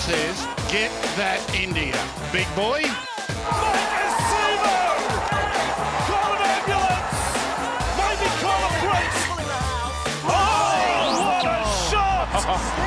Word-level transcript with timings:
says, 0.00 0.46
get 0.72 0.90
that 1.20 1.44
India. 1.54 1.92
Big 2.32 2.48
boy. 2.56 2.80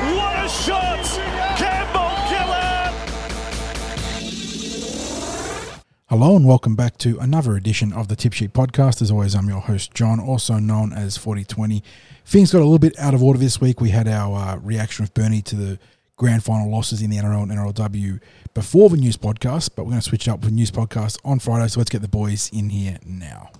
What 0.04 0.36
a 0.36 0.48
shot! 0.48 1.04
Campbell 1.56 2.10
Gillard! 2.28 2.92
Hello 6.08 6.34
and 6.34 6.46
welcome 6.46 6.74
back 6.74 6.98
to 6.98 7.18
another 7.20 7.54
edition 7.54 7.92
of 7.92 8.08
the 8.08 8.16
Tip 8.16 8.32
Sheet 8.32 8.52
Podcast. 8.52 9.00
As 9.00 9.12
always, 9.12 9.36
I'm 9.36 9.48
your 9.48 9.60
host, 9.60 9.94
John, 9.94 10.18
also 10.18 10.58
known 10.58 10.92
as 10.92 11.16
4020. 11.16 11.84
Things 12.26 12.50
got 12.50 12.58
a 12.58 12.64
little 12.64 12.80
bit 12.80 12.98
out 12.98 13.14
of 13.14 13.22
order 13.22 13.38
this 13.38 13.60
week. 13.60 13.80
We 13.80 13.90
had 13.90 14.08
our 14.08 14.36
uh, 14.36 14.56
reaction 14.56 15.04
with 15.04 15.14
Bernie 15.14 15.42
to 15.42 15.54
the 15.54 15.78
grand 16.16 16.44
final 16.44 16.70
losses 16.70 17.02
in 17.02 17.10
the 17.10 17.16
NRL 17.16 17.42
and 17.42 17.52
NRLW 17.52 18.20
before 18.54 18.88
the 18.88 18.96
news 18.96 19.16
podcast, 19.16 19.70
but 19.74 19.84
we're 19.84 19.90
going 19.90 20.00
to 20.00 20.08
switch 20.08 20.28
up 20.28 20.44
with 20.44 20.52
news 20.52 20.70
podcast 20.70 21.18
on 21.24 21.38
Friday. 21.38 21.68
So 21.68 21.80
let's 21.80 21.90
get 21.90 22.02
the 22.02 22.08
boys 22.08 22.50
in 22.52 22.68
here 22.70 22.98
now. 23.04 23.50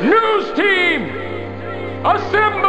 News 0.00 0.56
team, 0.56 1.02
assemble! 2.04 2.66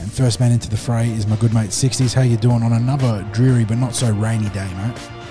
And 0.00 0.12
first 0.12 0.38
man 0.38 0.52
into 0.52 0.68
the 0.68 0.76
fray 0.76 1.10
is 1.10 1.26
my 1.26 1.36
good 1.36 1.54
mate 1.54 1.70
60s. 1.70 2.12
How 2.12 2.20
you 2.22 2.36
doing 2.36 2.62
on 2.62 2.74
another 2.74 3.26
dreary 3.32 3.64
but 3.64 3.78
not 3.78 3.94
so 3.94 4.12
rainy 4.12 4.50
day, 4.50 4.70
mate? 4.74 5.21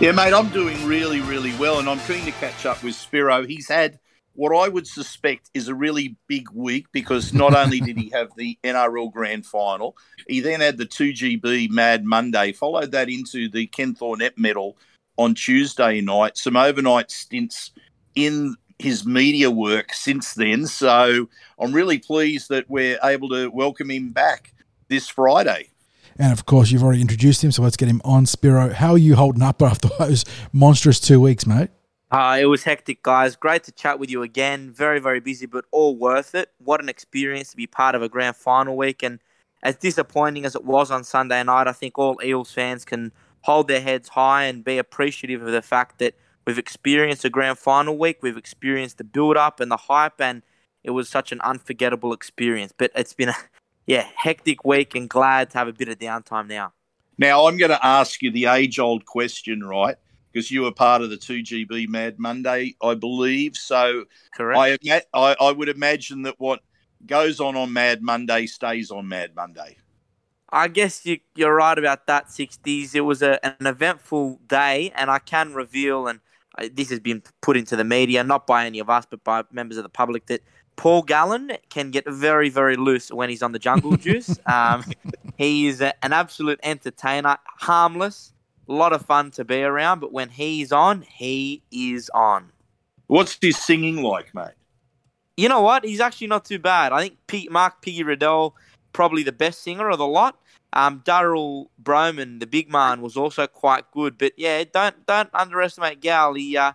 Yeah, 0.00 0.10
mate, 0.10 0.34
I'm 0.34 0.48
doing 0.48 0.84
really, 0.86 1.20
really 1.20 1.54
well, 1.56 1.78
and 1.78 1.88
I'm 1.88 2.00
keen 2.00 2.24
to 2.24 2.32
catch 2.32 2.66
up 2.66 2.82
with 2.82 2.96
Spiro. 2.96 3.46
He's 3.46 3.68
had 3.68 4.00
what 4.34 4.54
I 4.54 4.68
would 4.68 4.88
suspect 4.88 5.50
is 5.54 5.68
a 5.68 5.74
really 5.74 6.16
big 6.26 6.50
week 6.50 6.86
because 6.90 7.32
not 7.32 7.54
only 7.56 7.78
did 7.78 7.96
he 7.96 8.10
have 8.10 8.30
the 8.36 8.58
NRL 8.64 9.12
Grand 9.12 9.46
Final, 9.46 9.96
he 10.26 10.40
then 10.40 10.60
had 10.60 10.78
the 10.78 10.84
2GB 10.84 11.70
Mad 11.70 12.04
Monday, 12.04 12.50
followed 12.52 12.90
that 12.90 13.08
into 13.08 13.48
the 13.48 13.68
Ken 13.68 13.94
Thornett 13.94 14.36
Medal 14.36 14.76
on 15.16 15.32
Tuesday 15.34 16.00
night, 16.00 16.36
some 16.36 16.56
overnight 16.56 17.12
stints 17.12 17.70
in 18.16 18.56
his 18.80 19.06
media 19.06 19.48
work 19.48 19.92
since 19.94 20.34
then. 20.34 20.66
So 20.66 21.28
I'm 21.56 21.72
really 21.72 21.98
pleased 21.98 22.48
that 22.48 22.68
we're 22.68 22.98
able 23.04 23.28
to 23.28 23.48
welcome 23.48 23.92
him 23.92 24.10
back 24.10 24.52
this 24.88 25.08
Friday. 25.08 25.70
And 26.18 26.32
of 26.32 26.46
course, 26.46 26.70
you've 26.70 26.82
already 26.82 27.00
introduced 27.00 27.42
him, 27.42 27.50
so 27.52 27.62
let's 27.62 27.76
get 27.76 27.88
him 27.88 28.00
on. 28.04 28.26
Spiro, 28.26 28.72
how 28.72 28.92
are 28.92 28.98
you 28.98 29.16
holding 29.16 29.42
up 29.42 29.62
after 29.70 29.88
those 29.98 30.24
monstrous 30.52 31.00
two 31.00 31.20
weeks, 31.20 31.46
mate? 31.46 31.70
Uh, 32.10 32.38
it 32.40 32.44
was 32.46 32.62
hectic, 32.62 33.02
guys. 33.02 33.34
Great 33.34 33.64
to 33.64 33.72
chat 33.72 33.98
with 33.98 34.08
you 34.08 34.22
again. 34.22 34.70
Very, 34.70 35.00
very 35.00 35.18
busy, 35.18 35.46
but 35.46 35.64
all 35.72 35.96
worth 35.96 36.34
it. 36.34 36.50
What 36.58 36.80
an 36.80 36.88
experience 36.88 37.50
to 37.50 37.56
be 37.56 37.66
part 37.66 37.96
of 37.96 38.02
a 38.02 38.08
grand 38.08 38.36
final 38.36 38.76
week. 38.76 39.02
And 39.02 39.18
as 39.64 39.76
disappointing 39.76 40.44
as 40.44 40.54
it 40.54 40.64
was 40.64 40.92
on 40.92 41.02
Sunday 41.02 41.42
night, 41.42 41.66
I 41.66 41.72
think 41.72 41.98
all 41.98 42.20
Eels 42.22 42.52
fans 42.52 42.84
can 42.84 43.10
hold 43.40 43.66
their 43.66 43.80
heads 43.80 44.10
high 44.10 44.44
and 44.44 44.64
be 44.64 44.78
appreciative 44.78 45.42
of 45.42 45.50
the 45.50 45.62
fact 45.62 45.98
that 45.98 46.14
we've 46.46 46.58
experienced 46.58 47.24
a 47.24 47.30
grand 47.30 47.58
final 47.58 47.98
week. 47.98 48.18
We've 48.22 48.36
experienced 48.36 48.98
the 48.98 49.04
build 49.04 49.36
up 49.36 49.58
and 49.58 49.70
the 49.70 49.76
hype, 49.76 50.20
and 50.20 50.42
it 50.84 50.90
was 50.90 51.08
such 51.08 51.32
an 51.32 51.40
unforgettable 51.40 52.12
experience. 52.12 52.72
But 52.76 52.92
it's 52.94 53.14
been 53.14 53.30
a 53.30 53.36
yeah, 53.86 54.06
hectic 54.16 54.64
week 54.64 54.94
and 54.94 55.08
glad 55.08 55.50
to 55.50 55.58
have 55.58 55.68
a 55.68 55.72
bit 55.72 55.88
of 55.88 55.98
downtime 55.98 56.48
now. 56.48 56.72
Now, 57.18 57.46
I'm 57.46 57.56
going 57.56 57.70
to 57.70 57.86
ask 57.86 58.22
you 58.22 58.30
the 58.30 58.46
age 58.46 58.78
old 58.78 59.04
question, 59.04 59.62
right? 59.62 59.96
Because 60.32 60.50
you 60.50 60.62
were 60.62 60.72
part 60.72 61.02
of 61.02 61.10
the 61.10 61.16
2GB 61.16 61.88
Mad 61.88 62.18
Monday, 62.18 62.74
I 62.82 62.94
believe. 62.94 63.56
So 63.56 64.04
Correct. 64.34 64.84
I, 64.84 65.02
I, 65.14 65.36
I 65.40 65.52
would 65.52 65.68
imagine 65.68 66.22
that 66.22 66.34
what 66.38 66.60
goes 67.06 67.40
on 67.40 67.56
on 67.56 67.72
Mad 67.72 68.02
Monday 68.02 68.46
stays 68.46 68.90
on 68.90 69.06
Mad 69.06 69.34
Monday. 69.36 69.76
I 70.50 70.68
guess 70.68 71.04
you, 71.04 71.18
you're 71.34 71.54
right 71.54 71.78
about 71.78 72.06
that, 72.06 72.28
60s. 72.28 72.94
It 72.94 73.00
was 73.00 73.22
a, 73.22 73.44
an 73.44 73.66
eventful 73.66 74.40
day, 74.46 74.92
and 74.94 75.10
I 75.10 75.18
can 75.18 75.52
reveal, 75.52 76.06
and 76.06 76.20
uh, 76.56 76.68
this 76.72 76.90
has 76.90 77.00
been 77.00 77.22
put 77.40 77.56
into 77.56 77.76
the 77.76 77.84
media, 77.84 78.22
not 78.22 78.46
by 78.46 78.66
any 78.66 78.78
of 78.78 78.88
us, 78.88 79.04
but 79.08 79.24
by 79.24 79.42
members 79.50 79.76
of 79.76 79.82
the 79.82 79.88
public, 79.88 80.26
that 80.26 80.42
Paul 80.76 81.02
Gallen 81.02 81.52
can 81.70 81.90
get 81.90 82.04
very, 82.08 82.48
very 82.48 82.76
loose 82.76 83.10
when 83.10 83.28
he's 83.28 83.42
on 83.42 83.52
the 83.52 83.58
jungle 83.58 83.96
juice. 83.96 84.38
Um, 84.46 84.84
he 85.36 85.66
is 85.66 85.80
a, 85.80 85.92
an 86.04 86.12
absolute 86.12 86.60
entertainer, 86.62 87.38
harmless, 87.44 88.32
a 88.68 88.72
lot 88.72 88.92
of 88.92 89.04
fun 89.04 89.30
to 89.32 89.44
be 89.44 89.62
around, 89.62 90.00
but 90.00 90.12
when 90.12 90.28
he's 90.28 90.72
on, 90.72 91.02
he 91.02 91.62
is 91.70 92.10
on. 92.14 92.50
What's 93.06 93.36
his 93.40 93.58
singing 93.58 94.02
like, 94.02 94.34
mate? 94.34 94.54
You 95.36 95.48
know 95.48 95.60
what? 95.60 95.84
He's 95.84 96.00
actually 96.00 96.28
not 96.28 96.44
too 96.44 96.58
bad. 96.58 96.92
I 96.92 97.02
think 97.02 97.18
Pete, 97.26 97.50
Mark 97.50 97.82
Piggy 97.82 98.02
Riddell, 98.02 98.54
probably 98.92 99.22
the 99.22 99.32
best 99.32 99.62
singer 99.62 99.90
of 99.90 99.98
the 99.98 100.06
lot. 100.06 100.38
Um, 100.72 101.02
Darryl 101.04 101.66
Brohman, 101.82 102.40
the 102.40 102.46
big 102.46 102.70
man, 102.70 103.00
was 103.00 103.16
also 103.16 103.46
quite 103.46 103.90
good. 103.92 104.16
But 104.16 104.32
yeah, 104.36 104.64
don't 104.64 105.06
don't 105.06 105.30
underestimate 105.34 106.00
Gal. 106.00 106.34
He 106.34 106.56
uh, 106.56 106.72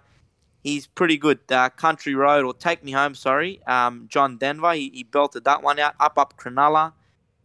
he's 0.63 0.87
pretty 0.87 1.17
good. 1.17 1.39
Uh, 1.49 1.69
Country 1.69 2.15
Road 2.15 2.45
or 2.45 2.53
Take 2.53 2.83
Me 2.83 2.91
Home, 2.91 3.15
sorry. 3.15 3.61
Um, 3.65 4.05
John 4.07 4.37
Denver, 4.37 4.73
he, 4.73 4.89
he 4.93 5.03
belted 5.03 5.45
that 5.45 5.63
one 5.63 5.79
out 5.79 5.95
up 5.99 6.17
up 6.17 6.37
Cronulla, 6.37 6.93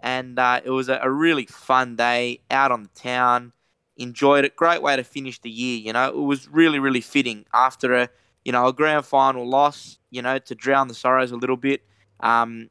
and 0.01 0.39
uh, 0.39 0.61
it 0.65 0.71
was 0.71 0.89
a, 0.89 1.01
a 1.03 1.11
really 1.11 1.47
fun 1.47 1.97
day 1.97 2.41
out 2.51 2.73
on 2.73 2.83
the 2.83 3.01
town. 3.01 3.53
Enjoyed 3.97 4.45
it. 4.45 4.57
Great 4.57 4.83
way 4.83 4.97
to 4.97 5.05
finish 5.05 5.41
the 5.41 5.51
year. 5.51 5.79
You 5.79 5.93
know, 5.93 6.09
it 6.09 6.17
was 6.17 6.49
really 6.49 6.79
really 6.79 7.01
fitting 7.01 7.45
after 7.55 7.95
a 7.95 8.09
you 8.45 8.53
know 8.53 8.67
a 8.67 8.73
grand 8.73 9.07
final 9.07 9.49
loss. 9.49 9.99
You 10.11 10.23
know, 10.23 10.39
to 10.39 10.55
drown 10.55 10.89
the 10.89 10.95
sorrows 10.95 11.31
a 11.31 11.37
little 11.37 11.57
bit. 11.57 11.83
Um, 12.21 12.71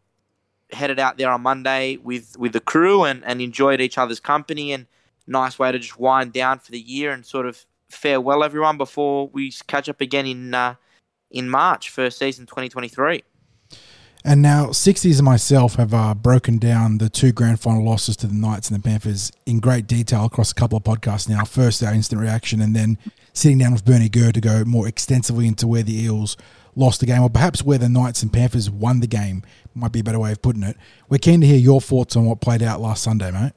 headed 0.71 0.99
out 0.99 1.17
there 1.17 1.29
on 1.29 1.41
Monday 1.41 1.97
with 1.97 2.37
with 2.37 2.53
the 2.53 2.59
crew 2.59 3.03
and, 3.03 3.23
and 3.25 3.41
enjoyed 3.41 3.79
each 3.79 3.97
other's 3.97 4.19
company 4.19 4.71
and 4.71 4.87
nice 5.27 5.57
way 5.57 5.71
to 5.71 5.79
just 5.79 5.99
wind 5.99 6.33
down 6.33 6.59
for 6.59 6.71
the 6.71 6.79
year 6.79 7.11
and 7.11 7.25
sort 7.25 7.45
of 7.45 7.65
farewell 7.93 8.43
everyone 8.43 8.77
before 8.77 9.29
we 9.29 9.51
catch 9.67 9.89
up 9.89 10.01
again 10.01 10.25
in 10.25 10.53
uh, 10.53 10.75
in 11.31 11.49
March 11.49 11.89
for 11.89 12.09
season 12.09 12.45
2023. 12.45 13.23
And 14.25 14.41
now, 14.41 14.67
60s 14.67 15.17
and 15.17 15.25
myself 15.25 15.75
have 15.75 15.93
uh, 15.93 16.13
broken 16.13 16.57
down 16.57 16.97
the 16.97 17.09
two 17.09 17.33
grand 17.33 17.59
final 17.59 17.83
losses 17.83 18.15
to 18.17 18.27
the 18.27 18.33
Knights 18.33 18.69
and 18.69 18.81
the 18.81 18.87
Panthers 18.87 19.33
in 19.45 19.59
great 19.59 19.85
detail 19.85 20.23
across 20.25 20.51
a 20.51 20.55
couple 20.55 20.77
of 20.77 20.83
podcasts 20.83 21.27
now. 21.27 21.43
First, 21.43 21.83
our 21.83 21.93
instant 21.93 22.21
reaction, 22.21 22.61
and 22.61 22.73
then 22.73 22.97
sitting 23.33 23.57
down 23.57 23.73
with 23.73 23.83
Bernie 23.83 24.07
Gurr 24.07 24.31
to 24.31 24.39
go 24.39 24.63
more 24.63 24.87
extensively 24.87 25.45
into 25.45 25.67
where 25.67 25.83
the 25.83 26.03
Eels 26.03 26.37
lost 26.73 27.01
the 27.01 27.05
game, 27.05 27.21
or 27.21 27.29
perhaps 27.29 27.63
where 27.63 27.77
the 27.77 27.89
Knights 27.89 28.23
and 28.23 28.31
Panthers 28.31 28.69
won 28.69 29.01
the 29.01 29.07
game, 29.07 29.43
might 29.75 29.91
be 29.91 29.99
a 29.99 30.03
better 30.03 30.19
way 30.19 30.31
of 30.31 30.41
putting 30.41 30.63
it. 30.63 30.77
We're 31.09 31.17
keen 31.17 31.41
to 31.41 31.47
hear 31.47 31.57
your 31.57 31.81
thoughts 31.81 32.15
on 32.15 32.23
what 32.25 32.39
played 32.39 32.63
out 32.63 32.79
last 32.79 33.03
Sunday, 33.03 33.29
mate. 33.29 33.51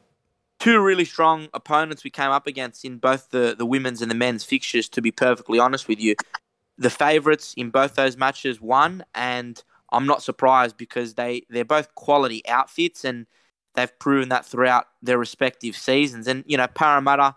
Two 0.59 0.81
really 0.81 1.05
strong 1.05 1.49
opponents 1.55 2.03
we 2.03 2.11
came 2.11 2.31
up 2.31 2.47
against 2.47 2.85
in 2.85 2.99
both 2.99 3.31
the, 3.31 3.55
the 3.57 3.67
women's 3.67 4.03
and 4.03 4.11
the 4.11 4.15
men's 4.15 4.45
fixtures, 4.45 4.89
to 4.91 5.03
be 5.03 5.11
perfectly 5.11 5.59
honest 5.59 5.87
with 5.87 6.01
you. 6.01 6.15
The 6.79 6.91
favourites 6.91 7.55
in 7.57 7.71
both 7.71 7.95
those 7.95 8.17
matches 8.17 8.61
won, 8.61 9.05
and 9.15 9.63
I'm 9.93 10.07
not 10.07 10.23
surprised 10.23 10.77
because 10.77 11.15
they, 11.15 11.43
they're 11.49 11.65
both 11.65 11.95
quality 11.95 12.47
outfits 12.49 13.05
and 13.05 13.27
they've 13.75 13.99
proven 13.99 14.31
that 14.31 14.45
throughout 14.45 14.87
their 15.03 15.19
respective 15.19 15.77
seasons. 15.77 16.27
And, 16.27 16.45
you 16.47 16.57
know, 16.57 16.67
Parramatta, 16.67 17.37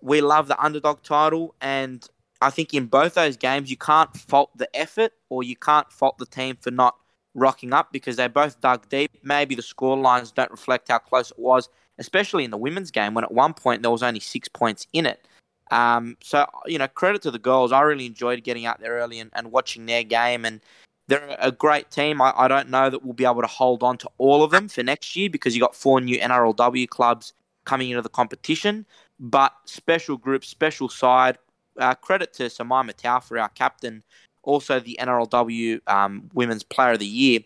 we 0.00 0.20
love 0.20 0.48
the 0.48 0.60
underdog 0.62 1.02
title, 1.02 1.54
and 1.60 2.06
I 2.40 2.50
think 2.50 2.74
in 2.74 2.86
both 2.86 3.14
those 3.14 3.36
games, 3.36 3.70
you 3.70 3.76
can't 3.76 4.16
fault 4.16 4.50
the 4.56 4.74
effort 4.76 5.12
or 5.28 5.42
you 5.44 5.54
can't 5.56 5.90
fault 5.92 6.18
the 6.18 6.26
team 6.26 6.56
for 6.60 6.70
not 6.72 6.96
rocking 7.34 7.72
up 7.72 7.92
because 7.92 8.16
they 8.16 8.26
both 8.26 8.60
dug 8.60 8.88
deep. 8.88 9.10
Maybe 9.22 9.54
the 9.54 9.62
score 9.62 9.96
lines 9.96 10.32
don't 10.32 10.50
reflect 10.50 10.88
how 10.88 10.98
close 10.98 11.30
it 11.30 11.38
was, 11.38 11.68
especially 11.98 12.44
in 12.44 12.50
the 12.50 12.56
women's 12.56 12.90
game 12.90 13.14
when 13.14 13.24
at 13.24 13.32
one 13.32 13.54
point 13.54 13.82
there 13.82 13.90
was 13.90 14.02
only 14.02 14.20
six 14.20 14.48
points 14.48 14.86
in 14.92 15.06
it. 15.06 15.26
Um, 15.70 16.16
so, 16.22 16.46
you 16.66 16.78
know, 16.78 16.88
credit 16.88 17.22
to 17.22 17.30
the 17.30 17.38
girls. 17.38 17.72
I 17.72 17.80
really 17.80 18.06
enjoyed 18.06 18.44
getting 18.44 18.66
out 18.66 18.80
there 18.80 18.92
early 18.92 19.18
and, 19.18 19.30
and 19.34 19.50
watching 19.50 19.86
their 19.86 20.02
game. 20.02 20.44
And 20.44 20.60
they're 21.08 21.36
a 21.38 21.50
great 21.50 21.90
team. 21.90 22.20
I, 22.20 22.32
I 22.36 22.48
don't 22.48 22.68
know 22.68 22.90
that 22.90 23.02
we'll 23.02 23.14
be 23.14 23.24
able 23.24 23.40
to 23.40 23.46
hold 23.46 23.82
on 23.82 23.96
to 23.98 24.10
all 24.18 24.42
of 24.42 24.50
them 24.50 24.68
for 24.68 24.82
next 24.82 25.16
year 25.16 25.30
because 25.30 25.54
you 25.54 25.60
got 25.60 25.74
four 25.74 26.00
new 26.00 26.18
NRLW 26.18 26.88
clubs 26.88 27.32
coming 27.64 27.90
into 27.90 28.02
the 28.02 28.08
competition. 28.08 28.84
But 29.18 29.52
special 29.64 30.16
group, 30.16 30.44
special 30.44 30.88
side. 30.88 31.38
Uh, 31.78 31.94
credit 31.94 32.34
to 32.34 32.44
Simaima 32.44 32.92
Taufa 32.92 33.22
for 33.22 33.38
our 33.38 33.48
captain, 33.48 34.02
also 34.42 34.78
the 34.78 34.98
NRLW 35.00 35.80
um, 35.86 36.28
Women's 36.34 36.62
Player 36.62 36.92
of 36.92 36.98
the 36.98 37.06
Year. 37.06 37.40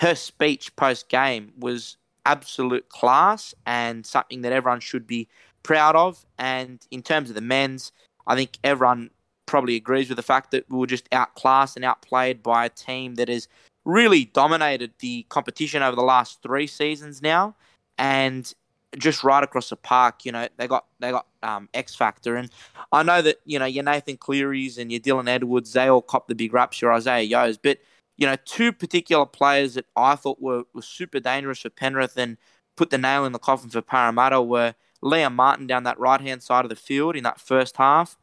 Her 0.00 0.14
speech 0.14 0.74
post 0.76 1.10
game 1.10 1.52
was 1.58 1.98
absolute 2.26 2.88
class 2.88 3.54
and 3.64 4.04
something 4.04 4.42
that 4.42 4.52
everyone 4.52 4.80
should 4.80 5.06
be 5.06 5.28
proud 5.62 5.96
of. 5.96 6.26
And 6.38 6.84
in 6.90 7.02
terms 7.02 7.30
of 7.30 7.34
the 7.34 7.40
men's, 7.40 7.92
I 8.26 8.34
think 8.34 8.58
everyone 8.62 9.10
probably 9.46 9.76
agrees 9.76 10.08
with 10.08 10.16
the 10.16 10.22
fact 10.22 10.50
that 10.50 10.68
we 10.68 10.76
were 10.76 10.86
just 10.86 11.08
outclassed 11.12 11.76
and 11.76 11.84
outplayed 11.84 12.42
by 12.42 12.66
a 12.66 12.68
team 12.68 13.14
that 13.14 13.28
has 13.28 13.48
really 13.84 14.26
dominated 14.26 14.92
the 14.98 15.24
competition 15.28 15.82
over 15.82 15.96
the 15.96 16.02
last 16.02 16.42
three 16.42 16.66
seasons 16.66 17.22
now. 17.22 17.54
And 17.96 18.52
just 18.98 19.24
right 19.24 19.42
across 19.42 19.70
the 19.70 19.76
park. 19.76 20.24
You 20.24 20.32
know, 20.32 20.48
they 20.56 20.66
got 20.66 20.86
they 20.98 21.10
got 21.10 21.26
um, 21.42 21.68
X 21.74 21.94
Factor, 21.94 22.36
and 22.36 22.50
I 22.92 23.02
know 23.02 23.22
that 23.22 23.40
you 23.44 23.58
know 23.58 23.64
your 23.64 23.84
Nathan 23.84 24.16
Clearys 24.16 24.78
and 24.78 24.90
your 24.90 25.00
Dylan 25.00 25.28
Edwards, 25.28 25.72
they 25.72 25.88
all 25.88 26.02
cop 26.02 26.28
the 26.28 26.34
big 26.34 26.52
raps. 26.52 26.80
Your 26.80 26.92
Isaiah 26.92 27.22
Yeo's, 27.22 27.58
but 27.58 27.78
you 28.16 28.26
know, 28.26 28.36
two 28.44 28.72
particular 28.72 29.26
players 29.26 29.74
that 29.74 29.86
I 29.96 30.16
thought 30.16 30.40
were, 30.40 30.64
were 30.74 30.82
super 30.82 31.20
dangerous 31.20 31.60
for 31.60 31.70
Penrith 31.70 32.16
and 32.16 32.36
put 32.76 32.90
the 32.90 32.98
nail 32.98 33.24
in 33.24 33.32
the 33.32 33.38
coffin 33.38 33.70
for 33.70 33.82
Parramatta 33.82 34.40
were 34.42 34.74
Liam 35.02 35.34
Martin 35.34 35.66
down 35.66 35.84
that 35.84 35.98
right 35.98 36.20
hand 36.20 36.42
side 36.42 36.64
of 36.64 36.68
the 36.68 36.76
field 36.76 37.16
in 37.16 37.24
that 37.24 37.40
first 37.40 37.76
half, 37.76 38.16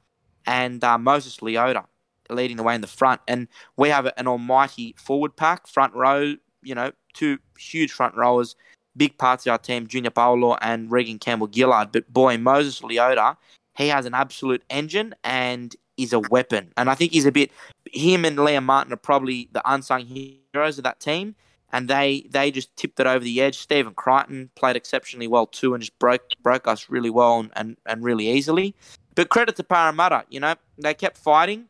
and 0.46 0.84
uh, 0.84 0.98
Moses 0.98 1.38
Leota 1.38 1.86
leading 2.30 2.58
the 2.58 2.64
way 2.64 2.76
in 2.76 2.82
the 2.82 2.88
front. 2.88 3.22
And 3.28 3.48
we 3.78 3.90
have 3.90 4.12
an 4.18 4.28
almighty 4.28 4.96
forward 4.98 5.36
pack, 5.36 5.68
front 5.68 5.94
row. 5.94 6.36
You 6.66 6.76
know, 6.76 6.92
two 7.14 7.40
huge 7.58 7.92
front 7.92 8.16
rowers 8.16 8.56
big 8.96 9.18
parts 9.18 9.46
of 9.46 9.52
our 9.52 9.58
team, 9.58 9.88
Junior 9.88 10.12
Paulo 10.12 10.58
and 10.62 10.92
Reagan 10.92 11.20
Campbell 11.20 11.50
Gillard. 11.54 11.92
But 11.92 12.12
boy, 12.12 12.38
Moses 12.38 12.82
Leota, 12.82 13.38
he 13.76 13.88
has 13.88 14.06
an 14.06 14.14
absolute 14.14 14.64
engine 14.70 15.16
and 15.24 15.76
is 15.98 16.14
a 16.14 16.20
weapon. 16.20 16.72
And 16.78 16.90
I 16.90 16.96
think 16.96 17.12
he's 17.12 17.26
a 17.26 17.32
bit 17.32 17.52
him 17.92 18.26
and 18.26 18.38
Liam 18.38 18.64
Martin 18.64 18.94
are 18.94 18.98
probably 18.98 19.50
the 19.52 19.62
unsung 19.72 20.06
heroes 20.06 20.78
of 20.78 20.84
that 20.84 21.00
team. 21.00 21.36
And 21.72 21.90
they, 21.90 22.28
they 22.30 22.52
just 22.52 22.76
tipped 22.76 23.00
it 23.00 23.08
over 23.08 23.24
the 23.24 23.42
edge. 23.42 23.58
Stephen 23.58 23.94
Crichton 23.96 24.52
played 24.56 24.76
exceptionally 24.76 25.28
well 25.28 25.48
too 25.48 25.74
and 25.74 25.82
just 25.82 25.98
broke 25.98 26.22
broke 26.44 26.68
us 26.68 26.90
really 26.90 27.10
well 27.10 27.40
and, 27.40 27.52
and, 27.56 27.78
and 27.88 28.04
really 28.04 28.30
easily. 28.30 28.76
But 29.16 29.30
credit 29.30 29.56
to 29.56 29.64
Parramatta, 29.64 30.26
you 30.30 30.40
know, 30.40 30.56
they 30.78 30.94
kept 30.94 31.18
fighting 31.18 31.70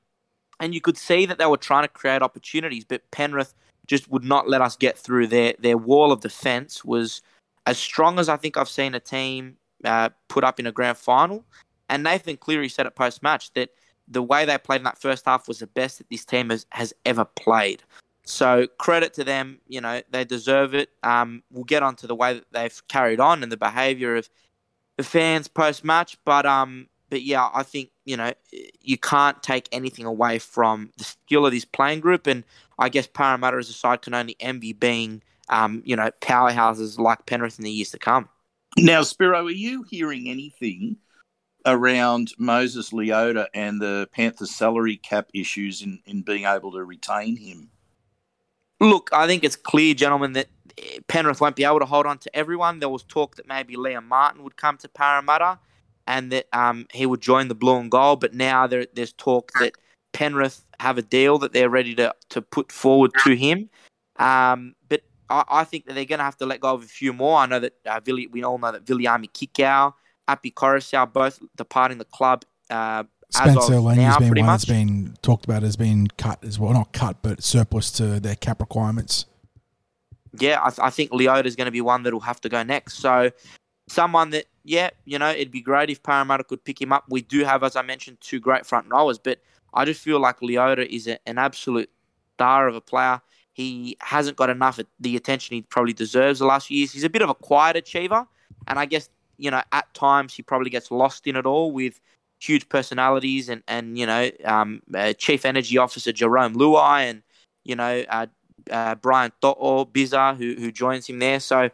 and 0.60 0.74
you 0.74 0.82
could 0.82 0.98
see 0.98 1.26
that 1.26 1.38
they 1.38 1.46
were 1.46 1.58
trying 1.58 1.84
to 1.84 1.90
create 1.90 2.22
opportunities, 2.22 2.86
but 2.86 3.10
Penrith 3.12 3.54
just 3.88 4.10
would 4.10 4.24
not 4.24 4.50
let 4.50 4.62
us 4.62 4.76
get 4.76 4.98
through. 4.98 5.28
Their 5.28 5.54
their 5.60 5.78
wall 5.78 6.12
of 6.12 6.22
defence 6.22 6.84
was 6.84 7.22
as 7.66 7.78
strong 7.78 8.20
as 8.20 8.30
I 8.30 8.38
think 8.38 8.58
I've 8.58 8.70
seen 8.70 8.94
a 8.96 9.00
team 9.00 9.58
uh, 9.84 10.10
put 10.28 10.44
up 10.44 10.60
in 10.60 10.68
a 10.68 10.72
grand 10.72 10.98
final. 10.98 11.44
And 11.90 12.04
Nathan 12.04 12.38
Cleary 12.38 12.70
said 12.70 12.88
at 12.88 12.96
post 12.96 13.24
match 13.24 13.54
that 13.54 13.70
the 14.08 14.24
way 14.24 14.46
they 14.46 14.58
played 14.58 14.78
in 14.78 14.84
that 14.84 15.00
first 15.00 15.26
half 15.26 15.48
was 15.48 15.60
the 15.60 15.68
best 15.68 15.98
that 15.98 16.10
this 16.10 16.26
team 16.26 16.50
has, 16.50 16.66
has 16.72 16.94
ever 17.06 17.26
played. 17.26 17.84
So 18.26 18.68
credit 18.78 19.14
to 19.16 19.24
them, 19.24 19.60
you 19.68 19.82
know, 19.82 20.02
they 20.10 20.24
deserve 20.24 20.74
it. 20.74 20.90
Um, 21.04 21.44
we'll 21.52 21.66
get 21.66 21.84
on 21.84 21.96
to 21.98 22.08
the 22.08 22.16
way 22.16 22.36
that 22.36 22.46
they've 22.52 22.88
carried 22.88 23.20
on 23.20 23.44
and 23.44 23.52
the 23.52 23.58
behaviour 23.58 24.16
of 24.16 24.30
the 24.98 25.04
fans 25.04 25.48
post 25.48 25.84
match, 25.84 26.18
but 26.24 26.46
um, 26.46 26.88
but 27.10 27.22
yeah, 27.22 27.50
I 27.54 27.64
think 27.64 27.90
you 28.06 28.18
know 28.18 28.34
you 28.82 28.98
can't 28.98 29.42
take 29.42 29.68
anything 29.72 30.06
away 30.06 30.40
from 30.40 30.92
the 30.98 31.04
skill 31.04 31.46
of 31.46 31.52
this 31.52 31.66
playing 31.66 32.00
group, 32.00 32.28
and 32.28 32.44
I 32.80 32.90
guess 32.90 33.08
Parramatta 33.08 33.58
as 33.58 33.70
a 33.70 33.74
side 33.74 34.02
can 34.02 34.14
only 34.14 34.36
envy 34.40 34.74
being 34.74 35.22
um, 35.50 35.82
you 35.86 35.96
know 35.96 36.12
powerhouses 36.22 37.00
like 37.00 37.26
Penrith 37.26 37.58
in 37.58 37.66
the 37.66 37.72
years 37.72 37.92
to 37.92 38.00
come. 38.00 38.30
Now, 38.78 39.04
Spiro, 39.04 39.46
are 39.46 39.52
you 39.52 39.84
hearing 39.84 40.30
anything 40.30 40.98
around 41.66 42.34
Moses 42.38 42.92
Leota 42.92 43.48
and 43.54 43.82
the 43.82 44.10
Panthers 44.12 44.52
salary 44.52 44.98
cap 44.98 45.30
issues 45.34 45.82
in, 45.82 46.00
in 46.06 46.22
being 46.22 46.46
able 46.46 46.72
to 46.74 46.84
retain 46.84 47.38
him? 47.38 47.70
Look, 48.80 49.10
I 49.14 49.28
think 49.28 49.44
it's 49.44 49.56
clear, 49.56 49.94
gentlemen, 49.94 50.34
that 50.34 50.48
Penrith 51.08 51.40
won't 51.40 51.56
be 51.56 51.64
able 51.64 51.80
to 51.80 51.86
hold 51.86 52.06
on 52.06 52.18
to 52.20 52.36
everyone. 52.36 52.80
There 52.80 52.90
was 52.90 53.04
talk 53.04 53.36
that 53.38 53.48
maybe 53.48 53.76
Liam 53.76 54.06
Martin 54.06 54.44
would 54.44 54.58
come 54.58 54.78
to 54.78 54.90
Parramatta 54.90 55.60
and 56.08 56.32
that 56.32 56.48
um, 56.54 56.88
he 56.92 57.06
would 57.06 57.22
join 57.22 57.48
the 57.48 57.56
blue 57.56 57.78
and 57.78 57.90
gold. 57.90 58.20
But 58.20 58.34
now 58.34 58.68
there, 58.68 58.86
there's 58.94 59.14
talk 59.14 59.52
that 59.60 59.74
Penrith 60.12 60.66
have 60.80 60.98
a 60.98 61.02
deal 61.02 61.38
that 61.40 61.54
they're 61.54 61.70
ready 61.70 61.96
to, 61.96 62.14
to 62.30 62.42
put 62.42 62.72
forward 62.72 63.12
to 63.24 63.36
him. 63.36 63.70
Um, 64.18 64.76
but 64.90 65.02
I, 65.30 65.44
I, 65.50 65.64
think 65.64 65.86
that 65.86 65.94
they're 65.96 66.06
going 66.06 66.20
to 66.20 66.26
have 66.26 66.38
to 66.38 66.46
let 66.46 66.60
go 66.60 66.74
of 66.74 66.84
a 66.84 66.88
few 66.88 67.14
more. 67.14 67.38
I 67.38 67.46
know 67.46 67.60
that 67.60 67.74
uh, 67.86 68.00
we 68.06 68.44
all 68.44 68.58
know 68.58 68.72
that 68.72 68.86
Viliami 68.86 69.30
Kikau, 69.32 69.94
Api 70.28 70.52
Koroisau, 70.52 71.12
both 71.12 71.40
departing 71.56 71.98
the 71.98 72.06
club. 72.06 72.44
Uh, 72.70 73.04
Spencer 73.30 73.80
Leniu's 73.80 74.18
been 74.18 74.30
one 74.30 74.40
much. 74.42 74.46
that's 74.46 74.66
been 74.66 75.16
talked 75.22 75.46
about 75.46 75.64
as 75.64 75.76
being 75.76 76.08
cut 76.18 76.44
as 76.44 76.60
well, 76.60 76.72
not 76.74 76.94
cut, 76.94 77.18
but 77.22 77.44
surplus 77.44 77.92
to 77.94 78.20
their 78.20 78.36
cap 78.36 78.60
requirements. 78.60 79.26
Yeah, 80.40 80.60
I, 80.64 80.70
th- 80.70 80.80
I 80.80 80.90
think 80.90 81.12
Leota 81.12 81.46
is 81.46 81.56
going 81.56 81.66
to 81.66 81.72
be 81.72 81.82
one 81.82 82.04
that 82.04 82.14
will 82.14 82.20
have 82.22 82.42
to 82.42 82.50
go 82.50 82.62
next. 82.64 82.96
So 82.96 83.32
someone 83.88 84.30
that, 84.32 84.46
yeah, 84.64 84.92
you 85.06 85.18
know, 85.18 85.30
it'd 85.30 85.52
be 85.52 85.62
great 85.62 85.90
if 85.90 86.02
Parramatta 86.04 86.44
could 86.44 86.64
pick 86.64 86.80
him 86.82 86.94
up. 86.94 87.06
We 87.10 87.22
do 87.22 87.44
have, 87.44 87.64
as 87.64 87.76
I 87.76 87.82
mentioned, 87.82 88.18
two 88.22 88.40
great 88.40 88.66
front 88.66 88.88
rowers, 88.90 89.18
but 89.18 89.40
I 89.74 89.86
just 89.86 90.02
feel 90.02 90.20
like 90.20 90.40
Leota 90.40 90.86
is 90.86 91.08
a, 91.08 91.18
an 91.28 91.38
absolute 91.38 91.90
star 92.36 92.68
of 92.68 92.76
a 92.76 92.82
player. 92.82 93.20
He 93.54 93.98
hasn't 94.02 94.38
got 94.38 94.50
enough 94.50 94.80
of 94.80 94.88
the 95.00 95.16
attention 95.16 95.56
he 95.56 95.62
probably 95.64 95.94
deserves 95.94 96.40
the 96.40 96.46
last 96.46 96.68
few 96.68 96.78
years. 96.78 96.92
He's 96.92 97.04
a 97.04 97.10
bit 97.10 97.22
of 97.22 97.30
a 97.30 97.36
quiet 97.36 97.78
achiever, 97.78 98.28
and 98.68 98.80
I 98.80 98.86
guess 98.86 99.10
you 99.38 99.52
know 99.52 99.62
at 99.72 99.94
times 99.94 100.34
he 100.34 100.44
probably 100.44 100.70
gets 100.70 100.92
lost 100.92 101.28
in 101.28 101.36
it 101.36 101.46
all 101.46 101.72
with 101.72 102.00
huge 102.40 102.68
personalities 102.70 103.50
and 103.50 103.64
and 103.68 103.98
you 103.98 104.06
know 104.06 104.30
um, 104.46 104.82
uh, 104.94 105.14
Chief 105.14 105.46
Energy 105.46 105.78
Officer 105.78 106.12
Jarome 106.12 106.56
Luai 106.56 107.10
and 107.10 107.24
you 107.64 107.76
know 107.76 108.04
uh, 108.10 108.28
uh, 108.70 108.96
Brian 108.96 109.32
To'o 109.42 109.86
Biza 109.86 110.36
who 110.38 110.56
who 110.60 110.72
joins 110.72 111.08
him 111.08 111.20
there. 111.20 111.40
So 111.40 111.70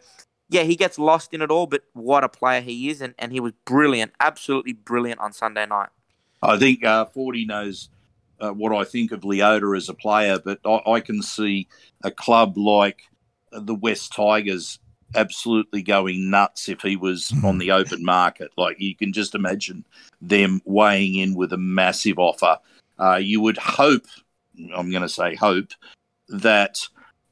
yeah, 0.49 0.63
he 0.63 0.75
gets 0.75 0.97
lost 0.97 1.33
in 1.33 1.41
it 1.41 1.51
all, 1.51 1.67
but 1.67 1.83
what 1.93 2.23
a 2.23 2.29
player 2.29 2.61
he 2.61 2.89
is, 2.89 3.01
and, 3.01 3.13
and 3.19 3.31
he 3.31 3.39
was 3.39 3.53
brilliant, 3.65 4.13
absolutely 4.19 4.73
brilliant 4.73 5.19
on 5.19 5.31
Sunday 5.31 5.65
night. 5.67 5.89
I 6.41 6.57
think 6.57 6.83
uh, 6.83 7.05
Forty 7.05 7.45
knows 7.45 7.89
uh, 8.39 8.51
what 8.51 8.73
I 8.73 8.83
think 8.83 9.11
of 9.11 9.21
Leota 9.21 9.75
as 9.75 9.89
a 9.89 9.93
player, 9.93 10.39
but 10.39 10.59
I, 10.65 10.81
I, 10.93 10.99
can 11.01 11.21
see 11.21 11.67
a 12.03 12.09
club 12.09 12.57
like 12.57 13.01
the 13.51 13.75
West 13.75 14.13
Tigers 14.13 14.79
absolutely 15.15 15.81
going 15.81 16.29
nuts 16.29 16.69
if 16.69 16.81
he 16.81 16.95
was 16.95 17.29
mm-hmm. 17.29 17.45
on 17.45 17.57
the 17.57 17.71
open 17.71 18.03
market. 18.03 18.51
Like 18.57 18.79
you 18.79 18.95
can 18.95 19.13
just 19.13 19.35
imagine 19.35 19.85
them 20.21 20.61
weighing 20.65 21.15
in 21.15 21.35
with 21.35 21.53
a 21.53 21.57
massive 21.57 22.19
offer. 22.19 22.57
Uh, 22.97 23.19
you 23.21 23.41
would 23.41 23.57
hope, 23.57 24.05
I'm 24.75 24.91
going 24.91 25.03
to 25.03 25.09
say 25.09 25.35
hope, 25.35 25.71
that 26.27 26.79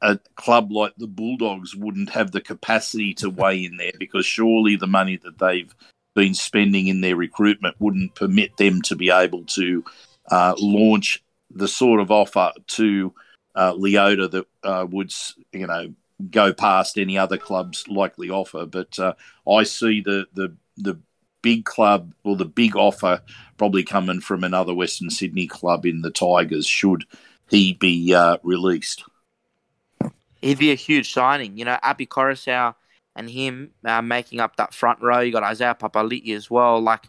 a 0.01 0.19
club 0.35 0.71
like 0.71 0.93
the 0.97 1.07
Bulldogs 1.07 1.75
wouldn't 1.75 2.09
have 2.11 2.31
the 2.31 2.41
capacity 2.41 3.13
to 3.15 3.29
weigh 3.29 3.65
in 3.65 3.77
there 3.77 3.93
because 3.99 4.25
surely 4.25 4.75
the 4.75 4.87
money 4.87 5.17
that 5.17 5.39
they've 5.39 5.73
been 6.15 6.33
spending 6.33 6.87
in 6.87 7.01
their 7.01 7.15
recruitment 7.15 7.75
wouldn't 7.79 8.15
permit 8.15 8.57
them 8.57 8.81
to 8.81 8.95
be 8.95 9.11
able 9.11 9.43
to 9.45 9.83
uh, 10.31 10.55
launch 10.57 11.23
the 11.51 11.67
sort 11.67 11.99
of 11.99 12.11
offer 12.11 12.51
to 12.65 13.13
uh, 13.55 13.73
Leota 13.73 14.29
that 14.29 14.45
uh, 14.63 14.85
would, 14.89 15.13
you 15.51 15.67
know, 15.67 15.93
go 16.31 16.53
past 16.53 16.97
any 16.97 17.17
other 17.17 17.37
club's 17.37 17.87
likely 17.87 18.29
offer. 18.29 18.65
But 18.65 18.97
uh, 18.99 19.13
I 19.49 19.63
see 19.63 20.01
the 20.01 20.27
the 20.33 20.55
the 20.77 20.99
big 21.41 21.65
club 21.65 22.13
or 22.23 22.35
the 22.35 22.45
big 22.45 22.75
offer 22.75 23.21
probably 23.57 23.83
coming 23.83 24.19
from 24.19 24.43
another 24.43 24.73
Western 24.73 25.09
Sydney 25.09 25.47
club 25.47 25.85
in 25.85 26.01
the 26.01 26.11
Tigers 26.11 26.65
should 26.65 27.05
he 27.49 27.73
be 27.73 28.13
uh, 28.13 28.37
released 28.43 29.03
he'd 30.41 30.59
be 30.59 30.71
a 30.71 30.75
huge 30.75 31.11
signing. 31.11 31.57
You 31.57 31.65
know, 31.65 31.77
Api 31.81 32.05
Koroisau 32.07 32.75
and 33.15 33.29
him 33.29 33.71
uh, 33.85 34.01
making 34.01 34.39
up 34.39 34.55
that 34.57 34.73
front 34.73 35.01
row. 35.01 35.19
You 35.19 35.31
got 35.31 35.43
Isaiah 35.43 35.77
Papali'i 35.79 36.35
as 36.35 36.49
well. 36.49 36.79
Like 36.81 37.05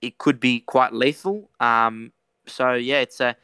it 0.00 0.18
could 0.18 0.40
be 0.40 0.60
quite 0.60 0.92
lethal. 0.92 1.50
Um, 1.60 2.12
so 2.46 2.72
yeah, 2.74 3.00
it's 3.00 3.20
a 3.20 3.36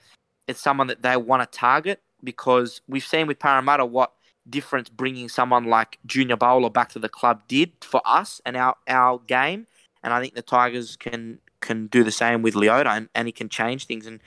it's 0.46 0.60
someone 0.60 0.88
that 0.88 1.02
they 1.02 1.16
want 1.16 1.50
to 1.50 1.58
target 1.58 2.02
because 2.24 2.80
we've 2.88 3.04
seen 3.04 3.26
with 3.26 3.38
Parramatta 3.38 3.84
what 3.84 4.12
difference 4.48 4.88
bringing 4.88 5.28
someone 5.28 5.64
like 5.64 5.98
Junior 6.06 6.36
Paulo 6.36 6.68
back 6.70 6.90
to 6.90 6.98
the 6.98 7.08
club 7.08 7.42
did 7.48 7.72
for 7.80 8.00
us 8.04 8.40
and 8.44 8.56
our 8.56 8.76
our 8.88 9.18
game. 9.18 9.66
And 10.02 10.12
I 10.12 10.20
think 10.20 10.34
the 10.34 10.42
Tigers 10.42 10.96
can 10.96 11.38
can 11.60 11.86
do 11.86 12.02
the 12.02 12.10
same 12.10 12.42
with 12.42 12.54
Leota 12.54 12.86
and, 12.86 13.08
and 13.14 13.28
he 13.28 13.32
can 13.32 13.48
change 13.48 13.86
things 13.86 14.06
and 14.06 14.20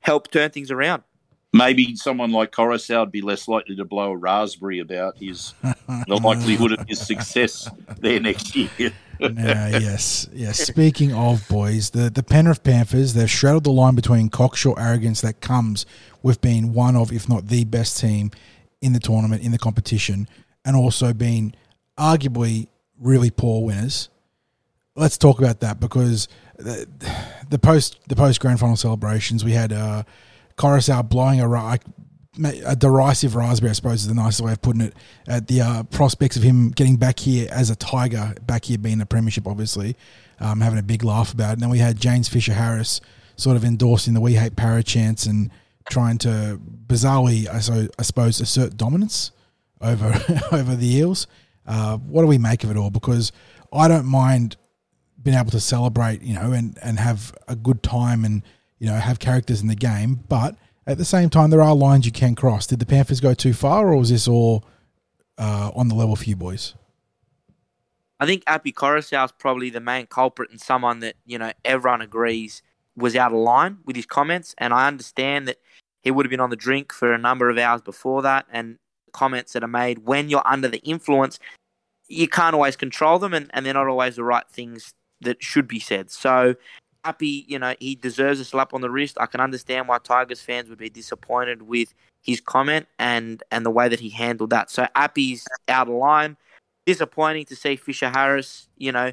help 0.00 0.30
turn 0.30 0.50
things 0.50 0.70
around 0.70 1.04
maybe 1.52 1.94
someone 1.96 2.32
like 2.32 2.52
Koroisau 2.52 3.00
would 3.00 3.12
be 3.12 3.20
less 3.20 3.46
likely 3.48 3.76
to 3.76 3.84
blow 3.84 4.12
a 4.12 4.16
raspberry 4.16 4.78
about 4.78 5.16
his 5.18 5.54
the 5.62 6.20
likelihood 6.22 6.72
of 6.72 6.86
his 6.88 7.00
success 7.00 7.68
there 7.98 8.20
next 8.20 8.54
year. 8.56 8.92
yes, 9.20 10.28
yes. 10.32 10.58
Speaking 10.58 11.12
of 11.12 11.46
boys, 11.48 11.90
the, 11.90 12.10
the 12.10 12.22
Penrith 12.22 12.64
Panthers, 12.64 13.14
they've 13.14 13.30
shrouded 13.30 13.64
the 13.64 13.70
line 13.70 13.94
between 13.94 14.28
cocksure 14.30 14.78
arrogance 14.78 15.20
that 15.20 15.40
comes 15.40 15.86
with 16.22 16.40
being 16.40 16.72
one 16.72 16.96
of, 16.96 17.12
if 17.12 17.28
not 17.28 17.48
the 17.48 17.64
best 17.64 18.00
team 18.00 18.30
in 18.82 18.92
the 18.92 19.00
tournament, 19.00 19.42
in 19.42 19.52
the 19.52 19.58
competition, 19.58 20.28
and 20.64 20.76
also 20.76 21.14
being 21.14 21.54
arguably 21.98 22.68
really 23.00 23.30
poor 23.30 23.64
winners. 23.64 24.10
Let's 24.94 25.16
talk 25.16 25.38
about 25.38 25.60
that 25.60 25.80
because 25.80 26.28
the, 26.58 26.86
the 27.48 27.58
post 27.58 27.98
the 28.08 28.16
post 28.16 28.40
grand 28.40 28.60
final 28.60 28.76
celebrations 28.76 29.42
we 29.42 29.52
had 29.52 29.72
uh, 29.72 30.02
Koroisau 30.56 31.08
blowing 31.08 31.40
a, 31.40 31.46
a 32.66 32.76
derisive 32.76 33.34
raspberry, 33.34 33.70
I 33.70 33.72
suppose 33.74 34.02
is 34.02 34.08
the 34.08 34.14
nicest 34.14 34.42
way 34.42 34.52
of 34.52 34.62
putting 34.62 34.82
it, 34.82 34.94
at 35.28 35.48
the 35.48 35.60
uh, 35.60 35.82
prospects 35.84 36.36
of 36.36 36.42
him 36.42 36.70
getting 36.70 36.96
back 36.96 37.18
here 37.18 37.48
as 37.50 37.70
a 37.70 37.76
Tiger, 37.76 38.34
back 38.46 38.66
here 38.66 38.78
being 38.78 39.00
a 39.00 39.06
premiership, 39.06 39.46
obviously, 39.46 39.96
um, 40.40 40.60
having 40.60 40.78
a 40.78 40.82
big 40.82 41.04
laugh 41.04 41.32
about 41.32 41.50
it. 41.50 41.52
And 41.54 41.62
then 41.62 41.70
we 41.70 41.78
had 41.78 42.00
James 42.00 42.28
Fisher 42.28 42.54
Harris 42.54 43.00
sort 43.36 43.56
of 43.56 43.64
endorsing 43.64 44.14
the 44.14 44.20
We 44.20 44.34
Hate 44.34 44.56
Para 44.56 44.82
chants 44.82 45.26
and 45.26 45.50
trying 45.90 46.18
to 46.18 46.60
bizarrely, 46.86 47.48
I, 47.48 47.60
so, 47.60 47.88
I 47.98 48.02
suppose, 48.02 48.40
assert 48.40 48.76
dominance 48.76 49.32
over 49.80 50.14
over 50.52 50.74
the 50.74 50.96
Eels. 50.96 51.26
Uh, 51.66 51.96
what 51.96 52.22
do 52.22 52.26
we 52.26 52.38
make 52.38 52.64
of 52.64 52.70
it 52.70 52.76
all? 52.76 52.90
Because 52.90 53.32
I 53.72 53.88
don't 53.88 54.06
mind 54.06 54.56
being 55.22 55.36
able 55.36 55.50
to 55.52 55.60
celebrate, 55.60 56.22
you 56.22 56.34
know, 56.34 56.52
and, 56.52 56.78
and 56.82 56.98
have 56.98 57.32
a 57.46 57.54
good 57.54 57.82
time 57.82 58.24
and, 58.24 58.42
you 58.78 58.86
know, 58.86 58.96
have 58.96 59.18
characters 59.18 59.60
in 59.60 59.68
the 59.68 59.76
game. 59.76 60.24
But 60.28 60.56
at 60.86 60.98
the 60.98 61.04
same 61.04 61.30
time, 61.30 61.50
there 61.50 61.62
are 61.62 61.74
lines 61.74 62.06
you 62.06 62.12
can 62.12 62.34
cross. 62.34 62.66
Did 62.66 62.80
the 62.80 62.86
Panthers 62.86 63.20
go 63.20 63.34
too 63.34 63.52
far, 63.52 63.88
or 63.88 63.96
was 63.96 64.10
this 64.10 64.26
all 64.26 64.64
uh, 65.38 65.70
on 65.74 65.88
the 65.88 65.94
level 65.94 66.16
for 66.16 66.24
you 66.24 66.36
boys? 66.36 66.74
I 68.18 68.26
think 68.26 68.44
Api 68.46 68.72
Koroisau 68.72 69.24
is 69.24 69.32
probably 69.32 69.70
the 69.70 69.80
main 69.80 70.06
culprit 70.06 70.50
and 70.50 70.60
someone 70.60 71.00
that, 71.00 71.16
you 71.26 71.38
know, 71.38 71.52
everyone 71.64 72.02
agrees 72.02 72.62
was 72.96 73.16
out 73.16 73.32
of 73.32 73.38
line 73.38 73.78
with 73.84 73.96
his 73.96 74.06
comments. 74.06 74.54
And 74.58 74.72
I 74.72 74.86
understand 74.86 75.48
that 75.48 75.58
he 76.02 76.10
would 76.10 76.26
have 76.26 76.30
been 76.30 76.40
on 76.40 76.50
the 76.50 76.56
drink 76.56 76.92
for 76.92 77.12
a 77.12 77.18
number 77.18 77.48
of 77.48 77.58
hours 77.58 77.82
before 77.82 78.22
that. 78.22 78.46
And 78.50 78.76
comments 79.12 79.52
that 79.52 79.62
are 79.62 79.68
made 79.68 80.00
when 80.00 80.28
you're 80.28 80.46
under 80.46 80.68
the 80.68 80.78
influence, 80.78 81.38
you 82.08 82.28
can't 82.28 82.54
always 82.54 82.76
control 82.76 83.18
them 83.18 83.34
and, 83.34 83.50
and 83.54 83.64
they're 83.64 83.74
not 83.74 83.88
always 83.88 84.16
the 84.16 84.24
right 84.24 84.48
things 84.50 84.92
that 85.20 85.42
should 85.42 85.68
be 85.68 85.78
said. 85.80 86.10
So 86.10 86.54
happy, 87.04 87.44
you 87.48 87.58
know, 87.58 87.74
he 87.78 87.94
deserves 87.94 88.40
a 88.40 88.44
slap 88.44 88.74
on 88.74 88.80
the 88.80 88.90
wrist. 88.90 89.16
I 89.20 89.26
can 89.26 89.40
understand 89.40 89.88
why 89.88 89.98
Tigers 89.98 90.40
fans 90.40 90.68
would 90.68 90.78
be 90.78 90.90
disappointed 90.90 91.62
with 91.62 91.94
his 92.22 92.40
comment 92.40 92.86
and 92.98 93.42
and 93.50 93.66
the 93.66 93.70
way 93.70 93.88
that 93.88 94.00
he 94.00 94.10
handled 94.10 94.50
that. 94.50 94.70
So 94.70 94.86
Appy's 94.94 95.46
out 95.68 95.88
of 95.88 95.94
line. 95.94 96.36
Disappointing 96.84 97.44
to 97.44 97.54
see 97.54 97.76
Fisher 97.76 98.10
Harris, 98.10 98.68
you 98.76 98.90
know, 98.90 99.12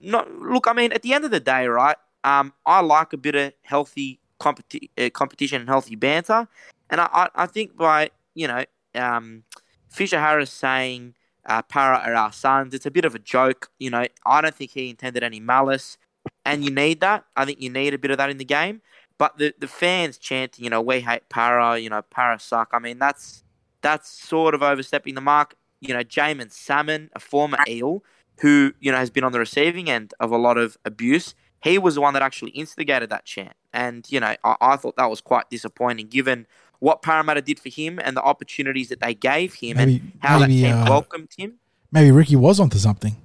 not 0.00 0.32
look. 0.32 0.66
I 0.66 0.72
mean, 0.72 0.92
at 0.92 1.02
the 1.02 1.12
end 1.12 1.24
of 1.24 1.30
the 1.30 1.38
day, 1.38 1.68
right? 1.68 1.96
Um, 2.24 2.52
I 2.66 2.80
like 2.80 3.12
a 3.12 3.16
bit 3.16 3.36
of 3.36 3.52
healthy 3.62 4.18
competi- 4.40 4.90
uh, 4.98 5.10
competition 5.10 5.60
and 5.60 5.68
healthy 5.68 5.96
banter, 5.96 6.48
and 6.90 7.00
I, 7.00 7.08
I, 7.12 7.28
I 7.34 7.46
think 7.46 7.76
by 7.76 8.10
you 8.34 8.48
know 8.48 8.64
um, 8.94 9.44
Fisher 9.88 10.20
Harris 10.20 10.50
saying 10.50 11.14
uh, 11.46 11.62
Para 11.62 11.98
are 11.98 12.14
our 12.14 12.32
sons. 12.32 12.74
It's 12.74 12.86
a 12.86 12.90
bit 12.90 13.04
of 13.04 13.14
a 13.14 13.18
joke. 13.18 13.70
You 13.78 13.90
know, 13.90 14.06
I 14.26 14.40
don't 14.40 14.54
think 14.54 14.72
he 14.72 14.90
intended 14.90 15.22
any 15.22 15.40
malice, 15.40 15.96
and 16.44 16.64
you 16.64 16.70
need 16.70 17.00
that. 17.00 17.24
I 17.36 17.44
think 17.44 17.60
you 17.60 17.70
need 17.70 17.94
a 17.94 17.98
bit 17.98 18.10
of 18.10 18.18
that 18.18 18.30
in 18.30 18.38
the 18.38 18.44
game. 18.44 18.82
But 19.16 19.36
the, 19.38 19.52
the 19.58 19.66
fans 19.66 20.16
chanting, 20.16 20.64
you 20.64 20.70
know, 20.70 20.80
we 20.80 21.00
hate 21.00 21.28
Para, 21.28 21.78
you 21.78 21.90
know, 21.90 22.02
Para 22.02 22.38
suck. 22.38 22.70
I 22.72 22.78
mean, 22.78 22.98
that's 22.98 23.42
that's 23.80 24.08
sort 24.08 24.54
of 24.54 24.62
overstepping 24.62 25.14
the 25.14 25.20
mark. 25.20 25.56
You 25.80 25.94
know, 25.94 26.04
Jaeman 26.04 26.52
Salmon, 26.52 27.10
a 27.14 27.20
former 27.20 27.58
Eel, 27.66 28.02
who 28.40 28.72
you 28.80 28.92
know 28.92 28.98
has 28.98 29.10
been 29.10 29.24
on 29.24 29.32
the 29.32 29.38
receiving 29.38 29.90
end 29.90 30.14
of 30.20 30.30
a 30.30 30.36
lot 30.36 30.58
of 30.58 30.76
abuse. 30.84 31.34
He 31.62 31.78
was 31.78 31.96
the 31.96 32.00
one 32.00 32.14
that 32.14 32.22
actually 32.22 32.52
instigated 32.52 33.10
that 33.10 33.24
chant, 33.24 33.54
and 33.72 34.06
you 34.10 34.20
know, 34.20 34.34
I, 34.44 34.56
I 34.60 34.76
thought 34.76 34.96
that 34.96 35.10
was 35.10 35.20
quite 35.20 35.50
disappointing 35.50 36.08
given 36.08 36.46
what 36.78 37.02
Parramatta 37.02 37.42
did 37.42 37.58
for 37.58 37.68
him 37.68 37.98
and 38.02 38.16
the 38.16 38.22
opportunities 38.22 38.88
that 38.88 39.00
they 39.00 39.14
gave 39.14 39.54
him 39.54 39.76
maybe, 39.76 39.96
and 39.96 40.12
how 40.20 40.38
maybe, 40.38 40.62
that 40.62 40.68
team 40.68 40.76
uh, 40.76 40.90
welcomed 40.90 41.28
him. 41.36 41.54
Maybe 41.90 42.10
Ricky 42.10 42.36
was 42.36 42.60
onto 42.60 42.78
something. 42.78 43.16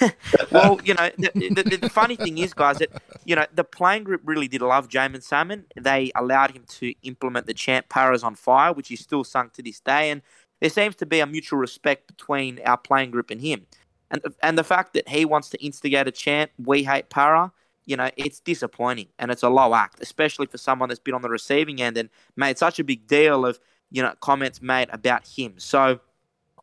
well, 0.50 0.80
you 0.84 0.94
know, 0.94 1.10
the, 1.16 1.30
the, 1.34 1.78
the, 1.80 1.88
funny 1.88 2.16
thing 2.16 2.38
is, 2.38 2.52
guys, 2.52 2.78
that 2.78 2.90
you 3.24 3.36
know 3.36 3.46
the 3.54 3.62
playing 3.62 4.04
group 4.04 4.20
really 4.24 4.48
did 4.48 4.62
love 4.62 4.88
Jaeman 4.88 5.22
Salmon. 5.22 5.66
They 5.76 6.10
allowed 6.14 6.52
him 6.52 6.64
to 6.68 6.92
implement 7.02 7.46
the 7.46 7.54
chant 7.54 7.88
"Paras 7.88 8.24
on 8.24 8.34
fire," 8.34 8.72
which 8.72 8.90
is 8.90 9.00
still 9.00 9.22
sung 9.22 9.50
to 9.50 9.62
this 9.62 9.80
day, 9.80 10.10
and 10.10 10.22
there 10.60 10.70
seems 10.70 10.96
to 10.96 11.06
be 11.06 11.20
a 11.20 11.26
mutual 11.26 11.58
respect 11.58 12.08
between 12.08 12.60
our 12.64 12.76
playing 12.76 13.10
group 13.10 13.30
and 13.30 13.40
him. 13.40 13.66
And 14.10 14.22
and 14.42 14.56
the 14.56 14.64
fact 14.64 14.92
that 14.94 15.08
he 15.08 15.24
wants 15.24 15.48
to 15.50 15.64
instigate 15.64 16.06
a 16.06 16.12
chant 16.12 16.50
"We 16.58 16.84
hate 16.84 17.10
Para," 17.10 17.52
you 17.86 17.96
know, 17.96 18.10
it's 18.16 18.40
disappointing 18.40 19.08
and 19.18 19.30
it's 19.30 19.42
a 19.42 19.48
low 19.48 19.74
act, 19.74 20.00
especially 20.02 20.46
for 20.46 20.58
someone 20.58 20.88
that's 20.88 21.00
been 21.00 21.14
on 21.14 21.22
the 21.22 21.30
receiving 21.30 21.80
end 21.80 21.96
and 21.96 22.10
made 22.36 22.58
such 22.58 22.78
a 22.78 22.84
big 22.84 23.06
deal 23.06 23.46
of, 23.46 23.58
you 23.90 24.02
know, 24.02 24.12
comments 24.20 24.60
made 24.60 24.88
about 24.92 25.26
him. 25.26 25.54
So 25.58 26.00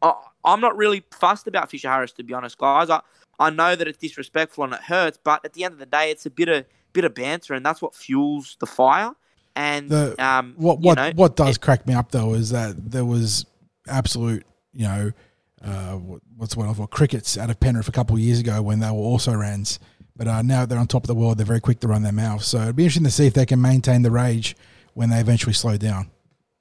I, 0.02 0.14
am 0.46 0.60
not 0.60 0.76
really 0.76 1.04
fussed 1.12 1.48
about 1.48 1.72
Fisher 1.72 1.90
Harris, 1.90 2.12
to 2.14 2.24
be 2.24 2.34
honest, 2.34 2.58
guys. 2.58 2.90
I, 2.90 3.00
I 3.40 3.50
know 3.50 3.76
that 3.76 3.88
it's 3.88 3.98
disrespectful 3.98 4.66
and 4.66 4.74
it 4.74 4.82
hurts, 4.82 5.18
but 5.24 5.44
at 5.46 5.54
the 5.54 5.64
end 5.64 5.74
of 5.74 5.80
the 5.80 5.86
day, 5.86 6.12
it's 6.12 6.26
a 6.26 6.30
bit 6.30 6.50
of 6.50 6.66
bit 6.92 7.06
of 7.06 7.16
banter, 7.16 7.54
and 7.54 7.66
that's 7.66 7.82
what 7.82 7.96
fuels 7.96 8.58
the 8.60 8.68
fire. 8.68 9.12
And 9.56 9.90
the, 9.90 10.16
um, 10.24 10.54
what 10.58 10.80
what 10.80 10.98
know, 10.98 11.12
what 11.16 11.36
does 11.36 11.56
it, 11.56 11.62
crack 11.62 11.88
me 11.88 11.94
up 11.94 12.12
though 12.12 12.34
is 12.34 12.50
that 12.50 12.92
there 12.92 13.06
was 13.06 13.46
absolute, 13.88 14.46
you 14.74 14.84
know, 14.88 15.12
uh, 15.64 15.94
what's 16.38 16.56
one 16.56 16.70
of 16.70 16.80
what 16.80 16.90
crickets 16.90 17.38
out 17.38 17.50
of 17.50 17.60
Penrith 17.60 17.88
a 17.88 17.92
couple 17.92 18.16
of 18.16 18.22
years 18.22 18.40
ago 18.40 18.62
when 18.62 18.80
they 18.80 18.88
were 18.88 18.94
also 18.94 19.34
rans 19.34 19.80
but 20.16 20.28
uh, 20.28 20.42
now 20.42 20.66
they're 20.66 20.80
on 20.80 20.88
top 20.88 21.04
of 21.04 21.08
the 21.08 21.16
world, 21.16 21.38
they're 21.38 21.46
very 21.46 21.62
quick 21.62 21.80
to 21.82 21.88
run 21.88 22.04
their 22.04 22.12
mouth. 22.12 22.44
So 22.44 22.62
it'd 22.62 22.76
be 22.76 22.84
interesting 22.84 23.06
to 23.06 23.12
see 23.12 23.28
if 23.28 23.34
they 23.34 23.46
can 23.46 23.62
maintain 23.62 24.04
the 24.04 24.12
rage 24.12 24.56
when 24.94 25.10
they 25.10 25.20
eventually 25.20 25.54
slow 25.54 25.78
down. 25.78 26.12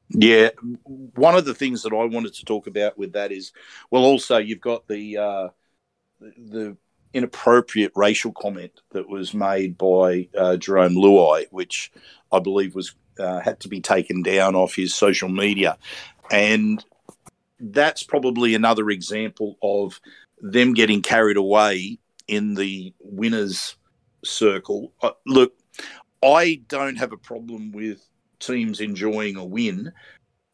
Yeah, 0.08 0.50
one 0.84 1.36
of 1.36 1.44
the 1.44 1.54
things 1.54 1.82
that 1.82 1.92
I 1.92 2.04
wanted 2.04 2.34
to 2.34 2.44
talk 2.44 2.66
about 2.66 2.98
with 2.98 3.12
that 3.12 3.32
is, 3.32 3.52
well, 3.90 4.04
also 4.04 4.36
you've 4.36 4.60
got 4.60 4.86
the 4.86 5.16
uh, 5.16 5.48
the 6.20 6.76
inappropriate 7.14 7.92
racial 7.94 8.32
comment 8.32 8.72
that 8.90 9.08
was 9.08 9.32
made 9.32 9.78
by 9.78 10.28
uh, 10.36 10.56
Jarome 10.58 10.96
Luai, 10.96 11.46
which 11.50 11.92
I 12.30 12.40
believe 12.40 12.74
was 12.74 12.94
uh, 13.18 13.40
had 13.40 13.60
to 13.60 13.68
be 13.68 13.80
taken 13.80 14.22
down 14.22 14.54
off 14.54 14.74
his 14.74 14.94
social 14.94 15.30
media, 15.30 15.78
and 16.30 16.84
that's 17.62 18.02
probably 18.02 18.54
another 18.54 18.90
example 18.90 19.56
of 19.62 20.00
them 20.40 20.74
getting 20.74 21.00
carried 21.00 21.36
away 21.36 21.98
in 22.26 22.54
the 22.54 22.92
winners 23.00 23.76
circle. 24.24 24.92
Uh, 25.00 25.12
look, 25.26 25.54
I 26.22 26.62
don't 26.68 26.96
have 26.96 27.12
a 27.12 27.16
problem 27.16 27.72
with 27.72 28.04
teams 28.40 28.80
enjoying 28.80 29.36
a 29.36 29.44
win. 29.44 29.92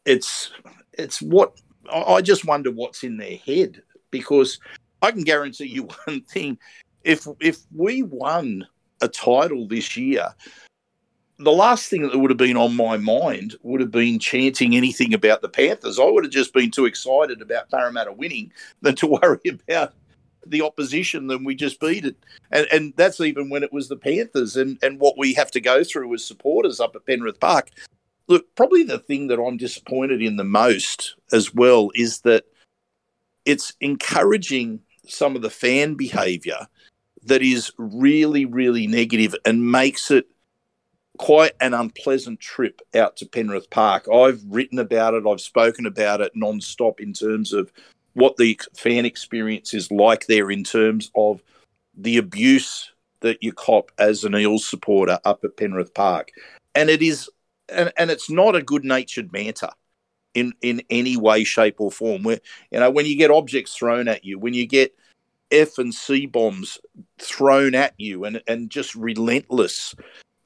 It's 0.05 0.51
it's 0.93 1.21
what 1.21 1.59
I 1.91 2.21
just 2.21 2.45
wonder 2.45 2.71
what's 2.71 3.03
in 3.03 3.17
their 3.17 3.37
head 3.37 3.81
because 4.11 4.59
I 5.01 5.11
can 5.11 5.23
guarantee 5.23 5.65
you 5.65 5.83
one 6.05 6.21
thing: 6.21 6.57
if 7.03 7.27
if 7.39 7.57
we 7.75 8.03
won 8.03 8.67
a 9.01 9.07
title 9.07 9.67
this 9.67 9.97
year, 9.97 10.27
the 11.39 11.51
last 11.51 11.89
thing 11.89 12.01
that 12.01 12.17
would 12.17 12.29
have 12.29 12.37
been 12.37 12.57
on 12.57 12.75
my 12.75 12.97
mind 12.97 13.55
would 13.63 13.79
have 13.79 13.91
been 13.91 14.19
chanting 14.19 14.75
anything 14.75 15.13
about 15.13 15.41
the 15.41 15.47
Panthers. 15.47 15.97
I 15.97 16.03
would 16.03 16.25
have 16.25 16.33
just 16.33 16.53
been 16.53 16.69
too 16.69 16.85
excited 16.85 17.41
about 17.41 17.71
Parramatta 17.71 18.11
winning 18.11 18.51
than 18.81 18.95
to 18.95 19.07
worry 19.23 19.39
about 19.45 19.93
the 20.45 20.61
opposition 20.61 21.27
than 21.27 21.45
we 21.45 21.55
just 21.55 21.79
beat 21.79 22.05
it. 22.05 22.17
And, 22.51 22.67
and 22.71 22.93
that's 22.97 23.21
even 23.21 23.49
when 23.49 23.63
it 23.63 23.71
was 23.71 23.87
the 23.87 23.95
Panthers 23.95 24.57
and, 24.57 24.77
and 24.83 24.99
what 24.99 25.17
we 25.17 25.33
have 25.35 25.49
to 25.51 25.61
go 25.61 25.83
through 25.83 26.13
as 26.13 26.25
supporters 26.25 26.81
up 26.81 26.95
at 26.95 27.05
Penrith 27.05 27.39
Park. 27.39 27.69
Look, 28.27 28.53
probably 28.55 28.83
the 28.83 28.99
thing 28.99 29.27
that 29.27 29.39
I'm 29.39 29.57
disappointed 29.57 30.21
in 30.21 30.35
the 30.35 30.43
most 30.43 31.15
as 31.31 31.53
well 31.53 31.89
is 31.95 32.21
that 32.21 32.45
it's 33.45 33.73
encouraging 33.79 34.81
some 35.07 35.35
of 35.37 35.41
the 35.41 35.49
fan 35.49 35.95
behaviour 35.95 36.67
that 37.23 37.41
is 37.41 37.71
really, 37.77 38.45
really 38.45 38.87
negative 38.87 39.35
and 39.45 39.71
makes 39.71 40.11
it 40.11 40.27
quite 41.19 41.51
an 41.59 41.73
unpleasant 41.73 42.39
trip 42.39 42.81
out 42.95 43.17
to 43.17 43.25
Penrith 43.25 43.69
Park. 43.69 44.07
I've 44.11 44.41
written 44.47 44.79
about 44.79 45.13
it, 45.13 45.25
I've 45.27 45.41
spoken 45.41 45.85
about 45.85 46.21
it 46.21 46.31
non-stop 46.33 47.01
in 47.01 47.13
terms 47.13 47.53
of 47.53 47.71
what 48.13 48.37
the 48.37 48.59
fan 48.75 49.05
experience 49.05 49.73
is 49.73 49.91
like 49.91 50.25
there 50.25 50.49
in 50.49 50.63
terms 50.63 51.11
of 51.15 51.43
the 51.95 52.17
abuse 52.17 52.91
that 53.19 53.43
you 53.43 53.51
cop 53.51 53.91
as 53.99 54.23
an 54.23 54.33
Eels 54.33 54.65
supporter 54.65 55.19
up 55.25 55.43
at 55.43 55.57
Penrith 55.57 55.93
Park. 55.93 56.31
And 56.73 56.89
it 56.89 57.01
is 57.01 57.29
and, 57.67 57.91
and 57.97 58.09
it's 58.09 58.29
not 58.29 58.55
a 58.55 58.63
good 58.63 58.85
natured 58.85 59.31
banter 59.31 59.69
in, 60.33 60.53
in 60.61 60.81
any 60.89 61.17
way, 61.17 61.43
shape, 61.43 61.75
or 61.79 61.91
form. 61.91 62.23
Where 62.23 62.39
you 62.71 62.79
know, 62.79 62.89
when 62.89 63.05
you 63.05 63.17
get 63.17 63.29
objects 63.29 63.75
thrown 63.75 64.07
at 64.07 64.23
you, 64.23 64.39
when 64.39 64.53
you 64.53 64.65
get 64.65 64.95
F 65.51 65.77
and 65.77 65.93
C 65.93 66.25
bombs 66.25 66.79
thrown 67.19 67.75
at 67.75 67.93
you 67.97 68.23
and, 68.23 68.41
and 68.47 68.69
just 68.69 68.95
relentless 68.95 69.95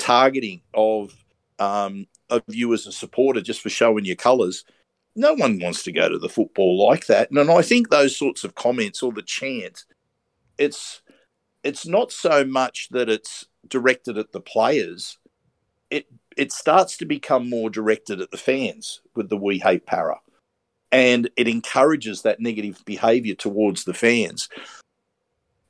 targeting 0.03 0.61
of 0.73 1.15
um, 1.59 2.07
of 2.29 2.43
you 2.47 2.73
as 2.73 2.85
a 2.85 2.91
supporter 2.91 3.39
just 3.41 3.61
for 3.61 3.69
showing 3.69 4.05
your 4.05 4.17
colours, 4.17 4.65
no 5.15 5.33
one 5.33 5.59
wants 5.59 5.83
to 5.83 5.91
go 5.91 6.09
to 6.09 6.19
the 6.19 6.29
football 6.29 6.85
like 6.85 7.07
that. 7.07 7.31
And 7.31 7.49
I 7.49 7.61
think 7.61 7.89
those 7.89 8.17
sorts 8.17 8.43
of 8.43 8.55
comments 8.55 9.01
or 9.01 9.13
the 9.13 9.21
chant, 9.21 9.85
it's 10.57 11.01
it's 11.63 11.87
not 11.87 12.11
so 12.11 12.43
much 12.43 12.89
that 12.89 13.09
it's 13.09 13.45
directed 13.67 14.17
at 14.17 14.33
the 14.33 14.41
players. 14.41 15.17
It 15.89 16.07
it 16.35 16.51
starts 16.51 16.97
to 16.97 17.05
become 17.05 17.49
more 17.49 17.69
directed 17.69 18.19
at 18.19 18.31
the 18.31 18.37
fans 18.37 19.01
with 19.15 19.29
the 19.29 19.37
we 19.37 19.59
hate 19.59 19.85
para. 19.85 20.19
And 20.91 21.29
it 21.37 21.47
encourages 21.47 22.21
that 22.21 22.39
negative 22.39 22.83
behaviour 22.85 23.35
towards 23.35 23.85
the 23.85 23.93
fans. 23.93 24.49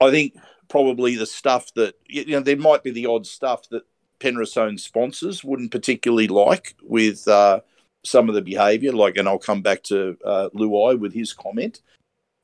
I 0.01 0.09
think 0.09 0.33
probably 0.69 1.15
the 1.15 1.25
stuff 1.27 1.71
that 1.75 1.93
you 2.07 2.25
know 2.25 2.39
there 2.39 2.57
might 2.57 2.83
be 2.83 2.91
the 2.91 3.05
odd 3.05 3.27
stuff 3.27 3.69
that 3.69 3.83
Penrith's 4.23 4.55
own 4.55 4.77
sponsors 4.77 5.43
wouldn't 5.43 5.71
particularly 5.71 6.29
like 6.29 6.75
with 6.81 7.27
uh, 7.27 7.59
some 8.05 8.29
of 8.29 8.35
the 8.35 8.41
behaviour, 8.41 8.93
like, 8.93 9.17
and 9.17 9.27
I'll 9.27 9.37
come 9.37 9.61
back 9.61 9.83
to 9.83 10.17
uh, 10.23 10.47
Luai 10.55 10.97
with 10.97 11.13
his 11.13 11.33
comment. 11.33 11.81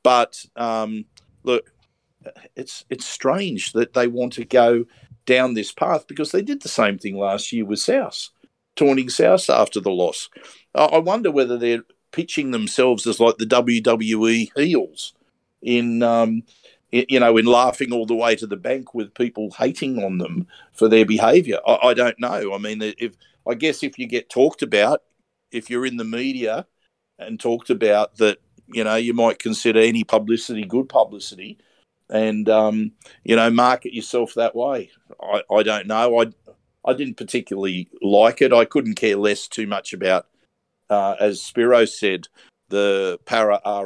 But 0.04 0.46
um, 0.58 1.06
look, 1.44 1.72
it's 2.58 2.84
it's 2.90 3.06
strange 3.06 3.72
that 3.72 3.94
they 3.94 4.08
want 4.08 4.34
to 4.34 4.44
go 4.44 4.86
down 5.26 5.54
this 5.54 5.72
path 5.72 6.06
because 6.06 6.34
they 6.34 6.42
did 6.42 6.62
the 6.62 6.68
same 6.68 6.98
thing 6.98 7.18
last 7.18 7.54
year 7.54 7.64
with 7.64 7.80
South, 7.80 8.28
taunting 8.76 9.08
South 9.08 9.50
after 9.50 9.80
the 9.80 9.90
loss. 9.90 10.30
I 10.76 10.98
wonder 10.98 11.32
whether 11.32 11.58
they're 11.58 11.84
pitching 12.12 12.52
themselves 12.52 13.08
as 13.08 13.22
like 13.22 13.38
the 13.38 13.46
WWE 13.46 14.52
heels 14.58 15.14
in 15.62 16.04
um, 16.04 16.44
you 16.92 17.20
know 17.20 17.38
in 17.38 17.46
laughing 17.46 17.92
all 17.92 18.06
the 18.06 18.16
way 18.16 18.36
to 18.36 18.48
the 18.48 18.58
bank 18.58 18.94
with 18.94 19.14
people 19.14 19.52
hating 19.52 20.04
on 20.04 20.18
them 20.18 20.48
for 20.74 20.88
their 20.88 21.06
behaviour. 21.06 21.60
I, 21.66 21.90
I 21.90 21.94
don't 21.94 22.20
know. 22.20 22.54
I 22.54 22.58
mean, 22.58 22.82
if 22.82 23.16
I 23.48 23.54
guess 23.54 23.84
if 23.84 24.00
you 24.00 24.08
get 24.08 24.30
talked 24.30 24.62
about, 24.62 25.02
if 25.52 25.70
you're 25.70 25.86
in 25.86 25.98
the 25.98 26.04
media 26.04 26.66
and 27.18 27.40
talked 27.40 27.70
about 27.70 28.18
that, 28.18 28.40
you 28.68 28.84
know, 28.84 28.96
you 28.96 29.14
might 29.14 29.40
consider 29.40 29.80
any 29.80 30.04
publicity 30.04 30.66
good 30.66 30.90
publicity 30.90 31.58
and 32.10 32.50
um, 32.50 32.92
you 33.24 33.36
know 33.36 33.50
market 33.50 33.94
yourself 33.94 34.34
that 34.36 34.56
way. 34.56 34.92
I, 35.22 35.44
I 35.52 35.64
don't 35.64 35.88
know. 35.88 36.22
I 36.22 36.32
I 36.86 36.94
didn't 36.94 37.18
particularly 37.18 37.90
like 38.02 38.42
it. 38.42 38.54
I 38.54 38.66
couldn't 38.66 38.96
care 38.96 39.16
less 39.16 39.48
too 39.48 39.68
much 39.68 39.94
about, 39.94 40.28
uh, 40.90 41.16
as 41.20 41.42
Spiro 41.42 41.86
said, 41.86 42.28
the 42.70 43.20
para 43.26 43.60
our 43.66 43.86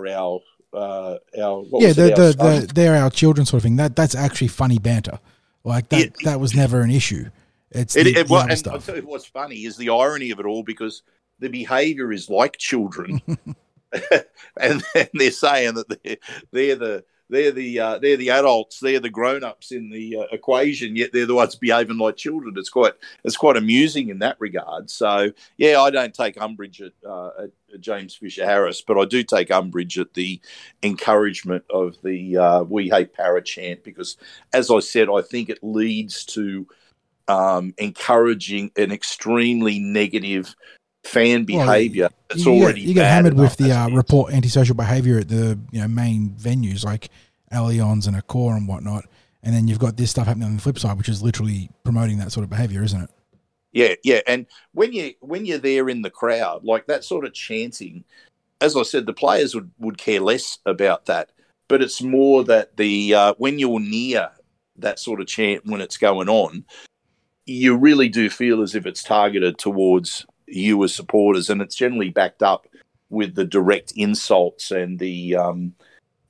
uh, 0.73 1.17
our 1.41 1.65
yeah, 1.73 1.93
the, 1.93 2.03
the, 2.15 2.35
the, 2.37 2.71
they're 2.73 2.95
our 2.95 3.09
children 3.09 3.45
sort 3.45 3.59
of 3.59 3.63
thing. 3.63 3.75
That 3.77 3.95
that's 3.95 4.15
actually 4.15 4.47
funny 4.49 4.79
banter. 4.79 5.19
Like 5.63 5.89
that 5.89 5.99
Yeah. 5.99 6.31
that 6.31 6.39
was 6.39 6.53
never 6.55 6.81
an 6.81 6.91
issue. 6.91 7.29
It's 7.71 7.95
It, 7.95 8.03
the, 8.05 8.15
it, 8.17 8.29
well, 8.29 8.47
and. 8.49 8.67
I'll 8.67 8.79
tell 8.79 8.95
you 8.95 9.01
what's 9.03 9.25
funny 9.25 9.65
is 9.65 9.77
the 9.77 9.89
irony 9.89 10.31
of 10.31 10.39
it 10.39 10.45
all 10.45 10.63
because 10.63 11.01
the 11.39 11.49
behaviour 11.49 12.11
is 12.11 12.29
like 12.29 12.57
children, 12.57 13.21
and, 14.59 14.83
and 14.95 15.09
they're 15.13 15.31
saying 15.31 15.75
that 15.75 15.87
they're, 16.03 16.17
they're 16.51 16.75
the 16.75 17.03
they're 17.29 17.51
the 17.51 17.79
uh, 17.79 17.97
they're 17.99 18.17
the 18.17 18.29
adults, 18.29 18.79
they're 18.79 18.99
the 18.99 19.09
grown 19.09 19.43
ups 19.43 19.71
in 19.71 19.89
the 19.89 20.17
uh, 20.17 20.25
equation, 20.31 20.95
yet 20.95 21.11
they're 21.13 21.25
the 21.25 21.35
ones 21.35 21.55
behaving 21.55 21.97
like 21.97 22.17
children. 22.17 22.55
It's 22.57 22.69
quite 22.69 22.93
it's 23.23 23.37
quite 23.37 23.57
amusing 23.57 24.09
in 24.09 24.19
that 24.19 24.37
regard. 24.39 24.89
So 24.89 25.31
yeah, 25.57 25.81
I 25.81 25.89
don't 25.89 26.13
take 26.13 26.39
umbrage 26.41 26.81
at, 26.81 26.93
uh, 27.07 27.29
at, 27.43 27.51
James 27.79 28.13
Fisher 28.13 28.45
Harris, 28.45 28.83
but 28.85 28.99
I 28.99 29.05
do 29.05 29.23
take 29.23 29.49
umbrage 29.49 29.97
at 29.97 30.13
the 30.13 30.39
encouragement 30.83 31.63
of 31.71 31.95
the 32.03 32.37
uh, 32.37 32.63
"We 32.63 32.89
Hate 32.89 33.13
Para" 33.13 33.41
chant 33.41 33.83
because, 33.83 34.17
as 34.53 34.69
I 34.69 34.79
said, 34.79 35.09
I 35.09 35.21
think 35.21 35.49
it 35.49 35.59
leads 35.63 36.23
to 36.25 36.67
um, 37.27 37.73
encouraging 37.77 38.71
an 38.75 38.91
extremely 38.91 39.79
negative 39.79 40.55
fan 41.03 41.45
Well, 41.49 41.65
behaviour 41.65 42.09
that's 42.29 42.45
you 42.45 42.51
already 42.53 42.81
get, 42.81 42.87
you 42.87 42.93
get 42.93 43.11
hammered 43.11 43.33
with 43.33 43.57
the 43.57 43.71
uh, 43.71 43.89
report 43.89 44.33
antisocial 44.33 44.75
behavior 44.75 45.19
at 45.19 45.29
the 45.29 45.59
you 45.71 45.81
know 45.81 45.87
main 45.87 46.29
venues 46.31 46.83
like 46.85 47.09
Allianz 47.51 48.07
and 48.07 48.17
Accor 48.17 48.55
and 48.55 48.67
whatnot, 48.67 49.05
and 49.43 49.53
then 49.53 49.67
you've 49.67 49.79
got 49.79 49.97
this 49.97 50.11
stuff 50.11 50.27
happening 50.27 50.47
on 50.47 50.55
the 50.55 50.61
flip 50.61 50.79
side, 50.79 50.97
which 50.97 51.09
is 51.09 51.21
literally 51.21 51.69
promoting 51.83 52.17
that 52.17 52.31
sort 52.31 52.43
of 52.43 52.49
behavior, 52.49 52.83
isn't 52.83 53.03
it? 53.03 53.09
Yeah, 53.71 53.95
yeah, 54.03 54.21
and 54.27 54.45
when 54.73 54.93
you 54.93 55.13
when 55.19 55.45
you're 55.45 55.57
there 55.57 55.89
in 55.89 56.01
the 56.01 56.09
crowd, 56.09 56.63
like 56.63 56.85
that 56.87 57.03
sort 57.03 57.25
of 57.25 57.33
chanting, 57.33 58.03
as 58.61 58.77
I 58.77 58.83
said, 58.83 59.05
the 59.05 59.13
players 59.13 59.55
would, 59.55 59.71
would 59.79 59.97
care 59.97 60.19
less 60.19 60.59
about 60.65 61.05
that. 61.07 61.31
But 61.67 61.81
it's 61.81 62.01
more 62.01 62.43
that 62.45 62.77
the 62.77 63.13
uh, 63.13 63.33
when 63.37 63.59
you're 63.59 63.79
near 63.79 64.29
that 64.77 64.99
sort 64.99 65.21
of 65.21 65.27
chant 65.27 65.65
when 65.65 65.81
it's 65.81 65.97
going 65.97 66.29
on, 66.29 66.65
you 67.45 67.75
really 67.75 68.09
do 68.09 68.29
feel 68.29 68.61
as 68.61 68.75
if 68.75 68.85
it's 68.85 69.03
targeted 69.03 69.57
towards 69.57 70.25
you 70.55 70.83
as 70.83 70.93
supporters, 70.93 71.49
and 71.49 71.61
it's 71.61 71.75
generally 71.75 72.09
backed 72.09 72.43
up 72.43 72.67
with 73.09 73.35
the 73.35 73.45
direct 73.45 73.93
insults 73.95 74.71
and 74.71 74.99
the 74.99 75.35
um, 75.35 75.73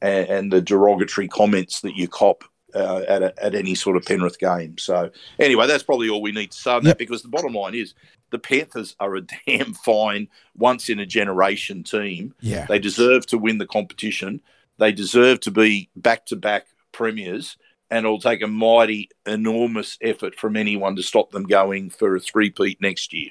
and, 0.01 0.27
and 0.29 0.53
the 0.53 0.61
derogatory 0.61 1.27
comments 1.27 1.81
that 1.81 1.95
you 1.95 2.07
cop 2.07 2.43
uh, 2.75 3.03
at, 3.07 3.21
a, 3.23 3.43
at 3.43 3.55
any 3.55 3.75
sort 3.75 3.95
of 3.95 4.03
Penrith 4.05 4.39
game. 4.39 4.77
So 4.77 5.11
anyway, 5.39 5.67
that's 5.67 5.83
probably 5.83 6.09
all 6.09 6.21
we 6.21 6.31
need 6.31 6.51
to 6.51 6.57
say 6.57 6.71
on 6.71 6.83
Yep. 6.83 6.91
that 6.91 6.97
because 6.97 7.21
the 7.21 7.29
bottom 7.29 7.53
line 7.53 7.75
is 7.75 7.93
the 8.31 8.39
Panthers 8.39 8.95
are 8.99 9.15
a 9.15 9.21
damn 9.47 9.73
fine 9.73 10.27
once 10.57 10.89
in 10.89 10.99
a 10.99 11.05
generation 11.05 11.83
team. 11.83 12.33
Yeah. 12.41 12.65
They 12.65 12.79
deserve 12.79 13.25
to 13.27 13.37
win 13.37 13.59
the 13.59 13.67
competition. 13.67 14.41
They 14.79 14.91
deserve 14.91 15.39
to 15.41 15.51
be 15.51 15.89
back 15.95 16.25
to 16.27 16.35
back 16.35 16.65
premiers. 16.91 17.57
And 17.91 18.05
it'll 18.05 18.19
take 18.19 18.41
a 18.41 18.47
mighty, 18.47 19.09
enormous 19.27 19.99
effort 20.01 20.33
from 20.33 20.57
anyone 20.57 20.95
to 20.95 21.03
stop 21.03 21.29
them 21.29 21.43
going 21.43 21.91
for 21.91 22.15
a 22.15 22.19
three-peat 22.19 22.81
next 22.81 23.13
year. 23.13 23.29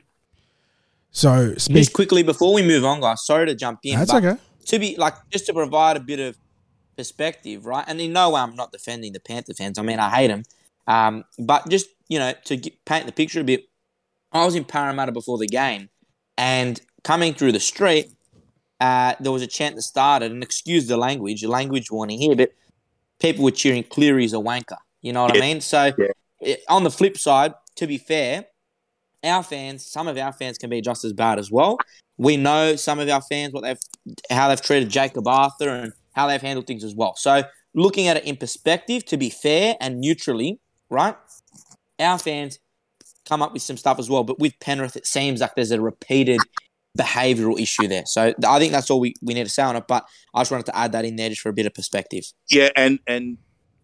So 1.13 1.55
speak. 1.57 1.77
Just 1.77 1.93
quickly 1.93 2.23
before 2.23 2.53
we 2.55 2.63
move 2.63 2.85
on, 2.85 3.01
guys. 3.01 3.25
Sorry 3.25 3.47
to 3.47 3.55
jump 3.55 3.81
in. 3.85 3.99
That's 3.99 4.11
but 4.11 4.25
okay. 4.25 4.41
To 4.67 4.79
be 4.79 4.97
like 4.97 5.15
just 5.31 5.47
to 5.47 5.53
provide 5.53 5.97
a 5.97 6.01
bit 6.01 6.21
of 6.21 6.37
perspective, 6.97 7.67
right? 7.67 7.85
And 7.87 8.01
in 8.01 8.13
no 8.13 8.31
way 8.31 8.41
I'm 8.41 8.57
not 8.57 8.73
defending 8.73 9.13
the 9.13 9.21
Panther 9.21 9.55
fans. 9.55 9.79
I 9.79 9.83
mean, 9.83 9.99
I 9.99 10.09
hate 10.11 10.29
them. 10.29 10.43
Um, 10.87 11.25
but 11.39 11.69
just 11.69 11.87
you 12.09 12.19
know 12.19 12.33
to 12.47 12.57
get, 12.57 12.85
paint 12.85 13.07
the 13.07 13.13
picture 13.13 13.41
a 13.41 13.45
bit, 13.45 13.65
I 14.33 14.45
was 14.45 14.55
in 14.55 14.65
Parramatta 14.65 15.13
before 15.13 15.39
the 15.39 15.47
game, 15.47 15.91
and 16.39 16.81
coming 17.05 17.35
through 17.35 17.53
the 17.53 17.61
street, 17.61 18.11
uh, 18.81 19.15
there 19.21 19.33
was 19.33 19.43
a 19.43 19.47
chant 19.47 19.77
that 19.77 19.83
started, 19.83 20.33
and 20.33 20.43
excuse 20.43 20.87
the 20.89 20.97
language, 20.97 21.45
language 21.45 21.91
warning 21.91 22.19
here, 22.19 22.35
but 22.35 22.53
people 23.21 23.45
were 23.45 23.51
cheering 23.51 23.85
Cleary's 23.85 24.33
a 24.33 24.37
wanker. 24.39 24.79
You 25.03 25.13
know 25.13 25.23
what 25.25 25.35
Yeah. 25.35 25.43
I 25.43 25.47
mean? 25.47 25.61
So 25.61 25.93
Yeah. 25.99 26.07
it- 26.41 26.63
on 26.69 26.85
the 26.85 26.91
flip 26.91 27.19
side, 27.19 27.55
to 27.77 27.87
be 27.87 27.99
fair, 27.99 28.47
our 29.25 29.43
fans, 29.43 29.87
some 29.87 30.09
of 30.09 30.17
our 30.17 30.33
fans 30.33 30.59
can 30.59 30.71
be 30.71 30.81
just 30.81 31.05
as 31.05 31.13
bad 31.13 31.39
as 31.39 31.51
well. 31.51 31.79
We 32.19 32.37
know 32.37 32.77
some 32.77 32.99
of 32.99 33.09
our 33.09 33.23
fans 33.23 33.53
what 33.53 33.63
they've 33.63 33.79
how 34.31 34.49
they've 34.49 34.61
treated 34.61 34.89
Jacob 34.89 35.27
Arthur 35.27 35.69
and 35.69 35.93
how 36.13 36.27
they've 36.27 36.43
handled 36.43 36.67
things 36.67 36.85
as 36.85 36.95
well. 36.95 37.15
So 37.17 37.43
looking 37.75 38.09
at 38.09 38.17
it 38.17 38.25
in 38.25 38.37
perspective, 38.37 39.05
to 39.07 39.17
be 39.17 39.31
fair 39.31 39.77
and 39.81 40.01
neutrally, 40.01 40.61
right? 40.91 41.17
Our 41.99 42.19
fans 42.19 42.59
come 43.29 43.43
up 43.43 43.53
with 43.53 43.63
some 43.63 43.77
stuff 43.77 43.99
as 43.99 44.11
well, 44.11 44.25
but 44.25 44.39
with 44.39 44.59
Penrith, 44.61 44.97
it 44.97 45.07
seems 45.07 45.41
like 45.41 45.55
there's 45.55 45.71
a 45.71 45.81
repeated 45.81 46.41
behavioural 46.99 47.59
issue 47.59 47.89
there. 47.89 48.05
So 48.05 48.35
I 48.47 48.59
think 48.59 48.73
that's 48.73 48.91
all 48.91 49.01
we, 49.01 49.15
we 49.23 49.35
need 49.35 49.45
to 49.45 49.51
say 49.51 49.63
on 49.63 49.77
it. 49.77 49.85
But 49.89 50.05
I 50.35 50.41
just 50.41 50.51
wanted 50.51 50.67
to 50.67 50.77
add 50.77 50.93
that 50.93 51.05
in 51.05 51.17
there 51.17 51.29
just 51.29 51.41
for 51.41 51.49
a 51.49 51.55
bit 51.55 51.67
of 51.67 51.75
perspective. 51.75 52.25
Yeah, 52.51 52.71
and 52.77 52.99
and 53.07 53.39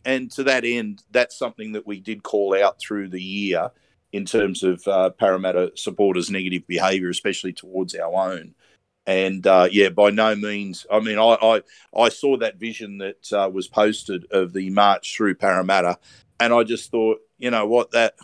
and 0.04 0.30
to 0.32 0.44
that 0.44 0.64
end, 0.64 1.02
that's 1.10 1.38
something 1.38 1.72
that 1.72 1.86
we 1.86 2.00
did 2.00 2.22
call 2.22 2.54
out 2.54 2.80
through 2.80 3.08
the 3.08 3.22
year 3.22 3.70
in 4.12 4.24
terms 4.24 4.62
of 4.62 4.86
uh, 4.88 5.10
Parramatta 5.10 5.72
supporters' 5.74 6.30
negative 6.30 6.66
behaviour, 6.66 7.10
especially 7.10 7.52
towards 7.52 7.94
our 7.94 8.32
own. 8.32 8.54
And 9.06 9.46
uh, 9.46 9.68
yeah, 9.70 9.88
by 9.88 10.10
no 10.10 10.34
means. 10.34 10.86
I 10.90 11.00
mean, 11.00 11.18
I 11.18 11.36
I, 11.40 11.62
I 11.96 12.08
saw 12.10 12.36
that 12.38 12.58
vision 12.58 12.98
that 12.98 13.32
uh, 13.32 13.48
was 13.50 13.66
posted 13.66 14.26
of 14.30 14.52
the 14.52 14.70
march 14.70 15.16
through 15.16 15.36
Parramatta, 15.36 15.98
and 16.38 16.52
I 16.52 16.62
just 16.62 16.90
thought, 16.90 17.18
you 17.38 17.50
know 17.50 17.66
what, 17.66 17.90
that 17.92 18.16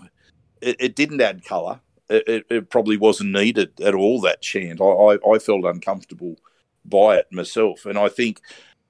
it, 0.60 0.76
it 0.78 0.96
didn't 0.96 1.20
add 1.20 1.44
colour. 1.44 1.80
It, 2.10 2.28
it, 2.28 2.46
it 2.50 2.70
probably 2.70 2.98
wasn't 2.98 3.32
needed 3.32 3.80
at 3.80 3.94
all. 3.94 4.20
That 4.20 4.42
chant, 4.42 4.80
I, 4.82 4.84
I, 4.84 5.34
I 5.34 5.38
felt 5.38 5.64
uncomfortable 5.64 6.36
by 6.84 7.16
it 7.16 7.28
myself, 7.32 7.86
and 7.86 7.98
I 7.98 8.10
think 8.10 8.42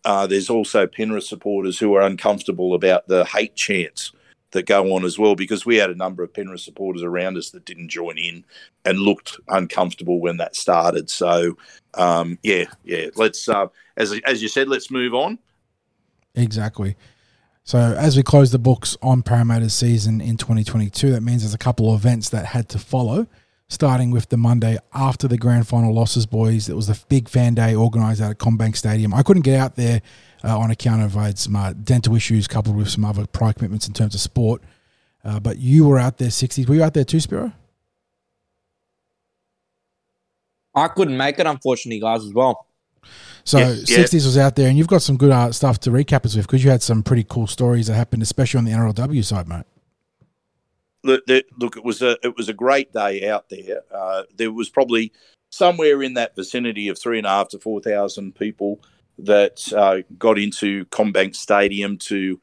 uh, 0.04 0.26
there's 0.26 0.50
also 0.50 0.88
Penrith 0.88 1.24
supporters 1.24 1.78
who 1.78 1.94
are 1.94 2.02
uncomfortable 2.02 2.74
about 2.74 3.06
the 3.06 3.24
hate 3.24 3.54
chants 3.54 4.10
that 4.54 4.66
go 4.66 4.94
on 4.94 5.04
as 5.04 5.18
well, 5.18 5.36
because 5.36 5.66
we 5.66 5.76
had 5.76 5.90
a 5.90 5.94
number 5.94 6.22
of 6.22 6.32
Penrith 6.32 6.62
supporters 6.62 7.02
around 7.02 7.36
us 7.36 7.50
that 7.50 7.66
didn't 7.66 7.90
join 7.90 8.18
in 8.18 8.44
and 8.84 8.98
looked 8.98 9.38
uncomfortable 9.48 10.20
when 10.20 10.38
that 10.38 10.56
started. 10.56 11.10
So, 11.10 11.58
um, 11.94 12.38
yeah, 12.42 12.64
yeah, 12.82 13.08
let's 13.14 13.48
uh, 13.48 13.66
as 13.96 14.18
as 14.24 14.42
you 14.42 14.48
said, 14.48 14.68
let's 14.68 14.90
move 14.90 15.14
on. 15.14 15.38
Exactly. 16.34 16.96
So 17.62 17.78
as 17.78 18.16
we 18.16 18.22
close 18.22 18.50
the 18.50 18.58
books 18.58 18.96
on 19.00 19.22
Parramatta's 19.22 19.72
season 19.72 20.20
in 20.20 20.36
2022, 20.36 21.12
that 21.12 21.22
means 21.22 21.42
there's 21.42 21.54
a 21.54 21.58
couple 21.58 21.92
of 21.92 22.00
events 22.00 22.28
that 22.30 22.46
had 22.46 22.68
to 22.70 22.78
follow. 22.78 23.26
Starting 23.68 24.10
with 24.10 24.28
the 24.28 24.36
Monday 24.36 24.76
after 24.92 25.26
the 25.26 25.38
grand 25.38 25.66
final 25.66 25.92
losses, 25.92 26.26
boys. 26.26 26.68
It 26.68 26.76
was 26.76 26.88
the 26.88 27.02
big 27.08 27.30
fan 27.30 27.54
day 27.54 27.74
organised 27.74 28.20
out 28.20 28.32
at 28.32 28.38
CommBank 28.38 28.76
Stadium. 28.76 29.14
I 29.14 29.22
couldn't 29.22 29.42
get 29.42 29.58
out 29.58 29.74
there 29.74 30.02
uh, 30.44 30.58
on 30.58 30.70
account 30.70 31.02
of 31.02 31.16
I 31.16 31.26
had 31.26 31.38
some 31.38 31.56
uh, 31.56 31.72
dental 31.72 32.14
issues 32.14 32.46
coupled 32.46 32.76
with 32.76 32.90
some 32.90 33.04
other 33.04 33.26
prior 33.26 33.52
commitments 33.52 33.88
in 33.88 33.94
terms 33.94 34.14
of 34.14 34.20
sport. 34.20 34.62
Uh, 35.24 35.40
but 35.40 35.58
you 35.58 35.86
were 35.86 35.98
out 35.98 36.18
there 36.18 36.28
60s. 36.28 36.68
Were 36.68 36.74
you 36.74 36.82
out 36.82 36.92
there 36.92 37.04
too, 37.04 37.18
Spiro? 37.18 37.52
I 40.74 40.88
couldn't 40.88 41.16
make 41.16 41.38
it, 41.38 41.46
unfortunately, 41.46 42.00
guys, 42.00 42.24
as 42.24 42.34
well. 42.34 42.66
So 43.44 43.58
Yeah, 43.58 43.68
yeah. 43.68 43.98
60s 43.98 44.24
was 44.24 44.36
out 44.36 44.56
there, 44.56 44.68
and 44.68 44.76
you've 44.76 44.88
got 44.88 45.02
some 45.02 45.16
good 45.16 45.30
uh, 45.30 45.52
stuff 45.52 45.78
to 45.80 45.90
recap 45.90 46.26
us 46.26 46.34
with 46.34 46.46
because 46.46 46.64
you 46.64 46.70
had 46.70 46.82
some 46.82 47.02
pretty 47.02 47.24
cool 47.24 47.46
stories 47.46 47.86
that 47.86 47.94
happened, 47.94 48.22
especially 48.22 48.58
on 48.58 48.64
the 48.64 48.72
NRLW 48.72 49.24
side, 49.24 49.48
mate. 49.48 49.64
look, 51.02 51.22
look, 51.58 51.76
it 51.76 51.84
was 51.84 52.02
a 52.02 52.16
it 52.22 52.36
was 52.36 52.48
a 52.48 52.54
great 52.54 52.92
day 52.92 53.28
out 53.28 53.48
there. 53.50 53.82
Uh, 53.94 54.24
there 54.34 54.50
was 54.50 54.68
probably 54.70 55.12
somewhere 55.50 56.02
in 56.02 56.14
that 56.14 56.34
vicinity 56.34 56.88
of 56.88 56.98
three 56.98 57.18
and 57.18 57.26
a 57.26 57.30
half 57.30 57.48
to 57.50 57.58
four 57.58 57.80
thousand 57.80 58.34
people 58.34 58.80
that 59.18 59.72
uh, 59.72 59.98
got 60.18 60.38
into 60.38 60.84
CommBank 60.86 61.36
Stadium 61.36 61.98
to 61.98 62.40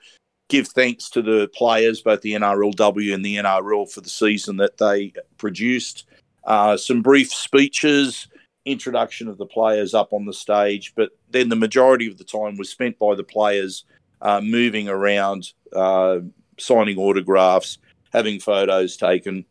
give 0.49 0.67
thanks 0.67 1.09
to 1.09 1.21
the 1.21 1.49
players, 1.53 2.01
both 2.01 2.21
the 2.21 2.33
NRLW 2.33 3.13
and 3.13 3.23
the 3.23 3.37
NRL, 3.37 3.89
for 3.89 4.01
the 4.01 4.09
season 4.09 4.57
that 4.57 4.77
they 4.77 5.13
produced. 5.37 6.05
Uh, 6.43 6.75
some 6.75 7.01
brief 7.01 7.31
speeches, 7.31 8.27
introduction 8.65 9.27
of 9.27 9.37
the 9.37 9.45
players 9.45 9.93
up 9.93 10.13
on 10.13 10.25
the 10.25 10.33
stage, 10.33 10.93
but 10.95 11.11
then 11.29 11.49
the 11.49 11.55
majority 11.55 12.07
of 12.07 12.17
the 12.17 12.23
time 12.23 12.57
was 12.57 12.69
spent 12.69 12.97
by 12.99 13.15
the 13.15 13.23
players 13.23 13.85
uh, 14.21 14.41
moving 14.41 14.87
around, 14.87 15.51
uh, 15.75 16.19
signing 16.59 16.97
autographs, 16.97 17.77
having 18.11 18.39
photos 18.39 18.97
taken. 18.97 19.45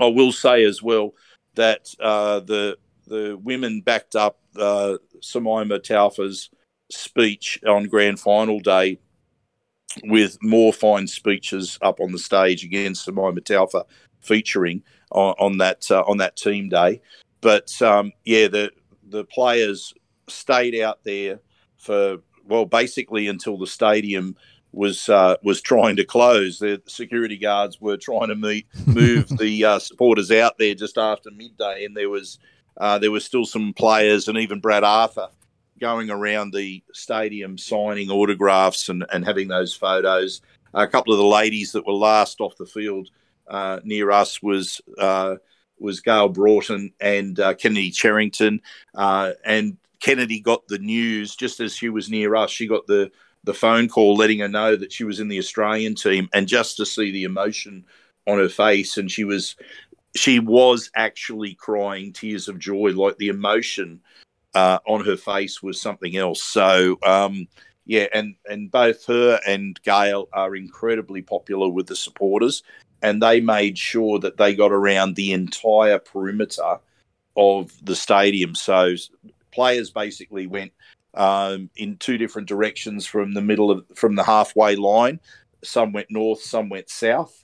I 0.00 0.06
will 0.06 0.32
say 0.32 0.64
as 0.64 0.82
well 0.82 1.14
that 1.54 1.94
uh, 2.00 2.40
the 2.40 2.78
the 3.12 3.36
women 3.36 3.82
backed 3.82 4.16
up 4.16 4.38
uh, 4.56 4.96
Simaima 5.20 5.80
Taufa's 5.80 6.48
speech 6.90 7.60
on 7.68 7.86
grand 7.86 8.18
final 8.18 8.58
day 8.58 8.98
with 10.04 10.38
more 10.42 10.72
fine 10.72 11.06
speeches 11.06 11.78
up 11.82 12.00
on 12.00 12.12
the 12.12 12.18
stage 12.18 12.64
again, 12.64 12.94
Simaima 12.94 13.40
Taufa 13.40 13.84
featuring 14.20 14.82
on, 15.10 15.34
on 15.38 15.58
that 15.58 15.90
uh, 15.90 16.00
on 16.06 16.16
that 16.16 16.36
team 16.36 16.70
day. 16.70 17.02
But 17.42 17.70
um, 17.82 18.12
yeah, 18.24 18.48
the 18.48 18.72
the 19.06 19.24
players 19.24 19.92
stayed 20.28 20.80
out 20.80 21.04
there 21.04 21.40
for 21.76 22.16
well, 22.46 22.64
basically 22.64 23.28
until 23.28 23.58
the 23.58 23.66
stadium 23.66 24.36
was 24.72 25.10
uh, 25.10 25.36
was 25.42 25.60
trying 25.60 25.96
to 25.96 26.04
close. 26.06 26.60
The 26.60 26.80
security 26.86 27.36
guards 27.36 27.78
were 27.78 27.98
trying 27.98 28.28
to 28.28 28.36
meet, 28.36 28.68
move 28.86 29.28
the 29.38 29.64
uh, 29.66 29.78
supporters 29.80 30.30
out 30.30 30.56
there 30.56 30.74
just 30.74 30.96
after 30.96 31.30
midday, 31.30 31.84
and 31.84 31.94
there 31.94 32.08
was 32.08 32.38
uh, 32.76 32.98
there 32.98 33.10
were 33.10 33.20
still 33.20 33.44
some 33.44 33.72
players 33.72 34.28
and 34.28 34.38
even 34.38 34.60
Brad 34.60 34.84
Arthur 34.84 35.28
going 35.80 36.10
around 36.10 36.52
the 36.52 36.82
stadium 36.92 37.58
signing 37.58 38.10
autographs 38.10 38.88
and, 38.88 39.04
and 39.12 39.24
having 39.24 39.48
those 39.48 39.74
photos. 39.74 40.40
A 40.74 40.86
couple 40.86 41.12
of 41.12 41.18
the 41.18 41.24
ladies 41.24 41.72
that 41.72 41.86
were 41.86 41.92
last 41.92 42.40
off 42.40 42.56
the 42.56 42.66
field 42.66 43.10
uh, 43.48 43.80
near 43.84 44.10
us 44.10 44.42
was 44.42 44.80
uh, 44.98 45.36
was 45.78 46.00
Gayle 46.00 46.28
Broughton 46.28 46.92
and 47.00 47.38
uh, 47.38 47.54
Kennedy 47.54 47.90
Cherrington, 47.90 48.60
and 48.94 49.76
Kennedy 50.00 50.40
got 50.40 50.66
the 50.68 50.78
news 50.78 51.36
just 51.36 51.60
as 51.60 51.76
she 51.76 51.88
was 51.88 52.08
near 52.08 52.34
us. 52.36 52.50
She 52.50 52.66
got 52.66 52.86
the 52.86 53.10
the 53.44 53.54
phone 53.54 53.88
call 53.88 54.14
letting 54.14 54.38
her 54.38 54.48
know 54.48 54.76
that 54.76 54.92
she 54.92 55.04
was 55.04 55.18
in 55.20 55.28
the 55.28 55.38
Australian 55.38 55.94
team, 55.94 56.28
and 56.32 56.46
just 56.46 56.76
to 56.76 56.86
see 56.86 57.10
the 57.10 57.24
emotion 57.24 57.84
on 58.26 58.38
her 58.38 58.48
face, 58.48 58.96
and 58.96 59.10
she 59.10 59.24
was 59.24 59.56
she 60.14 60.38
was 60.38 60.90
actually 60.94 61.54
crying 61.54 62.12
tears 62.12 62.48
of 62.48 62.58
joy, 62.58 62.90
like 62.90 63.16
the 63.16 63.28
emotion 63.28 64.00
uh, 64.54 64.78
on 64.86 65.04
her 65.04 65.16
face 65.16 65.62
was 65.62 65.80
something 65.80 66.16
else. 66.16 66.42
So 66.42 66.98
um, 67.02 67.46
yeah, 67.86 68.06
and 68.12 68.34
and 68.46 68.70
both 68.70 69.06
her 69.06 69.40
and 69.46 69.80
Gayle 69.82 70.28
are 70.32 70.54
incredibly 70.54 71.22
popular 71.22 71.68
with 71.68 71.86
the 71.86 71.96
supporters, 71.96 72.62
and 73.02 73.22
they 73.22 73.40
made 73.40 73.78
sure 73.78 74.18
that 74.20 74.36
they 74.36 74.54
got 74.54 74.72
around 74.72 75.16
the 75.16 75.32
entire 75.32 75.98
perimeter 75.98 76.78
of 77.36 77.72
the 77.82 77.96
stadium. 77.96 78.54
So 78.54 78.94
players 79.50 79.90
basically 79.90 80.46
went 80.46 80.72
um, 81.14 81.70
in 81.76 81.96
two 81.96 82.18
different 82.18 82.48
directions 82.48 83.06
from 83.06 83.32
the 83.32 83.42
middle 83.42 83.70
of 83.70 83.84
from 83.94 84.14
the 84.14 84.24
halfway 84.24 84.76
line. 84.76 85.20
Some 85.64 85.92
went 85.92 86.10
north, 86.10 86.40
some 86.42 86.68
went 86.68 86.90
south, 86.90 87.41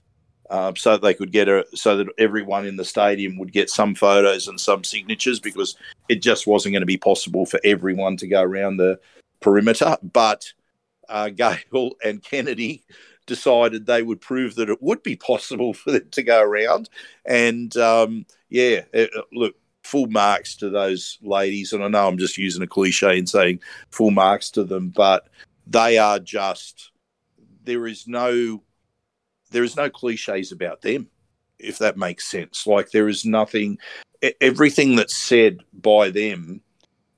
um, 0.51 0.77
so 0.77 0.93
that 0.93 1.03
they 1.03 1.15
could 1.15 1.33
get 1.33 1.49
a 1.49 1.65
so 1.75 1.97
that 1.97 2.09
everyone 2.19 2.67
in 2.67 2.77
the 2.77 2.85
stadium 2.85 3.39
would 3.39 3.53
get 3.53 3.71
some 3.71 3.95
photos 3.95 4.49
and 4.49 4.61
some 4.61 4.85
signatures 4.85 5.41
because 5.41 5.77
it 6.09 6.23
just 6.23 6.47
wasn't 6.47 6.73
going 6.73 6.83
to 6.83 6.87
be 6.87 6.97
possible 6.97 7.47
for 7.47 7.61
everyone 7.65 8.17
to 8.17 8.27
go 8.27 8.43
around 8.43 8.77
the 8.77 8.99
perimeter. 9.41 9.97
But 10.03 10.53
uh, 11.09 11.29
Gayle 11.37 11.93
and 12.05 12.23
Kennedy 12.23 12.85
decided 13.27 13.85
they 13.85 14.03
would 14.03 14.21
prove 14.21 14.55
that 14.55 14.71
it 14.71 14.83
would 14.83 15.03
be 15.03 15.17
possible 15.17 15.75
for 15.75 15.93
them 15.93 16.09
to 16.13 16.23
go 16.23 16.43
around, 16.43 16.89
and 17.25 17.77
um, 17.77 18.27
yeah, 18.49 18.83
it, 18.93 19.11
look 19.33 19.55
full 19.85 20.07
marks 20.07 20.57
to 20.57 20.69
those 20.71 21.19
ladies. 21.23 21.73
And 21.73 21.83
I 21.83 21.89
know 21.89 22.07
I'm 22.07 22.19
just 22.19 22.39
using 22.39 22.63
a 22.63 22.67
cliche 22.67 23.19
and 23.19 23.29
saying 23.29 23.61
full 23.91 24.11
marks 24.11 24.51
to 24.53 24.65
them, 24.65 24.91
but 24.91 25.29
they 25.67 25.99
are 25.99 26.19
just 26.19 26.91
there 27.65 27.87
is 27.87 28.07
no 28.07 28.63
there 29.51 29.65
is 29.65 29.77
no 29.77 29.91
cliches 29.91 30.53
about 30.53 30.83
them, 30.83 31.09
if 31.59 31.79
that 31.79 31.97
makes 31.97 32.27
sense. 32.27 32.67
Like 32.67 32.91
there 32.91 33.09
is 33.09 33.25
nothing 33.25 33.79
everything 34.41 34.97
that's 34.97 35.17
said 35.17 35.61
by 35.73 36.11
them 36.11 36.61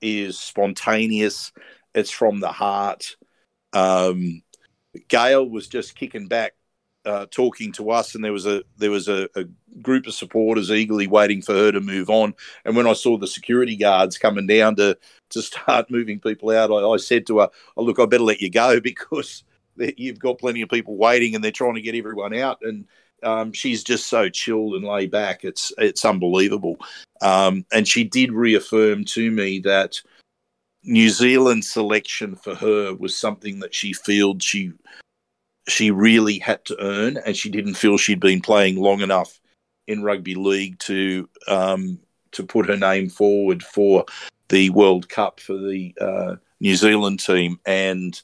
is 0.01 0.39
spontaneous. 0.39 1.53
It's 1.95 2.11
from 2.11 2.41
the 2.41 2.53
heart. 2.53 3.17
Um, 3.73 4.43
Gayle 5.09 5.49
was 5.49 5.69
just 5.69 5.95
kicking 5.95 6.27
back 6.27 6.55
uh, 7.05 7.27
talking 7.31 7.73
to 7.73 7.91
us, 7.91 8.15
and 8.15 8.23
there 8.23 8.33
was 8.33 8.47
a 8.47 8.63
there 8.77 8.91
was 8.91 9.09
a, 9.09 9.29
a, 9.35 9.45
group 9.81 10.07
of 10.07 10.13
supporters 10.13 10.71
eagerly 10.71 11.07
waiting 11.07 11.41
for 11.41 11.55
her 11.55 11.73
to 11.73 11.81
move 11.81 12.11
on. 12.11 12.35
And 12.65 12.77
when 12.77 12.87
I 12.87 12.93
saw 12.93 13.17
the 13.17 13.27
security 13.27 13.77
guards 13.77 14.19
coming 14.19 14.47
down 14.47 14.77
to 14.77 14.99
to 15.31 15.43
start 15.43 15.91
moving 15.91 16.21
people 16.21 16.51
out, 16.51 16.71
I, 16.71 16.87
I 16.87 16.97
said 16.99 17.27
to 17.29 17.39
her, 17.39 17.49
oh, 17.77 17.83
"Look, 17.83 17.99
I 17.99 18.07
better 18.07 18.23
let 18.23 18.43
you 18.43 18.51
go 18.51 18.81
because 18.83 19.45
you've 19.77 20.19
got 20.19 20.39
plenty 20.39 20.63
of 20.63 20.69
people 20.69 20.97
waiting, 20.97 21.35
and 21.35 21.43
they're 21.43 21.51
trying 21.51 21.75
to 21.75 21.81
get 21.81 21.95
everyone 21.95 22.35
out." 22.35 22.59
And 22.63 22.87
um, 23.23 23.53
she's 23.53 23.85
just 23.85 24.07
so 24.07 24.29
chilled 24.29 24.75
and 24.75 24.85
laid 24.85 25.11
back. 25.11 25.45
It's 25.45 25.73
it's 25.79 26.05
unbelievable. 26.05 26.77
Um, 27.23 27.65
and 27.73 27.87
she 27.87 28.05
did 28.05 28.33
reaffirm 28.33 29.05
to 29.07 29.31
me 29.31 29.59
that 29.61 30.01
New 30.83 31.11
Zealand 31.11 31.65
selection 31.65 32.35
for 32.35 32.55
her 32.55 32.95
was 32.95 33.17
something 33.17 33.61
that 33.61 33.75
she 33.75 33.93
felt 33.93 34.43
she 34.43 34.73
she 35.69 35.91
really 35.91 36.39
had 36.39 36.65
to 36.67 36.77
earn, 36.81 37.19
and 37.19 37.37
she 37.37 37.51
didn't 37.51 37.75
feel 37.75 37.97
she'd 37.97 38.21
been 38.21 38.41
playing 38.41 38.77
long 38.77 39.01
enough 39.01 39.41
in 39.87 40.03
rugby 40.03 40.35
league 40.35 40.79
to 40.79 41.29
um, 41.49 41.99
to 42.33 42.45
put 42.45 42.69
her 42.69 42.77
name 42.77 43.09
forward 43.09 43.63
for 43.63 44.05
the 44.49 44.71
World 44.71 45.09
Cup 45.09 45.41
for 45.41 45.55
the 45.55 45.95
uh, 46.01 46.37
New 46.61 46.77
Zealand 46.77 47.21
team. 47.21 47.59
And 47.67 48.21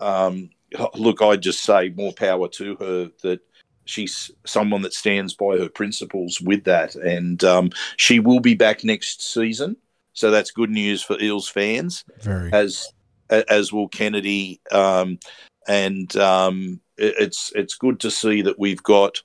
um, 0.00 0.50
look, 0.94 1.22
I 1.22 1.36
just 1.36 1.62
say 1.62 1.90
more 1.90 2.12
power 2.12 2.48
to 2.48 2.76
her 2.76 3.10
that 3.22 3.40
she's 3.84 4.30
someone 4.46 4.82
that 4.82 4.94
stands 4.94 5.34
by 5.34 5.58
her 5.58 5.68
principles 5.68 6.40
with 6.40 6.64
that, 6.64 6.94
and 6.94 7.42
um, 7.44 7.70
she 7.96 8.20
will 8.20 8.40
be 8.40 8.54
back 8.54 8.84
next 8.84 9.22
season. 9.22 9.76
So 10.14 10.30
that's 10.30 10.50
good 10.50 10.70
news 10.70 11.02
for 11.02 11.18
Eels 11.20 11.48
fans. 11.48 12.04
Very 12.20 12.52
as 12.52 12.86
as 13.30 13.72
will 13.72 13.88
Kennedy. 13.88 14.60
Um, 14.70 15.18
and 15.66 16.14
um, 16.16 16.80
it, 16.96 17.14
it's 17.18 17.52
it's 17.54 17.74
good 17.74 18.00
to 18.00 18.10
see 18.10 18.42
that 18.42 18.58
we've 18.58 18.82
got 18.82 19.20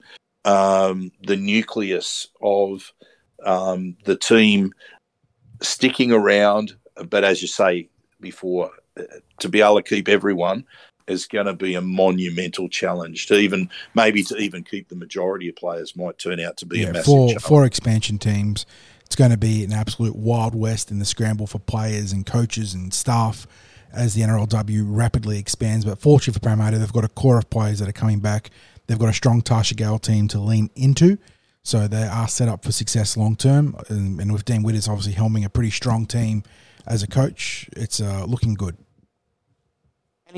um, 0.45 1.12
the 1.25 1.36
nucleus 1.36 2.27
of 2.41 2.91
um, 3.43 3.97
the 4.05 4.15
team 4.15 4.73
sticking 5.62 6.12
around. 6.12 6.75
But 7.10 7.23
as 7.23 7.41
you 7.41 7.47
say 7.47 7.89
before, 8.19 8.71
uh, 8.97 9.03
to 9.39 9.49
be 9.49 9.62
able 9.62 9.81
to 9.81 9.83
keep 9.83 10.07
everyone 10.07 10.65
is 11.08 11.26
going 11.26 11.46
to 11.46 11.54
be 11.54 11.76
a 11.76 11.82
monumental 11.82 12.70
challenge. 12.70 13.28
To 13.28 13.36
even 13.36 13.70
maybe 13.93 14.24
to 14.24 14.38
even 14.38 14.63
keep 14.63 14.89
the 14.89 14.96
majority 14.96 15.50
of 15.50 15.56
players 15.56 15.96
might 15.96 16.17
turn 16.17 16.39
out 16.39 16.58
to 16.58 16.65
be 16.65 16.80
yeah, 16.80 16.89
a 16.89 16.93
massive 16.93 17.06
for 17.06 17.28
challenge. 17.28 17.43
for 17.43 17.65
expansion 17.65 18.17
teams. 18.17 18.65
It's 19.06 19.15
going 19.15 19.32
to 19.32 19.38
be 19.38 19.63
an 19.63 19.72
absolute 19.72 20.17
wild 20.17 20.54
west 20.54 20.91
in 20.91 21.00
the 21.00 21.06
scramble 21.06 21.48
for 21.48 21.60
players 21.60 22.12
and 22.12 22.26
coaches 22.26 22.74
and 22.74 22.93
staff 22.93 23.48
as 23.93 24.13
the 24.13 24.22
NRLW 24.22 24.84
rapidly 24.86 25.39
expands. 25.39 25.86
But 25.86 26.00
fortunately 26.00 26.34
for 26.34 26.39
Parramatta, 26.41 26.78
they've 26.78 26.91
got 26.91 27.06
a 27.06 27.10
core 27.10 27.38
of 27.38 27.50
players 27.50 27.80
that 27.80 27.88
are 27.88 27.93
coming 27.93 28.20
back. 28.20 28.52
They've 28.88 29.00
got 29.00 29.10
a 29.10 29.13
strong 29.13 29.41
Tarsha 29.41 29.76
Gale 29.76 30.00
team 30.00 30.28
to 30.30 30.39
lean 30.39 30.70
into. 30.76 31.17
So 31.63 31.88
they 31.88 32.04
are 32.04 32.28
set 32.28 32.48
up 32.48 32.63
for 32.63 32.72
success 32.72 33.17
long 33.17 33.36
term. 33.36 33.76
And, 33.89 34.20
and, 34.22 34.32
with 34.32 34.46
Dean 34.46 34.63
Widders 34.63 34.88
obviously 34.88 35.13
helming 35.13 35.46
a 35.46 35.50
pretty 35.50 35.72
strong 35.72 36.06
team 36.06 36.43
as 36.86 37.04
a 37.04 37.08
coach, 37.08 37.70
it's 37.76 38.00
uh, 38.00 38.26
looking 38.26 38.54
good. 38.54 38.78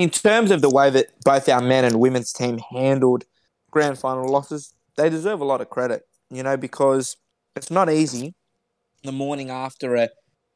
In 0.00 0.08
terms 0.08 0.50
of 0.50 0.62
the 0.62 0.70
way 0.70 0.88
that 0.88 1.08
both 1.26 1.46
our 1.46 1.60
men 1.60 1.84
and 1.84 2.00
women's 2.00 2.32
team 2.32 2.58
handled 2.70 3.24
grand 3.70 3.98
final 3.98 4.26
losses, 4.26 4.72
they 4.96 5.10
deserve 5.10 5.42
a 5.42 5.44
lot 5.44 5.60
of 5.60 5.68
credit, 5.68 6.08
you 6.30 6.42
know, 6.42 6.56
because 6.56 7.18
it's 7.54 7.70
not 7.70 7.90
easy 7.90 8.34
the 9.02 9.12
morning 9.12 9.50
after 9.50 9.96
a, 9.96 10.08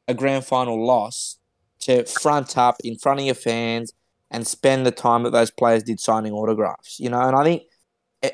a 0.07 0.15
grand 0.15 0.45
final 0.45 0.83
loss 0.83 1.37
to 1.81 2.05
front 2.05 2.57
up 2.57 2.77
in 2.83 2.97
front 2.97 3.19
of 3.19 3.25
your 3.27 3.35
fans 3.35 3.93
and 4.31 4.47
spend 4.47 4.83
the 4.83 4.89
time 4.89 5.21
that 5.21 5.29
those 5.29 5.51
players 5.51 5.83
did 5.83 5.99
signing 5.99 6.33
autographs. 6.33 6.99
You 6.99 7.11
know, 7.11 7.21
and 7.21 7.35
I 7.35 7.43
think 7.43 7.63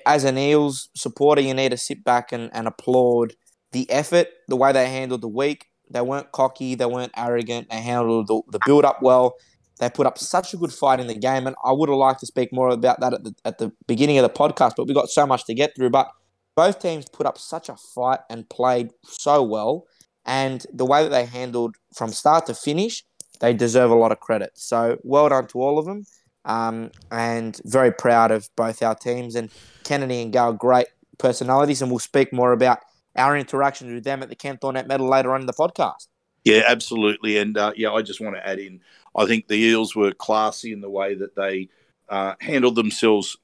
as 0.05 0.23
an 0.23 0.37
Eels 0.37 0.87
supporter, 0.95 1.41
you 1.41 1.53
need 1.53 1.71
to 1.71 1.77
sit 1.77 2.05
back 2.05 2.31
and, 2.31 2.49
and 2.53 2.69
applaud 2.69 3.33
the 3.73 3.89
effort, 3.91 4.27
the 4.47 4.55
way 4.55 4.71
they 4.71 4.89
handled 4.89 5.19
the 5.19 5.27
week. 5.27 5.65
They 5.89 5.99
weren't 5.99 6.31
cocky, 6.31 6.75
they 6.75 6.85
weren't 6.85 7.11
arrogant, 7.17 7.69
they 7.69 7.81
handled 7.81 8.27
the, 8.27 8.41
the 8.49 8.59
build 8.65 8.85
up 8.85 9.01
well. 9.01 9.35
They 9.81 9.89
put 9.89 10.05
up 10.05 10.19
such 10.19 10.53
a 10.53 10.57
good 10.57 10.71
fight 10.71 10.99
in 10.99 11.07
the 11.07 11.15
game, 11.15 11.47
and 11.47 11.55
I 11.65 11.71
would 11.71 11.89
have 11.89 11.97
liked 11.97 12.19
to 12.19 12.27
speak 12.27 12.53
more 12.53 12.69
about 12.69 12.99
that 12.99 13.13
at 13.13 13.23
the, 13.23 13.35
at 13.43 13.57
the 13.57 13.71
beginning 13.87 14.19
of 14.19 14.23
the 14.23 14.29
podcast, 14.29 14.73
but 14.77 14.87
we 14.87 14.93
got 14.93 15.09
so 15.09 15.25
much 15.25 15.45
to 15.45 15.55
get 15.55 15.75
through. 15.75 15.89
But 15.89 16.11
both 16.55 16.79
teams 16.79 17.09
put 17.09 17.25
up 17.25 17.39
such 17.39 17.67
a 17.67 17.75
fight 17.75 18.19
and 18.29 18.47
played 18.47 18.91
so 19.03 19.41
well, 19.41 19.87
and 20.23 20.63
the 20.71 20.85
way 20.85 21.01
that 21.01 21.09
they 21.09 21.25
handled 21.25 21.77
from 21.95 22.11
start 22.11 22.45
to 22.45 22.53
finish, 22.53 23.03
they 23.39 23.53
deserve 23.53 23.89
a 23.89 23.95
lot 23.95 24.11
of 24.11 24.19
credit. 24.19 24.51
So 24.53 24.99
well 25.01 25.29
done 25.29 25.47
to 25.47 25.59
all 25.59 25.79
of 25.79 25.85
them. 25.85 26.05
Um, 26.45 26.91
and 27.11 27.59
very 27.65 27.91
proud 27.91 28.29
of 28.29 28.49
both 28.55 28.83
our 28.83 28.93
teams. 28.93 29.35
And 29.35 29.49
Kennedy 29.83 30.21
and 30.21 30.31
Gayle, 30.31 30.53
great 30.53 30.87
personalities. 31.17 31.81
And 31.81 31.89
we'll 31.89 31.99
speak 31.99 32.31
more 32.31 32.51
about 32.51 32.79
our 33.15 33.35
interactions 33.35 33.91
with 33.91 34.03
them 34.03 34.21
at 34.21 34.29
the 34.29 34.35
Ken 34.35 34.57
Thornett 34.57 34.87
medal 34.87 35.09
later 35.09 35.33
on 35.33 35.41
in 35.41 35.47
the 35.47 35.53
podcast. 35.53 36.07
Yeah, 36.43 36.63
absolutely. 36.67 37.37
And 37.37 37.57
uh, 37.57 37.73
yeah, 37.75 37.91
I 37.91 38.01
just 38.01 38.21
want 38.21 38.35
to 38.35 38.47
add 38.47 38.59
in 38.59 38.81
I 39.15 39.25
think 39.25 39.47
the 39.47 39.55
Eels 39.55 39.95
were 39.95 40.11
classy 40.13 40.71
in 40.71 40.81
the 40.81 40.89
way 40.89 41.15
that 41.15 41.35
they 41.35 41.69
uh, 42.09 42.35
handled 42.39 42.75
themselves 42.75 43.37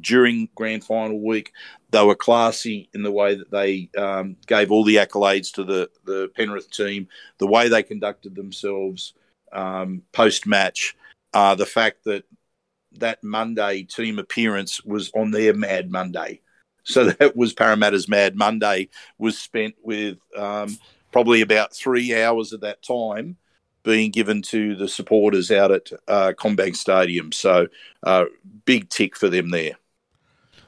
during 0.00 0.48
grand 0.54 0.84
final 0.84 1.20
week. 1.20 1.52
They 1.90 2.04
were 2.04 2.16
classy 2.16 2.88
in 2.92 3.02
the 3.02 3.12
way 3.12 3.36
that 3.36 3.50
they 3.50 3.90
um, 3.96 4.36
gave 4.46 4.72
all 4.72 4.84
the 4.84 4.96
accolades 4.96 5.52
to 5.54 5.64
the, 5.64 5.90
the 6.04 6.30
Penrith 6.36 6.70
team, 6.70 7.08
the 7.38 7.46
way 7.46 7.68
they 7.68 7.82
conducted 7.82 8.34
themselves 8.34 9.14
um, 9.52 10.02
post 10.12 10.46
match. 10.46 10.96
uh, 11.32 11.54
the 11.54 11.66
fact 11.66 12.04
that 12.04 12.24
that 12.92 13.22
Monday 13.24 13.82
team 13.82 14.18
appearance 14.18 14.84
was 14.84 15.10
on 15.14 15.32
their 15.32 15.52
Mad 15.52 15.90
Monday. 15.90 16.40
So 16.84 17.04
that 17.10 17.36
was 17.36 17.52
Parramatta's 17.52 18.08
Mad 18.08 18.36
Monday 18.36 18.88
was 19.18 19.38
spent 19.38 19.74
with 19.82 20.18
um, 20.36 20.78
probably 21.12 21.40
about 21.40 21.74
three 21.74 22.20
hours 22.22 22.52
of 22.52 22.60
that 22.60 22.82
time 22.82 23.36
being 23.84 24.10
given 24.10 24.42
to 24.42 24.74
the 24.74 24.88
supporters 24.88 25.50
out 25.50 25.70
at 25.70 25.92
uh, 26.08 26.32
CommBank 26.36 26.74
Stadium. 26.74 27.30
So 27.30 27.68
uh, 28.02 28.24
big 28.64 28.88
tick 28.88 29.16
for 29.16 29.28
them 29.28 29.50
there. 29.50 29.72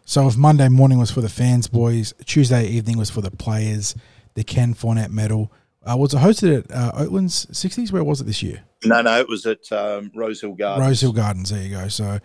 So 0.04 0.28
if 0.28 0.36
Monday 0.36 0.68
morning 0.68 0.98
was 0.98 1.10
for 1.10 1.20
the 1.20 1.28
fans, 1.28 1.66
boys, 1.66 2.14
Tuesday 2.24 2.68
evening 2.68 2.96
was 2.96 3.10
for 3.10 3.22
the 3.22 3.30
players, 3.30 3.96
the 4.34 4.44
Ken 4.44 4.72
Thornett 4.72 5.10
medal. 5.10 5.50
Uh, 5.84 5.96
was 5.96 6.14
it 6.14 6.18
hosted 6.18 6.64
at 6.64 6.70
uh, 6.70 6.92
Oatlands 6.92 7.46
60s? 7.50 7.90
Where 7.90 8.04
was 8.04 8.20
it 8.20 8.24
this 8.24 8.42
year? 8.42 8.62
No, 8.84 9.02
no, 9.02 9.18
it 9.18 9.28
was 9.28 9.46
at 9.46 9.70
um, 9.72 10.12
Rosehill 10.14 10.54
Gardens. 10.54 10.86
Rosehill 10.86 11.12
Gardens, 11.12 11.50
there 11.50 11.62
you 11.62 11.70
go. 11.70 11.88
So 11.88 12.20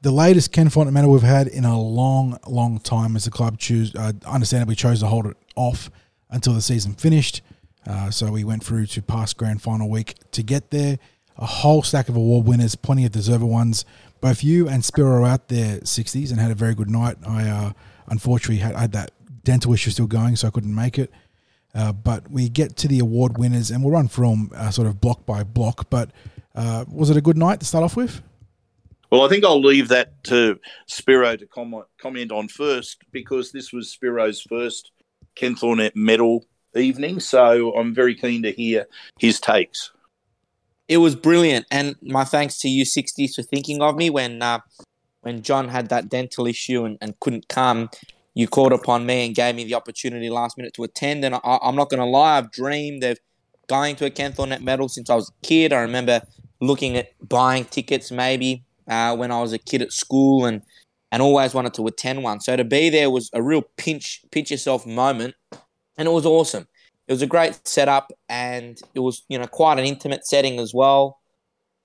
the 0.00 0.10
latest 0.10 0.52
Ken 0.52 0.70
Thornett 0.70 0.94
medal 0.94 1.10
we've 1.10 1.22
had 1.22 1.46
in 1.46 1.64
a 1.64 1.78
long, 1.78 2.38
long 2.46 2.78
time 2.78 3.16
as 3.16 3.24
the 3.24 3.30
club 3.30 3.58
choose, 3.58 3.94
uh, 3.94 4.12
understandably 4.24 4.74
chose 4.74 5.00
to 5.00 5.06
hold 5.06 5.26
it 5.26 5.36
off 5.56 5.90
until 6.30 6.54
the 6.54 6.62
season 6.62 6.94
finished. 6.94 7.42
Uh, 7.86 8.10
so 8.10 8.30
we 8.30 8.44
went 8.44 8.64
through 8.64 8.86
to 8.86 9.02
past 9.02 9.36
grand 9.36 9.62
final 9.62 9.88
week 9.88 10.14
to 10.32 10.42
get 10.42 10.70
there. 10.70 10.98
A 11.38 11.46
whole 11.46 11.82
stack 11.82 12.08
of 12.08 12.16
award 12.16 12.46
winners, 12.46 12.74
plenty 12.74 13.06
of 13.06 13.12
deserving 13.12 13.48
ones. 13.48 13.84
Both 14.20 14.44
you 14.44 14.68
and 14.68 14.84
Spiro 14.84 15.24
out 15.24 15.48
there 15.48 15.78
60s 15.78 16.30
and 16.30 16.38
had 16.38 16.50
a 16.50 16.54
very 16.54 16.74
good 16.74 16.90
night. 16.90 17.16
I 17.26 17.48
uh, 17.48 17.72
unfortunately 18.08 18.58
had, 18.58 18.76
had 18.76 18.92
that 18.92 19.12
dental 19.42 19.72
issue 19.72 19.90
still 19.90 20.06
going, 20.06 20.36
so 20.36 20.48
I 20.48 20.50
couldn't 20.50 20.74
make 20.74 20.98
it. 20.98 21.10
Uh, 21.74 21.92
but 21.92 22.30
we 22.30 22.48
get 22.48 22.76
to 22.76 22.88
the 22.88 22.98
award 22.98 23.38
winners 23.38 23.70
and 23.70 23.82
we'll 23.82 23.92
run 23.92 24.08
through 24.08 24.30
them 24.30 24.50
uh, 24.54 24.70
sort 24.70 24.88
of 24.88 25.00
block 25.00 25.24
by 25.24 25.42
block. 25.44 25.88
But 25.88 26.10
uh, 26.54 26.84
was 26.88 27.10
it 27.10 27.16
a 27.16 27.20
good 27.20 27.38
night 27.38 27.60
to 27.60 27.66
start 27.66 27.84
off 27.84 27.96
with? 27.96 28.22
Well, 29.10 29.24
I 29.24 29.28
think 29.28 29.44
I'll 29.44 29.60
leave 29.60 29.88
that 29.88 30.22
to 30.24 30.58
Spiro 30.86 31.36
to 31.36 31.46
comment, 31.46 31.86
comment 32.00 32.30
on 32.30 32.48
first 32.48 32.98
because 33.10 33.50
this 33.50 33.72
was 33.72 33.90
Spiro's 33.90 34.40
first 34.42 34.92
Ken 35.34 35.56
Thornett 35.56 35.96
medal 35.96 36.44
evening. 36.74 37.20
So 37.20 37.74
I'm 37.74 37.94
very 37.94 38.14
keen 38.14 38.42
to 38.42 38.52
hear 38.52 38.86
his 39.18 39.40
takes. 39.40 39.90
It 40.88 40.96
was 40.96 41.14
brilliant, 41.14 41.66
and 41.70 41.94
my 42.02 42.24
thanks 42.24 42.58
to 42.58 42.68
you, 42.68 42.84
60s, 42.84 43.34
for 43.36 43.42
thinking 43.42 43.80
of 43.80 43.94
me 43.94 44.10
when 44.10 44.42
uh, 44.42 44.58
when 45.20 45.42
John 45.42 45.68
had 45.68 45.88
that 45.90 46.08
dental 46.08 46.46
issue 46.46 46.84
and, 46.84 46.98
and 47.00 47.18
couldn't 47.20 47.48
come. 47.48 47.90
You 48.34 48.48
called 48.48 48.72
upon 48.72 49.06
me 49.06 49.26
and 49.26 49.34
gave 49.34 49.54
me 49.54 49.64
the 49.64 49.74
opportunity 49.74 50.30
last 50.30 50.56
minute 50.56 50.74
to 50.74 50.84
attend, 50.84 51.24
and 51.24 51.36
I, 51.36 51.58
am 51.62 51.76
not 51.76 51.90
going 51.90 52.00
to 52.00 52.06
lie, 52.06 52.38
I've 52.38 52.50
dreamed 52.50 53.04
of 53.04 53.18
going 53.68 53.94
to 53.96 54.06
a 54.06 54.10
Ken 54.10 54.32
Thornett 54.32 54.62
medal 54.62 54.88
since 54.88 55.08
I 55.10 55.14
was 55.14 55.28
a 55.28 55.46
kid. 55.46 55.72
I 55.72 55.80
remember 55.80 56.22
looking 56.60 56.96
at 56.96 57.12
buying 57.26 57.64
tickets 57.64 58.10
maybe 58.10 58.64
uh, 58.88 59.16
when 59.16 59.30
I 59.30 59.40
was 59.40 59.52
a 59.52 59.58
kid 59.58 59.82
at 59.82 59.92
school 59.92 60.44
and 60.44 60.62
and 61.12 61.22
always 61.22 61.54
wanted 61.54 61.74
to 61.74 61.86
attend 61.86 62.22
one. 62.22 62.40
So 62.40 62.56
to 62.56 62.64
be 62.64 62.90
there 62.90 63.10
was 63.10 63.30
a 63.32 63.42
real 63.42 63.62
pinch 63.76 64.22
pinch 64.30 64.50
yourself 64.50 64.86
moment 64.86 65.34
and 65.96 66.08
it 66.08 66.12
was 66.12 66.26
awesome. 66.26 66.66
It 67.08 67.12
was 67.12 67.22
a 67.22 67.26
great 67.26 67.66
setup, 67.66 68.12
and 68.28 68.80
it 68.94 69.00
was 69.00 69.24
you 69.28 69.38
know 69.38 69.46
quite 69.46 69.78
an 69.78 69.84
intimate 69.84 70.26
setting 70.26 70.58
as 70.58 70.72
well, 70.72 71.18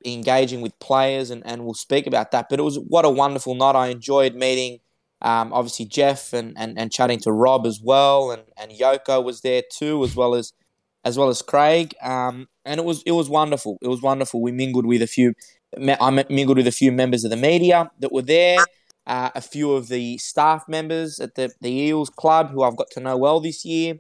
engaging 0.06 0.62
with 0.62 0.78
players, 0.80 1.32
and, 1.32 1.46
and 1.46 1.66
we'll 1.66 1.74
speak 1.74 2.08
about 2.08 2.32
that. 2.32 2.48
But 2.50 2.60
it 2.60 2.64
was 2.64 2.78
what 2.78 3.06
a 3.06 3.10
wonderful 3.10 3.56
night. 3.56 3.76
I 3.76 3.88
enjoyed 3.88 4.36
meeting, 4.36 4.80
um, 5.22 5.52
obviously 5.52 5.86
Jeff, 5.86 6.34
and, 6.34 6.54
and, 6.58 6.78
and 6.78 6.92
chatting 6.92 7.20
to 7.22 7.32
Rob 7.32 7.66
as 7.66 7.82
well, 7.82 8.32
and, 8.32 8.44
and 8.58 8.72
Yoko 8.72 9.24
was 9.24 9.42
there 9.42 9.64
too, 9.72 10.04
as 10.04 10.16
well 10.16 10.36
as 10.36 10.54
as 11.04 11.18
well 11.18 11.30
as 11.30 11.42
Craig. 11.42 11.96
Um, 12.02 12.48
and 12.66 12.80
it 12.80 12.86
was 12.86 13.04
it 13.06 13.12
was 13.12 13.30
wonderful. 13.30 13.78
It 13.82 13.88
was 13.88 14.02
wonderful. 14.02 14.42
We 14.42 14.52
mingled 14.52 14.86
with 14.86 15.02
a 15.02 15.08
few. 15.08 15.34
I 15.76 16.26
mingled 16.30 16.58
with 16.58 16.68
a 16.68 16.72
few 16.72 16.92
members 16.92 17.24
of 17.24 17.32
the 17.32 17.38
media 17.38 17.92
that 18.00 18.12
were 18.12 18.22
there. 18.22 18.58
Uh, 19.08 19.30
a 19.36 19.42
few 19.42 19.74
of 19.74 19.88
the 19.88 20.18
staff 20.18 20.68
members 20.68 21.20
at 21.20 21.36
the, 21.36 21.52
the 21.62 21.70
Eels 21.70 22.10
Club 22.10 22.50
who 22.50 22.64
I've 22.64 22.76
got 22.76 22.90
to 22.92 23.00
know 23.00 23.16
well 23.16 23.40
this 23.40 23.64
year 23.64 23.98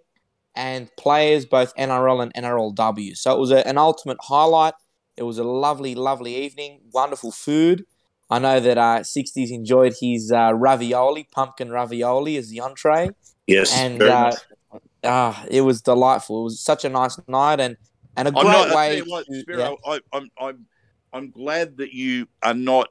and 0.56 0.90
players, 0.98 1.46
both 1.46 1.76
NRL 1.76 2.24
and 2.24 2.34
NRLW. 2.34 3.16
So 3.16 3.34
it 3.34 3.40
was 3.40 3.52
a, 3.52 3.68
an 3.68 3.78
ultimate 3.78 4.18
highlight. 4.22 4.74
It 5.18 5.24
was 5.24 5.38
a 5.38 5.44
lovely, 5.44 5.96
lovely 5.96 6.36
evening. 6.36 6.80
Wonderful 6.92 7.32
food. 7.32 7.86
I 8.30 8.40
know 8.40 8.60
that 8.60 8.78
uh, 8.78 9.00
60s 9.02 9.52
enjoyed 9.52 9.94
his 10.02 10.32
uh, 10.32 10.54
ravioli, 10.56 11.28
pumpkin 11.32 11.70
ravioli 11.72 12.38
as 12.38 12.50
the 12.50 12.60
entree. 12.62 13.10
Yes. 13.46 13.78
And 13.78 14.02
uh, 14.02 14.32
uh, 15.04 15.36
it 15.50 15.62
was 15.62 15.82
delightful. 15.82 16.42
It 16.42 16.44
was 16.46 16.60
such 16.60 16.86
a 16.86 16.90
nice 16.90 17.20
night 17.28 17.60
and, 17.60 17.78
and 18.18 18.28
a 18.28 18.32
great 18.32 18.44
not, 18.44 18.76
way. 18.76 19.02
What, 19.02 19.26
to, 19.28 19.44
yeah. 19.48 19.74
I, 19.86 20.00
I'm, 20.12 20.30
I'm, 20.40 20.66
I'm 21.14 21.32
glad 21.32 21.78
that 21.78 21.94
you 21.94 22.28
are 22.42 22.54
not 22.54 22.90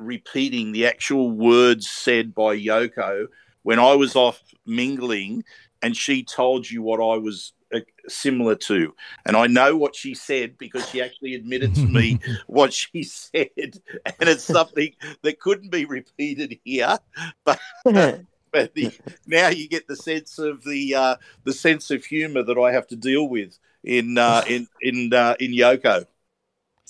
repeating 0.00 0.72
the 0.72 0.86
actual 0.86 1.30
words 1.30 1.88
said 1.88 2.34
by 2.34 2.56
Yoko 2.56 3.26
when 3.62 3.78
I 3.78 3.94
was 3.94 4.16
off 4.16 4.40
mingling 4.66 5.44
and 5.82 5.96
she 5.96 6.24
told 6.24 6.70
you 6.70 6.82
what 6.82 7.00
I 7.00 7.18
was 7.18 7.52
uh, 7.74 7.80
similar 8.08 8.54
to. 8.56 8.94
And 9.24 9.36
I 9.36 9.46
know 9.46 9.76
what 9.76 9.94
she 9.94 10.14
said 10.14 10.58
because 10.58 10.88
she 10.88 11.00
actually 11.00 11.34
admitted 11.34 11.74
to 11.76 11.86
me 11.86 12.18
what 12.46 12.72
she 12.72 13.02
said. 13.02 13.48
And 13.56 14.28
it's 14.28 14.44
something 14.44 14.92
that 15.22 15.40
couldn't 15.40 15.70
be 15.70 15.84
repeated 15.84 16.58
here. 16.64 16.98
But. 17.44 17.60
but 17.84 18.74
the, 18.74 18.92
now 19.26 19.48
you 19.48 19.68
get 19.68 19.86
the 19.86 19.96
sense 19.96 20.38
of 20.38 20.64
the 20.64 20.94
uh, 20.94 21.16
the 21.44 21.52
sense 21.52 21.90
of 21.90 22.04
humour 22.04 22.42
that 22.42 22.58
I 22.58 22.72
have 22.72 22.88
to 22.88 22.96
deal 22.96 23.28
with 23.28 23.56
in 23.84 24.18
uh, 24.18 24.42
in 24.48 24.66
in 24.80 25.12
uh, 25.14 25.36
in 25.38 25.52
Yoko. 25.52 26.06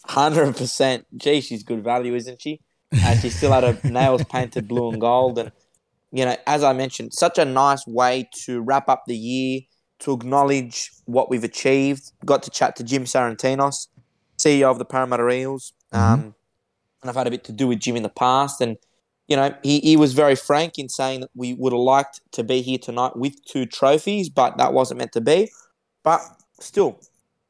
Hundred 0.07 0.57
percent. 0.57 1.07
Gee, 1.17 1.43
she's 1.43 1.63
good 1.63 1.85
value, 1.85 2.15
isn't 2.15 2.41
she? 2.41 2.61
And 2.93 3.21
she 3.21 3.31
still 3.31 3.53
had 3.53 3.63
her 3.65 3.79
nails 3.89 4.25
painted 4.25 4.67
blue 4.67 4.91
and 4.91 5.01
gold, 5.01 5.39
and 5.39 5.53
you 6.13 6.25
know, 6.25 6.37
as 6.47 6.65
I 6.65 6.73
mentioned, 6.73 7.15
such 7.15 7.39
a 7.39 7.45
nice 7.45 7.87
way 7.87 8.29
to 8.45 8.61
wrap 8.61 8.89
up 8.89 9.05
the 9.07 9.17
year, 9.17 9.61
to 10.01 10.13
acknowledge 10.13 10.91
what 11.05 11.31
we've 11.31 11.45
achieved. 11.45 12.13
Got 12.25 12.43
to 12.45 12.51
chat 12.51 12.77
to 12.77 12.85
Jim 12.85 13.05
Sarantinos, 13.05 13.89
CEO 14.39 14.71
of 14.71 14.79
the 14.79 14.85
Parramatta 14.85 15.29
Eels. 15.29 15.73
Mm-hmm. 15.93 16.13
Um, 16.13 16.35
and 17.03 17.09
I've 17.09 17.17
had 17.17 17.27
a 17.27 17.31
bit 17.31 17.45
to 17.45 17.53
do 17.53 17.69
with 17.69 17.81
Jim 17.81 17.97
in 17.97 18.03
the 18.03 18.09
past. 18.09 18.61
And, 18.61 18.77
you 19.29 19.37
know, 19.37 19.55
he, 19.63 19.81
he 19.81 19.97
was 19.97 20.13
very 20.13 20.35
frank 20.35 20.79
in 20.79 20.89
saying 20.89 21.21
that 21.21 21.31
we 21.35 21.55
would 21.55 21.73
have 21.73 21.81
liked 21.81 22.21
to 22.33 22.43
be 22.43 22.61
here 22.61 22.79
tonight 22.79 23.17
with 23.17 23.43
two 23.45 23.67
trophies, 23.67 24.29
but 24.29 24.59
that 24.59 24.73
wasn't 24.73 24.99
meant 24.99 25.13
to 25.13 25.21
be. 25.21 25.51
But 26.03 26.21
still, 26.61 27.01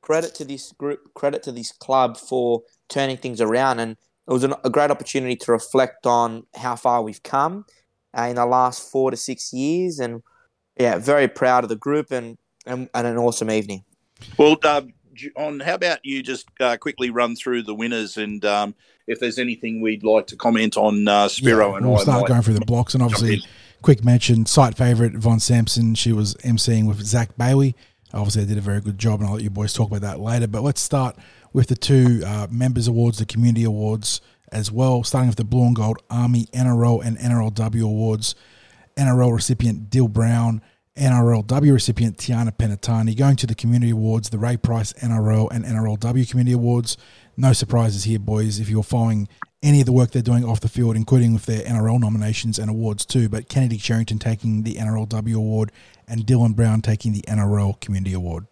credit 0.03 0.35
to 0.37 0.45
this 0.45 0.73
group, 0.73 1.15
credit 1.15 1.43
to 1.45 1.53
this 1.53 1.73
club 1.73 2.17
for 2.17 2.63
turning 2.89 3.17
things 3.17 3.41
around. 3.41 3.81
And 3.81 3.97
it 4.31 4.33
was 4.33 4.45
an, 4.45 4.55
a 4.63 4.71
great 4.71 4.93
opportunity 4.93 5.35
to 5.35 5.51
reflect 5.51 6.07
on 6.07 6.47
how 6.55 6.77
far 6.77 7.03
we've 7.03 7.23
come 7.25 7.67
uh, 8.17 8.23
in 8.23 8.37
the 8.37 8.47
last 8.47 8.89
four 8.89 9.11
to 9.11 9.17
six 9.17 9.53
years. 9.53 9.99
And 9.99 10.23
yeah, 10.79 10.99
very 10.99 11.27
proud 11.27 11.65
of 11.65 11.69
the 11.69 11.77
group 11.77 12.13
and, 12.13 12.39
and, 12.65 12.89
and 12.95 13.07
an 13.09 13.19
awesome 13.19 13.51
evening. 13.51 13.85
Well, 14.39 14.57
uh, 14.63 14.83
on 15.37 15.59
how 15.59 15.75
about 15.75 15.99
you 16.05 16.23
just 16.23 16.47
uh, 16.61 16.77
quickly 16.77 17.11
run 17.11 17.35
through 17.35 17.65
the 17.65 17.75
winners 17.75 18.17
and 18.17 18.45
um, 18.45 18.75
if 19.09 19.19
there's 19.19 19.39
anything 19.39 19.83
we'd 19.83 20.05
like 20.05 20.29
to 20.29 20.37
comment 20.37 20.77
on 20.77 21.09
uh, 21.09 21.27
Spiro 21.29 21.71
yeah, 21.71 21.77
and 21.79 21.87
we'll 21.87 21.99
I 21.99 22.03
start 22.03 22.29
going 22.29 22.43
through 22.43 22.55
the 22.55 22.65
blocks 22.65 22.95
and 22.95 23.03
obviously 23.03 23.43
quick 23.83 24.03
mention 24.05 24.47
site 24.47 24.79
favorite 24.79 25.15
Yvonne 25.15 25.41
Sampson 25.41 25.95
she 25.95 26.13
was 26.13 26.35
emceeing 26.37 26.87
with 26.87 27.03
Zach 27.03 27.37
Bailey 27.37 27.75
obviously 28.15 28.45
they 28.45 28.55
did 28.55 28.59
a 28.59 28.63
very 28.63 28.81
good 28.81 28.99
job 28.99 29.21
and 29.21 29.29
I'll 29.29 29.35
let 29.35 29.43
you 29.43 29.51
boys 29.51 29.75
talk 29.75 29.89
about 29.89 30.03
that 30.03 30.21
later 30.21 30.47
but 30.47 30.63
let's 30.63 30.81
start 30.81 31.17
with 31.53 31.69
the 31.69 31.77
two 31.77 32.23
uh, 32.27 32.47
members 32.51 32.89
awards 32.89 33.19
the 33.19 33.27
community 33.27 33.65
awards 33.65 34.21
as 34.53 34.71
well, 34.71 35.05
starting 35.05 35.29
with 35.29 35.37
the 35.37 35.45
Blue 35.45 35.65
and 35.65 35.77
Gold 35.77 35.99
Army 36.11 36.47
NRL 36.53 37.05
and 37.05 37.19
NRLW 37.19 37.83
awards. 37.83 38.35
NRL 38.97 39.35
recipient 39.35 39.89
Dill 39.89 40.09
Brown, 40.09 40.61
NRLW 40.97 41.73
recipient 41.73 42.19
Tiana 42.19 42.51
Penitani. 42.53 43.17
Going 43.17 43.37
to 43.37 43.47
the 43.47 43.55
community 43.55 43.93
awards, 43.93 44.31
the 44.31 44.39
Ray 44.39 44.57
Price 44.57 44.93
NRL 44.95 45.51
and 45.51 45.65
NRLW 45.65 46.29
community 46.29 46.53
awards. 46.53 46.97
No 47.37 47.53
surprises 47.53 48.05
here, 48.05 48.19
boys. 48.19 48.59
If 48.61 48.69
you're 48.69 48.83
following 48.83 49.29
any 49.63 49.81
of 49.81 49.87
the 49.87 49.93
work 49.93 50.11
they're 50.11 50.23
doing 50.23 50.45
off 50.45 50.61
the 50.61 50.69
field, 50.69 50.97
including 50.97 51.33
with 51.33 51.47
their 51.47 51.63
NRL 51.63 52.01
nominations 52.01 52.59
and 52.59 52.69
awards 52.69 53.07
too, 53.07 53.29
but 53.29 53.49
Kennedy 53.49 53.79
Cherrington 53.79 54.19
taking 54.19 54.63
the 54.63 54.75
NRLW 54.75 55.35
award 55.37 55.73
and 56.09 56.27
Dylan 56.27 56.57
Brown 56.57 56.83
taking 56.83 57.13
the 57.13 57.23
NRL 57.23 57.81
Community 57.81 58.13
Award. 58.13 58.47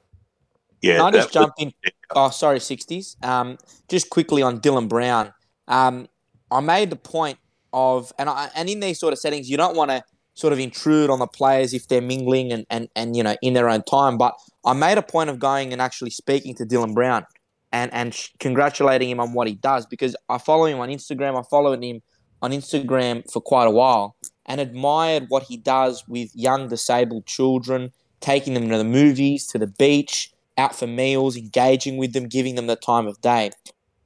Yeah, 0.80 1.02
I 1.02 1.10
just 1.10 1.32
jump 1.32 1.54
in? 1.58 1.72
Oh, 2.14 2.30
sorry, 2.30 2.60
sixties. 2.60 3.16
Um, 3.22 3.58
just 3.88 4.10
quickly 4.10 4.42
on 4.42 4.60
Dylan 4.60 4.88
Brown. 4.88 5.32
Um, 5.66 6.08
I 6.50 6.60
made 6.60 6.90
the 6.90 6.96
point 6.96 7.38
of, 7.72 8.12
and 8.18 8.28
I, 8.30 8.50
and 8.54 8.68
in 8.68 8.80
these 8.80 8.98
sort 8.98 9.12
of 9.12 9.18
settings, 9.18 9.50
you 9.50 9.56
don't 9.56 9.76
want 9.76 9.90
to 9.90 10.02
sort 10.34 10.52
of 10.52 10.58
intrude 10.58 11.10
on 11.10 11.18
the 11.18 11.26
players 11.26 11.74
if 11.74 11.88
they're 11.88 12.00
mingling 12.00 12.52
and, 12.52 12.64
and, 12.70 12.88
and 12.94 13.16
you 13.16 13.22
know 13.22 13.36
in 13.42 13.54
their 13.54 13.68
own 13.68 13.82
time. 13.82 14.16
But 14.16 14.34
I 14.64 14.72
made 14.72 14.96
a 14.96 15.02
point 15.02 15.30
of 15.30 15.38
going 15.38 15.72
and 15.72 15.82
actually 15.82 16.10
speaking 16.10 16.54
to 16.56 16.64
Dylan 16.64 16.94
Brown 16.94 17.26
and 17.72 17.92
and 17.92 18.16
congratulating 18.38 19.10
him 19.10 19.20
on 19.20 19.32
what 19.32 19.46
he 19.46 19.54
does 19.54 19.84
because 19.86 20.16
I 20.28 20.38
follow 20.38 20.66
him 20.66 20.78
on 20.80 20.88
Instagram. 20.88 21.38
I 21.38 21.42
followed 21.48 21.82
him 21.82 22.02
on 22.40 22.52
Instagram 22.52 23.30
for 23.30 23.40
quite 23.40 23.66
a 23.66 23.70
while 23.70 24.16
and 24.46 24.60
admired 24.60 25.26
what 25.28 25.42
he 25.42 25.56
does 25.56 26.04
with 26.08 26.30
young 26.34 26.68
disabled 26.68 27.26
children, 27.26 27.92
taking 28.20 28.54
them 28.54 28.68
to 28.70 28.78
the 28.78 28.84
movies, 28.84 29.46
to 29.48 29.58
the 29.58 29.66
beach, 29.66 30.32
out 30.58 30.74
for 30.74 30.86
meals, 30.86 31.36
engaging 31.36 31.96
with 31.96 32.12
them, 32.12 32.26
giving 32.26 32.56
them 32.56 32.66
the 32.66 32.76
time 32.76 33.06
of 33.06 33.20
day 33.20 33.50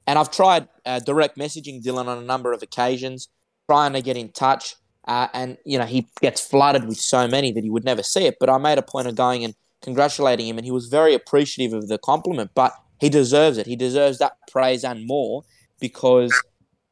And 0.07 0.19
I've 0.19 0.31
tried 0.31 0.67
uh, 0.85 0.99
direct 0.99 1.37
messaging 1.37 1.83
Dylan 1.83 2.07
on 2.07 2.17
a 2.17 2.21
number 2.21 2.53
of 2.53 2.61
occasions, 2.61 3.27
trying 3.69 3.93
to 3.93 4.01
get 4.01 4.15
in 4.15 4.31
touch. 4.31 4.75
Uh, 5.05 5.27
and, 5.33 5.57
you 5.65 5.77
know, 5.77 5.85
he 5.85 6.07
gets 6.21 6.39
flooded 6.39 6.87
with 6.87 6.97
so 6.97 7.27
many 7.27 7.51
that 7.51 7.63
he 7.63 7.69
would 7.69 7.83
never 7.83 8.03
see 8.03 8.25
it. 8.25 8.37
But 8.39 8.49
I 8.49 8.57
made 8.57 8.77
a 8.77 8.83
point 8.83 9.07
of 9.07 9.15
going 9.15 9.43
and 9.43 9.55
congratulating 9.81 10.47
him, 10.47 10.57
and 10.57 10.65
he 10.65 10.71
was 10.71 10.87
very 10.87 11.13
appreciative 11.13 11.73
of 11.73 11.87
the 11.89 11.97
compliment. 11.97 12.51
But 12.55 12.73
he 12.99 13.09
deserves 13.09 13.57
it. 13.57 13.65
He 13.65 13.75
deserves 13.75 14.19
that 14.19 14.37
praise 14.49 14.83
and 14.83 15.05
more 15.05 15.43
because, 15.79 16.33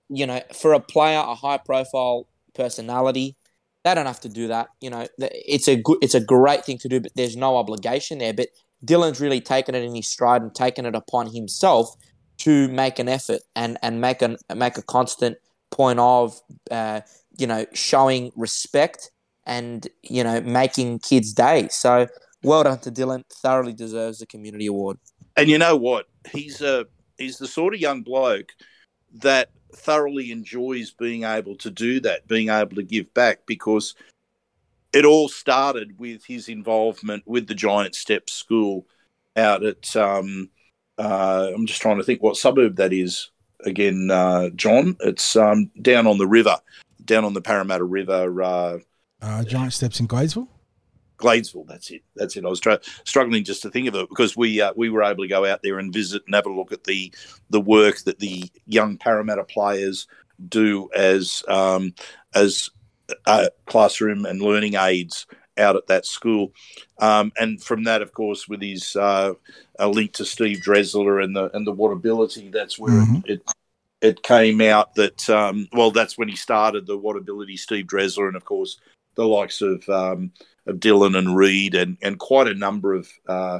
you 0.10 0.26
know, 0.26 0.42
for 0.54 0.74
a 0.74 0.80
player, 0.80 1.20
a 1.20 1.36
high 1.36 1.58
profile 1.58 2.28
personality, 2.54 3.38
they 3.84 3.96
don't 3.96 4.06
have 4.06 4.20
to 4.22 4.30
do 4.30 4.48
that. 4.50 4.68
You 4.82 4.90
know, 4.90 5.08
it's 5.20 5.68
a 5.68 5.76
good, 5.76 5.98
it's 6.02 6.16
a 6.16 6.20
great 6.20 6.66
thing 6.66 6.78
to 6.80 6.90
do, 6.90 7.00
but 7.00 7.14
there's 7.16 7.38
no 7.38 7.56
obligation 7.56 8.18
there. 8.18 8.34
But 8.34 8.50
Dylan's 8.86 9.22
really 9.22 9.42
taken 9.42 9.76
it 9.76 9.84
in 9.84 9.96
his 9.96 10.08
stride 10.08 10.42
and 10.42 10.54
taken 10.54 10.86
it 10.86 10.96
upon 10.96 11.34
himself 11.34 11.96
to 12.40 12.68
make 12.70 12.98
an 12.98 13.08
effort 13.08 13.42
and 13.56 13.78
and 13.84 14.02
make 14.02 14.22
a 14.22 14.38
make 14.56 14.78
a 14.78 14.82
constant 14.82 15.38
point 15.70 16.00
of 16.00 16.40
uh, 16.72 17.02
you 17.38 17.48
know 17.48 17.66
showing 17.74 18.32
respect 18.36 19.12
and 19.46 19.88
you 20.04 20.24
know 20.24 20.42
making 20.42 21.00
kids' 21.00 21.34
day. 21.34 21.68
So 21.70 22.08
well 22.44 22.64
done 22.64 22.80
to 22.80 22.92
Dylan. 22.92 23.24
Thoroughly 23.32 23.74
deserves 23.74 24.20
the 24.20 24.26
community 24.26 24.68
award. 24.68 24.98
And 25.38 25.50
you 25.50 25.58
know 25.58 25.76
what? 25.76 26.08
He's 26.32 26.62
a 26.62 26.88
he's 27.18 27.38
the 27.38 27.48
sort 27.48 27.74
of 27.74 27.80
young 27.80 28.02
bloke 28.02 28.52
that 29.14 29.50
thoroughly 29.74 30.32
enjoys 30.32 30.92
being 30.92 31.24
able 31.24 31.56
to 31.58 31.70
do 31.70 32.00
that, 32.02 32.28
being 32.28 32.50
able 32.50 32.76
to 32.76 32.84
give 32.84 33.14
back 33.14 33.46
because 33.46 33.96
it 34.94 35.06
all 35.06 35.30
started 35.30 36.00
with 36.00 36.26
his 36.26 36.50
involvement 36.50 37.24
with 37.26 37.48
the 37.48 37.56
Giant 37.56 37.96
Steps 37.96 38.34
School 38.34 38.86
out 39.36 39.64
at 39.64 39.96
um, 39.96 40.50
uh, 40.98 41.52
I'm 41.54 41.66
just 41.66 41.82
trying 41.82 41.98
to 41.98 42.04
think 42.04 42.22
what 42.22 42.38
suburb 42.38 42.76
that 42.76 42.94
is 42.94 43.32
again, 43.66 44.10
uh, 44.12 44.50
John. 44.50 44.96
It's 45.02 45.36
um, 45.36 45.72
down 45.82 46.08
on 46.08 46.18
the 46.18 46.28
river, 46.28 46.58
down 47.04 47.26
on 47.26 47.34
the 47.34 47.42
Parramatta 47.42 47.84
River. 47.84 48.42
Uh, 48.42 48.78
uh 49.22 49.44
Giant 49.44 49.74
Steps 49.74 50.00
in 50.00 50.08
Gladesville. 50.08 50.48
Gladesville. 51.18 51.68
That's 51.68 51.92
it. 51.92 52.04
That's 52.16 52.36
it. 52.36 52.46
I 52.46 52.50
was 52.50 52.62
struggling 53.06 53.44
just 53.44 53.62
to 53.62 53.70
think 53.70 53.88
of 53.88 53.96
it 53.96 54.10
because 54.10 54.36
we 54.36 54.60
uh, 54.60 54.74
we 54.76 54.90
were 54.90 55.04
able 55.04 55.24
to 55.24 55.30
go 55.30 55.46
out 55.46 55.62
there 55.64 55.80
and 55.80 55.94
visit 55.94 56.24
and 56.26 56.36
have 56.36 56.48
a 56.48 56.52
look 56.52 56.72
at 56.72 56.84
the 56.84 57.14
the 57.50 57.62
work 57.62 58.00
that 58.00 58.20
the 58.20 58.44
young 58.66 58.98
Parramatta 58.98 59.44
players 59.44 60.08
do 60.50 60.90
as 60.96 61.44
um, 61.48 61.94
as 62.34 62.70
uh, 63.26 63.50
classroom 63.66 64.26
and 64.26 64.42
learning 64.42 64.76
aids 64.76 65.26
out 65.58 65.76
at 65.76 65.88
that 65.88 66.06
school. 66.06 66.54
Um, 67.00 67.32
and 67.38 67.62
from 67.62 67.84
that, 67.84 68.02
of 68.02 68.14
course, 68.14 68.48
with 68.48 68.62
his 68.62 68.96
uh, 68.96 69.34
a 69.80 69.88
link 69.88 70.14
to 70.14 70.26
Steve 70.26 70.60
Dresler 70.66 71.24
and 71.24 71.36
the 71.36 71.56
and 71.56 71.66
the 71.66 71.74
Whatability, 71.74 72.52
that's 72.52 72.80
where 72.80 72.94
mm-hmm. 72.94 73.22
it, 73.26 73.42
it, 73.42 73.52
it 74.02 74.24
came 74.24 74.62
out 74.62 74.96
that 74.96 75.30
um, 75.30 75.68
well, 75.74 75.92
that's 75.92 76.18
when 76.18 76.30
he 76.30 76.36
started 76.36 76.86
the 76.86 76.98
Whatability, 76.98 77.58
Steve 77.58 77.86
Dresler, 77.86 78.28
and 78.28 78.36
of 78.36 78.46
course 78.46 78.80
the 79.16 79.28
likes 79.28 79.62
of 79.62 79.88
um, 79.90 80.32
of 80.66 80.78
Dylan 80.78 81.18
and 81.18 81.36
Reed, 81.36 81.76
and 81.76 81.98
and 82.02 82.20
quite 82.20 82.48
a 82.48 82.56
number 82.56 82.94
of 82.94 83.10
uh, 83.28 83.60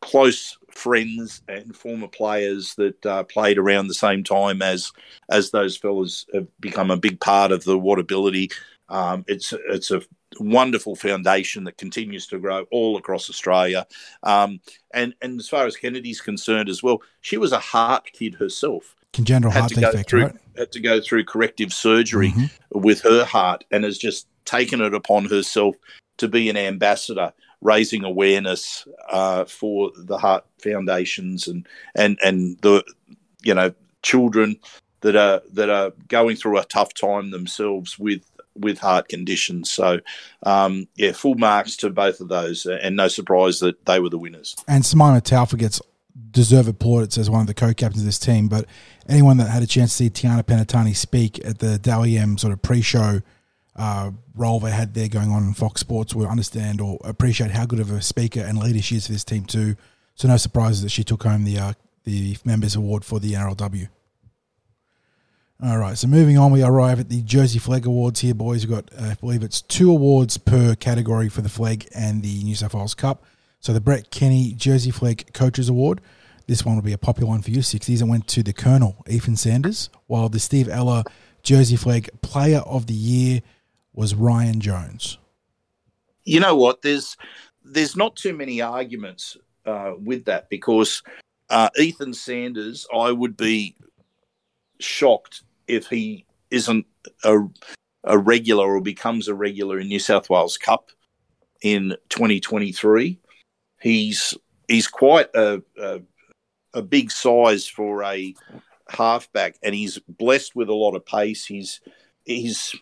close 0.00 0.58
friends 0.70 1.40
and 1.48 1.74
former 1.74 2.08
players 2.08 2.74
that 2.74 3.06
uh, 3.06 3.22
played 3.24 3.58
around 3.58 3.86
the 3.86 3.94
same 3.94 4.24
time 4.24 4.60
as 4.60 4.92
as 5.30 5.50
those 5.50 5.76
fellas 5.76 6.26
have 6.34 6.46
become 6.60 6.90
a 6.90 6.96
big 6.96 7.20
part 7.20 7.52
of 7.52 7.64
the 7.64 7.78
Whatability. 7.78 8.52
Um, 8.88 9.24
it's 9.26 9.52
it's 9.68 9.90
a 9.90 10.02
wonderful 10.40 10.96
foundation 10.96 11.64
that 11.64 11.78
continues 11.78 12.26
to 12.28 12.38
grow 12.38 12.66
all 12.70 12.96
across 12.96 13.30
Australia. 13.30 13.86
Um, 14.22 14.60
and 14.92 15.14
and 15.22 15.38
as 15.38 15.48
far 15.48 15.66
as 15.66 15.76
Kennedy's 15.76 16.20
concerned 16.20 16.68
as 16.68 16.82
well, 16.82 17.02
she 17.20 17.36
was 17.36 17.52
a 17.52 17.58
heart 17.58 18.10
kid 18.12 18.34
herself. 18.34 18.94
Congenital 19.12 19.52
heart 19.52 19.70
defect, 19.70 20.10
through, 20.10 20.22
right? 20.24 20.36
Had 20.56 20.72
to 20.72 20.80
go 20.80 21.00
through 21.00 21.24
corrective 21.24 21.72
surgery 21.72 22.30
mm-hmm. 22.30 22.78
with 22.78 23.00
her 23.02 23.24
heart, 23.24 23.64
and 23.70 23.84
has 23.84 23.98
just 23.98 24.26
taken 24.44 24.80
it 24.80 24.94
upon 24.94 25.26
herself 25.26 25.76
to 26.18 26.28
be 26.28 26.48
an 26.48 26.56
ambassador, 26.56 27.32
raising 27.60 28.04
awareness 28.04 28.86
uh, 29.10 29.44
for 29.44 29.92
the 29.96 30.18
heart 30.18 30.44
foundations 30.58 31.48
and 31.48 31.66
and 31.94 32.18
and 32.22 32.58
the 32.60 32.84
you 33.42 33.54
know 33.54 33.72
children 34.02 34.56
that 35.00 35.16
are 35.16 35.42
that 35.52 35.70
are 35.70 35.92
going 36.08 36.36
through 36.36 36.58
a 36.58 36.64
tough 36.64 36.94
time 36.94 37.30
themselves 37.30 37.98
with 37.98 38.22
with 38.56 38.78
heart 38.78 39.08
conditions. 39.08 39.70
So, 39.70 40.00
um, 40.44 40.88
yeah, 40.96 41.12
full 41.12 41.34
marks 41.34 41.76
to 41.78 41.90
both 41.90 42.20
of 42.20 42.28
those, 42.28 42.66
and 42.66 42.96
no 42.96 43.08
surprise 43.08 43.60
that 43.60 43.84
they 43.86 44.00
were 44.00 44.10
the 44.10 44.18
winners. 44.18 44.56
And 44.68 44.84
Simaima 44.84 45.22
Taufa 45.22 45.58
gets 45.58 45.80
deserved 46.30 46.78
plaudits 46.78 47.18
as 47.18 47.30
one 47.30 47.40
of 47.40 47.46
the 47.46 47.54
co-captains 47.54 48.02
of 48.02 48.06
this 48.06 48.18
team. 48.18 48.48
But 48.48 48.66
anyone 49.08 49.36
that 49.38 49.48
had 49.48 49.62
a 49.62 49.66
chance 49.66 49.96
to 49.96 50.04
see 50.04 50.10
Tiana 50.10 50.42
Penitani 50.42 50.94
speak 50.94 51.44
at 51.44 51.58
the 51.58 51.78
Dally 51.78 52.16
sort 52.36 52.52
of 52.52 52.62
pre-show 52.62 53.20
uh, 53.76 54.10
role 54.34 54.60
they 54.60 54.70
had 54.70 54.94
there 54.94 55.08
going 55.08 55.30
on 55.30 55.44
in 55.44 55.54
Fox 55.54 55.80
Sports 55.80 56.14
will 56.14 56.28
understand 56.28 56.80
or 56.80 56.98
appreciate 57.04 57.50
how 57.50 57.66
good 57.66 57.80
of 57.80 57.90
a 57.90 58.02
speaker 58.02 58.40
and 58.40 58.58
leader 58.58 58.82
she 58.82 58.96
is 58.96 59.06
for 59.06 59.12
this 59.12 59.24
team 59.24 59.44
too. 59.44 59.76
So 60.14 60.28
no 60.28 60.36
surprises 60.36 60.82
that 60.82 60.90
she 60.90 61.02
took 61.02 61.24
home 61.24 61.44
the 61.44 61.58
uh, 61.58 61.72
the 62.04 62.36
members 62.44 62.76
award 62.76 63.04
for 63.04 63.18
the 63.18 63.32
NRLW. 63.32 63.88
All 65.62 65.78
right, 65.78 65.96
so 65.96 66.08
moving 66.08 66.36
on, 66.36 66.50
we 66.50 66.64
arrive 66.64 66.98
at 66.98 67.08
the 67.08 67.22
Jersey 67.22 67.60
Flag 67.60 67.86
Awards 67.86 68.20
here, 68.20 68.34
boys. 68.34 68.66
We've 68.66 68.74
got, 68.74 68.90
uh, 69.00 69.12
I 69.12 69.14
believe 69.14 69.44
it's 69.44 69.62
two 69.62 69.88
awards 69.88 70.36
per 70.36 70.74
category 70.74 71.28
for 71.28 71.42
the 71.42 71.48
flag 71.48 71.86
and 71.94 72.22
the 72.22 72.42
New 72.42 72.56
South 72.56 72.74
Wales 72.74 72.94
Cup. 72.94 73.24
So 73.60 73.72
the 73.72 73.80
Brett 73.80 74.10
Kenny 74.10 74.52
Jersey 74.52 74.90
Flag 74.90 75.32
Coaches 75.32 75.68
Award. 75.68 76.00
This 76.48 76.64
one 76.64 76.74
will 76.74 76.82
be 76.82 76.92
a 76.92 76.98
popular 76.98 77.28
one 77.28 77.40
for 77.40 77.52
you, 77.52 77.60
60s, 77.60 78.00
and 78.00 78.10
went 78.10 78.26
to 78.28 78.42
the 78.42 78.52
Colonel, 78.52 78.96
Ethan 79.08 79.36
Sanders, 79.36 79.90
while 80.08 80.28
the 80.28 80.40
Steve 80.40 80.68
Ella 80.68 81.04
Jersey 81.44 81.76
Flag 81.76 82.10
Player 82.20 82.58
of 82.58 82.86
the 82.88 82.94
Year 82.94 83.40
was 83.92 84.14
Ryan 84.14 84.60
Jones. 84.60 85.18
You 86.24 86.40
know 86.40 86.56
what? 86.56 86.82
There's 86.82 87.16
there's 87.64 87.96
not 87.96 88.16
too 88.16 88.36
many 88.36 88.60
arguments 88.60 89.36
uh, 89.64 89.92
with 90.02 90.24
that 90.24 90.50
because 90.50 91.02
uh, 91.48 91.70
Ethan 91.78 92.12
Sanders, 92.12 92.86
I 92.92 93.12
would 93.12 93.36
be 93.36 93.76
shocked 94.84 95.42
if 95.66 95.86
he 95.88 96.26
isn't 96.50 96.86
a, 97.24 97.38
a 98.04 98.18
regular 98.18 98.76
or 98.76 98.80
becomes 98.80 99.28
a 99.28 99.34
regular 99.34 99.78
in 99.78 99.88
New 99.88 99.98
South 99.98 100.30
Wales 100.30 100.56
Cup 100.56 100.90
in 101.62 101.96
2023. 102.10 103.18
He's 103.80 104.34
he's 104.68 104.86
quite 104.86 105.28
a, 105.34 105.62
a, 105.78 106.00
a 106.72 106.82
big 106.82 107.10
size 107.10 107.66
for 107.66 108.02
a 108.04 108.34
halfback, 108.88 109.56
and 109.62 109.74
he's 109.74 109.98
blessed 109.98 110.54
with 110.54 110.68
a 110.68 110.74
lot 110.74 110.94
of 110.94 111.04
pace. 111.04 111.44
He's 111.44 111.80
he's 112.24 112.74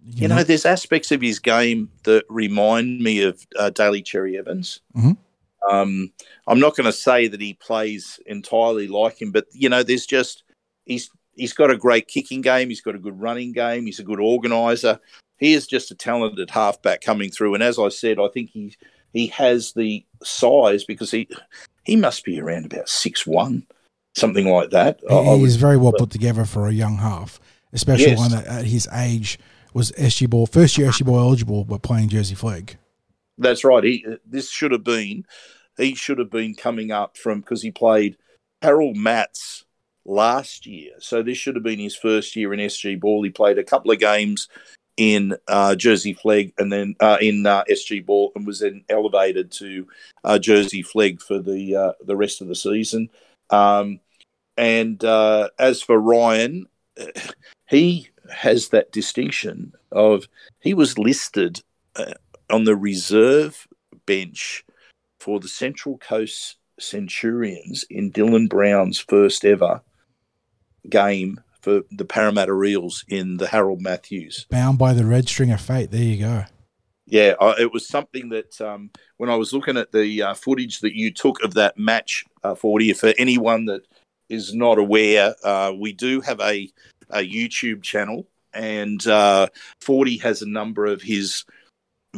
you, 0.00 0.22
you 0.22 0.28
know, 0.28 0.36
know, 0.36 0.44
there's 0.44 0.64
aspects 0.64 1.10
of 1.12 1.20
his 1.20 1.38
game 1.38 1.90
that 2.04 2.24
remind 2.28 3.00
me 3.00 3.22
of 3.22 3.44
uh, 3.58 3.70
Daly 3.70 4.02
Cherry 4.02 4.38
Evans. 4.38 4.80
Mm-hmm. 4.96 5.12
Um, 5.70 6.12
I'm 6.46 6.60
not 6.60 6.76
going 6.76 6.86
to 6.86 6.92
say 6.92 7.26
that 7.26 7.40
he 7.40 7.54
plays 7.54 8.20
entirely 8.26 8.86
like 8.86 9.20
him, 9.20 9.32
but 9.32 9.46
you 9.52 9.68
know, 9.68 9.82
there's 9.82 10.06
just 10.06 10.44
he's 10.84 11.10
he's 11.38 11.52
got 11.52 11.70
a 11.70 11.76
great 11.76 12.08
kicking 12.08 12.40
game. 12.40 12.68
He's 12.68 12.80
got 12.80 12.94
a 12.94 12.98
good 12.98 13.18
running 13.18 13.52
game. 13.52 13.86
He's 13.86 14.00
a 14.00 14.04
good 14.04 14.20
organizer. 14.20 14.98
He 15.38 15.54
is 15.54 15.66
just 15.66 15.90
a 15.90 15.94
talented 15.94 16.50
halfback 16.50 17.00
coming 17.00 17.30
through. 17.30 17.54
And 17.54 17.62
as 17.62 17.78
I 17.78 17.88
said, 17.88 18.18
I 18.18 18.28
think 18.28 18.50
he 18.50 18.74
he 19.12 19.28
has 19.28 19.72
the 19.72 20.04
size 20.22 20.84
because 20.84 21.10
he 21.10 21.28
he 21.84 21.96
must 21.96 22.24
be 22.24 22.40
around 22.40 22.66
about 22.66 22.88
six 22.88 23.26
one, 23.26 23.66
something 24.14 24.48
like 24.48 24.70
that. 24.70 25.00
He, 25.08 25.38
he's 25.38 25.56
very 25.56 25.76
well 25.76 25.92
put 25.96 26.10
together 26.10 26.44
for 26.44 26.66
a 26.66 26.72
young 26.72 26.98
half, 26.98 27.40
especially 27.72 28.08
yes. 28.08 28.18
one 28.18 28.30
that 28.32 28.46
at 28.46 28.64
his 28.64 28.88
age 28.92 29.38
was 29.72 29.92
SG 29.92 30.28
ball 30.28 30.46
first 30.46 30.76
year 30.76 30.88
SG 30.88 31.06
ball 31.06 31.20
eligible, 31.20 31.64
but 31.64 31.82
playing 31.82 32.08
Jersey 32.08 32.34
flag. 32.34 32.76
That's 33.38 33.62
right. 33.62 33.84
He 33.84 34.04
uh, 34.10 34.16
this 34.26 34.50
should 34.50 34.72
have 34.72 34.84
been 34.84 35.24
he 35.76 35.94
should 35.94 36.18
have 36.18 36.30
been 36.30 36.54
coming 36.54 36.90
up 36.90 37.16
from 37.16 37.40
because 37.40 37.62
he 37.62 37.70
played 37.70 38.16
Harold 38.60 38.96
Matts 38.96 39.64
last 40.08 40.66
year. 40.66 40.92
So 40.98 41.22
this 41.22 41.38
should 41.38 41.54
have 41.54 41.62
been 41.62 41.78
his 41.78 41.94
first 41.94 42.34
year 42.34 42.52
in 42.52 42.60
SG 42.60 42.98
Ball. 42.98 43.22
He 43.22 43.30
played 43.30 43.58
a 43.58 43.64
couple 43.64 43.90
of 43.90 43.98
games 43.98 44.48
in 44.96 45.36
uh, 45.46 45.76
Jersey 45.76 46.14
Flag 46.14 46.52
and 46.58 46.72
then 46.72 46.96
uh, 46.98 47.18
in 47.20 47.46
uh, 47.46 47.62
SG 47.70 48.04
Ball 48.04 48.32
and 48.34 48.46
was 48.46 48.60
then 48.60 48.84
elevated 48.88 49.52
to 49.52 49.86
uh, 50.24 50.38
Jersey 50.38 50.82
Flag 50.82 51.20
for 51.20 51.38
the 51.38 51.76
uh, 51.76 51.92
the 52.04 52.16
rest 52.16 52.40
of 52.40 52.48
the 52.48 52.54
season. 52.54 53.10
Um, 53.50 54.00
and 54.56 55.02
uh, 55.04 55.50
as 55.58 55.82
for 55.82 56.00
Ryan, 56.00 56.66
he 57.68 58.08
has 58.34 58.70
that 58.70 58.90
distinction 58.90 59.72
of 59.92 60.26
he 60.60 60.74
was 60.74 60.98
listed 60.98 61.62
on 62.50 62.64
the 62.64 62.76
reserve 62.76 63.68
bench 64.06 64.64
for 65.20 65.38
the 65.38 65.48
Central 65.48 65.98
Coast 65.98 66.56
Centurions 66.80 67.84
in 67.90 68.10
Dylan 68.10 68.48
Brown's 68.48 68.98
first 68.98 69.44
ever 69.44 69.82
game 70.90 71.40
for 71.60 71.82
the 71.90 72.04
Parramatta 72.04 72.62
Eels 72.62 73.04
in 73.08 73.36
the 73.36 73.48
Harold 73.48 73.80
Matthews. 73.82 74.46
Bound 74.50 74.78
by 74.78 74.94
the 74.94 75.04
red 75.04 75.28
string 75.28 75.50
of 75.50 75.60
fate. 75.60 75.90
There 75.90 76.02
you 76.02 76.18
go. 76.18 76.44
Yeah, 77.06 77.34
I, 77.40 77.54
it 77.58 77.72
was 77.72 77.88
something 77.88 78.28
that 78.30 78.60
um, 78.60 78.90
when 79.16 79.30
I 79.30 79.36
was 79.36 79.52
looking 79.52 79.76
at 79.76 79.92
the 79.92 80.22
uh, 80.22 80.34
footage 80.34 80.80
that 80.80 80.94
you 80.94 81.10
took 81.10 81.42
of 81.42 81.54
that 81.54 81.78
match 81.78 82.24
uh, 82.44 82.54
40, 82.54 82.92
for 82.92 83.14
anyone 83.16 83.64
that 83.64 83.82
is 84.28 84.54
not 84.54 84.78
aware, 84.78 85.34
uh, 85.42 85.72
we 85.78 85.92
do 85.92 86.20
have 86.20 86.38
a, 86.40 86.70
a 87.10 87.20
YouTube 87.20 87.82
channel, 87.82 88.26
and 88.52 89.06
uh, 89.06 89.46
Forty 89.80 90.18
has 90.18 90.42
a 90.42 90.48
number 90.48 90.84
of 90.84 91.00
his 91.00 91.44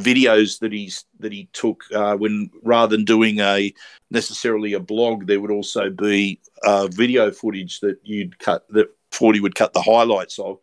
videos 0.00 0.58
that 0.60 0.72
he's 0.72 1.04
that 1.20 1.32
he 1.32 1.48
took 1.52 1.84
uh, 1.94 2.16
when 2.16 2.50
rather 2.62 2.96
than 2.96 3.04
doing 3.04 3.40
a 3.40 3.72
necessarily 4.10 4.72
a 4.72 4.80
blog, 4.80 5.26
there 5.26 5.40
would 5.40 5.50
also 5.50 5.90
be 5.90 6.40
uh, 6.64 6.88
video 6.88 7.30
footage 7.30 7.80
that 7.80 7.98
you'd 8.02 8.38
cut 8.38 8.68
that 8.70 8.88
Forty 9.12 9.40
would 9.40 9.54
cut 9.54 9.72
the 9.72 9.82
highlights 9.82 10.38
of. 10.38 10.58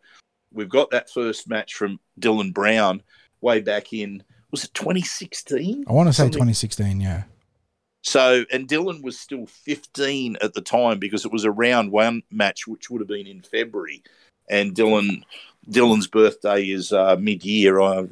We've 0.52 0.68
got 0.68 0.90
that 0.90 1.10
first 1.10 1.48
match 1.48 1.74
from 1.74 2.00
Dylan 2.18 2.52
Brown 2.52 3.02
way 3.40 3.60
back 3.60 3.92
in 3.92 4.22
was 4.50 4.64
it 4.64 4.74
2016? 4.74 5.84
I 5.86 5.92
want 5.92 6.08
to 6.08 6.12
say 6.12 6.22
Something- 6.22 6.32
2016. 6.32 7.00
Yeah. 7.00 7.24
So, 8.02 8.44
and 8.50 8.68
Dylan 8.68 9.02
was 9.02 9.18
still 9.18 9.46
15 9.46 10.38
at 10.40 10.54
the 10.54 10.60
time 10.62 10.98
because 10.98 11.26
it 11.26 11.32
was 11.32 11.44
a 11.44 11.50
round 11.50 11.90
one 11.90 12.22
match, 12.30 12.66
which 12.66 12.88
would 12.88 13.00
have 13.00 13.08
been 13.08 13.26
in 13.26 13.42
February. 13.42 14.02
And 14.48 14.74
Dylan, 14.74 15.24
Dylan's 15.70 16.06
birthday 16.06 16.64
is 16.64 16.92
uh, 16.92 17.16
mid-year, 17.18 17.80
uh, 17.80 18.06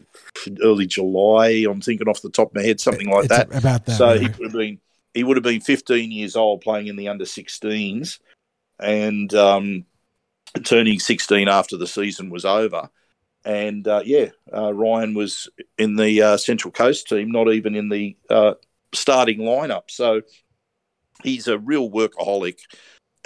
early 0.62 0.86
July. 0.86 1.66
I'm 1.68 1.80
thinking 1.80 2.08
off 2.08 2.22
the 2.22 2.30
top 2.30 2.48
of 2.48 2.54
my 2.54 2.62
head, 2.62 2.80
something 2.80 3.08
like 3.08 3.24
It's 3.24 3.36
that. 3.36 3.54
About 3.54 3.86
that. 3.86 3.96
so 3.96 4.12
yeah. 4.12 4.20
he 4.20 4.26
would 4.26 4.42
have 4.42 4.52
been 4.52 4.80
he 5.14 5.24
would 5.24 5.38
have 5.38 5.44
been 5.44 5.62
15 5.62 6.12
years 6.12 6.36
old 6.36 6.60
playing 6.60 6.88
in 6.88 6.96
the 6.96 7.08
under 7.08 7.24
16s, 7.24 8.18
and 8.78 9.32
um, 9.34 9.86
turning 10.64 10.98
16 10.98 11.48
after 11.48 11.78
the 11.78 11.86
season 11.86 12.28
was 12.28 12.44
over. 12.44 12.90
And 13.44 13.86
uh, 13.88 14.02
yeah, 14.04 14.30
uh, 14.52 14.74
Ryan 14.74 15.14
was 15.14 15.48
in 15.78 15.96
the 15.96 16.20
uh, 16.20 16.36
Central 16.36 16.72
Coast 16.72 17.08
team, 17.08 17.30
not 17.30 17.50
even 17.50 17.74
in 17.74 17.88
the 17.88 18.16
uh, 18.28 18.54
starting 18.92 19.38
lineup. 19.38 19.84
So 19.88 20.22
he's 21.22 21.48
a 21.48 21.58
real 21.58 21.90
workaholic, 21.90 22.58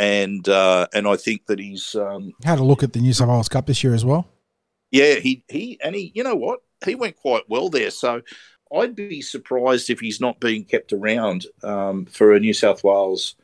and 0.01 0.48
uh, 0.48 0.86
and 0.94 1.07
I 1.07 1.16
think 1.16 1.46
that 1.46 1.59
he's 1.61 1.94
um, 1.94 2.32
Had 2.42 2.59
a 2.59 2.64
look 2.64 2.82
at 2.82 2.94
the 2.94 3.01
New 3.01 3.12
South 3.12 3.28
Wales 3.28 3.48
Cup 3.48 3.66
this 3.66 3.84
year 3.84 3.94
as 3.94 4.05
well. 4.05 4.26
yeah 4.90 5.14
he 5.16 5.44
he 5.48 5.78
and 5.84 5.94
he 5.94 6.11
you 6.14 6.24
know 6.24 6.34
what 6.34 6.61
he 6.84 6.94
went 6.94 7.16
quite 7.16 7.42
well 7.48 7.68
there. 7.68 7.90
So 7.90 8.22
I'd 8.74 8.96
be 8.96 9.20
surprised 9.20 9.90
if 9.90 10.01
he's 10.01 10.20
not 10.20 10.40
being 10.40 10.64
kept 10.64 10.92
around 10.92 11.46
um, 11.62 12.07
for 12.07 12.34
a 12.34 12.40
New 12.40 12.55
South 12.55 12.82
Wales 12.82 13.34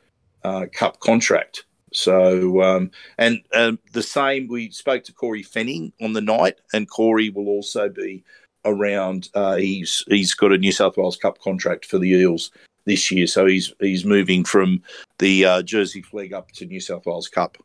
uh, 0.43 0.65
Cup 0.73 0.99
contract. 0.99 1.65
So 1.93 2.61
um, 2.63 2.91
and 3.19 3.41
um, 3.53 3.79
the 3.93 4.03
same 4.03 4.47
we 4.47 4.71
spoke 4.71 5.03
to 5.05 5.13
Corey 5.13 5.43
Fenning 5.43 5.93
on 6.01 6.13
the 6.13 6.21
night, 6.21 6.55
and 6.73 6.89
Corey 6.89 7.29
will 7.29 7.47
also 7.47 7.87
be 7.87 8.23
around. 8.65 9.29
Uh, 9.35 9.55
he's 9.57 10.03
he's 10.07 10.33
got 10.33 10.51
a 10.51 10.57
New 10.57 10.71
South 10.71 10.97
Wales 10.97 11.17
Cup 11.17 11.39
contract 11.39 11.85
for 11.85 11.99
the 11.99 12.09
Eels 12.09 12.49
this 12.87 13.11
year, 13.11 13.27
so 13.27 13.45
he's 13.45 13.71
he's 13.79 14.05
moving 14.05 14.43
from 14.43 14.81
the 15.19 15.45
uh, 15.45 15.61
Jersey 15.61 16.01
Flag 16.01 16.33
up 16.33 16.51
to 16.53 16.65
New 16.65 16.79
South 16.79 17.05
Wales 17.05 17.27
Cup. 17.27 17.57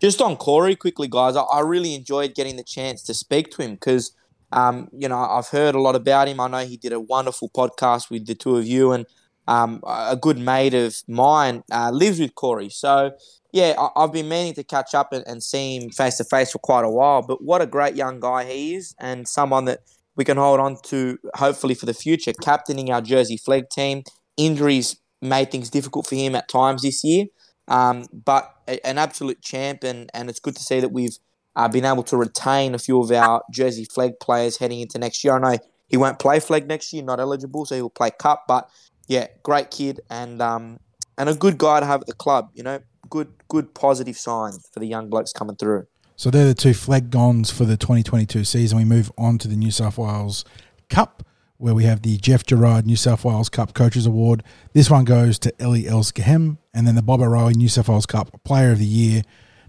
Just 0.00 0.20
on 0.20 0.36
Corey, 0.36 0.76
quickly, 0.76 1.08
guys, 1.08 1.36
I, 1.36 1.42
I 1.42 1.60
really 1.60 1.94
enjoyed 1.94 2.34
getting 2.34 2.56
the 2.56 2.62
chance 2.62 3.02
to 3.04 3.14
speak 3.14 3.50
to 3.52 3.62
him 3.62 3.72
because, 3.72 4.12
um, 4.52 4.88
you 4.92 5.08
know, 5.08 5.18
I've 5.18 5.48
heard 5.48 5.74
a 5.74 5.80
lot 5.80 5.96
about 5.96 6.28
him. 6.28 6.38
I 6.38 6.48
know 6.48 6.58
he 6.58 6.76
did 6.76 6.92
a 6.92 7.00
wonderful 7.00 7.48
podcast 7.48 8.10
with 8.10 8.26
the 8.26 8.34
two 8.34 8.56
of 8.56 8.66
you, 8.66 8.92
and 8.92 9.06
um, 9.48 9.80
a 9.86 10.16
good 10.16 10.38
mate 10.38 10.74
of 10.74 10.94
mine 11.08 11.64
uh, 11.72 11.90
lives 11.90 12.20
with 12.20 12.34
Corey. 12.34 12.68
So, 12.68 13.12
yeah, 13.52 13.74
I, 13.78 13.88
I've 13.96 14.12
been 14.12 14.28
meaning 14.28 14.52
to 14.54 14.64
catch 14.64 14.94
up 14.94 15.14
and, 15.14 15.24
and 15.26 15.42
see 15.42 15.76
him 15.76 15.88
face 15.90 16.18
to 16.18 16.24
face 16.24 16.52
for 16.52 16.58
quite 16.58 16.84
a 16.84 16.90
while. 16.90 17.22
But 17.22 17.42
what 17.42 17.62
a 17.62 17.66
great 17.66 17.96
young 17.96 18.20
guy 18.20 18.44
he 18.44 18.74
is, 18.74 18.94
and 19.00 19.26
someone 19.26 19.64
that 19.64 19.80
we 20.14 20.24
can 20.24 20.36
hold 20.36 20.60
on 20.60 20.76
to 20.82 21.18
hopefully 21.34 21.74
for 21.74 21.86
the 21.86 21.94
future, 21.94 22.32
captaining 22.42 22.90
our 22.90 23.00
Jersey 23.00 23.38
Flag 23.38 23.70
team. 23.70 24.02
Injuries 24.36 24.96
made 25.22 25.50
things 25.50 25.70
difficult 25.70 26.06
for 26.06 26.14
him 26.14 26.34
at 26.34 26.48
times 26.48 26.82
this 26.82 27.02
year. 27.02 27.26
Um, 27.68 28.06
but 28.12 28.54
a, 28.68 28.84
an 28.86 28.98
absolute 28.98 29.42
champ, 29.42 29.82
and, 29.82 30.10
and 30.14 30.30
it's 30.30 30.40
good 30.40 30.56
to 30.56 30.62
see 30.62 30.80
that 30.80 30.92
we've 30.92 31.18
uh, 31.56 31.68
been 31.68 31.84
able 31.84 32.02
to 32.04 32.16
retain 32.16 32.74
a 32.74 32.78
few 32.78 33.00
of 33.00 33.10
our 33.10 33.42
Jersey 33.50 33.84
flag 33.84 34.20
players 34.20 34.58
heading 34.58 34.80
into 34.80 34.98
next 34.98 35.24
year. 35.24 35.34
I 35.36 35.38
know 35.38 35.58
he 35.88 35.96
won't 35.96 36.18
play 36.18 36.40
flag 36.40 36.68
next 36.68 36.92
year, 36.92 37.02
not 37.02 37.18
eligible, 37.18 37.64
so 37.64 37.74
he'll 37.74 37.90
play 37.90 38.10
cup. 38.10 38.44
But 38.46 38.68
yeah, 39.08 39.28
great 39.42 39.70
kid 39.70 40.00
and 40.10 40.42
um, 40.42 40.78
and 41.16 41.28
a 41.28 41.34
good 41.34 41.58
guy 41.58 41.80
to 41.80 41.86
have 41.86 42.02
at 42.02 42.06
the 42.06 42.14
club. 42.14 42.50
You 42.54 42.62
know, 42.62 42.80
good 43.08 43.32
good 43.48 43.74
positive 43.74 44.16
sign 44.16 44.52
for 44.72 44.80
the 44.80 44.86
young 44.86 45.08
blokes 45.08 45.32
coming 45.32 45.56
through. 45.56 45.86
So 46.16 46.30
they're 46.30 46.46
the 46.46 46.54
two 46.54 46.74
flag 46.74 47.10
gons 47.10 47.50
for 47.50 47.64
the 47.64 47.76
2022 47.76 48.44
season. 48.44 48.78
We 48.78 48.84
move 48.84 49.12
on 49.18 49.38
to 49.38 49.48
the 49.48 49.56
New 49.56 49.70
South 49.70 49.98
Wales 49.98 50.44
Cup, 50.88 51.25
where 51.58 51.74
we 51.74 51.84
have 51.84 52.02
the 52.02 52.16
Geoff 52.18 52.44
Gerard 52.44 52.86
New 52.86 52.96
South 52.96 53.24
Wales 53.24 53.48
Cup 53.48 53.74
Coaches 53.74 54.06
Award. 54.06 54.42
This 54.72 54.90
one 54.90 55.04
goes 55.04 55.38
to 55.40 55.62
Ellie 55.62 55.84
Elsgahem, 55.84 56.58
and 56.74 56.86
then 56.86 56.94
the 56.94 57.02
Bob 57.02 57.20
O'Reilly 57.20 57.54
New 57.54 57.68
South 57.68 57.88
Wales 57.88 58.06
Cup 58.06 58.42
Player 58.44 58.72
of 58.72 58.78
the 58.78 58.84
Year. 58.84 59.22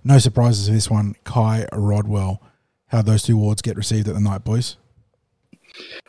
No 0.03 0.19
surprises 0.19 0.67
for 0.67 0.73
this 0.73 0.89
one, 0.89 1.15
Ky 1.25 1.65
Rodwell. 1.71 2.41
How 2.87 3.01
those 3.01 3.23
two 3.23 3.35
awards 3.35 3.61
get 3.61 3.75
received 3.75 4.07
at 4.07 4.13
the 4.13 4.21
night, 4.21 4.43
boys? 4.43 4.77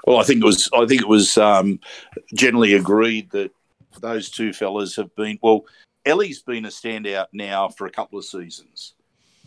Well, 0.07 0.19
I 0.19 0.23
think 0.23 0.43
it 0.43 0.47
was. 0.47 0.69
I 0.73 0.87
think 0.87 1.03
it 1.03 1.09
was 1.09 1.37
um, 1.37 1.81
generally 2.35 2.75
agreed 2.75 3.31
that 3.31 3.51
those 4.01 4.31
two 4.31 4.53
fellas 4.53 4.97
have 4.97 5.15
been. 5.15 5.39
Well, 5.43 5.67
Ellie's 6.05 6.43
been 6.43 6.65
a 6.65 6.69
standout 6.69 7.27
now 7.33 7.69
for 7.69 7.87
a 7.87 7.91
couple 7.91 8.19
of 8.19 8.25
seasons, 8.25 8.95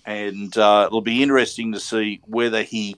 and 0.06 0.56
uh, 0.58 0.84
it'll 0.88 1.02
be 1.02 1.24
interesting 1.24 1.72
to 1.72 1.80
see 1.80 2.22
whether 2.26 2.64
he 2.64 2.98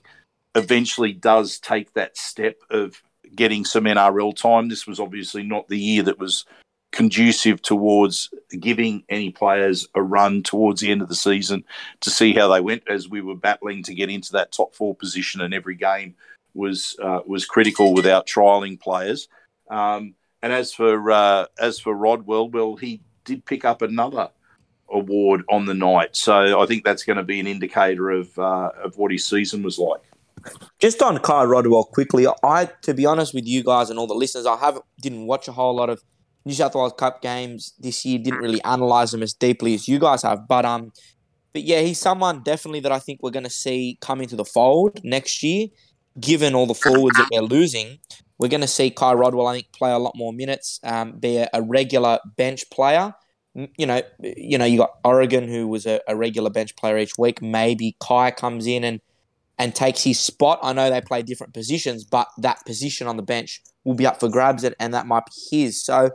eventually 0.54 1.12
does 1.12 1.58
take 1.58 1.92
that 1.94 2.16
step 2.16 2.56
of 2.70 3.02
getting 3.34 3.64
some 3.64 3.84
NRL 3.84 4.36
time. 4.36 4.68
This 4.68 4.86
was 4.86 5.00
obviously 5.00 5.42
not 5.42 5.68
the 5.68 5.78
year 5.78 6.02
that 6.04 6.18
was 6.18 6.44
conducive 6.92 7.60
towards 7.60 8.30
giving 8.60 9.02
any 9.08 9.30
players 9.30 9.88
a 9.96 10.02
run 10.02 10.42
towards 10.44 10.80
the 10.80 10.92
end 10.92 11.02
of 11.02 11.08
the 11.08 11.14
season 11.14 11.64
to 12.00 12.08
see 12.08 12.32
how 12.32 12.46
they 12.46 12.60
went 12.60 12.84
as 12.88 13.08
we 13.08 13.20
were 13.20 13.34
battling 13.34 13.82
to 13.82 13.94
get 13.94 14.08
into 14.08 14.30
that 14.30 14.52
top 14.52 14.72
four 14.76 14.94
position 14.94 15.40
and 15.40 15.52
every 15.52 15.74
game 15.74 16.14
was 16.54 16.96
uh, 17.02 17.18
was 17.26 17.46
critical 17.46 17.94
without 17.94 18.26
trialing 18.28 18.80
players. 18.80 19.28
Um, 19.68 20.14
and 20.40 20.52
as 20.52 20.72
for 20.72 21.10
uh, 21.10 21.46
as 21.58 21.80
for 21.80 21.94
Rodwell, 21.94 22.48
well, 22.48 22.76
he 22.76 23.00
did 23.24 23.44
pick 23.44 23.64
up 23.64 23.82
another 23.82 24.30
award 24.88 25.42
on 25.48 25.64
the 25.64 25.74
night, 25.74 26.14
so 26.14 26.60
I 26.60 26.66
think 26.66 26.84
that's 26.84 27.02
going 27.02 27.16
to 27.16 27.24
be 27.24 27.40
an 27.40 27.46
indicator 27.46 28.10
of 28.10 28.38
uh, 28.38 28.70
of 28.82 28.96
what 28.96 29.10
his 29.10 29.26
season 29.26 29.62
was 29.62 29.78
like. 29.78 30.02
Just 30.78 31.02
on 31.02 31.18
Ky 31.18 31.44
Rodwell 31.46 31.84
quickly, 31.84 32.26
I 32.42 32.70
to 32.82 32.94
be 32.94 33.06
honest 33.06 33.34
with 33.34 33.46
you 33.46 33.62
guys 33.62 33.90
and 33.90 33.98
all 33.98 34.06
the 34.06 34.14
listeners, 34.14 34.46
I 34.46 34.56
haven't 34.56 34.84
didn't 35.00 35.26
watch 35.26 35.48
a 35.48 35.52
whole 35.52 35.74
lot 35.74 35.90
of 35.90 36.02
New 36.44 36.52
South 36.52 36.74
Wales 36.74 36.92
Cup 36.96 37.22
games 37.22 37.74
this 37.78 38.04
year. 38.04 38.18
Didn't 38.18 38.40
really 38.40 38.62
analyze 38.64 39.12
them 39.12 39.22
as 39.22 39.32
deeply 39.32 39.74
as 39.74 39.88
you 39.88 39.98
guys 39.98 40.22
have, 40.22 40.46
but 40.48 40.64
um, 40.64 40.92
but 41.54 41.62
yeah, 41.62 41.80
he's 41.80 42.00
someone 42.00 42.42
definitely 42.42 42.80
that 42.80 42.92
I 42.92 42.98
think 42.98 43.20
we're 43.22 43.30
going 43.30 43.44
to 43.44 43.50
see 43.50 43.96
come 44.00 44.20
into 44.20 44.36
the 44.36 44.44
fold 44.44 45.02
next 45.04 45.42
year. 45.42 45.68
Given 46.20 46.54
all 46.54 46.66
the 46.66 46.74
forwards 46.74 47.16
that 47.16 47.28
we're 47.32 47.40
losing, 47.40 47.98
we're 48.38 48.48
going 48.48 48.60
to 48.60 48.68
see 48.68 48.90
Ky 48.90 49.14
Rodwell, 49.14 49.48
I 49.48 49.54
think, 49.54 49.72
play 49.72 49.90
a 49.90 49.98
lot 49.98 50.12
more 50.14 50.32
minutes, 50.32 50.78
um, 50.84 51.18
be 51.18 51.38
a, 51.38 51.48
a 51.52 51.60
regular 51.60 52.20
bench 52.36 52.70
player. 52.70 53.14
You 53.54 53.86
know, 53.86 54.02
you 54.20 54.58
know, 54.58 54.64
you 54.64 54.78
got 54.78 54.90
Oregon, 55.04 55.48
who 55.48 55.66
was 55.66 55.86
a, 55.86 56.00
a 56.06 56.14
regular 56.14 56.50
bench 56.50 56.76
player 56.76 56.98
each 56.98 57.18
week. 57.18 57.42
Maybe 57.42 57.96
Ky 58.06 58.30
comes 58.30 58.66
in 58.66 58.84
and 58.84 59.00
and 59.58 59.74
takes 59.74 60.02
his 60.02 60.18
spot. 60.18 60.58
I 60.62 60.72
know 60.72 60.90
they 60.90 61.00
play 61.00 61.22
different 61.22 61.54
positions, 61.54 62.04
but 62.04 62.28
that 62.38 62.64
position 62.66 63.06
on 63.06 63.16
the 63.16 63.22
bench 63.22 63.62
will 63.84 63.94
be 63.94 64.06
up 64.06 64.20
for 64.20 64.28
grabs, 64.28 64.64
and, 64.64 64.94
that 64.94 65.06
might 65.06 65.24
be 65.26 65.56
his. 65.56 65.84
So 65.84 66.10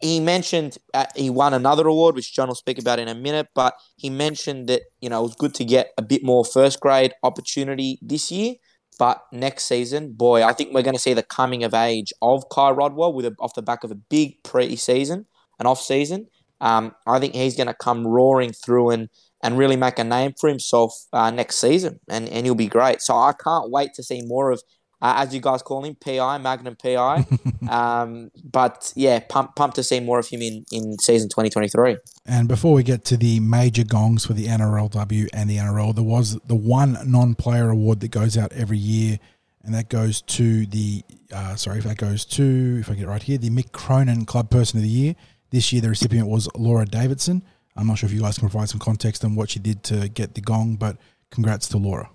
he 0.00 0.18
mentioned 0.18 0.78
uh, 0.94 1.06
he 1.14 1.30
won 1.30 1.54
another 1.54 1.86
award, 1.86 2.14
which 2.14 2.34
John 2.34 2.48
will 2.48 2.54
speak 2.54 2.78
about 2.78 2.98
in 2.98 3.08
a 3.08 3.14
minute. 3.14 3.48
But 3.54 3.74
he 3.96 4.10
mentioned 4.10 4.68
that 4.68 4.82
you 5.00 5.08
know 5.08 5.20
it 5.20 5.22
was 5.22 5.34
good 5.34 5.54
to 5.54 5.64
get 5.64 5.92
a 5.98 6.02
bit 6.02 6.24
more 6.24 6.44
first 6.44 6.80
grade 6.80 7.12
opportunity 7.22 7.98
this 8.02 8.30
year. 8.30 8.54
But 8.98 9.22
next 9.32 9.64
season, 9.64 10.12
boy, 10.12 10.42
I 10.44 10.52
think 10.52 10.74
we're 10.74 10.82
going 10.82 10.94
to 10.94 11.00
see 11.00 11.14
the 11.14 11.22
coming 11.22 11.64
of 11.64 11.72
age 11.72 12.12
of 12.20 12.44
Ky 12.54 12.70
Rodwell 12.72 13.14
with 13.14 13.24
a, 13.24 13.34
off 13.40 13.54
the 13.54 13.62
back 13.62 13.82
of 13.82 13.90
a 13.90 13.94
big 13.94 14.42
pre-season, 14.42 15.24
an 15.58 15.66
off-season. 15.66 16.26
Um, 16.60 16.94
I 17.06 17.18
think 17.18 17.34
he's 17.34 17.56
going 17.56 17.68
to 17.68 17.74
come 17.74 18.06
roaring 18.06 18.52
through 18.52 18.90
and 18.90 19.08
and 19.42 19.56
really 19.56 19.76
make 19.76 19.98
a 19.98 20.04
name 20.04 20.32
for 20.38 20.48
himself 20.48 20.94
uh, 21.12 21.30
next 21.30 21.56
season, 21.56 22.00
and, 22.08 22.28
and 22.28 22.46
he'll 22.46 22.54
be 22.54 22.68
great. 22.68 23.00
So 23.00 23.14
I 23.14 23.32
can't 23.32 23.70
wait 23.70 23.94
to 23.94 24.02
see 24.02 24.22
more 24.22 24.50
of, 24.50 24.62
uh, 25.00 25.14
as 25.16 25.34
you 25.34 25.40
guys 25.40 25.62
call 25.62 25.84
him, 25.84 25.94
PI, 25.94 26.38
Magnum 26.38 26.76
PI. 26.76 27.26
um, 27.70 28.30
but 28.44 28.92
yeah, 28.96 29.20
pump, 29.20 29.56
pumped 29.56 29.76
to 29.76 29.82
see 29.82 30.00
more 30.00 30.18
of 30.18 30.28
him 30.28 30.42
in, 30.42 30.64
in 30.70 30.98
season 30.98 31.28
2023. 31.28 31.96
And 32.26 32.48
before 32.48 32.74
we 32.74 32.82
get 32.82 33.04
to 33.06 33.16
the 33.16 33.40
major 33.40 33.84
gongs 33.84 34.26
for 34.26 34.34
the 34.34 34.46
NRLW 34.46 35.28
and 35.32 35.48
the 35.48 35.56
NRL, 35.56 35.94
there 35.94 36.04
was 36.04 36.38
the 36.46 36.56
one 36.56 36.98
non-player 37.06 37.70
award 37.70 38.00
that 38.00 38.10
goes 38.10 38.36
out 38.36 38.52
every 38.52 38.78
year, 38.78 39.18
and 39.62 39.74
that 39.74 39.88
goes 39.88 40.22
to 40.22 40.66
the 40.66 41.02
uh, 41.32 41.54
sorry, 41.54 41.78
if 41.78 41.84
that 41.84 41.96
goes 41.96 42.24
to 42.24 42.78
if 42.80 42.90
I 42.90 42.94
get 42.94 43.04
it 43.04 43.08
right 43.08 43.22
here, 43.22 43.38
the 43.38 43.50
Mick 43.50 43.72
Cronin 43.72 44.24
Club 44.24 44.50
Person 44.50 44.78
of 44.78 44.82
the 44.82 44.88
Year. 44.88 45.16
This 45.50 45.72
year, 45.72 45.82
the 45.82 45.88
recipient 45.88 46.28
was 46.28 46.48
Laura 46.56 46.86
Davidson. 46.86 47.42
I'm 47.80 47.86
not 47.86 47.96
sure 47.96 48.06
if 48.06 48.12
you 48.12 48.20
guys 48.20 48.38
can 48.38 48.50
provide 48.50 48.68
some 48.68 48.78
context 48.78 49.24
on 49.24 49.34
what 49.34 49.48
she 49.48 49.58
did 49.58 49.82
to 49.84 50.10
get 50.10 50.34
the 50.34 50.42
gong, 50.42 50.76
but 50.76 50.98
congrats 51.30 51.66
to 51.68 51.78
Laura. 51.78 52.10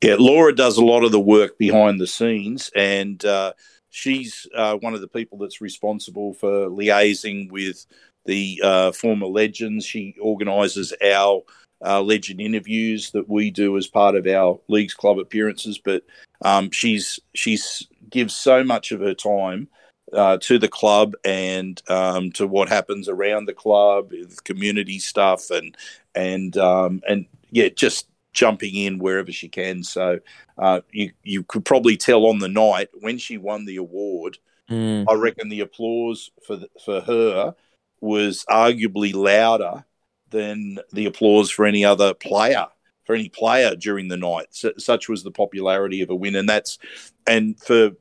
Yeah, 0.00 0.16
Laura 0.20 0.54
does 0.54 0.76
a 0.76 0.84
lot 0.84 1.02
of 1.02 1.10
the 1.10 1.18
work 1.18 1.58
behind 1.58 2.00
the 2.00 2.06
scenes, 2.06 2.70
and 2.76 3.24
uh, 3.24 3.54
she's 3.90 4.46
uh, 4.54 4.76
one 4.76 4.94
of 4.94 5.00
the 5.00 5.08
people 5.08 5.38
that's 5.38 5.60
responsible 5.60 6.32
for 6.34 6.68
liaising 6.68 7.50
with 7.50 7.86
the 8.24 8.60
uh, 8.62 8.92
former 8.92 9.26
legends. 9.26 9.84
She 9.84 10.14
organises 10.20 10.94
our 11.04 11.42
uh, 11.84 12.00
legend 12.02 12.40
interviews 12.40 13.10
that 13.10 13.28
we 13.28 13.50
do 13.50 13.76
as 13.76 13.88
part 13.88 14.14
of 14.14 14.28
our 14.28 14.60
leagues 14.68 14.94
club 14.94 15.18
appearances. 15.18 15.78
But 15.78 16.04
um, 16.42 16.70
she's 16.70 17.18
she's 17.34 17.88
gives 18.10 18.36
so 18.36 18.62
much 18.62 18.92
of 18.92 19.00
her 19.00 19.14
time 19.14 19.68
uh, 20.12 20.38
to 20.38 20.58
the 20.58 20.68
club 20.68 21.14
and 21.24 21.82
um, 21.88 22.30
to 22.32 22.46
what 22.46 22.68
happens 22.68 23.08
around 23.08 23.46
the 23.46 23.54
club, 23.54 24.12
community 24.44 24.98
stuff, 24.98 25.50
and 25.50 25.76
and 26.14 26.56
um, 26.56 27.02
and 27.08 27.26
yeah, 27.50 27.68
just 27.68 28.08
jumping 28.32 28.74
in 28.74 28.98
wherever 28.98 29.32
she 29.32 29.48
can. 29.48 29.82
So 29.82 30.20
uh, 30.58 30.80
you 30.92 31.12
you 31.22 31.42
could 31.42 31.64
probably 31.64 31.96
tell 31.96 32.26
on 32.26 32.38
the 32.38 32.48
night 32.48 32.88
when 33.00 33.18
she 33.18 33.38
won 33.38 33.64
the 33.64 33.76
award. 33.76 34.38
Mm. 34.70 35.06
I 35.08 35.14
reckon 35.14 35.48
the 35.48 35.60
applause 35.60 36.30
for 36.44 36.56
the, 36.56 36.68
for 36.84 37.00
her 37.00 37.54
was 38.00 38.44
arguably 38.50 39.14
louder 39.14 39.84
than 40.30 40.78
the 40.92 41.06
applause 41.06 41.50
for 41.50 41.64
any 41.64 41.84
other 41.84 42.14
player 42.14 42.66
for 43.06 43.14
any 43.14 43.28
player 43.28 43.74
during 43.76 44.08
the 44.08 44.16
night. 44.16 44.48
So, 44.50 44.72
such 44.76 45.08
was 45.08 45.22
the 45.22 45.30
popularity 45.30 46.02
of 46.02 46.10
a 46.10 46.14
win, 46.14 46.34
and 46.34 46.48
that's 46.48 46.78
and 47.26 47.58
for 47.60 47.92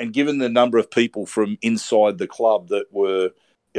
and 0.00 0.12
given 0.12 0.38
the 0.38 0.48
number 0.48 0.78
of 0.78 0.90
people 0.90 1.26
from 1.26 1.58
inside 1.62 2.18
the 2.18 2.26
club 2.26 2.68
that 2.68 2.86
were 2.90 3.30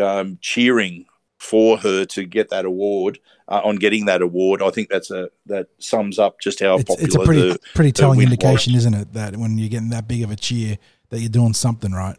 um, 0.01 0.37
cheering 0.41 1.05
for 1.39 1.77
her 1.77 2.05
to 2.05 2.23
get 2.23 2.49
that 2.49 2.65
award 2.65 3.19
uh, 3.47 3.61
on 3.63 3.75
getting 3.77 4.05
that 4.05 4.21
award, 4.21 4.61
I 4.61 4.69
think 4.69 4.89
that's 4.89 5.09
a 5.09 5.29
that 5.47 5.67
sums 5.79 6.19
up 6.19 6.39
just 6.39 6.59
how 6.59 6.75
It's, 6.75 6.83
popular 6.83 7.05
it's 7.05 7.15
a 7.15 7.19
pretty 7.19 7.41
the, 7.53 7.59
pretty 7.73 7.91
telling 7.91 8.17
win 8.19 8.27
indication, 8.27 8.75
isn't 8.75 8.93
it, 8.93 9.13
that 9.13 9.35
when 9.35 9.57
you're 9.57 9.67
getting 9.69 9.89
that 9.89 10.07
big 10.07 10.23
of 10.23 10.31
a 10.31 10.35
cheer, 10.35 10.77
that 11.09 11.19
you're 11.19 11.29
doing 11.29 11.53
something 11.53 11.91
right. 11.91 12.17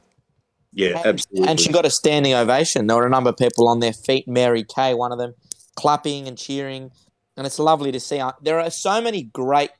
yeah, 0.73 0.97
And- 0.99 1.07
absolutely. 1.07 1.49
And 1.49 1.61
she 1.61 1.71
got 1.73 1.87
a 1.87 1.91
standing 1.91 2.35
ovation. 2.35 2.89
There 2.89 2.97
were 2.97 3.07
a 3.07 3.11
number 3.11 3.31
of 3.31 3.37
people 3.37 3.69
on 3.69 3.79
their 3.81 3.93
feet. 3.93 4.27
Mary 4.27 4.65
Kay, 4.65 4.95
one 4.95 5.13
of 5.13 5.19
them, 5.19 5.35
clapping 5.77 6.27
and 6.27 6.37
cheering, 6.37 6.91
and 7.37 7.47
it's 7.47 7.59
lovely 7.61 7.93
to 7.93 8.01
see. 8.01 8.19
Uh, 8.19 8.33
There 8.43 8.59
are 8.59 8.71
so 8.71 9.01
many 9.01 9.23
great 9.23 9.71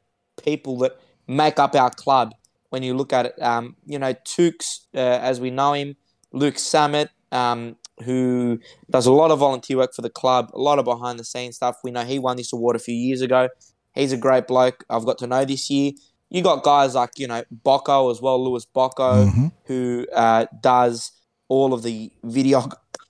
people 0.43 0.79
that 0.79 0.99
make 1.27 1.59
up 1.59 1.75
our 1.75 1.91
club. 1.91 2.33
When 2.73 2.83
you 2.83 2.95
look 2.95 3.13
at 3.13 3.27
it, 3.27 3.43
um, 3.43 3.77
you 3.85 3.99
know, 3.99 4.15
Tukes, 4.15 4.87
uh, 4.95 4.99
as 4.99 5.41
we 5.41 5.51
know 5.51 5.75
him, 5.75 5.97
Luke 6.33 6.55
Samet, 6.55 7.09
um, 7.31 7.77
who 8.03 8.59
does 8.89 9.05
a 9.07 9.13
lot 9.13 9.31
of 9.31 9.41
volunteer 9.41 9.77
work 9.77 9.93
for 9.95 10.01
the 10.01 10.09
club, 10.09 10.51
a 10.55 10.59
lot 10.59 10.79
of 10.79 10.87
behind 10.87 11.19
the 11.19 11.25
scenes 11.25 11.57
stuff. 11.57 11.77
We 11.85 11.91
know 11.91 12.03
he 12.05 12.19
won 12.19 12.39
this 12.39 12.51
award 12.51 12.77
a 12.77 12.79
few 12.79 12.95
years 12.95 13.21
ago. 13.21 13.51
He's 13.95 14.13
a 14.13 14.17
great 14.17 14.47
bloke. 14.47 14.85
I've 14.89 15.05
got 15.05 15.19
to 15.19 15.27
know 15.27 15.45
this 15.45 15.69
year. 15.69 15.93
You 16.31 16.41
got 16.43 16.63
guys 16.63 16.95
like 16.95 17.19
you 17.19 17.27
know 17.27 17.43
Bocco 17.65 18.11
as 18.11 18.23
well, 18.23 18.43
Lewis 18.43 18.65
Bocco, 18.65 19.27
Mhm. 19.31 19.53
who 19.67 20.07
uh, 20.15 20.47
does 20.63 21.13
all 21.49 21.75
of 21.75 21.83
the 21.83 22.11
video. 22.25 22.65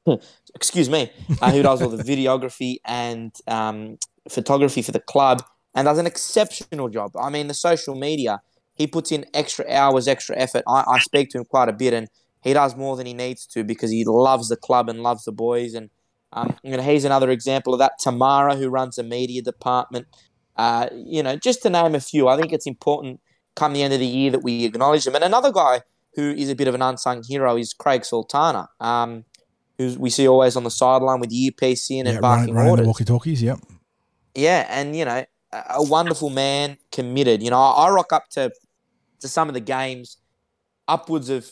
excuse 0.56 0.90
me, 0.90 1.12
uh, 1.40 1.52
who 1.52 1.62
does 1.62 1.80
all 1.80 1.88
the 1.88 2.02
videography 2.02 2.78
and 2.84 3.32
um, 3.46 3.96
photography 4.28 4.82
for 4.82 4.90
the 4.90 4.98
club, 5.00 5.44
and 5.76 5.84
does 5.84 5.98
an 5.98 6.06
exceptional 6.06 6.88
job. 6.88 7.12
I 7.16 7.30
mean, 7.30 7.46
the 7.46 7.54
social 7.54 7.94
media, 7.94 8.42
he 8.74 8.86
puts 8.86 9.12
in 9.12 9.26
extra 9.34 9.64
hours, 9.70 10.08
extra 10.08 10.36
effort. 10.36 10.64
I, 10.66 10.84
I 10.86 10.98
speak 11.00 11.30
to 11.30 11.38
him 11.38 11.44
quite 11.44 11.68
a 11.68 11.72
bit, 11.72 11.92
and 11.92 12.08
he 12.42 12.52
does 12.52 12.76
more 12.76 12.96
than 12.96 13.06
he 13.06 13.14
needs 13.14 13.46
to 13.48 13.64
because 13.64 13.90
he 13.90 14.04
loves 14.04 14.48
the 14.48 14.56
club 14.56 14.88
and 14.88 15.02
loves 15.02 15.24
the 15.24 15.32
boys. 15.32 15.74
And 15.74 15.90
um, 16.32 16.56
you 16.62 16.76
know, 16.76 16.82
he's 16.82 17.04
another 17.04 17.30
example 17.30 17.72
of 17.74 17.78
that. 17.78 17.98
Tamara, 18.00 18.56
who 18.56 18.68
runs 18.68 18.96
the 18.96 19.02
media 19.02 19.42
department, 19.42 20.06
uh, 20.56 20.88
you 20.92 21.22
know, 21.22 21.36
just 21.36 21.62
to 21.62 21.70
name 21.70 21.94
a 21.94 22.00
few. 22.00 22.28
I 22.28 22.36
think 22.36 22.52
it's 22.52 22.66
important 22.66 23.20
come 23.54 23.74
the 23.74 23.82
end 23.82 23.92
of 23.92 24.00
the 24.00 24.06
year 24.06 24.30
that 24.30 24.42
we 24.42 24.64
acknowledge 24.64 25.04
them. 25.04 25.14
And 25.14 25.24
another 25.24 25.52
guy 25.52 25.82
who 26.14 26.30
is 26.32 26.48
a 26.50 26.54
bit 26.54 26.68
of 26.68 26.74
an 26.74 26.82
unsung 26.82 27.22
hero 27.22 27.56
is 27.56 27.72
Craig 27.72 28.04
Sultana, 28.04 28.68
um, 28.80 29.24
who 29.78 29.94
we 29.98 30.10
see 30.10 30.26
always 30.28 30.56
on 30.56 30.64
the 30.64 30.70
sideline 30.70 31.20
with 31.20 31.30
the 31.30 31.44
earpiece 31.44 31.90
in 31.90 32.06
and 32.06 32.14
Yeah, 32.14 32.20
barking 32.20 32.54
running, 32.54 32.70
orders. 32.70 32.86
walkie 32.86 33.04
talkies. 33.04 33.42
Yep. 33.42 33.58
Yeah, 34.34 34.66
and 34.70 34.96
you 34.96 35.04
know, 35.04 35.24
a 35.52 35.82
wonderful 35.82 36.30
man, 36.30 36.78
committed. 36.90 37.42
You 37.42 37.50
know, 37.50 37.58
I 37.60 37.90
rock 37.90 38.12
up 38.12 38.28
to 38.30 38.50
to 39.22 39.28
some 39.28 39.48
of 39.48 39.54
the 39.54 39.60
games 39.60 40.18
upwards 40.88 41.30
of 41.30 41.44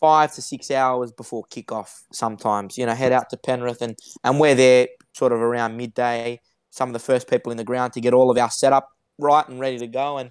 five 0.00 0.34
to 0.34 0.42
six 0.42 0.70
hours 0.70 1.12
before 1.12 1.44
kickoff. 1.46 2.02
Sometimes, 2.12 2.76
you 2.76 2.86
know, 2.86 2.94
head 2.94 3.12
out 3.12 3.30
to 3.30 3.36
Penrith 3.36 3.82
and 3.82 3.98
and 4.22 4.38
we're 4.38 4.54
there 4.54 4.88
sort 5.12 5.32
of 5.32 5.40
around 5.40 5.76
midday. 5.76 6.40
Some 6.70 6.90
of 6.90 6.92
the 6.92 6.98
first 6.98 7.28
people 7.28 7.50
in 7.50 7.58
the 7.58 7.64
ground 7.64 7.94
to 7.94 8.00
get 8.00 8.12
all 8.12 8.30
of 8.30 8.36
our 8.36 8.50
setup 8.50 8.90
right 9.18 9.48
and 9.48 9.58
ready 9.58 9.78
to 9.78 9.86
go. 9.86 10.18
And 10.18 10.30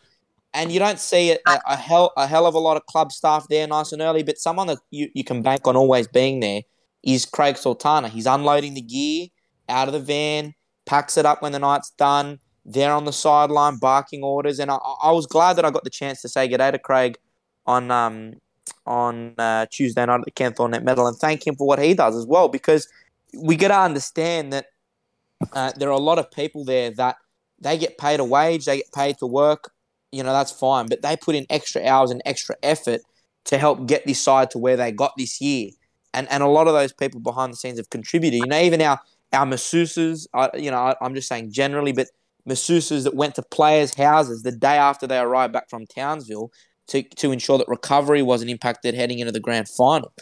and 0.53 0.71
you 0.71 0.79
don't 0.79 0.99
see 0.99 1.31
a, 1.31 1.37
a, 1.45 1.75
hell 1.75 2.13
a 2.15 2.27
hell 2.27 2.45
of 2.45 2.55
a 2.55 2.59
lot 2.59 2.77
of 2.77 2.85
club 2.85 3.11
staff 3.11 3.47
there 3.49 3.67
nice 3.67 3.91
and 3.91 4.01
early, 4.01 4.23
but 4.23 4.37
someone 4.37 4.67
that 4.67 4.77
you, 4.89 5.09
you 5.13 5.23
can 5.23 5.41
bank 5.41 5.67
on 5.67 5.75
always 5.75 6.07
being 6.07 6.39
there 6.39 6.61
is 7.03 7.25
Craig 7.25 7.57
Sultana. 7.57 8.07
He's 8.07 8.25
unloading 8.25 8.73
the 8.73 8.81
gear 8.81 9.27
out 9.67 9.87
of 9.87 9.93
the 9.93 9.99
van, 9.99 10.53
packs 10.85 11.17
it 11.17 11.25
up 11.25 11.41
when 11.41 11.51
the 11.51 11.59
night's 11.59 11.91
done. 11.91 12.39
They're 12.65 12.91
on 12.91 13.05
the 13.05 13.13
sideline 13.13 13.77
barking 13.77 14.23
orders, 14.23 14.59
and 14.59 14.71
I, 14.71 14.75
I 14.75 15.11
was 15.11 15.27
glad 15.27 15.53
that 15.53 15.65
I 15.65 15.71
got 15.71 15.83
the 15.83 15.89
chance 15.89 16.21
to 16.23 16.29
say 16.29 16.47
good 16.47 16.57
day 16.57 16.71
to 16.71 16.79
Craig 16.79 17.17
on 17.65 17.91
um, 17.91 18.33
on 18.85 19.35
uh, 19.37 19.67
Tuesday 19.69 20.05
night 20.05 20.19
at 20.19 20.25
the 20.25 20.31
Ken 20.31 20.53
Thornett 20.53 20.83
Medal 20.83 21.07
and 21.07 21.17
thank 21.17 21.45
him 21.45 21.55
for 21.55 21.67
what 21.67 21.79
he 21.79 21.93
does 21.93 22.15
as 22.15 22.25
well, 22.25 22.47
because 22.47 22.87
we 23.37 23.55
got 23.55 23.67
to 23.67 23.79
understand 23.79 24.51
that 24.53 24.67
uh, 25.53 25.71
there 25.77 25.89
are 25.89 25.91
a 25.91 25.97
lot 25.97 26.17
of 26.17 26.31
people 26.31 26.63
there 26.65 26.91
that 26.91 27.17
they 27.59 27.77
get 27.77 27.97
paid 27.97 28.19
a 28.19 28.23
wage, 28.23 28.65
they 28.65 28.77
get 28.77 28.91
paid 28.93 29.17
to 29.19 29.27
work, 29.27 29.71
you 30.11 30.23
know, 30.23 30.33
that's 30.33 30.51
fine, 30.51 30.87
but 30.87 31.01
they 31.01 31.15
put 31.15 31.35
in 31.35 31.45
extra 31.49 31.83
hours 31.85 32.09
and 32.11 32.21
extra 32.25 32.55
effort 32.63 33.01
to 33.45 33.57
help 33.57 33.85
get 33.85 34.05
this 34.05 34.19
side 34.19 34.49
to 34.51 34.57
where 34.57 34.77
they 34.77 34.91
got 34.91 35.13
this 35.17 35.39
year. 35.39 35.69
And, 36.13 36.27
and 36.31 36.41
a 36.41 36.47
lot 36.47 36.67
of 36.67 36.73
those 36.73 36.93
people 36.93 37.19
behind 37.19 37.53
the 37.53 37.57
scenes 37.57 37.77
have 37.77 37.89
contributed. 37.89 38.39
You 38.39 38.47
know, 38.47 38.59
even 38.59 38.81
our 38.81 38.99
our 39.33 39.45
masseuses, 39.45 40.27
I, 40.33 40.49
you 40.55 40.71
know, 40.71 40.77
I, 40.77 40.95
I'm 41.01 41.13
just 41.13 41.27
saying 41.27 41.51
generally, 41.51 41.91
but 41.91 42.07
masseuses 42.47 43.03
that 43.03 43.15
went 43.15 43.35
to 43.35 43.41
players' 43.41 43.95
houses 43.95 44.43
the 44.43 44.51
day 44.51 44.77
after 44.77 45.07
they 45.07 45.17
arrived 45.17 45.53
back 45.53 45.69
from 45.69 45.85
Townsville 45.87 46.51
to, 46.87 47.01
to 47.01 47.31
ensure 47.31 47.57
that 47.57 47.67
recovery 47.67 48.21
wasn't 48.21 48.51
impacted 48.51 48.93
heading 48.93 49.19
into 49.19 49.31
the 49.31 49.39
grand 49.39 49.67
final. 49.67 50.13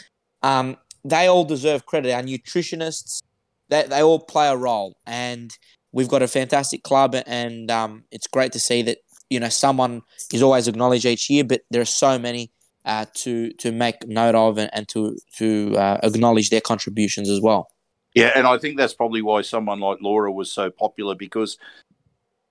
Um, 0.42 0.78
they 1.04 1.28
all 1.28 1.44
deserve 1.44 1.86
credit. 1.86 2.14
Our 2.14 2.24
nutritionists, 2.24 3.22
they, 3.70 3.84
they 3.84 4.02
all 4.02 4.20
play 4.20 4.48
a 4.48 4.56
role. 4.56 4.96
And 5.06 5.52
we've 5.92 6.08
got 6.08 6.22
a 6.22 6.28
fantastic 6.28 6.84
club, 6.84 7.16
and 7.26 7.70
um, 7.70 8.04
it's 8.12 8.28
great 8.28 8.52
to 8.54 8.60
see 8.60 8.82
that, 8.84 9.00
you 9.30 9.40
know, 9.40 9.50
someone 9.50 10.02
is 10.34 10.42
always 10.42 10.68
acknowledged 10.68 11.06
each 11.06 11.30
year, 11.30 11.44
but 11.44 11.62
there 11.72 11.82
are 11.82 11.86
so 11.86 12.18
many 12.18 12.52
uh, 12.86 13.06
to, 13.16 13.52
to 13.54 13.72
make 13.72 14.08
note 14.08 14.36
of 14.36 14.58
and, 14.58 14.70
and 14.74 14.88
to, 14.90 15.18
to 15.38 15.76
uh, 15.78 16.00
acknowledge 16.04 16.50
their 16.50 16.62
contributions 16.62 17.30
as 17.30 17.42
well. 17.42 17.68
Yeah, 18.14 18.32
and 18.36 18.46
I 18.46 18.58
think 18.60 18.78
that's 18.78 18.94
probably 18.94 19.22
why 19.22 19.42
someone 19.42 19.80
like 19.80 19.98
Laura 20.02 20.32
was 20.32 20.52
so 20.52 20.70
popular 20.70 21.16
because 21.16 21.58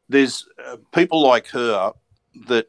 there's 0.08 0.46
uh, 0.64 0.76
people 0.92 1.22
like 1.22 1.46
her 1.48 1.92
that 2.48 2.68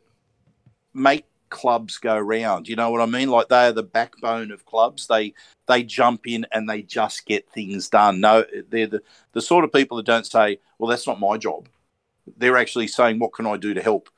make 0.93 1.25
clubs 1.49 1.97
go 1.97 2.17
round. 2.17 2.67
You 2.67 2.75
know 2.75 2.89
what 2.89 3.01
I 3.01 3.05
mean? 3.05 3.29
Like 3.29 3.47
they 3.47 3.67
are 3.67 3.71
the 3.71 3.83
backbone 3.83 4.51
of 4.51 4.65
clubs. 4.65 5.07
They 5.07 5.33
they 5.67 5.83
jump 5.83 6.21
in 6.25 6.45
and 6.51 6.69
they 6.69 6.81
just 6.81 7.25
get 7.25 7.49
things 7.49 7.89
done. 7.89 8.19
No, 8.19 8.45
they're 8.69 8.87
the 8.87 9.03
the 9.33 9.41
sort 9.41 9.63
of 9.63 9.71
people 9.71 9.97
that 9.97 10.05
don't 10.05 10.27
say, 10.27 10.59
"Well, 10.77 10.89
that's 10.89 11.07
not 11.07 11.19
my 11.19 11.37
job." 11.37 11.69
They're 12.37 12.57
actually 12.57 12.87
saying, 12.87 13.19
"What 13.19 13.33
can 13.33 13.45
I 13.45 13.57
do 13.57 13.73
to 13.73 13.81
help?" 13.81 14.09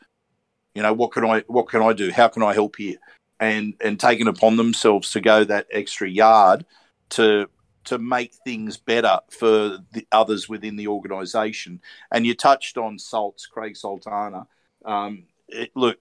You 0.73 0.81
know, 0.81 0.93
what 0.93 1.11
can 1.11 1.25
I 1.25 1.43
what 1.47 1.67
can 1.67 1.81
I 1.81 1.93
do? 1.93 2.11
How 2.11 2.27
can 2.29 2.43
I 2.43 2.53
help 2.53 2.77
here? 2.77 2.97
And 3.39 3.73
and 3.81 3.99
taking 3.99 4.27
upon 4.27 4.55
themselves 4.57 5.11
to 5.11 5.21
go 5.21 5.43
that 5.43 5.67
extra 5.71 6.09
yard 6.09 6.65
to 7.09 7.49
to 7.85 7.97
make 7.97 8.33
things 8.33 8.77
better 8.77 9.19
for 9.29 9.77
the 9.91 10.07
others 10.11 10.49
within 10.49 10.75
the 10.75 10.87
organisation. 10.87 11.81
And 12.11 12.25
you 12.25 12.35
touched 12.35 12.77
on 12.77 12.99
Salts, 12.99 13.45
Craig 13.45 13.77
Sultana. 13.77 14.47
Um, 14.83 15.23
it, 15.47 15.71
look, 15.75 15.99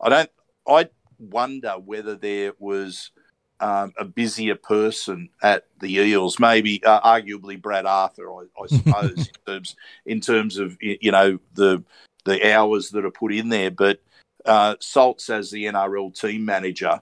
I 0.00 0.08
don't. 0.08 0.30
I 0.66 0.88
wonder 1.18 1.72
whether 1.72 2.14
there 2.14 2.52
was 2.58 3.10
um, 3.60 3.92
a 3.96 4.04
busier 4.04 4.56
person 4.56 5.28
at 5.42 5.66
the 5.80 5.94
Eels, 5.94 6.40
maybe 6.40 6.82
uh, 6.84 7.00
arguably 7.00 7.60
Brad 7.60 7.86
Arthur, 7.86 8.32
I, 8.32 8.44
I 8.60 8.66
suppose, 8.66 9.28
in 9.28 9.34
terms 9.46 9.76
in 10.06 10.20
terms 10.20 10.58
of 10.58 10.76
you 10.80 11.12
know 11.12 11.38
the 11.54 11.82
the 12.24 12.52
hours 12.52 12.90
that 12.90 13.04
are 13.04 13.10
put 13.10 13.32
in 13.32 13.48
there. 13.48 13.70
But 13.70 14.00
uh, 14.44 14.76
Salts 14.80 15.30
as 15.30 15.50
the 15.50 15.64
NRL 15.66 16.18
team 16.18 16.44
manager 16.44 17.00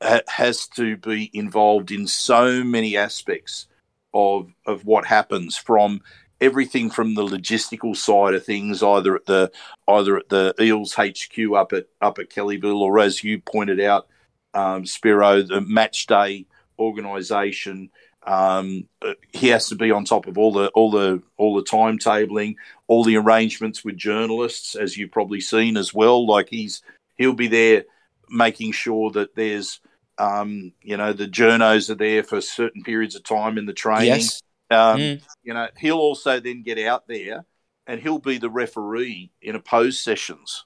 has 0.00 0.66
to 0.68 0.96
be 0.96 1.30
involved 1.32 1.90
in 1.90 2.06
so 2.06 2.62
many 2.62 2.96
aspects 2.96 3.66
of 4.14 4.52
of 4.66 4.84
what 4.84 5.04
happens 5.04 5.56
from 5.56 6.00
everything 6.40 6.90
from 6.90 7.14
the 7.14 7.22
logistical 7.22 7.96
side 7.96 8.34
of 8.34 8.44
things, 8.44 8.82
either 8.82 9.16
at 9.16 9.26
the 9.26 9.50
either 9.88 10.16
at 10.16 10.28
the 10.28 10.54
Eels 10.60 10.94
HQ 10.94 11.54
up 11.54 11.72
at 11.72 11.86
up 12.00 12.18
at 12.18 12.30
Kellyville, 12.30 12.80
or 12.80 12.98
as 12.98 13.22
you 13.24 13.40
pointed 13.40 13.80
out, 13.80 14.08
um, 14.54 14.86
Spiro, 14.86 15.42
the 15.42 15.60
match 15.60 16.06
day 16.06 16.46
organisation. 16.78 17.90
Um, 18.26 18.86
uh, 19.00 19.14
he 19.32 19.48
has 19.48 19.68
to 19.68 19.74
be 19.74 19.90
on 19.90 20.04
top 20.04 20.26
of 20.26 20.36
all 20.36 20.52
the 20.52 20.68
all 20.68 20.90
the 20.90 21.22
all 21.36 21.56
the 21.56 21.62
timetabling, 21.62 22.56
all 22.86 23.04
the 23.04 23.16
arrangements 23.16 23.84
with 23.84 23.96
journalists, 23.96 24.74
as 24.74 24.96
you've 24.96 25.12
probably 25.12 25.40
seen 25.40 25.76
as 25.76 25.94
well. 25.94 26.26
Like 26.26 26.48
he's 26.50 26.82
he'll 27.16 27.32
be 27.32 27.48
there 27.48 27.84
making 28.28 28.72
sure 28.72 29.10
that 29.12 29.34
there's 29.34 29.80
Um, 30.18 30.72
you 30.82 30.96
know, 30.96 31.12
the 31.12 31.26
journos 31.28 31.90
are 31.90 31.94
there 31.94 32.22
for 32.24 32.40
certain 32.40 32.82
periods 32.82 33.14
of 33.14 33.22
time 33.24 33.56
in 33.58 33.66
the 33.66 33.72
training. 33.72 34.06
Yes. 34.08 34.42
Um, 34.70 34.98
Mm. 34.98 35.22
You 35.44 35.54
know, 35.54 35.68
he'll 35.78 35.96
also 35.98 36.40
then 36.40 36.62
get 36.62 36.78
out 36.78 37.06
there 37.08 37.44
and 37.86 38.00
he'll 38.00 38.18
be 38.18 38.36
the 38.38 38.50
referee 38.50 39.30
in 39.40 39.54
opposed 39.54 40.00
sessions. 40.00 40.64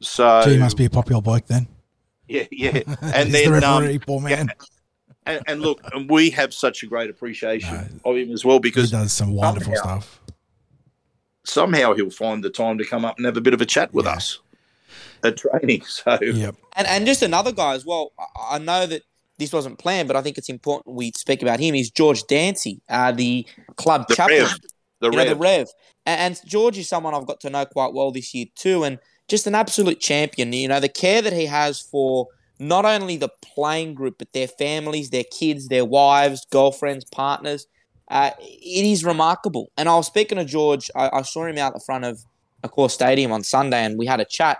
So 0.00 0.42
he 0.46 0.58
must 0.58 0.76
be 0.76 0.84
a 0.86 0.90
popular 0.90 1.22
bloke 1.22 1.46
then. 1.46 1.68
yeah, 2.28 2.44
yeah. 2.50 2.82
And 3.02 3.28
He's 3.28 3.44
then 3.44 3.60
the 3.60 3.66
um, 3.68 3.98
poor 4.00 4.20
man. 4.20 4.50
and, 5.24 5.42
and 5.46 5.60
look, 5.62 5.80
and 5.94 6.08
we 6.10 6.30
have 6.30 6.52
such 6.52 6.82
a 6.82 6.86
great 6.86 7.08
appreciation 7.10 7.74
No. 8.04 8.10
of 8.10 8.16
him 8.16 8.32
as 8.32 8.44
well 8.44 8.56
He 8.56 8.60
because 8.60 8.90
does 8.90 9.12
some 9.12 9.32
wonderful 9.32 9.74
somehow- 9.76 10.00
stuff. 10.00 10.20
somehow 11.44 11.94
he'll 11.94 12.10
find 12.10 12.42
the 12.44 12.50
time 12.50 12.78
to 12.78 12.84
come 12.84 13.04
up 13.04 13.16
and 13.16 13.26
have 13.26 13.36
a 13.36 13.40
bit 13.40 13.54
of 13.54 13.60
a 13.60 13.66
chat 13.66 13.92
with 13.94 14.04
Yeah. 14.06 14.12
us 14.14 14.40
at 15.24 15.36
training. 15.36 15.82
So 15.86 16.18
Yep. 16.20 16.56
And 16.76 16.86
and 16.86 17.06
just 17.06 17.22
another 17.22 17.52
guy 17.52 17.74
as 17.74 17.84
well. 17.84 18.12
I- 18.18 18.56
I 18.56 18.58
know 18.58 18.86
that 18.86 19.02
this 19.38 19.52
wasn't 19.52 19.78
planned, 19.78 20.06
but 20.06 20.16
I 20.16 20.22
think 20.22 20.36
it's 20.38 20.48
important 20.50 20.94
we 20.96 21.12
speak 21.16 21.42
about 21.42 21.60
him. 21.60 21.74
He's 21.74 21.90
George 21.90 22.22
Dancy, 22.24 22.80
uh, 22.88 23.12
the 23.12 23.46
club 23.76 24.06
the 24.08 24.14
chaplain. 24.14 24.42
Rev, 24.42 24.58
the 25.00 25.06
you 25.06 25.10
know, 25.12 25.18
Rev. 25.18 25.28
the 25.28 25.36
Rev. 25.36 25.68
And, 26.06 26.20
and 26.20 26.40
George 26.46 26.78
is 26.78 26.88
someone 26.88 27.14
I've 27.14 27.26
got 27.26 27.40
to 27.40 27.50
know 27.50 27.64
quite 27.64 27.92
well 27.94 28.12
this 28.12 28.34
year 28.34 28.46
too, 28.54 28.84
and 28.84 28.98
just 29.28 29.46
an 29.46 29.54
absolute 29.54 30.00
champion. 30.00 30.52
You 30.52 30.68
know, 30.68 30.80
the 30.80 30.88
care 30.88 31.22
that 31.22 31.32
he 31.32 31.46
has 31.46 31.80
for 31.80 32.28
not 32.58 32.84
only 32.84 33.16
the 33.16 33.30
playing 33.40 33.94
group, 33.94 34.16
but 34.18 34.32
their 34.34 34.48
families, 34.48 35.08
their 35.10 35.24
kids, 35.24 35.68
their 35.68 35.84
wives, 35.86 36.46
girlfriends, 36.50 37.04
partners. 37.06 37.66
Uh, 38.10 38.32
it 38.40 38.84
is 38.84 39.04
remarkable. 39.04 39.70
And 39.78 39.88
I 39.88 39.94
was 39.94 40.06
speaking 40.08 40.36
to 40.36 40.44
George. 40.44 40.90
I, 40.94 41.08
I 41.12 41.22
saw 41.22 41.46
him 41.46 41.56
out 41.56 41.72
the 41.72 41.80
front 41.80 42.04
of 42.04 42.20
Accor 42.62 42.90
Stadium 42.90 43.32
on 43.32 43.42
Sunday, 43.42 43.84
and 43.84 43.98
we 43.98 44.04
had 44.04 44.20
a 44.20 44.24
chat. 44.24 44.58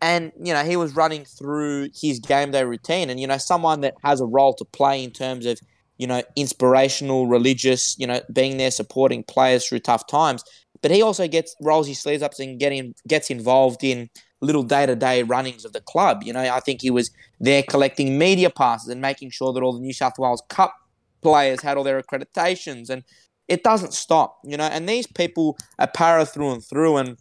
And 0.00 0.32
you 0.40 0.52
know, 0.52 0.62
he 0.62 0.76
was 0.76 0.94
running 0.94 1.24
through 1.24 1.88
his 1.94 2.20
game 2.20 2.52
day 2.52 2.64
routine, 2.64 3.10
and 3.10 3.18
you 3.18 3.26
know, 3.26 3.38
someone 3.38 3.80
that 3.80 3.94
has 4.04 4.20
a 4.20 4.26
role 4.26 4.54
to 4.54 4.64
play 4.64 5.02
in 5.02 5.10
terms 5.10 5.44
of 5.46 5.58
you 5.98 6.06
know, 6.06 6.22
inspirational, 6.36 7.26
religious, 7.26 7.96
you 7.98 8.06
know, 8.06 8.20
being 8.32 8.56
there 8.56 8.70
supporting 8.70 9.24
players 9.24 9.66
through 9.66 9.80
tough 9.80 10.06
times. 10.06 10.42
But 10.80 10.92
he 10.92 11.02
also 11.02 11.26
gets 11.26 11.54
rolls 11.60 11.88
his 11.88 12.00
sleeves 12.00 12.22
up 12.22 12.32
and 12.38 12.58
getting 12.58 12.94
gets 13.06 13.30
involved 13.30 13.82
in 13.82 14.08
little 14.40 14.62
day 14.62 14.86
to 14.86 14.94
day 14.94 15.24
runnings 15.24 15.64
of 15.64 15.72
the 15.72 15.80
club. 15.80 16.22
You 16.22 16.32
know, 16.32 16.40
I 16.40 16.60
think 16.60 16.80
he 16.80 16.90
was 16.90 17.10
there 17.40 17.64
collecting 17.64 18.16
media 18.16 18.48
passes 18.48 18.88
and 18.88 19.00
making 19.00 19.30
sure 19.30 19.52
that 19.52 19.62
all 19.62 19.72
the 19.72 19.80
New 19.80 19.92
South 19.92 20.18
Wales 20.18 20.42
Cup 20.48 20.72
players 21.20 21.60
had 21.62 21.76
all 21.76 21.82
their 21.82 22.00
accreditations 22.00 22.88
and 22.88 23.02
it 23.48 23.64
doesn't 23.64 23.94
stop, 23.94 24.38
you 24.44 24.56
know, 24.56 24.66
and 24.66 24.88
these 24.88 25.06
people 25.06 25.56
are 25.78 25.88
para 25.88 26.24
through 26.24 26.52
and 26.52 26.64
through 26.64 26.98
and 26.98 27.16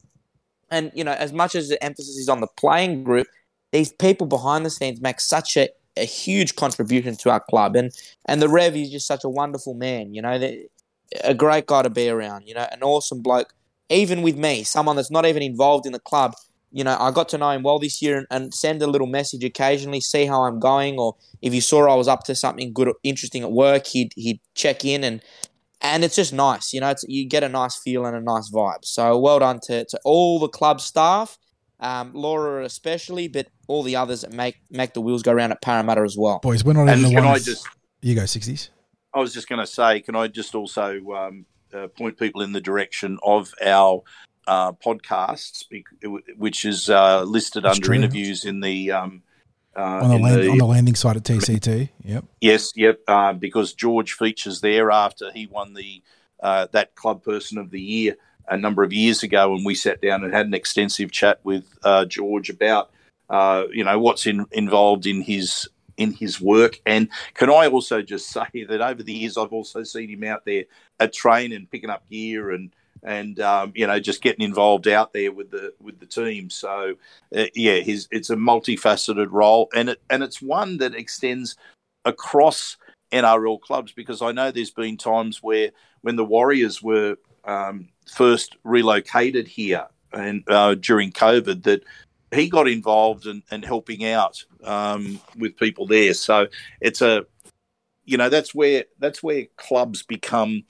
and 0.69 0.91
you 0.93 1.03
know, 1.03 1.13
as 1.13 1.33
much 1.33 1.55
as 1.55 1.69
the 1.69 1.81
emphasis 1.83 2.17
is 2.17 2.29
on 2.29 2.41
the 2.41 2.47
playing 2.57 3.03
group, 3.03 3.27
these 3.71 3.91
people 3.91 4.27
behind 4.27 4.65
the 4.65 4.69
scenes 4.69 5.01
make 5.01 5.19
such 5.19 5.57
a, 5.57 5.69
a 5.95 6.05
huge 6.05 6.55
contribution 6.55 7.15
to 7.17 7.29
our 7.29 7.39
club 7.39 7.75
and 7.75 7.91
and 8.25 8.41
the 8.41 8.49
Rev 8.49 8.75
is 8.75 8.91
just 8.91 9.07
such 9.07 9.23
a 9.23 9.29
wonderful 9.29 9.73
man, 9.73 10.13
you 10.13 10.21
know, 10.21 10.39
a 11.23 11.33
great 11.33 11.67
guy 11.67 11.81
to 11.81 11.89
be 11.89 12.09
around, 12.09 12.47
you 12.47 12.53
know, 12.53 12.67
an 12.71 12.83
awesome 12.83 13.21
bloke. 13.21 13.53
Even 13.89 14.21
with 14.21 14.37
me, 14.37 14.63
someone 14.63 14.97
that's 14.97 15.11
not 15.11 15.25
even 15.25 15.41
involved 15.41 15.85
in 15.85 15.93
the 15.93 15.99
club, 15.99 16.33
you 16.71 16.83
know, 16.83 16.97
I 16.99 17.11
got 17.11 17.29
to 17.29 17.37
know 17.37 17.51
him 17.51 17.63
well 17.63 17.79
this 17.79 18.01
year 18.01 18.17
and, 18.17 18.27
and 18.29 18.53
send 18.53 18.81
a 18.81 18.87
little 18.87 19.07
message 19.07 19.43
occasionally, 19.43 20.01
see 20.01 20.25
how 20.25 20.43
I'm 20.43 20.59
going, 20.59 20.99
or 20.99 21.15
if 21.41 21.53
you 21.53 21.61
saw 21.61 21.89
I 21.89 21.95
was 21.95 22.09
up 22.09 22.23
to 22.25 22.35
something 22.35 22.73
good 22.73 22.89
or 22.89 22.95
interesting 23.03 23.43
at 23.43 23.51
work, 23.51 23.87
he'd 23.87 24.11
he'd 24.15 24.41
check 24.55 24.83
in 24.83 25.03
and 25.03 25.21
and 25.81 26.03
it's 26.03 26.15
just 26.15 26.33
nice, 26.33 26.73
you 26.73 26.79
know, 26.81 26.89
it's, 26.89 27.03
you 27.07 27.27
get 27.27 27.43
a 27.43 27.49
nice 27.49 27.77
feel 27.77 28.05
and 28.05 28.15
a 28.15 28.21
nice 28.21 28.49
vibe. 28.51 28.83
So 28.83 29.17
well 29.17 29.39
done 29.39 29.59
to, 29.67 29.85
to 29.85 29.99
all 30.03 30.39
the 30.39 30.47
club 30.47 30.81
staff, 30.81 31.37
um, 31.79 32.11
Laura 32.13 32.65
especially, 32.65 33.27
but 33.27 33.47
all 33.67 33.83
the 33.83 33.95
others 33.95 34.21
that 34.21 34.33
make 34.33 34.55
make 34.71 34.93
the 34.93 35.01
wheels 35.01 35.21
go 35.23 35.33
round 35.33 35.51
at 35.51 35.61
Parramatta 35.61 36.01
as 36.01 36.15
well. 36.17 36.39
Boys, 36.39 36.63
we're 36.63 36.73
not 36.73 36.89
And 36.89 36.99
even 36.99 37.11
the 37.11 37.15
can 37.15 37.25
I 37.25 37.31
ones. 37.31 37.45
just 37.45 37.67
you 38.01 38.15
go, 38.15 38.21
60s. 38.21 38.69
I 39.13 39.19
was 39.19 39.33
just 39.33 39.47
going 39.49 39.59
to 39.59 39.67
say, 39.67 40.01
can 40.01 40.15
I 40.15 40.27
just 40.27 40.53
also 40.55 40.99
um, 41.11 41.45
uh, 41.73 41.87
point 41.87 42.17
people 42.17 42.41
in 42.41 42.51
the 42.51 42.61
direction 42.61 43.17
of 43.23 43.53
our 43.65 44.03
uh, 44.47 44.71
podcasts, 44.73 45.63
which 46.37 46.65
is 46.65 46.89
uh, 46.89 47.23
listed 47.23 47.63
That's 47.63 47.77
under 47.77 47.87
true. 47.87 47.95
interviews 47.95 48.45
in 48.45 48.59
the 48.59 48.91
um, 48.91 49.23
uh, 49.77 49.81
On 50.03 50.09
the, 50.09 50.17
land, 50.17 50.41
the- 50.41 50.49
on 50.49 50.57
the 50.57 50.65
landing 50.65 50.95
site 50.95 51.15
at 51.17 51.23
TCT. 51.23 51.89
Yep. 52.03 52.25
yes, 52.41 52.73
yep, 52.75 52.99
uh, 53.07 53.33
because 53.33 53.73
George 53.73 54.13
features 54.13 54.59
there 54.61 54.89
after 54.91 55.31
he 55.31 55.45
won 55.47 55.73
the 55.73 56.01
uh, 56.41 56.67
that 56.71 56.95
club 56.95 57.23
person 57.23 57.57
of 57.57 57.71
the 57.71 57.81
year 57.81 58.15
a 58.49 58.57
number 58.57 58.83
of 58.83 58.93
years 58.93 59.23
ago, 59.23 59.53
and 59.53 59.65
we 59.65 59.75
sat 59.75 60.01
down 60.01 60.23
and 60.23 60.33
had 60.33 60.45
an 60.47 60.53
extensive 60.53 61.11
chat 61.11 61.39
with 61.43 61.65
uh, 61.83 62.05
George 62.05 62.49
about 62.49 62.91
uh, 63.29 63.63
you 63.71 63.83
know 63.83 63.99
what's 63.99 64.25
in, 64.25 64.45
involved 64.51 65.05
in 65.05 65.21
his 65.21 65.67
in 65.97 66.13
his 66.13 66.39
work. 66.39 66.79
And 66.85 67.09
can 67.33 67.49
I 67.49 67.67
also 67.67 68.01
just 68.01 68.29
say 68.31 68.47
that 68.67 68.81
over 68.81 69.03
the 69.03 69.13
years, 69.13 69.37
I've 69.37 69.53
also 69.53 69.83
seen 69.83 70.09
him 70.09 70.23
out 70.23 70.45
there 70.45 70.65
at 70.99 71.13
train 71.13 71.51
and 71.51 71.69
picking 71.69 71.89
up 71.89 72.09
gear 72.09 72.51
and 72.51 72.71
and 73.07 73.39
um, 73.39 73.71
you 73.73 73.87
know 73.87 73.99
just 73.99 74.21
getting 74.21 74.45
involved 74.45 74.87
out 74.87 75.13
there 75.13 75.31
with 75.31 75.49
the 75.49 75.73
with 75.81 75.99
the 75.99 76.05
team. 76.05 76.49
So 76.49 76.95
uh, 77.35 77.45
yeah, 77.55 77.79
his 77.79 78.07
it's 78.11 78.29
a 78.29 78.35
multifaceted 78.35 79.29
role, 79.31 79.69
and 79.73 79.89
it 79.89 80.01
and 80.09 80.21
it's 80.21 80.41
one 80.41 80.77
that 80.79 80.93
extends 80.93 81.55
across 82.03 82.77
NRL 83.13 83.61
clubs 83.61 83.93
because 83.93 84.21
I 84.21 84.33
know 84.33 84.51
there's 84.51 84.71
been 84.71 84.97
times 84.97 85.41
where 85.41 85.71
when 86.01 86.17
the 86.17 86.25
Warriors 86.25 86.83
were 86.83 87.15
um, 87.45 87.87
first 88.11 88.57
relocated 88.65 89.47
here 89.47 89.87
and 90.11 90.43
uh, 90.49 90.75
during 90.75 91.11
COVID 91.13 91.63
that 91.63 91.83
he 92.33 92.49
got 92.49 92.67
involved 92.67 93.25
and 93.25 93.41
and 93.49 93.63
helping 93.63 94.05
out 94.05 94.43
um, 94.65 95.21
with 95.37 95.55
people 95.55 95.87
there. 95.87 96.13
So 96.13 96.47
it's 96.81 97.01
a 97.01 97.25
you 98.03 98.17
know 98.17 98.27
that's 98.27 98.53
where 98.53 98.83
that's 98.99 99.23
where 99.23 99.45
clubs 99.55 100.03
become 100.03 100.63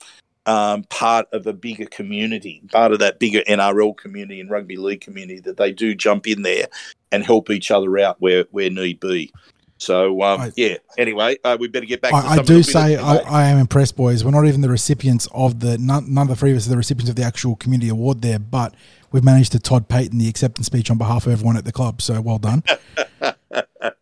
um, 0.48 0.82
part 0.84 1.28
of 1.32 1.46
a 1.46 1.52
bigger 1.52 1.84
community, 1.84 2.62
part 2.72 2.92
of 2.92 3.00
that 3.00 3.18
bigger 3.18 3.42
NRL 3.46 3.94
community 3.94 4.40
and 4.40 4.50
rugby 4.50 4.76
league 4.76 5.02
community 5.02 5.40
that 5.40 5.58
they 5.58 5.72
do 5.72 5.94
jump 5.94 6.26
in 6.26 6.40
there 6.40 6.68
and 7.12 7.22
help 7.22 7.50
each 7.50 7.70
other 7.70 7.98
out 7.98 8.16
where 8.20 8.46
where 8.50 8.70
need 8.70 8.98
be. 8.98 9.30
So 9.76 10.22
um, 10.22 10.40
I- 10.40 10.52
yeah. 10.56 10.76
Anyway, 10.96 11.36
uh, 11.44 11.58
we 11.60 11.68
better 11.68 11.84
get 11.84 12.00
back. 12.00 12.12
to 12.12 12.16
I, 12.16 12.36
I 12.36 12.42
do 12.42 12.62
say 12.62 12.96
I, 12.96 13.18
I 13.18 13.44
am 13.44 13.58
impressed, 13.58 13.94
boys. 13.94 14.24
We're 14.24 14.30
not 14.30 14.46
even 14.46 14.62
the 14.62 14.70
recipients 14.70 15.28
of 15.32 15.60
the 15.60 15.76
none, 15.76 16.12
none 16.12 16.22
of 16.22 16.28
the 16.28 16.36
three 16.36 16.52
of 16.52 16.56
us 16.56 16.66
are 16.66 16.70
the 16.70 16.78
recipients 16.78 17.10
of 17.10 17.16
the 17.16 17.24
actual 17.24 17.54
community 17.54 17.90
award 17.90 18.22
there, 18.22 18.38
but 18.38 18.74
we've 19.12 19.22
managed 19.22 19.52
to 19.52 19.58
Todd 19.58 19.88
Payton 19.88 20.18
the 20.18 20.28
acceptance 20.28 20.66
speech 20.66 20.90
on 20.90 20.96
behalf 20.96 21.26
of 21.26 21.32
everyone 21.32 21.58
at 21.58 21.66
the 21.66 21.72
club. 21.72 22.00
So 22.00 22.22
well 22.22 22.38
done. 22.38 22.62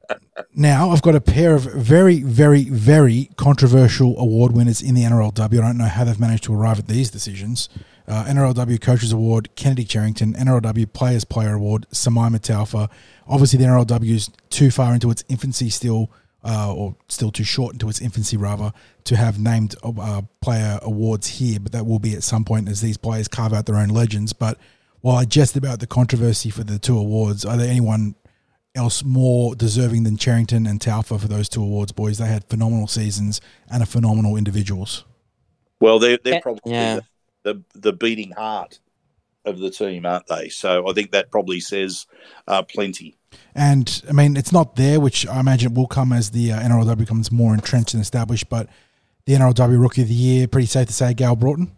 now 0.56 0.90
I've 0.90 1.02
got 1.02 1.14
a 1.14 1.20
pair 1.20 1.54
of 1.54 1.64
very, 1.64 2.20
very, 2.20 2.64
very 2.64 3.28
controversial 3.36 4.18
award 4.18 4.52
winners 4.52 4.80
in 4.80 4.94
the 4.94 5.02
NRLW. 5.02 5.38
I 5.38 5.46
don't 5.46 5.76
know 5.76 5.84
how 5.84 6.04
they've 6.04 6.18
managed 6.18 6.44
to 6.44 6.54
arrive 6.54 6.78
at 6.78 6.88
these 6.88 7.10
decisions. 7.10 7.68
Uh, 8.08 8.24
NRLW 8.24 8.80
Coaches 8.80 9.12
Award, 9.12 9.54
Kennedy 9.54 9.84
Cherrington, 9.84 10.32
NRLW 10.32 10.90
Players 10.94 11.24
Player 11.24 11.54
Award, 11.54 11.86
Simaima 11.92 12.40
Taufa. 12.40 12.88
Obviously, 13.28 13.58
the 13.58 13.66
NRLW 13.66 14.14
is 14.14 14.30
too 14.48 14.70
far 14.70 14.94
into 14.94 15.10
its 15.10 15.24
infancy 15.28 15.68
still, 15.68 16.10
uh, 16.42 16.72
or 16.72 16.96
still 17.08 17.30
too 17.30 17.44
short 17.44 17.74
into 17.74 17.88
its 17.90 18.00
infancy 18.00 18.38
rather, 18.38 18.72
to 19.04 19.16
have 19.16 19.38
named 19.38 19.74
uh, 19.82 20.22
player 20.40 20.78
awards 20.80 21.26
here, 21.26 21.60
but 21.60 21.72
that 21.72 21.84
will 21.84 21.98
be 21.98 22.14
at 22.14 22.22
some 22.22 22.44
point 22.44 22.68
as 22.68 22.80
these 22.80 22.96
players 22.96 23.28
carve 23.28 23.52
out 23.52 23.66
their 23.66 23.76
own 23.76 23.90
legends. 23.90 24.32
But 24.32 24.58
while 25.02 25.16
I 25.16 25.26
jest 25.26 25.54
about 25.54 25.80
the 25.80 25.86
controversy 25.86 26.48
for 26.48 26.64
the 26.64 26.78
two 26.78 26.96
awards, 26.96 27.44
are 27.44 27.58
there 27.58 27.68
anyone 27.68 28.14
else 28.76 29.02
more 29.04 29.54
deserving 29.54 30.02
than 30.04 30.16
Cherrington 30.16 30.66
and 30.66 30.80
Taufa 30.80 31.18
for 31.20 31.28
those 31.28 31.48
two 31.48 31.62
awards, 31.62 31.92
boys? 31.92 32.18
They 32.18 32.26
had 32.26 32.44
phenomenal 32.48 32.86
seasons 32.86 33.40
and 33.70 33.82
are 33.82 33.86
phenomenal 33.86 34.36
individuals. 34.36 35.04
Well, 35.80 35.98
they're 35.98 36.18
they're 36.22 36.40
probably 36.40 36.72
Yeah. 36.72 37.00
the, 37.42 37.54
the 37.54 37.64
the 37.80 37.92
beating 37.92 38.32
heart 38.32 38.80
of 39.44 39.58
the 39.58 39.70
team, 39.70 40.04
aren't 40.06 40.26
they? 40.26 40.48
So 40.48 40.88
I 40.88 40.92
think 40.92 41.12
that 41.12 41.30
probably 41.30 41.60
says 41.60 42.06
uh, 42.48 42.62
plenty. 42.62 43.16
And 43.54 44.02
I 44.08 44.12
mean, 44.12 44.36
it's 44.36 44.52
not 44.52 44.76
there, 44.76 44.98
which 45.00 45.26
I 45.26 45.40
imagine 45.40 45.74
will 45.74 45.86
come 45.86 46.12
as 46.12 46.30
the 46.30 46.52
uh, 46.52 46.60
NRLW 46.60 46.98
becomes 46.98 47.30
more 47.30 47.54
entrenched 47.54 47.94
and 47.94 48.02
established. 48.02 48.48
But 48.48 48.68
the 49.26 49.34
NRLW 49.34 49.80
Rookie 49.80 50.02
of 50.02 50.08
the 50.08 50.14
Year, 50.14 50.48
pretty 50.48 50.66
safe 50.66 50.86
to 50.88 50.92
say, 50.92 51.14
Gayle 51.14 51.36
Broughton. 51.36 51.76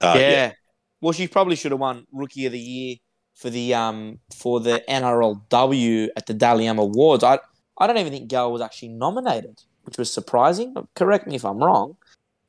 Uh, 0.00 0.14
yeah. 0.18 0.52
Well, 1.00 1.12
she 1.12 1.26
probably 1.28 1.56
should 1.56 1.72
have 1.72 1.80
won 1.80 2.06
Rookie 2.12 2.46
of 2.46 2.52
the 2.52 2.58
Year 2.60 2.96
for 3.34 3.50
the 3.50 3.74
um 3.74 4.18
for 4.34 4.60
the 4.60 4.82
NRLW 4.88 6.08
at 6.16 6.26
the 6.26 6.34
Dally 6.34 6.66
M 6.66 6.78
Awards. 6.78 7.24
I 7.24 7.38
I 7.78 7.86
don't 7.86 7.98
even 7.98 8.12
think 8.12 8.28
Gayle 8.28 8.52
was 8.52 8.62
actually 8.62 8.88
nominated, 8.88 9.62
which 9.84 9.98
was 9.98 10.12
surprising. 10.12 10.74
Correct 10.94 11.26
me 11.26 11.36
if 11.36 11.44
I'm 11.44 11.58
wrong, 11.58 11.96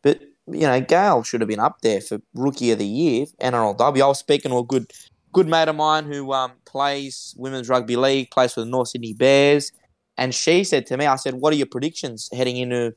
but 0.02 0.22
you 0.48 0.62
know 0.62 0.82
Gayle 0.82 1.24
should 1.24 1.42
have 1.42 1.48
been 1.48 1.60
up 1.60 1.82
there 1.82 2.02
for 2.02 2.20
Rookie 2.34 2.72
of 2.72 2.80
the 2.80 2.86
Year 2.86 3.26
NRLW. 3.42 4.02
I 4.02 4.08
was 4.08 4.20
speaking 4.20 4.52
to 4.52 4.58
a 4.58 4.64
good 4.64 4.92
good 5.32 5.48
mate 5.48 5.68
of 5.68 5.76
mine 5.76 6.06
who 6.06 6.32
um 6.34 6.54
plays 6.66 7.34
women's 7.38 7.70
rugby 7.70 7.96
league, 7.96 8.32
plays 8.32 8.54
for 8.54 8.62
the 8.62 8.68
North 8.70 8.90
Sydney 8.90 9.14
Bears, 9.14 9.72
and 10.18 10.34
she 10.34 10.64
said 10.64 10.86
to 10.88 10.98
me, 10.98 11.06
I 11.06 11.16
said, 11.16 11.36
"What 11.36 11.54
are 11.54 11.58
your 11.58 11.68
predictions 11.68 12.30
heading 12.34 12.58
into 12.58 12.94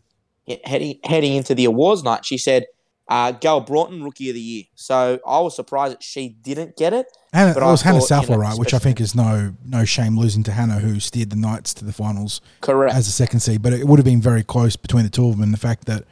heading 0.64 0.98
heading 1.04 1.34
into 1.34 1.54
the 1.54 1.64
awards 1.64 2.02
night?" 2.02 2.24
She 2.24 2.38
said 2.38 2.66
Uh, 3.08 3.30
Gayle 3.30 3.60
Broughton, 3.60 4.02
Rookie 4.02 4.30
of 4.30 4.34
the 4.34 4.40
Year. 4.40 4.64
So 4.74 5.20
I 5.26 5.38
was 5.38 5.54
surprised 5.54 5.92
that 5.94 6.02
she 6.02 6.28
didn't 6.28 6.76
get 6.76 6.92
it. 6.92 7.06
Hannah, 7.32 7.54
But 7.54 7.62
it 7.62 7.66
I 7.66 7.70
was 7.70 7.82
Hannah 7.82 7.98
thought, 8.00 8.02
you 8.02 8.06
Southwell, 8.08 8.38
know, 8.38 8.42
right? 8.44 8.58
Which 8.58 8.74
I 8.74 8.78
think 8.78 9.00
is 9.00 9.14
no 9.14 9.54
no 9.64 9.84
shame 9.84 10.18
losing 10.18 10.42
to 10.44 10.52
Hannah, 10.52 10.80
who 10.80 10.98
steered 10.98 11.30
the 11.30 11.36
Knights 11.36 11.72
to 11.74 11.84
the 11.84 11.92
finals 11.92 12.40
Correct. 12.62 12.94
as 12.94 13.06
a 13.06 13.12
second 13.12 13.40
seed. 13.40 13.62
But 13.62 13.72
it 13.74 13.84
would 13.86 13.98
have 14.00 14.04
been 14.04 14.20
very 14.20 14.42
close 14.42 14.74
between 14.74 15.04
the 15.04 15.10
two 15.10 15.26
of 15.26 15.32
them. 15.32 15.42
And 15.42 15.52
the 15.52 15.58
fact 15.58 15.84
that 15.86 16.02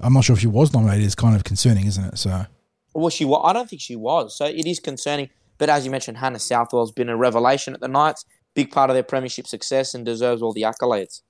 I'm 0.00 0.12
not 0.12 0.24
sure 0.24 0.34
if 0.34 0.40
she 0.40 0.48
was 0.48 0.72
nominated 0.72 1.04
is 1.06 1.14
kind 1.14 1.36
of 1.36 1.44
concerning, 1.44 1.86
isn't 1.86 2.02
it? 2.04 2.18
So 2.18 2.46
Well, 2.94 3.10
she 3.10 3.24
wa- 3.24 3.42
I 3.42 3.52
don't 3.52 3.70
think 3.70 3.80
she 3.82 3.94
was. 3.94 4.36
So 4.36 4.44
it 4.46 4.66
is 4.66 4.80
concerning. 4.80 5.30
But 5.58 5.68
as 5.68 5.84
you 5.84 5.90
mentioned, 5.92 6.16
Hannah 6.16 6.38
Southwell's 6.40 6.90
been 6.90 7.08
a 7.10 7.16
revelation 7.16 7.74
at 7.74 7.80
the 7.80 7.86
Knights. 7.88 8.24
Big 8.54 8.72
part 8.72 8.90
of 8.90 8.94
their 8.94 9.02
premiership 9.04 9.46
success 9.46 9.94
and 9.94 10.04
deserves 10.04 10.42
all 10.42 10.52
the 10.52 10.62
accolades. 10.62 11.20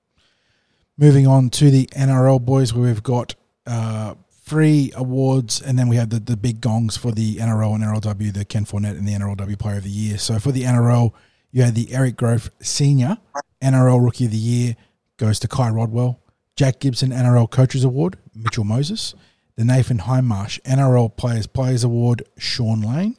moving 0.97 1.27
on 1.27 1.51
to 1.51 1.71
the 1.71 1.87
NRL 1.97 2.39
boys, 2.45 2.73
where 2.73 2.85
we've 2.89 3.03
got 3.03 3.35
uh, 3.67 4.15
three 4.51 4.91
awards, 4.97 5.63
and 5.63 5.79
then 5.79 5.89
we 5.89 5.95
have 5.95 6.11
the, 6.11 6.19
the 6.19 6.37
big 6.37 6.61
gongs 6.61 6.97
for 6.97 7.13
the 7.13 7.37
NRL 7.37 7.77
and 7.77 7.85
NRLW, 7.85 8.35
the 8.35 8.45
Ken 8.45 8.65
Thornett 8.65 8.97
and 8.97 9.07
the 9.07 9.13
NRLW 9.13 9.57
Player 9.57 9.77
of 9.77 9.85
the 9.85 9.91
Year. 9.91 10.19
So 10.19 10.41
for 10.41 10.51
the 10.51 10.65
NRL, 10.65 11.13
you 11.53 11.63
had 11.63 11.77
the 11.77 11.93
Eric 11.93 12.17
Grothe 12.17 12.51
Senior 12.61 13.19
NRL 13.63 14.05
Rookie 14.05 14.25
of 14.25 14.33
the 14.33 14.37
Year 14.37 14.75
goes 15.19 15.39
to 15.39 15.49
Ky 15.49 15.71
Rodwell. 15.71 16.19
Jack 16.57 16.81
Gibson 16.81 17.11
NRL 17.11 17.49
Coaches 17.49 17.85
Award, 17.85 18.19
Mitchell 18.35 18.65
Moses. 18.65 19.15
The 19.55 19.65
Nathan 19.65 19.99
Hindmarsh 19.99 20.61
NRL 20.63 21.17
Players 21.17 21.47
Players 21.47 21.85
Award, 21.85 22.25
Shaun 22.37 22.81
Lane. 22.81 23.17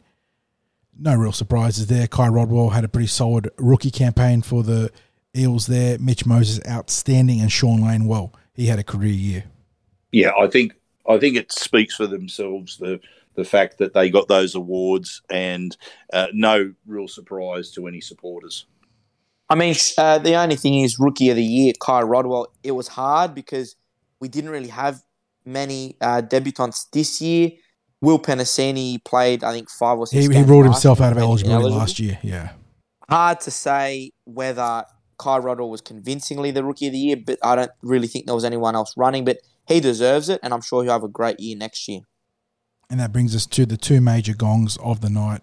No 0.99 1.15
real 1.15 1.31
surprises 1.31 1.87
there. 1.87 2.07
Ky 2.07 2.27
Rodwell 2.27 2.71
had 2.71 2.83
a 2.83 2.89
pretty 2.89 3.07
solid 3.07 3.49
rookie 3.57 3.89
campaign 3.89 4.41
for 4.41 4.63
the 4.63 4.91
Eels 5.35 5.67
there. 5.67 5.97
Mitch 5.97 6.25
Moses 6.25 6.59
outstanding 6.67 7.39
and 7.39 7.51
Shaun 7.51 7.81
Lane 7.81 8.05
well. 8.05 8.33
He 8.53 8.65
had 8.65 8.79
a 8.79 8.83
career 8.83 9.13
year. 9.13 9.45
Yeah, 10.11 10.31
I 10.37 10.47
think 10.47 10.73
I 11.11 11.19
think 11.19 11.35
it 11.35 11.51
speaks 11.51 11.95
for 11.95 12.07
themselves 12.07 12.77
the 12.77 12.99
the 13.35 13.45
fact 13.45 13.77
that 13.77 13.93
they 13.93 14.09
got 14.09 14.27
those 14.27 14.55
awards 14.55 15.21
and 15.29 15.75
uh, 16.11 16.27
no 16.33 16.73
real 16.85 17.07
surprise 17.07 17.71
to 17.71 17.87
any 17.87 18.01
supporters. 18.01 18.65
I 19.49 19.55
mean, 19.55 19.75
uh, 19.97 20.17
the 20.19 20.35
only 20.35 20.55
thing 20.55 20.79
is 20.79 20.99
Rookie 20.99 21.29
of 21.29 21.35
the 21.35 21.43
Year, 21.43 21.73
Ky 21.73 22.03
Rodwell. 22.03 22.47
It 22.63 22.71
was 22.71 22.87
hard 22.87 23.33
because 23.35 23.75
we 24.19 24.27
didn't 24.27 24.49
really 24.49 24.69
have 24.69 25.01
many 25.45 25.97
uh, 26.01 26.21
debutants 26.21 26.89
this 26.91 27.21
year. 27.21 27.51
Will 28.01 28.19
Penasini 28.19 29.03
played, 29.03 29.43
I 29.43 29.51
think, 29.53 29.69
five 29.69 29.97
or 29.97 30.07
six. 30.07 30.25
He, 30.25 30.33
he 30.33 30.43
ruled 30.43 30.65
himself 30.65 31.01
out 31.01 31.11
of 31.11 31.17
eligibility 31.17 31.53
eligible. 31.53 31.77
last 31.77 31.99
year. 31.99 32.17
Yeah. 32.23 32.51
Hard 33.09 33.41
to 33.41 33.51
say 33.51 34.11
whether 34.23 34.85
Ky 35.21 35.39
Rodwell 35.39 35.69
was 35.69 35.81
convincingly 35.81 36.51
the 36.51 36.63
Rookie 36.63 36.87
of 36.87 36.93
the 36.93 36.97
Year, 36.97 37.17
but 37.17 37.37
I 37.43 37.55
don't 37.55 37.71
really 37.81 38.07
think 38.07 38.25
there 38.25 38.35
was 38.35 38.45
anyone 38.45 38.75
else 38.75 38.93
running. 38.97 39.25
But 39.25 39.37
he 39.71 39.79
deserves 39.79 40.29
it, 40.29 40.39
and 40.43 40.53
I'm 40.53 40.61
sure 40.61 40.83
he'll 40.83 40.93
have 40.93 41.03
a 41.03 41.07
great 41.07 41.39
year 41.39 41.55
next 41.55 41.87
year. 41.87 42.01
And 42.89 42.99
that 42.99 43.13
brings 43.13 43.35
us 43.35 43.45
to 43.47 43.65
the 43.65 43.77
two 43.77 44.01
major 44.01 44.33
gongs 44.33 44.77
of 44.77 45.01
the 45.01 45.09
night. 45.09 45.41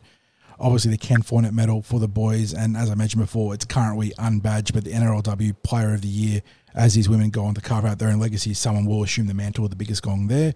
Obviously, 0.61 0.91
the 0.91 0.99
Ken 0.99 1.23
Thornett 1.23 1.55
medal 1.55 1.83
for 1.83 2.01
the 2.01 2.09
boys, 2.09 2.53
and 2.53 2.77
as 2.77 2.91
I 2.91 2.95
mentioned 2.95 3.23
before, 3.23 3.55
it's 3.55 3.65
currently 3.65 4.13
unbadged, 4.19 4.75
but 4.75 4.85
the 4.85 4.93
NRLW 4.93 5.63
Player 5.63 5.95
of 5.95 6.03
the 6.03 6.09
Year, 6.09 6.43
as 6.75 6.95
these 6.95 7.09
women 7.09 7.31
go 7.31 7.45
on 7.45 7.55
to 7.55 7.61
carve 7.61 7.85
out 7.85 7.99
their 7.99 8.11
own 8.11 8.19
legacy, 8.19 8.55
someone 8.55 8.85
will 8.85 9.03
assume 9.03 9.29
the 9.29 9.35
mantle 9.35 9.65
of 9.65 9.71
the 9.71 9.77
biggest 9.77 10.03
gong 10.03 10.27
there. 10.27 10.55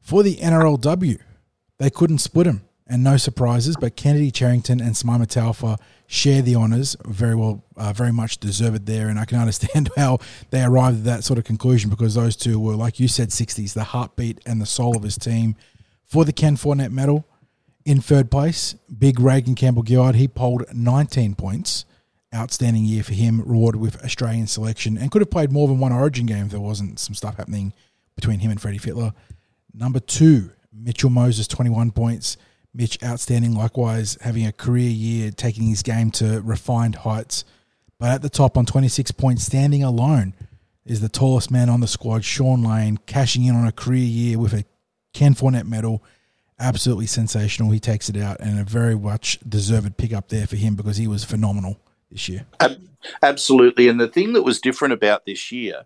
For 0.00 0.22
the 0.22 0.36
NRLW, 0.36 1.18
they 1.78 1.90
couldn't 1.90 2.18
split 2.18 2.46
them, 2.46 2.62
and 2.86 3.02
no 3.02 3.16
surprises, 3.16 3.76
but 3.76 3.96
Kennedy 3.96 4.30
Cherrington 4.30 4.80
and 4.80 4.94
Simaima 4.94 5.26
Taufa 5.26 5.78
share 6.12 6.42
the 6.42 6.54
honours, 6.54 6.94
very 7.06 7.34
well, 7.34 7.64
uh, 7.74 7.90
very 7.90 8.12
much 8.12 8.36
deserved 8.36 8.84
there, 8.84 9.08
and 9.08 9.18
I 9.18 9.24
can 9.24 9.38
understand 9.38 9.88
how 9.96 10.18
they 10.50 10.62
arrived 10.62 10.98
at 10.98 11.04
that 11.04 11.24
sort 11.24 11.38
of 11.38 11.44
conclusion 11.44 11.88
because 11.88 12.14
those 12.14 12.36
two 12.36 12.60
were, 12.60 12.74
like 12.74 13.00
you 13.00 13.08
said, 13.08 13.30
60s, 13.30 13.72
the 13.72 13.84
heartbeat 13.84 14.38
and 14.44 14.60
the 14.60 14.66
soul 14.66 14.94
of 14.94 15.02
his 15.02 15.16
team. 15.16 15.56
For 16.04 16.26
the 16.26 16.32
Ken 16.32 16.54
Thornett 16.54 16.92
medal, 16.92 17.24
in 17.86 18.02
third 18.02 18.30
place, 18.30 18.74
big 18.96 19.18
Reagan 19.18 19.54
Campbell 19.54 19.84
Gillard. 19.86 20.14
He 20.16 20.28
polled 20.28 20.64
19 20.72 21.34
points. 21.34 21.86
Outstanding 22.34 22.84
year 22.84 23.02
for 23.02 23.12
him, 23.12 23.42
rewarded 23.42 23.80
with 23.80 24.02
Australian 24.04 24.46
selection, 24.46 24.96
and 24.96 25.10
could 25.10 25.20
have 25.20 25.30
played 25.30 25.52
more 25.52 25.68
than 25.68 25.78
one 25.78 25.92
Origin 25.92 26.24
game 26.24 26.46
if 26.46 26.50
there 26.50 26.60
wasn't 26.60 26.98
some 26.98 27.14
stuff 27.14 27.36
happening 27.36 27.74
between 28.14 28.38
him 28.38 28.50
and 28.50 28.60
Freddie 28.60 28.78
Fittler. 28.78 29.12
Number 29.74 30.00
two, 30.00 30.50
Mitchell 30.72 31.10
Moses, 31.10 31.46
21 31.46 31.90
points. 31.90 32.38
Mitch, 32.74 33.02
outstanding, 33.02 33.54
likewise, 33.54 34.16
having 34.22 34.46
a 34.46 34.52
career 34.52 34.88
year, 34.88 35.30
taking 35.30 35.64
his 35.64 35.82
game 35.82 36.10
to 36.12 36.40
refined 36.42 36.96
heights. 36.96 37.44
But 37.98 38.10
at 38.10 38.22
the 38.22 38.30
top 38.30 38.56
on 38.56 38.66
26 38.66 39.12
points, 39.12 39.44
standing 39.44 39.82
alone, 39.82 40.34
is 40.84 41.00
the 41.00 41.08
tallest 41.08 41.50
man 41.50 41.68
on 41.68 41.80
the 41.80 41.86
squad, 41.86 42.24
Shaun 42.24 42.62
Lane, 42.62 42.98
cashing 43.06 43.44
in 43.44 43.54
on 43.54 43.66
a 43.66 43.72
career 43.72 44.04
year 44.04 44.38
with 44.38 44.52
a 44.52 44.64
Ken 45.12 45.34
Thornett 45.34 45.66
medal 45.66 46.02
absolutely 46.62 47.06
sensational. 47.06 47.70
He 47.70 47.80
takes 47.80 48.08
it 48.08 48.16
out, 48.16 48.40
and 48.40 48.58
a 48.58 48.64
very 48.64 48.96
much 48.96 49.38
deserved 49.46 49.96
pick 49.96 50.12
up 50.12 50.28
there 50.28 50.46
for 50.46 50.56
him 50.56 50.74
because 50.76 50.96
he 50.96 51.06
was 51.06 51.24
phenomenal 51.24 51.78
this 52.10 52.28
year. 52.28 52.46
Absolutely. 53.22 53.88
And 53.88 54.00
the 54.00 54.08
thing 54.08 54.32
that 54.34 54.42
was 54.42 54.60
different 54.60 54.94
about 54.94 55.26
this 55.26 55.50
year, 55.50 55.82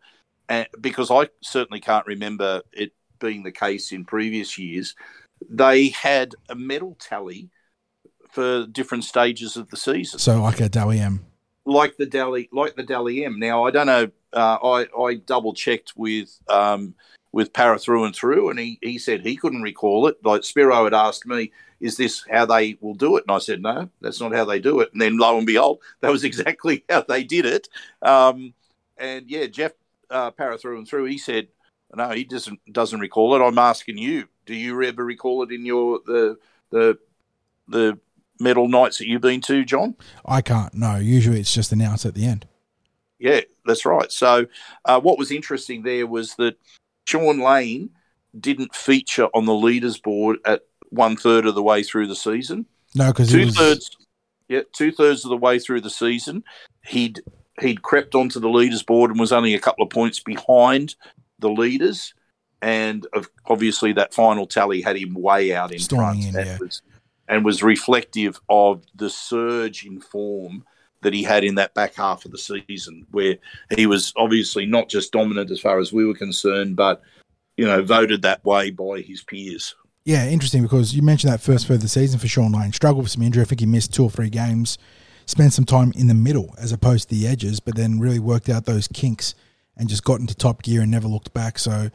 uh, 0.48 0.64
because 0.80 1.10
I 1.10 1.28
certainly 1.42 1.80
can't 1.80 2.06
remember 2.06 2.62
it 2.72 2.92
being 3.18 3.42
the 3.42 3.52
case 3.52 3.90
in 3.90 4.04
previous 4.04 4.58
years, 4.58 4.94
they 5.48 5.88
had 5.88 6.34
a 6.48 6.54
medal 6.54 6.96
tally 6.98 7.50
for 8.30 8.66
different 8.66 9.04
stages 9.04 9.56
of 9.56 9.70
the 9.70 9.76
season, 9.76 10.18
So 10.18 10.42
like 10.42 10.60
a 10.60 10.68
Dally 10.68 11.00
M. 11.00 11.24
like 11.64 11.96
the 11.96 12.06
Dally, 12.06 12.48
like 12.52 12.76
the 12.76 12.82
Dally 12.82 13.24
M. 13.24 13.38
Now 13.38 13.64
I 13.64 13.70
don't 13.70 13.86
know. 13.86 14.10
Uh, 14.32 14.58
I 14.62 15.02
I 15.02 15.14
double 15.14 15.54
checked 15.54 15.94
with 15.96 16.38
um, 16.48 16.94
with 17.32 17.52
Para 17.52 17.78
through 17.78 18.04
and 18.04 18.14
through, 18.14 18.50
and 18.50 18.58
he 18.58 18.78
he 18.82 18.98
said 18.98 19.20
he 19.24 19.36
couldn't 19.36 19.62
recall 19.62 20.06
it. 20.06 20.16
Like 20.24 20.44
Spiro 20.44 20.84
had 20.84 20.94
asked 20.94 21.26
me, 21.26 21.52
"Is 21.80 21.96
this 21.96 22.24
how 22.30 22.44
they 22.46 22.76
will 22.80 22.94
do 22.94 23.16
it?" 23.16 23.24
And 23.26 23.34
I 23.34 23.38
said, 23.38 23.62
"No, 23.62 23.88
that's 24.00 24.20
not 24.20 24.34
how 24.34 24.44
they 24.44 24.58
do 24.58 24.80
it." 24.80 24.90
And 24.92 25.00
then 25.00 25.18
lo 25.18 25.38
and 25.38 25.46
behold, 25.46 25.80
that 26.00 26.10
was 26.12 26.24
exactly 26.24 26.84
how 26.88 27.02
they 27.02 27.24
did 27.24 27.46
it. 27.46 27.68
Um, 28.02 28.52
and 28.98 29.30
yeah, 29.30 29.46
Jeff 29.46 29.72
uh, 30.10 30.30
Para 30.30 30.58
through 30.58 30.78
and 30.78 30.88
through, 30.88 31.04
he 31.06 31.18
said, 31.18 31.48
"No, 31.94 32.10
he 32.10 32.24
doesn't 32.24 32.60
doesn't 32.72 33.00
recall 33.00 33.34
it." 33.34 33.46
I'm 33.46 33.58
asking 33.58 33.98
you, 33.98 34.28
do 34.46 34.54
you 34.54 34.82
ever 34.82 35.04
recall 35.04 35.42
it 35.42 35.52
in 35.52 35.66
your 35.66 36.00
the 36.06 36.38
the 36.70 36.98
the 37.68 37.98
medal 38.40 38.68
nights 38.68 38.98
that 38.98 39.06
you've 39.06 39.22
been 39.22 39.40
to, 39.42 39.64
John? 39.64 39.96
I 40.24 40.40
can't. 40.40 40.72
No, 40.74 40.96
usually 40.96 41.40
it's 41.40 41.52
just 41.54 41.72
announced 41.72 42.06
at 42.06 42.14
the 42.14 42.24
end. 42.24 42.46
Yeah, 43.18 43.40
that's 43.64 43.84
right. 43.84 44.10
So, 44.12 44.46
uh, 44.84 45.00
what 45.00 45.18
was 45.18 45.30
interesting 45.30 45.82
there 45.82 46.06
was 46.06 46.34
that 46.36 46.56
Shaun 47.06 47.40
Lane 47.40 47.90
didn't 48.38 48.74
feature 48.74 49.28
on 49.34 49.46
the 49.46 49.54
leaders 49.54 49.98
board 49.98 50.38
at 50.44 50.62
one 50.90 51.16
third 51.16 51.46
of 51.46 51.54
the 51.54 51.62
way 51.62 51.82
through 51.82 52.06
the 52.06 52.16
season. 52.16 52.66
No, 52.94 53.12
because 53.12 53.30
Two 53.30 53.50
thirds, 53.50 53.96
yeah, 54.48 54.62
two 54.72 54.92
thirds 54.92 55.24
of 55.24 55.30
the 55.30 55.36
way 55.36 55.58
through 55.58 55.80
the 55.80 55.90
season, 55.90 56.44
he'd 56.84 57.20
he'd 57.60 57.82
crept 57.82 58.14
onto 58.14 58.38
the 58.38 58.48
leaders 58.48 58.82
board 58.82 59.10
and 59.10 59.18
was 59.18 59.32
only 59.32 59.54
a 59.54 59.60
couple 59.60 59.82
of 59.82 59.90
points 59.90 60.20
behind 60.20 60.94
the 61.38 61.50
leaders. 61.50 62.14
And 62.66 63.06
obviously, 63.46 63.92
that 63.92 64.12
final 64.12 64.44
tally 64.44 64.82
had 64.82 64.96
him 64.96 65.14
way 65.14 65.54
out 65.54 65.70
in 65.70 65.78
Storming 65.78 66.22
front, 66.22 66.34
in, 66.34 66.40
and, 66.40 66.46
yeah. 66.48 66.58
was, 66.58 66.82
and 67.28 67.44
was 67.44 67.62
reflective 67.62 68.40
of 68.48 68.82
the 68.92 69.08
surge 69.08 69.86
in 69.86 70.00
form 70.00 70.64
that 71.02 71.14
he 71.14 71.22
had 71.22 71.44
in 71.44 71.54
that 71.54 71.74
back 71.74 71.94
half 71.94 72.24
of 72.24 72.32
the 72.32 72.38
season, 72.38 73.06
where 73.12 73.36
he 73.76 73.86
was 73.86 74.12
obviously 74.16 74.66
not 74.66 74.88
just 74.88 75.12
dominant 75.12 75.52
as 75.52 75.60
far 75.60 75.78
as 75.78 75.92
we 75.92 76.04
were 76.04 76.14
concerned, 76.14 76.74
but 76.74 77.02
you 77.56 77.64
know, 77.64 77.84
voted 77.84 78.22
that 78.22 78.44
way 78.44 78.72
by 78.72 79.00
his 79.00 79.22
peers. 79.22 79.76
Yeah, 80.04 80.26
interesting 80.26 80.64
because 80.64 80.92
you 80.92 81.02
mentioned 81.02 81.32
that 81.32 81.40
first 81.40 81.68
third 81.68 81.74
of 81.74 81.82
the 81.82 81.88
season 81.88 82.18
for 82.18 82.26
Shaun 82.26 82.50
Lane. 82.50 82.72
Struggled 82.72 83.04
with 83.04 83.12
some 83.12 83.22
injury. 83.22 83.42
I 83.42 83.44
think 83.44 83.60
he 83.60 83.66
missed 83.66 83.94
two 83.94 84.02
or 84.02 84.10
three 84.10 84.28
games. 84.28 84.76
Spent 85.26 85.52
some 85.52 85.66
time 85.66 85.92
in 85.94 86.08
the 86.08 86.14
middle 86.14 86.52
as 86.58 86.72
opposed 86.72 87.10
to 87.10 87.14
the 87.14 87.28
edges, 87.28 87.60
but 87.60 87.76
then 87.76 88.00
really 88.00 88.18
worked 88.18 88.48
out 88.48 88.64
those 88.64 88.88
kinks 88.88 89.36
and 89.76 89.88
just 89.88 90.02
got 90.02 90.18
into 90.18 90.34
top 90.34 90.64
gear 90.64 90.82
and 90.82 90.90
never 90.90 91.06
looked 91.06 91.32
back. 91.32 91.60
So 91.60 91.90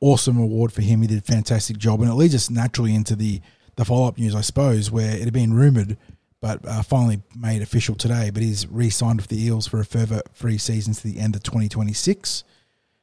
awesome 0.00 0.38
award 0.38 0.72
for 0.72 0.82
him. 0.82 1.02
He 1.02 1.08
did 1.08 1.18
a 1.18 1.22
fantastic 1.22 1.78
job, 1.78 2.00
and 2.00 2.10
it 2.10 2.14
leads 2.14 2.34
us 2.34 2.50
naturally 2.50 2.94
into 2.94 3.16
the 3.16 3.40
the 3.76 3.84
follow 3.84 4.06
up 4.06 4.18
news, 4.18 4.34
I 4.34 4.40
suppose, 4.40 4.90
where 4.90 5.16
it 5.16 5.24
had 5.24 5.32
been 5.32 5.52
rumored, 5.52 5.96
but 6.40 6.60
uh, 6.64 6.82
finally 6.82 7.22
made 7.34 7.60
official 7.60 7.96
today. 7.96 8.30
But 8.30 8.42
he's 8.42 8.68
re-signed 8.68 9.20
with 9.20 9.28
the 9.28 9.42
Eels 9.44 9.66
for 9.66 9.80
a 9.80 9.84
further 9.84 10.22
three 10.32 10.58
seasons 10.58 11.00
to 11.00 11.08
the 11.08 11.18
end 11.18 11.34
of 11.34 11.42
2026. 11.42 12.44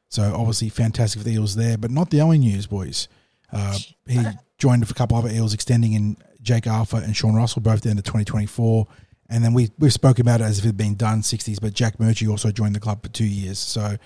So 0.08 0.34
obviously 0.34 0.70
fantastic 0.70 1.20
for 1.20 1.28
the 1.28 1.34
Eels 1.34 1.56
there, 1.56 1.76
but 1.76 1.90
not 1.90 2.10
the 2.10 2.20
only 2.22 2.38
news, 2.38 2.66
boys. 2.66 3.08
Uh, 3.52 3.76
he 4.06 4.22
joined 4.56 4.80
with 4.80 4.90
a 4.90 4.94
couple 4.94 5.16
other 5.16 5.28
Eels, 5.28 5.52
extending 5.52 5.92
in 5.92 6.16
Jake 6.40 6.66
Arthur 6.66 6.98
and 6.98 7.16
Sean 7.16 7.34
Russell, 7.34 7.60
both 7.60 7.76
at 7.76 7.82
the 7.82 7.90
end 7.90 7.98
of 7.98 8.04
2024. 8.04 8.86
And 9.28 9.44
then 9.44 9.54
we 9.54 9.70
we've 9.78 9.92
spoken 9.92 10.22
about 10.22 10.40
it 10.40 10.44
as 10.44 10.58
if 10.58 10.64
it 10.64 10.68
had 10.68 10.76
been 10.76 10.94
done 10.94 11.22
60s, 11.22 11.60
but 11.60 11.72
Jack 11.72 11.98
Murchie 11.98 12.28
also 12.28 12.50
joined 12.50 12.74
the 12.74 12.80
club 12.80 13.02
for 13.02 13.08
two 13.08 13.24
years. 13.24 13.58
So 13.58 13.96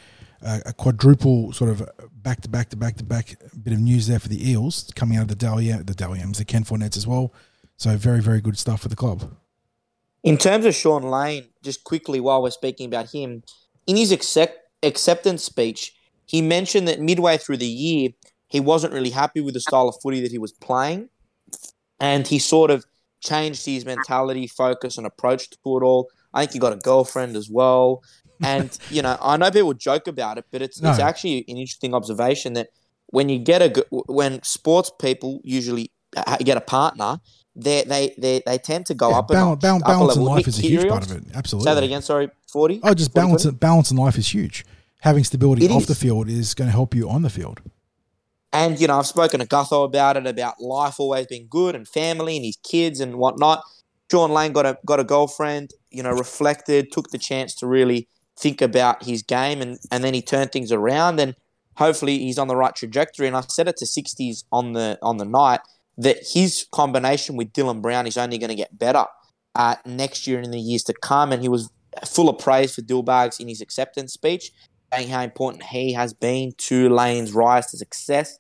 a 0.43 0.72
quadruple 0.72 1.53
sort 1.53 1.70
of 1.70 1.89
back 2.12 2.41
to 2.43 2.49
back 2.49 2.68
to 2.70 2.76
back 2.76 2.97
to 2.97 3.05
back 3.05 3.37
bit 3.62 3.72
of 3.72 3.80
news 3.80 4.07
there 4.07 4.18
for 4.18 4.28
the 4.28 4.51
Eels 4.51 4.93
coming 4.95 5.16
out 5.16 5.22
of 5.22 5.28
the 5.28 5.34
Dahlia, 5.34 5.82
the 5.82 5.95
Daliums, 5.95 6.37
the 6.37 6.45
Ken 6.45 6.64
Thornetts 6.64 6.97
as 6.97 7.07
well. 7.07 7.32
So 7.76 7.97
very 7.97 8.20
very 8.20 8.41
good 8.41 8.59
stuff 8.59 8.82
for 8.82 8.89
the 8.89 8.97
club. 8.97 9.37
In 10.22 10.37
terms 10.39 10.64
of 10.64 10.74
Shaun 10.74 11.05
Lane, 11.05 11.45
just 11.62 11.84
quickly 11.84 12.20
while 12.20 12.43
we're 12.43 12.51
speaking 12.51 12.87
about 12.87 13.12
him, 13.12 13.43
in 13.87 13.97
his 13.97 14.11
accept- 14.11 14.59
acceptance 14.82 15.45
speech, 15.45 15.95
he 16.26 16.43
mentioned 16.43 16.89
that 16.89 17.01
midway 17.01 17.39
through 17.39 17.59
the 17.59 17.66
year, 17.66 18.11
he 18.49 18.59
wasn't 18.59 18.93
really 18.93 19.11
happy 19.11 19.41
with 19.41 19.55
the 19.55 19.61
style 19.61 19.89
of 19.89 19.97
footy 20.03 20.20
that 20.22 20.32
he 20.32 20.39
was 20.39 20.53
playing, 20.53 21.09
and 22.01 22.26
he 22.26 22.41
sort 22.41 22.70
of 22.72 22.84
changed 23.20 23.64
his 23.64 23.84
mentality, 23.84 24.47
focus, 24.47 24.99
and 24.99 25.07
approach 25.07 25.49
to 25.51 25.57
it 25.64 25.82
all. 25.82 26.09
I 26.34 26.41
think 26.41 26.53
he 26.53 26.59
got 26.59 26.72
a 26.72 26.76
girlfriend 26.76 27.37
as 27.37 27.49
well. 27.49 28.03
And 28.43 28.76
you 28.91 29.03
know, 29.03 29.16
I 29.20 29.37
know 29.37 29.51
people 29.51 29.74
joke 29.74 30.07
about 30.07 30.39
it, 30.39 30.45
but 30.51 30.62
it's 30.62 30.80
no. 30.80 30.91
it's 30.91 30.99
actually 30.99 31.45
an 31.49 31.57
interesting 31.57 31.95
observation 31.95 32.53
that 32.55 32.68
when 33.07 33.28
you 33.28 33.39
get 33.39 33.62
a 33.62 33.84
when 33.91 34.43
sports 34.43 34.91
people 35.01 35.41
usually 35.45 35.91
uh, 36.16 36.37
get 36.39 36.57
a 36.57 36.61
partner, 36.61 37.20
they 37.55 37.82
they 37.84 38.14
they, 38.18 38.43
they 38.45 38.59
tend 38.59 38.87
to 38.87 38.95
go 38.95 39.11
yeah, 39.11 39.18
up. 39.18 39.28
Balance, 39.28 39.62
balance, 39.62 39.84
balance 39.84 40.16
in 40.16 40.22
life 40.22 40.49
is 40.49 40.59
a 40.59 40.62
huge 40.62 40.89
part 40.89 41.05
of 41.05 41.16
it. 41.16 41.24
Absolutely. 41.34 41.70
Say 41.70 41.74
that 41.74 41.82
again. 41.82 42.03
Sorry, 42.03 42.30
forty. 42.51 42.80
Oh, 42.82 42.95
just 42.95 43.12
40, 43.12 43.26
balance. 43.26 43.43
20? 43.43 43.57
Balance 43.59 43.91
in 43.91 43.97
life 43.97 44.18
is 44.18 44.32
huge. 44.32 44.64
Having 45.01 45.24
stability 45.24 45.64
it 45.64 45.70
off 45.70 45.82
is. 45.82 45.89
the 45.89 45.95
field 45.95 46.28
is 46.28 46.55
going 46.55 46.68
to 46.68 46.72
help 46.72 46.95
you 46.95 47.09
on 47.09 47.22
the 47.22 47.30
field. 47.30 47.61
And 48.53 48.80
you 48.80 48.87
know, 48.87 48.99
I've 48.99 49.07
spoken 49.07 49.41
to 49.41 49.47
Gutho 49.47 49.84
about 49.84 50.16
it, 50.16 50.26
about 50.26 50.61
life 50.61 50.99
always 50.99 51.26
being 51.26 51.47
good 51.49 51.74
and 51.74 51.87
family 51.87 52.37
and 52.37 52.45
his 52.45 52.57
kids 52.57 53.01
and 53.01 53.16
whatnot. 53.16 53.62
Shaun 54.11 54.30
Lane 54.30 54.53
got 54.53 54.66
a 54.66 54.78
got 54.84 55.01
a 55.01 55.05
girlfriend. 55.05 55.72
You 55.91 56.03
know, 56.03 56.11
reflected, 56.11 56.93
took 56.93 57.11
the 57.11 57.18
chance 57.18 57.55
to 57.57 57.66
really 57.66 58.09
think 58.39 58.61
about 58.61 59.05
his 59.05 59.22
game, 59.22 59.61
and 59.61 59.78
and 59.91 60.05
then 60.05 60.14
he 60.14 60.22
turned 60.22 60.53
things 60.53 60.72
around. 60.72 61.20
And 61.20 61.34
hopefully, 61.76 62.18
he's 62.18 62.39
on 62.39 62.49
the 62.49 62.57
right 62.57 62.74
trajectory. 62.74 63.26
And 63.26 63.37
I 63.37 63.43
said 63.43 63.68
it 63.68 63.76
to 63.78 63.87
sixties 63.87 64.45
on 64.53 64.72
the 64.72 64.99
on 65.03 65.16
the 65.18 65.24
night 65.24 65.61
that 65.99 66.18
his 66.34 66.66
combination 66.72 67.37
with 67.37 67.53
Dylan 67.53 67.80
Brown 67.80 68.07
is 68.07 68.16
only 68.16 68.39
going 68.39 68.51
to 68.51 68.55
get 68.57 68.78
better 68.78 69.07
uh, 69.55 69.76
next 69.87 70.26
year 70.26 70.37
and 70.37 70.45
in 70.45 70.53
the 70.53 70.61
years 70.61 70.82
to 70.84 70.95
come. 70.95 71.32
And 71.32 71.43
he 71.43 71.49
was 71.49 71.70
full 72.05 72.28
of 72.28 72.39
praise 72.39 72.74
for 72.74 72.82
Dillbags 72.82 73.41
in 73.41 73.49
his 73.49 73.61
acceptance 73.61 74.12
speech, 74.12 74.53
saying 74.93 75.09
how 75.09 75.22
important 75.22 75.64
he 75.64 75.93
has 75.95 76.12
been 76.12 76.53
to 76.59 76.89
Lane's 76.91 77.32
rise 77.32 77.66
to 77.68 77.78
success. 77.78 78.39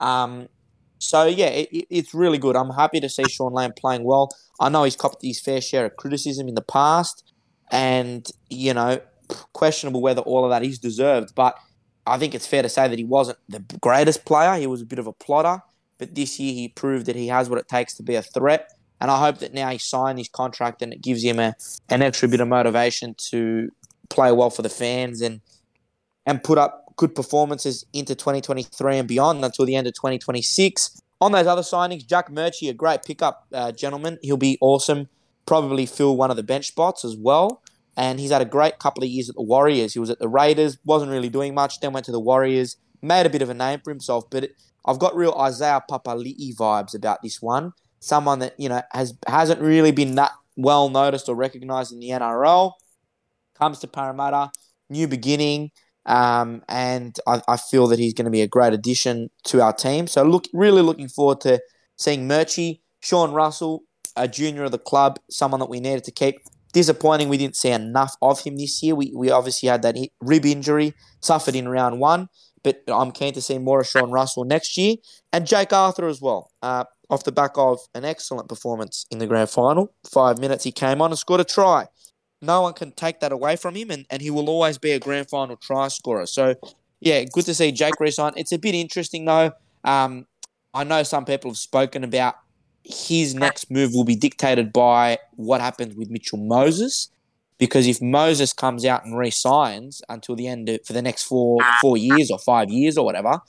Um, 0.00 0.48
so 0.98 1.24
yeah, 1.24 1.46
it, 1.46 1.86
it's 1.90 2.12
really 2.12 2.38
good. 2.38 2.56
I'm 2.56 2.70
happy 2.70 3.00
to 3.00 3.08
see 3.08 3.28
Shaun 3.28 3.52
Lane 3.52 3.72
playing 3.76 4.04
well. 4.04 4.28
I 4.60 4.68
know 4.68 4.84
he's 4.84 4.96
copped 4.96 5.22
his 5.22 5.40
fair 5.40 5.60
share 5.60 5.86
of 5.86 5.96
criticism 5.96 6.48
in 6.48 6.54
the 6.54 6.62
past, 6.62 7.32
and 7.70 8.28
you 8.50 8.74
know, 8.74 9.00
questionable 9.52 10.00
whether 10.00 10.22
all 10.22 10.44
of 10.44 10.50
that 10.50 10.62
is 10.62 10.78
deserved. 10.78 11.34
But 11.34 11.58
I 12.06 12.18
think 12.18 12.34
it's 12.34 12.46
fair 12.46 12.62
to 12.62 12.68
say 12.68 12.88
that 12.88 12.98
he 12.98 13.04
wasn't 13.04 13.38
the 13.48 13.60
greatest 13.80 14.24
player. 14.24 14.58
He 14.58 14.66
was 14.66 14.82
a 14.82 14.86
bit 14.86 14.98
of 14.98 15.06
a 15.06 15.12
plotter. 15.12 15.62
But 15.98 16.14
this 16.14 16.38
year 16.38 16.54
he 16.54 16.68
proved 16.68 17.06
that 17.06 17.16
he 17.16 17.28
has 17.28 17.50
what 17.50 17.58
it 17.58 17.68
takes 17.68 17.94
to 17.94 18.02
be 18.02 18.14
a 18.14 18.22
threat. 18.22 18.72
And 19.00 19.10
I 19.10 19.18
hope 19.18 19.38
that 19.38 19.54
now 19.54 19.68
he 19.70 19.78
signed 19.78 20.18
his 20.18 20.28
contract 20.28 20.82
and 20.82 20.92
it 20.92 21.00
gives 21.00 21.22
him 21.22 21.38
a, 21.38 21.54
an 21.88 22.02
extra 22.02 22.28
bit 22.28 22.40
of 22.40 22.48
motivation 22.48 23.14
to 23.30 23.70
play 24.08 24.32
well 24.32 24.50
for 24.50 24.62
the 24.62 24.68
fans 24.68 25.20
and 25.20 25.40
and 26.26 26.42
put 26.42 26.58
up 26.58 26.94
good 26.96 27.14
performances 27.14 27.86
into 27.94 28.14
2023 28.14 28.98
and 28.98 29.08
beyond 29.08 29.42
until 29.42 29.64
the 29.64 29.74
end 29.74 29.86
of 29.86 29.94
2026. 29.94 31.00
On 31.20 31.32
those 31.32 31.46
other 31.46 31.62
signings, 31.62 32.06
Jack 32.06 32.30
Murchie, 32.30 32.68
a 32.68 32.74
great 32.74 33.02
pickup, 33.02 33.46
uh, 33.52 33.72
gentleman. 33.72 34.18
He'll 34.20 34.36
be 34.36 34.58
awesome. 34.60 35.08
Probably 35.46 35.86
fill 35.86 36.16
one 36.16 36.30
of 36.30 36.36
the 36.36 36.42
bench 36.42 36.68
spots 36.68 37.04
as 37.04 37.16
well. 37.16 37.62
And 37.98 38.20
he's 38.20 38.30
had 38.30 38.40
a 38.40 38.46
great 38.46 38.78
couple 38.78 39.02
of 39.02 39.10
years 39.10 39.28
at 39.28 39.34
the 39.34 39.42
Warriors. 39.42 39.92
He 39.92 39.98
was 39.98 40.08
at 40.08 40.20
the 40.20 40.28
Raiders, 40.28 40.78
wasn't 40.84 41.10
really 41.10 41.28
doing 41.28 41.52
much, 41.52 41.80
then 41.80 41.92
went 41.92 42.06
to 42.06 42.12
the 42.12 42.20
Warriors, 42.20 42.76
made 43.02 43.26
a 43.26 43.30
bit 43.30 43.42
of 43.42 43.50
a 43.50 43.54
name 43.54 43.80
for 43.82 43.90
himself. 43.90 44.30
But 44.30 44.44
it, 44.44 44.52
I've 44.86 45.00
got 45.00 45.16
real 45.16 45.32
Isaiah 45.32 45.82
Papali'i 45.90 46.54
vibes 46.56 46.94
about 46.94 47.22
this 47.24 47.42
one. 47.42 47.72
Someone 47.98 48.38
that 48.38 48.54
you 48.56 48.68
know 48.68 48.82
has 48.92 49.14
hasn't 49.26 49.60
really 49.60 49.90
been 49.90 50.14
that 50.14 50.30
well 50.56 50.88
noticed 50.88 51.28
or 51.28 51.34
recognised 51.34 51.92
in 51.92 51.98
the 51.98 52.10
NRL. 52.10 52.74
Comes 53.58 53.80
to 53.80 53.88
Parramatta, 53.88 54.52
new 54.88 55.08
beginning, 55.08 55.72
um, 56.06 56.62
and 56.68 57.18
I, 57.26 57.42
I, 57.48 57.56
feel 57.56 57.88
that 57.88 57.98
he's 57.98 58.14
going 58.14 58.26
to 58.26 58.30
be 58.30 58.42
a 58.42 58.46
great 58.46 58.72
addition 58.72 59.30
to 59.46 59.60
our 59.60 59.72
team. 59.72 60.06
So 60.06 60.22
look, 60.22 60.44
really 60.54 60.80
looking 60.80 61.08
forward 61.08 61.40
to 61.40 61.60
seeing 61.96 62.28
Murchie, 62.28 62.80
Sean 63.00 63.32
Russell, 63.32 63.82
a 64.16 64.28
junior 64.28 64.62
of 64.62 64.70
the 64.70 64.78
club, 64.78 65.18
someone 65.28 65.58
that 65.58 65.68
we 65.68 65.80
needed 65.80 66.04
to 66.04 66.12
keep. 66.12 66.38
Disappointing, 66.72 67.28
we 67.28 67.38
didn't 67.38 67.56
see 67.56 67.70
enough 67.70 68.16
of 68.20 68.40
him 68.40 68.56
this 68.56 68.82
year. 68.82 68.94
We, 68.94 69.12
we 69.14 69.30
obviously 69.30 69.68
had 69.68 69.82
that 69.82 69.96
rib 70.20 70.44
injury, 70.44 70.94
suffered 71.20 71.56
in 71.56 71.68
round 71.68 71.98
one 71.98 72.28
but 72.62 72.82
I'm 72.88 73.12
keen 73.12 73.32
to 73.34 73.40
see 73.40 73.58
more 73.58 73.80
of 73.80 73.86
Sean 73.86 74.10
Russell 74.10 74.44
next 74.44 74.76
year 74.76 74.96
and 75.32 75.46
Jake 75.46 75.72
Arthur 75.72 76.08
as 76.08 76.20
well. 76.20 76.50
Uh, 76.62 76.84
off 77.10 77.24
the 77.24 77.32
back 77.32 77.52
of 77.56 77.80
an 77.94 78.04
excellent 78.04 78.48
performance 78.48 79.06
in 79.10 79.18
the 79.18 79.26
grand 79.26 79.48
final, 79.48 79.94
five 80.10 80.38
minutes 80.38 80.64
he 80.64 80.72
came 80.72 81.00
on 81.00 81.10
and 81.10 81.18
scored 81.18 81.40
a 81.40 81.44
try. 81.44 81.86
No 82.42 82.62
one 82.62 82.74
can 82.74 82.92
take 82.92 83.20
that 83.20 83.32
away 83.32 83.56
from 83.56 83.74
him, 83.74 83.90
and, 83.90 84.06
and 84.10 84.20
he 84.20 84.30
will 84.30 84.48
always 84.48 84.78
be 84.78 84.92
a 84.92 85.00
grand 85.00 85.28
final 85.28 85.56
try 85.56 85.88
scorer. 85.88 86.26
So, 86.26 86.54
yeah, 87.00 87.24
good 87.32 87.46
to 87.46 87.54
see 87.54 87.72
Jake 87.72 87.98
resign. 87.98 88.34
It's 88.36 88.52
a 88.52 88.58
bit 88.58 88.74
interesting 88.74 89.24
though. 89.24 89.52
Um, 89.84 90.26
I 90.74 90.84
know 90.84 91.02
some 91.02 91.24
people 91.24 91.50
have 91.50 91.56
spoken 91.56 92.04
about 92.04 92.34
his 92.88 93.34
next 93.34 93.70
move 93.70 93.92
will 93.92 94.04
be 94.04 94.16
dictated 94.16 94.72
by 94.72 95.18
what 95.36 95.60
happens 95.60 95.94
with 95.94 96.08
Mitchell 96.08 96.38
Moses 96.38 97.10
because 97.58 97.86
if 97.86 98.00
Moses 98.00 98.52
comes 98.52 98.84
out 98.84 99.04
and 99.04 99.18
resigns 99.18 100.00
until 100.08 100.34
the 100.34 100.46
end 100.46 100.68
of, 100.68 100.80
for 100.86 100.94
the 100.94 101.02
next 101.02 101.24
four 101.24 101.58
four 101.80 101.96
years 101.98 102.30
or 102.30 102.38
five 102.38 102.70
years 102.70 102.96
or 102.96 103.04
whatever, 103.04 103.40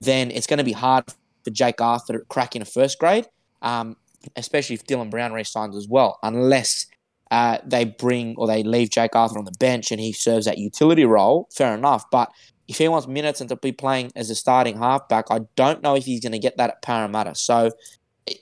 then 0.00 0.30
it's 0.30 0.46
going 0.46 0.58
to 0.58 0.64
be 0.64 0.72
hard 0.72 1.04
for 1.44 1.50
Jake 1.50 1.80
Arthur 1.80 2.14
to 2.14 2.24
crack 2.24 2.56
in 2.56 2.62
a 2.62 2.64
first 2.64 2.98
grade, 2.98 3.26
um, 3.62 3.96
especially 4.34 4.74
if 4.74 4.84
Dylan 4.84 5.10
Brown 5.10 5.32
resigns 5.32 5.76
as 5.76 5.86
well, 5.86 6.18
unless 6.22 6.86
uh, 7.30 7.58
they 7.64 7.84
bring 7.84 8.34
or 8.36 8.46
they 8.46 8.62
leave 8.62 8.90
Jake 8.90 9.14
Arthur 9.14 9.38
on 9.38 9.44
the 9.44 9.52
bench 9.60 9.92
and 9.92 10.00
he 10.00 10.12
serves 10.12 10.46
that 10.46 10.58
utility 10.58 11.04
role. 11.04 11.48
Fair 11.54 11.74
enough, 11.74 12.04
but 12.10 12.30
if 12.68 12.78
he 12.78 12.88
wants 12.88 13.06
minutes 13.06 13.40
and 13.40 13.48
to 13.48 13.56
be 13.56 13.72
playing 13.72 14.12
as 14.14 14.28
a 14.28 14.34
starting 14.34 14.78
halfback, 14.78 15.26
I 15.30 15.40
don't 15.56 15.82
know 15.82 15.94
if 15.94 16.04
he's 16.04 16.20
going 16.20 16.32
to 16.32 16.38
get 16.38 16.58
that 16.58 16.70
at 16.70 16.82
Parramatta. 16.82 17.34
So 17.34 17.70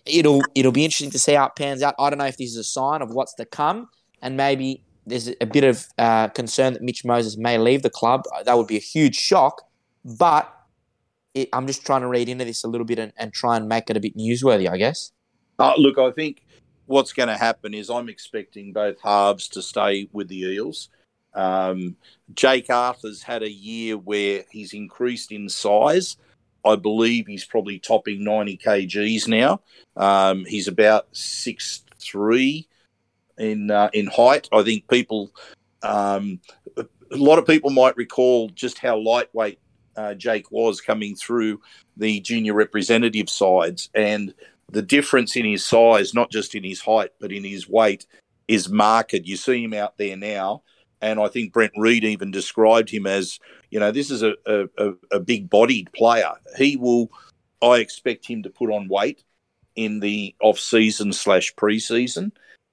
it'll 0.04 0.42
it'll 0.54 0.72
be 0.72 0.84
interesting 0.84 1.10
to 1.10 1.18
see 1.18 1.34
how 1.34 1.46
it 1.46 1.52
pans 1.56 1.82
out. 1.82 1.94
I 1.98 2.10
don't 2.10 2.18
know 2.18 2.26
if 2.26 2.36
this 2.36 2.50
is 2.50 2.56
a 2.56 2.64
sign 2.64 3.02
of 3.02 3.10
what's 3.10 3.34
to 3.34 3.44
come, 3.44 3.88
and 4.22 4.36
maybe 4.36 4.82
there's 5.06 5.30
a 5.40 5.46
bit 5.46 5.64
of 5.64 5.86
uh, 5.98 6.28
concern 6.28 6.72
that 6.72 6.82
Mitch 6.82 7.04
Moses 7.04 7.36
may 7.36 7.58
leave 7.58 7.82
the 7.82 7.90
club. 7.90 8.24
That 8.44 8.56
would 8.56 8.66
be 8.66 8.76
a 8.76 8.80
huge 8.80 9.14
shock. 9.16 9.62
But 10.04 10.52
it, 11.34 11.48
I'm 11.52 11.66
just 11.66 11.84
trying 11.84 12.02
to 12.02 12.08
read 12.08 12.28
into 12.28 12.44
this 12.44 12.64
a 12.64 12.68
little 12.68 12.84
bit 12.84 12.98
and, 12.98 13.12
and 13.16 13.32
try 13.32 13.56
and 13.56 13.68
make 13.68 13.90
it 13.90 13.96
a 13.96 14.00
bit 14.00 14.16
newsworthy, 14.16 14.68
I 14.68 14.76
guess. 14.76 15.12
Uh, 15.58 15.74
look, 15.76 15.98
I 15.98 16.10
think 16.10 16.42
what's 16.86 17.12
going 17.12 17.28
to 17.28 17.36
happen 17.36 17.74
is 17.74 17.90
I'm 17.90 18.08
expecting 18.08 18.72
both 18.72 19.00
halves 19.02 19.48
to 19.48 19.62
stay 19.62 20.08
with 20.12 20.28
the 20.28 20.40
Eels. 20.40 20.88
Um, 21.34 21.96
Jake 22.34 22.70
Arthur's 22.70 23.22
had 23.22 23.42
a 23.42 23.50
year 23.50 23.96
where 23.98 24.44
he's 24.50 24.72
increased 24.72 25.32
in 25.32 25.48
size. 25.48 26.16
I 26.66 26.76
believe 26.76 27.26
he's 27.26 27.44
probably 27.44 27.78
topping 27.78 28.24
90 28.24 28.58
kgs 28.58 29.28
now. 29.28 29.60
Um, 29.96 30.44
he's 30.44 30.68
about 30.68 31.08
six 31.12 31.82
three 31.98 32.68
in 33.38 33.70
uh, 33.70 33.90
in 33.92 34.06
height. 34.06 34.48
I 34.52 34.62
think 34.62 34.88
people, 34.88 35.30
um, 35.82 36.40
a 36.76 36.86
lot 37.10 37.38
of 37.38 37.46
people 37.46 37.70
might 37.70 37.96
recall 37.96 38.48
just 38.50 38.78
how 38.78 38.98
lightweight 38.98 39.58
uh, 39.96 40.14
Jake 40.14 40.50
was 40.50 40.80
coming 40.80 41.14
through 41.14 41.60
the 41.96 42.20
junior 42.20 42.54
representative 42.54 43.30
sides, 43.30 43.88
and 43.94 44.34
the 44.72 44.82
difference 44.82 45.36
in 45.36 45.44
his 45.44 45.64
size, 45.64 46.14
not 46.14 46.30
just 46.30 46.54
in 46.54 46.64
his 46.64 46.80
height 46.80 47.10
but 47.20 47.32
in 47.32 47.44
his 47.44 47.68
weight, 47.68 48.06
is 48.48 48.68
marked. 48.68 49.14
You 49.14 49.36
see 49.36 49.64
him 49.64 49.74
out 49.74 49.96
there 49.98 50.16
now, 50.16 50.62
and 51.00 51.20
I 51.20 51.28
think 51.28 51.52
Brent 51.52 51.72
Reed 51.76 52.04
even 52.04 52.30
described 52.30 52.90
him 52.90 53.06
as, 53.06 53.38
you 53.70 53.80
know, 53.80 53.90
this 53.90 54.10
is 54.10 54.22
a, 54.22 54.34
a, 54.46 54.92
a 55.12 55.20
big-bodied 55.20 55.92
player. 55.92 56.32
He 56.56 56.76
will, 56.76 57.10
I 57.62 57.78
expect 57.78 58.26
him 58.26 58.42
to 58.42 58.50
put 58.50 58.70
on 58.70 58.88
weight 58.88 59.24
in 59.74 60.00
the 60.00 60.34
off-season 60.40 61.12
slash 61.12 61.54
pre-season 61.56 62.32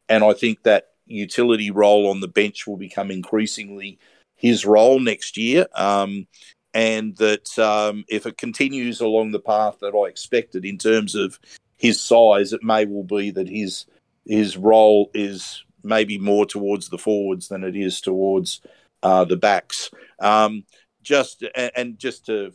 and 0.10 0.24
I 0.24 0.34
think 0.34 0.64
that 0.64 0.90
utility 1.06 1.72
role 1.72 2.10
on 2.10 2.20
the 2.20 2.28
bench 2.28 2.68
will 2.68 2.78
become 2.78 3.12
increasingly 3.12 4.00
his 4.36 4.66
role 4.66 5.00
next 5.00 5.38
year. 5.38 5.68
Um, 5.76 6.28
and 6.74 7.16
that 7.18 7.58
um, 7.60 8.04
if 8.08 8.26
it 8.26 8.38
continues 8.38 9.00
along 9.00 9.32
the 9.32 9.40
path 9.40 9.78
that 9.82 9.96
I 9.96 10.10
expected 10.10 10.66
in 10.66 10.78
terms 10.78 11.14
of 11.14 11.40
his 11.78 12.02
size, 12.02 12.52
it 12.52 12.64
may 12.64 12.86
well 12.86 13.04
be 13.04 13.32
that 13.32 13.48
his 13.48 13.86
his 14.26 14.58
role 14.58 15.12
is 15.14 15.64
maybe 15.84 16.18
more 16.18 16.46
towards 16.46 16.90
the 16.90 16.98
forwards 16.98 17.48
than 17.48 17.64
it 17.64 17.76
is 17.76 18.02
towards 18.02 18.62
uh, 19.02 19.26
the 19.26 19.38
backs. 19.38 19.92
Um, 20.20 20.64
just 21.02 21.44
and 21.76 22.00
just 22.00 22.26
to 22.28 22.54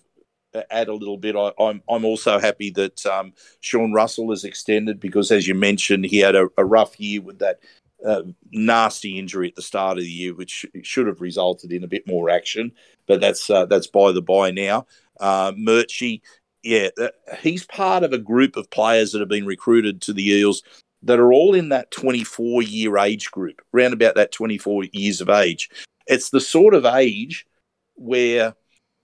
add 0.70 0.88
a 0.88 0.94
little 0.94 1.18
bit, 1.18 1.36
I, 1.36 1.48
am 1.48 1.52
I'm, 1.58 1.82
I'm 1.88 2.04
also 2.04 2.38
happy 2.38 2.70
that 2.70 3.04
um, 3.06 3.32
Sean 3.60 3.92
Russell 3.92 4.32
is 4.32 4.44
extended 4.44 4.98
because, 5.00 5.30
as 5.30 5.46
you 5.46 5.54
mentioned, 5.54 6.06
he 6.06 6.18
had 6.18 6.34
a, 6.34 6.48
a 6.56 6.64
rough 6.64 6.98
year 6.98 7.20
with 7.20 7.38
that 7.40 7.60
uh, 8.04 8.22
nasty 8.50 9.18
injury 9.18 9.48
at 9.48 9.56
the 9.56 9.62
start 9.62 9.98
of 9.98 10.04
the 10.04 10.10
year, 10.10 10.34
which 10.34 10.64
should 10.82 11.06
have 11.06 11.20
resulted 11.20 11.72
in 11.72 11.84
a 11.84 11.88
bit 11.88 12.06
more 12.06 12.30
action. 12.30 12.72
But 13.06 13.20
that's 13.20 13.48
uh, 13.50 13.66
that's 13.66 13.86
by 13.86 14.12
the 14.12 14.22
by 14.22 14.50
now. 14.50 14.86
Uh, 15.20 15.52
Murchie, 15.52 16.22
yeah, 16.62 16.88
uh, 17.00 17.08
he's 17.40 17.64
part 17.64 18.04
of 18.04 18.12
a 18.12 18.18
group 18.18 18.56
of 18.56 18.70
players 18.70 19.12
that 19.12 19.20
have 19.20 19.28
been 19.28 19.46
recruited 19.46 20.00
to 20.02 20.12
the 20.12 20.28
Eels 20.30 20.62
that 21.02 21.18
are 21.18 21.32
all 21.32 21.54
in 21.54 21.68
that 21.70 21.90
24 21.90 22.62
year 22.62 22.98
age 22.98 23.30
group, 23.30 23.62
around 23.74 23.92
about 23.92 24.14
that 24.16 24.32
24 24.32 24.84
years 24.92 25.20
of 25.20 25.28
age. 25.28 25.70
It's 26.06 26.30
the 26.30 26.40
sort 26.40 26.74
of 26.74 26.84
age 26.84 27.46
where 27.94 28.54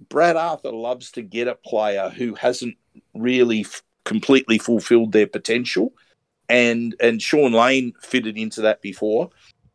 Brad 0.09 0.37
Arthur 0.37 0.73
loves 0.73 1.11
to 1.13 1.23
get 1.23 1.49
a 1.49 1.55
player 1.55 2.11
who 2.11 2.35
hasn't 2.35 2.77
really 3.15 3.61
f- 3.61 3.83
completely 4.05 4.59
fulfilled 4.59 5.13
their 5.13 5.27
potential, 5.27 5.93
and 6.49 6.95
and 7.01 7.23
Shaun 7.23 7.53
Lane 7.53 7.93
fitted 8.03 8.37
into 8.37 8.63
that 8.63 8.83
before, 8.83 9.31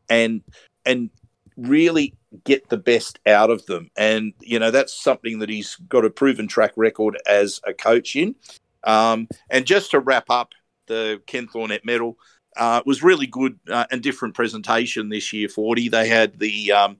and 0.10 0.42
and 0.86 1.10
really 1.58 2.14
get 2.44 2.70
the 2.70 2.78
best 2.78 3.20
out 3.26 3.50
of 3.50 3.66
them. 3.66 3.90
And 3.98 4.34
you 4.42 4.60
know 4.60 4.72
that's 4.72 4.94
something 4.94 5.40
that 5.40 5.50
he's 5.50 5.76
got 5.88 6.06
a 6.06 6.10
proven 6.10 6.48
track 6.48 6.74
record 6.76 7.18
as 7.26 7.62
a 7.66 7.74
coach 7.74 8.16
in. 8.16 8.36
Um, 8.84 9.28
and 9.50 9.66
just 9.66 9.92
to 9.92 10.00
wrap 10.00 10.30
up 10.30 10.54
the 10.90 11.22
Ken 11.26 11.48
Thornett 11.48 11.86
medal. 11.86 12.18
Uh, 12.58 12.82
was 12.86 13.04
really 13.04 13.28
good 13.28 13.58
uh, 13.70 13.86
and 13.92 14.04
different 14.04 14.36
presentation 14.36 15.08
this 15.08 15.32
year. 15.32 15.48
Forty, 15.48 15.88
they 15.88 16.10
had 16.10 16.38
the 16.40 16.74
um, 16.74 16.98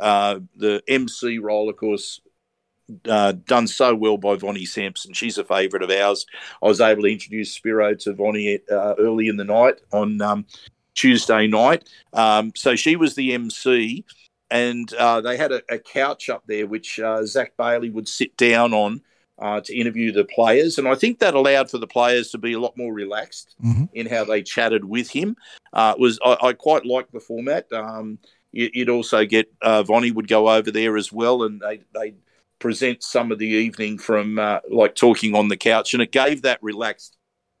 uh, 0.00 0.38
the 0.56 0.82
MC 0.88 1.38
role, 1.38 1.68
of 1.68 1.76
course, 1.76 2.20
uh, 3.06 3.32
done 3.32 3.66
so 3.66 3.94
well 3.94 4.16
by 4.16 4.36
Vonnie 4.36 4.64
Sampson. 4.64 5.12
She's 5.12 5.36
a 5.36 5.44
favourite 5.44 5.82
of 5.82 5.90
ours. 5.90 6.24
I 6.62 6.66
was 6.66 6.80
able 6.80 7.02
to 7.02 7.12
introduce 7.12 7.52
Spiro 7.52 7.94
to 7.96 8.14
Vonnie 8.14 8.60
uh, 8.70 8.94
early 8.98 9.28
in 9.28 9.36
the 9.36 9.44
night 9.44 9.80
on 9.92 10.22
um, 10.22 10.46
Tuesday 10.94 11.46
night. 11.46 11.88
Um, 12.12 12.52
so 12.54 12.76
she 12.76 12.96
was 12.96 13.14
the 13.14 13.34
MC, 13.34 14.04
and 14.50 14.92
uh, 14.94 15.20
they 15.20 15.36
had 15.36 15.52
a, 15.52 15.62
a, 15.68 15.78
couch 15.78 16.30
up 16.30 16.44
there 16.46 16.66
which 16.66 17.00
Zach 17.24 17.54
Bailey 17.58 17.90
would 17.90 18.08
sit 18.08 18.36
down 18.36 18.72
on. 18.72 19.02
Uh, 19.42 19.60
to 19.60 19.76
interview 19.76 20.12
the 20.12 20.24
players, 20.24 20.78
and 20.78 20.86
I 20.86 20.94
think 20.94 21.18
that 21.18 21.34
allowed 21.34 21.68
for 21.68 21.78
the 21.78 21.86
players 21.88 22.30
to 22.30 22.38
be 22.38 22.52
a 22.52 22.60
lot 22.60 22.76
more 22.76 22.92
relaxed 22.94 23.56
Mhm. 23.60 23.88
in 23.92 24.06
how 24.06 24.22
they 24.22 24.40
chatted 24.40 24.84
with 24.84 25.10
him. 25.10 25.36
Uh, 25.72 25.94
was 25.98 26.20
I, 26.24 26.36
I 26.40 26.52
quite 26.52 26.86
liked 26.86 27.12
the 27.12 27.18
format. 27.18 27.66
Um, 27.72 28.20
you, 28.52 28.70
you'd 28.72 28.88
also 28.88 29.24
get 29.24 29.52
uh, 29.60 29.82
Vonnie 29.82 30.12
would 30.12 30.28
go 30.28 30.48
over 30.48 30.70
there 30.70 30.96
as 30.96 31.10
well, 31.10 31.42
and 31.42 31.60
they 31.60 31.80
they 31.92 32.14
present 32.60 33.02
some 33.02 33.32
of 33.32 33.40
the 33.40 33.48
evening 33.48 33.98
from 33.98 34.38
uh, 34.38 34.60
like 34.70 34.94
talking 34.94 35.34
on 35.34 35.48
the 35.48 35.56
couch, 35.56 35.92
and 35.92 36.00
it 36.04 36.12
gave 36.12 36.42
that 36.42 36.62
relaxed 36.62 37.16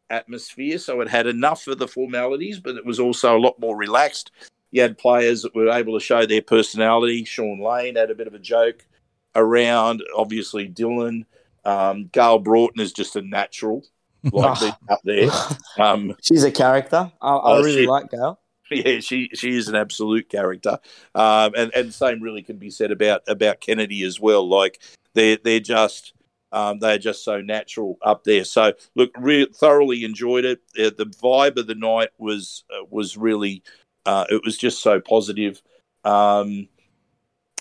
atmosphere. 0.08 0.78
So 0.78 1.00
it 1.00 1.08
had 1.08 1.26
enough 1.26 1.66
of 1.66 1.78
the 1.78 1.88
formalities, 1.88 2.60
but 2.60 2.76
it 2.76 2.86
was 2.86 3.00
also 3.00 3.36
a 3.36 3.40
lot 3.40 3.58
more 3.58 3.76
relaxed. 3.76 4.30
You 4.70 4.82
had 4.82 4.98
players 4.98 5.42
that 5.42 5.54
were 5.56 5.68
able 5.68 5.98
to 5.98 6.04
show 6.04 6.26
their 6.26 6.42
personality. 6.42 7.24
Shaun 7.24 7.58
Lane 7.60 7.96
had 7.96 8.12
a 8.12 8.14
bit 8.14 8.28
of 8.28 8.34
a 8.34 8.38
joke 8.38 8.86
around. 9.34 10.00
Obviously, 10.16 10.68
Dylan. 10.68 11.24
Um, 11.64 12.08
Gayle 12.12 12.38
Broughton 12.38 12.80
is 12.80 12.92
just 12.92 13.16
a 13.16 13.22
natural, 13.22 13.84
like 14.32 14.74
up 14.88 15.00
there. 15.04 15.28
Um, 15.78 16.14
She's 16.22 16.44
a 16.44 16.50
character. 16.50 17.10
I, 17.20 17.28
I 17.34 17.52
Oh, 17.58 17.62
really 17.62 17.82
she- 17.82 17.86
like 17.86 18.10
Gayle. 18.10 18.38
yeah, 18.70 19.00
she 19.00 19.28
she 19.34 19.54
is 19.56 19.68
an 19.68 19.74
absolute 19.74 20.30
character, 20.30 20.78
um, 21.14 21.52
and 21.54 21.70
and 21.74 21.92
same 21.92 22.22
really 22.22 22.42
can 22.42 22.56
be 22.56 22.70
said 22.70 22.90
about 22.90 23.20
about 23.28 23.60
Kennedy 23.60 24.02
as 24.02 24.18
well. 24.18 24.48
Like 24.48 24.80
they're 25.12 25.36
they're 25.44 25.60
just 25.60 26.14
um, 26.52 26.78
they're 26.78 26.96
just 26.96 27.22
so 27.22 27.42
natural 27.42 27.98
up 28.02 28.24
there. 28.24 28.44
So 28.44 28.72
look, 28.94 29.10
re- 29.18 29.48
thoroughly 29.52 30.04
enjoyed 30.04 30.46
it. 30.46 30.60
Uh, 30.78 30.90
the 30.96 31.04
vibe 31.04 31.58
of 31.58 31.66
the 31.66 31.74
night 31.74 32.10
was 32.16 32.64
uh, 32.70 32.84
was 32.88 33.16
really 33.18 33.62
uh, 34.06 34.24
it 34.30 34.40
was 34.42 34.56
just 34.56 34.82
so 34.82 35.00
positive, 35.00 35.60
um, 36.04 36.66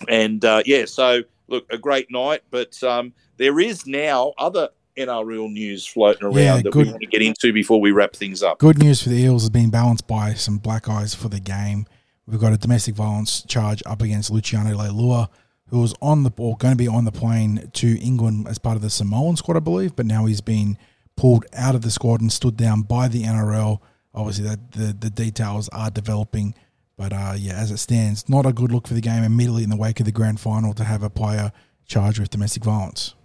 and 0.08 0.44
uh, 0.46 0.64
yeah. 0.66 0.86
So 0.86 1.24
look, 1.52 1.72
a 1.72 1.78
great 1.78 2.10
night, 2.10 2.42
but 2.50 2.82
um, 2.84 3.14
there 3.38 3.60
is 3.60 3.86
now 3.86 4.34
other 4.38 4.70
NRL 4.98 5.52
news 5.52 5.86
floating 5.86 6.24
around 6.24 6.36
Yeah, 6.38 6.56
that 6.58 6.72
good. 6.72 6.88
we 6.88 6.92
want 6.92 7.02
to 7.02 7.08
get 7.08 7.22
into 7.22 7.54
before 7.54 7.80
we 7.80 7.92
wrap 7.92 8.16
things 8.16 8.42
up. 8.44 8.58
Good 8.60 8.80
news 8.80 9.04
for 9.04 9.10
the 9.10 9.18
Eels 9.22 9.44
has 9.44 9.50
been 9.50 9.70
balanced 9.70 10.08
by 10.08 10.34
some 10.34 10.58
black 10.58 10.90
eyes 10.90 11.14
for 11.14 11.30
the 11.30 11.40
game. 11.40 11.86
We've 12.28 12.40
got 12.40 12.54
a 12.54 12.58
domestic 12.58 12.96
violence 12.96 13.44
charge 13.44 13.82
up 13.86 14.02
against 14.02 14.32
Luciano 14.32 14.76
Leilua, 14.76 15.30
who 15.68 15.80
was 15.80 15.94
on 16.02 16.24
the 16.24 16.32
or 16.38 16.58
going 16.58 16.74
to 16.74 16.78
be 16.78 16.88
on 16.88 17.06
the 17.06 17.12
plane 17.12 17.70
to 17.74 18.00
England 18.00 18.48
as 18.48 18.58
part 18.58 18.76
of 18.76 18.82
the 18.82 18.90
Samoan 18.90 19.38
squad, 19.38 19.58
I 19.58 19.62
believe, 19.62 19.96
but 19.96 20.06
now 20.06 20.26
he's 20.26 20.42
been 20.42 20.78
pulled 21.16 21.46
out 21.54 21.76
of 21.76 21.82
the 21.82 21.92
squad 21.92 22.22
and 22.22 22.32
stood 22.32 22.58
down 22.58 22.82
by 22.82 23.08
the 23.08 23.24
NRL. 23.24 23.80
Obviously, 24.14 24.46
that 24.46 24.72
the, 24.74 24.94
the 24.98 25.10
details 25.10 25.70
are 25.70 25.90
developing, 25.90 26.54
but 27.02 27.14
uh, 27.14 27.34
yeah, 27.36 27.54
as 27.54 27.72
it 27.72 27.78
stands, 27.78 28.30
not 28.30 28.46
a 28.46 28.54
good 28.54 28.72
look 28.72 28.88
for 28.88 28.94
the 28.94 29.02
game 29.02 29.24
immediately 29.24 29.64
in 29.64 29.72
the 29.72 29.76
wake 29.76 30.00
of 30.00 30.06
the 30.06 30.12
grand 30.12 30.40
final 30.40 30.72
to 30.76 30.84
have 30.84 31.02
a 31.02 31.10
player 31.10 31.52
charged 31.88 32.20
with 32.20 32.30
domestic 32.30 32.64
violence. 32.64 33.16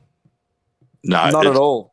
No, 1.05 1.29
Not 1.29 1.47
at 1.47 1.57
all. 1.57 1.93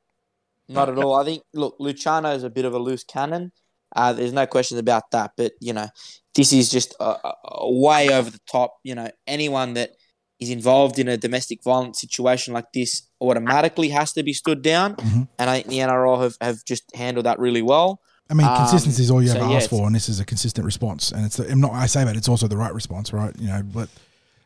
Not 0.69 0.87
at 0.87 0.97
all. 0.97 1.13
I 1.15 1.25
think, 1.25 1.43
look, 1.53 1.75
Luciano 1.79 2.31
is 2.31 2.43
a 2.43 2.49
bit 2.49 2.63
of 2.63 2.73
a 2.73 2.79
loose 2.79 3.03
cannon. 3.03 3.51
Uh, 3.93 4.13
there's 4.13 4.31
no 4.31 4.47
questions 4.47 4.79
about 4.79 5.11
that. 5.11 5.31
But, 5.35 5.51
you 5.59 5.73
know, 5.73 5.87
this 6.33 6.53
is 6.53 6.71
just 6.71 6.95
a, 7.01 7.17
a, 7.27 7.33
a 7.43 7.71
way 7.73 8.13
over 8.13 8.29
the 8.29 8.39
top. 8.49 8.77
You 8.83 8.95
know, 8.95 9.09
anyone 9.27 9.73
that 9.73 9.91
is 10.39 10.49
involved 10.49 10.99
in 10.99 11.09
a 11.09 11.17
domestic 11.17 11.61
violence 11.63 11.99
situation 11.99 12.53
like 12.53 12.71
this 12.73 13.03
automatically 13.19 13.89
has 13.89 14.13
to 14.13 14.23
be 14.23 14.31
stood 14.31 14.61
down. 14.61 14.95
Mhm. 14.95 15.27
And 15.37 15.49
I 15.49 15.57
think 15.57 15.67
the 15.67 15.79
NRL 15.79 16.23
have, 16.23 16.37
have 16.39 16.65
just 16.65 16.83
handled 16.95 17.25
that 17.25 17.39
really 17.39 17.61
well. 17.61 17.99
I 18.29 18.33
mean, 18.35 18.47
Um, 18.47 18.55
consistency 18.57 19.03
is 19.03 19.11
all 19.11 19.21
you 19.21 19.29
so, 19.29 19.37
ever 19.39 19.49
yeah, 19.49 19.57
ask 19.57 19.69
for, 19.69 19.85
and 19.85 19.93
this 19.95 20.07
is 20.09 20.19
a 20.19 20.25
consistent 20.25 20.65
response. 20.65 21.11
And 21.11 21.25
it's 21.25 21.37
the, 21.37 21.49
I'm 21.49 21.59
not. 21.59 21.73
I 21.73 21.85
say 21.87 22.03
that 22.03 22.15
it's 22.15 22.29
also 22.29 22.47
the 22.47 22.57
right 22.57 22.73
response, 22.73 23.11
right? 23.13 23.33
You 23.37 23.47
know, 23.47 23.61
let 23.73 23.89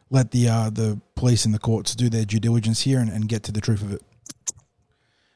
let 0.09 0.32
the 0.32 0.49
uh, 0.49 0.69
the 0.69 0.99
police 1.15 1.45
and 1.45 1.53
the 1.53 1.59
courts 1.59 1.95
do 1.95 2.09
their 2.09 2.25
due 2.25 2.39
diligence 2.39 2.82
here 2.82 2.99
and, 2.99 3.09
and 3.09 3.30
get 3.30 3.43
to 3.43 3.51
the 3.51 3.61
truth 3.61 3.82
of 3.82 3.93
it. 3.93 4.01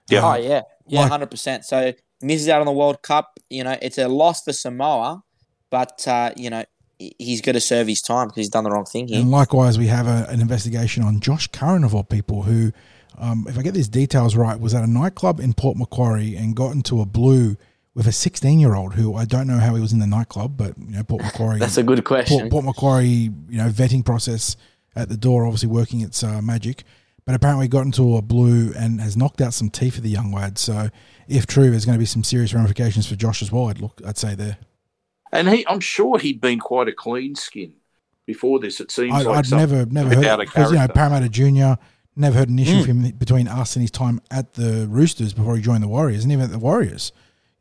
Yeah. 0.09 0.25
Uh, 0.25 0.33
Oh 0.33 0.35
yeah, 0.37 0.61
yeah, 0.87 1.01
like- 1.01 1.11
hundred 1.11 1.31
percent. 1.31 1.65
So 1.65 1.93
misses 2.21 2.49
out 2.49 2.59
on 2.61 2.65
the 2.65 2.71
World 2.71 3.01
Cup. 3.01 3.39
You 3.49 3.63
know, 3.63 3.77
it's 3.81 3.97
a 3.97 4.07
loss 4.07 4.43
for 4.43 4.53
Samoa, 4.53 5.23
but 5.69 6.05
uh, 6.07 6.31
you 6.35 6.49
know 6.49 6.63
he- 6.99 7.15
he's 7.19 7.41
got 7.41 7.53
to 7.53 7.61
serve 7.61 7.87
his 7.87 8.01
time 8.01 8.27
because 8.27 8.37
he's 8.41 8.49
done 8.49 8.63
the 8.63 8.71
wrong 8.71 8.85
thing 8.85 9.07
here. 9.07 9.19
And 9.21 9.31
likewise, 9.31 9.77
we 9.77 9.87
have 9.87 10.07
a, 10.07 10.27
an 10.29 10.41
investigation 10.41 11.03
on 11.03 11.19
Josh 11.19 11.47
Curran 11.47 11.83
of 11.83 11.93
all 11.95 12.03
people, 12.03 12.43
who, 12.43 12.71
um, 13.17 13.45
if 13.47 13.57
I 13.57 13.61
get 13.61 13.73
these 13.73 13.87
details 13.89 14.35
right, 14.35 14.59
was 14.59 14.73
at 14.73 14.83
a 14.83 14.87
nightclub 14.87 15.39
in 15.39 15.53
Port 15.53 15.77
Macquarie 15.77 16.35
and 16.35 16.55
got 16.55 16.71
into 16.73 17.01
a 17.01 17.05
blue 17.05 17.55
with 17.93 18.07
a 18.07 18.11
16 18.11 18.59
year 18.59 18.75
old 18.75 18.93
who 18.93 19.15
I 19.15 19.25
don't 19.25 19.47
know 19.47 19.59
how 19.59 19.75
he 19.75 19.81
was 19.81 19.91
in 19.93 19.99
the 19.99 20.07
nightclub, 20.07 20.57
but 20.57 20.77
you 20.77 20.91
know 20.95 21.03
Port 21.03 21.21
Macquarie. 21.23 21.59
That's 21.59 21.77
a 21.77 21.83
good 21.83 22.03
question. 22.03 22.39
Port, 22.49 22.51
Port 22.51 22.65
Macquarie, 22.65 23.05
you 23.07 23.57
know, 23.57 23.69
vetting 23.69 24.05
process 24.05 24.55
at 24.95 25.09
the 25.09 25.17
door, 25.17 25.45
obviously 25.45 25.69
working 25.69 26.01
its 26.01 26.23
uh, 26.23 26.41
magic. 26.41 26.83
But 27.23 27.35
apparently 27.35 27.67
got 27.67 27.85
into 27.85 28.17
a 28.17 28.21
blue 28.21 28.73
and 28.75 28.99
has 28.99 29.15
knocked 29.15 29.41
out 29.41 29.53
some 29.53 29.69
teeth 29.69 29.93
for 29.95 30.01
the 30.01 30.09
young 30.09 30.31
lad. 30.33 30.57
So, 30.57 30.89
if 31.27 31.45
true, 31.45 31.69
there's 31.69 31.85
going 31.85 31.95
to 31.95 31.99
be 31.99 32.05
some 32.05 32.23
serious 32.23 32.51
ramifications 32.51 33.05
for 33.07 33.15
Josh 33.15 33.43
as 33.43 33.51
well. 33.51 33.69
I'd 33.69 33.79
look, 33.79 34.01
I'd 34.03 34.17
say 34.17 34.33
there. 34.33 34.57
And 35.31 35.47
he, 35.47 35.65
I'm 35.67 35.79
sure 35.81 36.17
he'd 36.17 36.41
been 36.41 36.57
quite 36.59 36.87
a 36.87 36.91
clean 36.91 37.35
skin 37.35 37.73
before 38.25 38.59
this. 38.59 38.79
It 38.81 38.89
seems 38.89 39.13
I, 39.13 39.21
like 39.21 39.45
I'd 39.45 39.51
never, 39.51 39.85
never 39.85 40.15
heard 40.15 40.39
because 40.39 40.71
you 40.71 40.79
know. 40.79 40.87
Parramatta 40.87 41.29
Junior 41.29 41.77
never 42.15 42.39
heard 42.39 42.49
an 42.49 42.57
issue 42.57 42.73
Mm. 42.77 42.79
of 42.81 42.85
him 42.87 43.11
between 43.11 43.47
us 43.47 43.75
and 43.75 43.81
his 43.81 43.91
time 43.91 44.19
at 44.31 44.53
the 44.53 44.87
Roosters 44.89 45.33
before 45.33 45.55
he 45.55 45.61
joined 45.61 45.83
the 45.83 45.87
Warriors, 45.87 46.23
and 46.23 46.33
even 46.33 46.45
at 46.45 46.51
the 46.51 46.59
Warriors. 46.59 47.11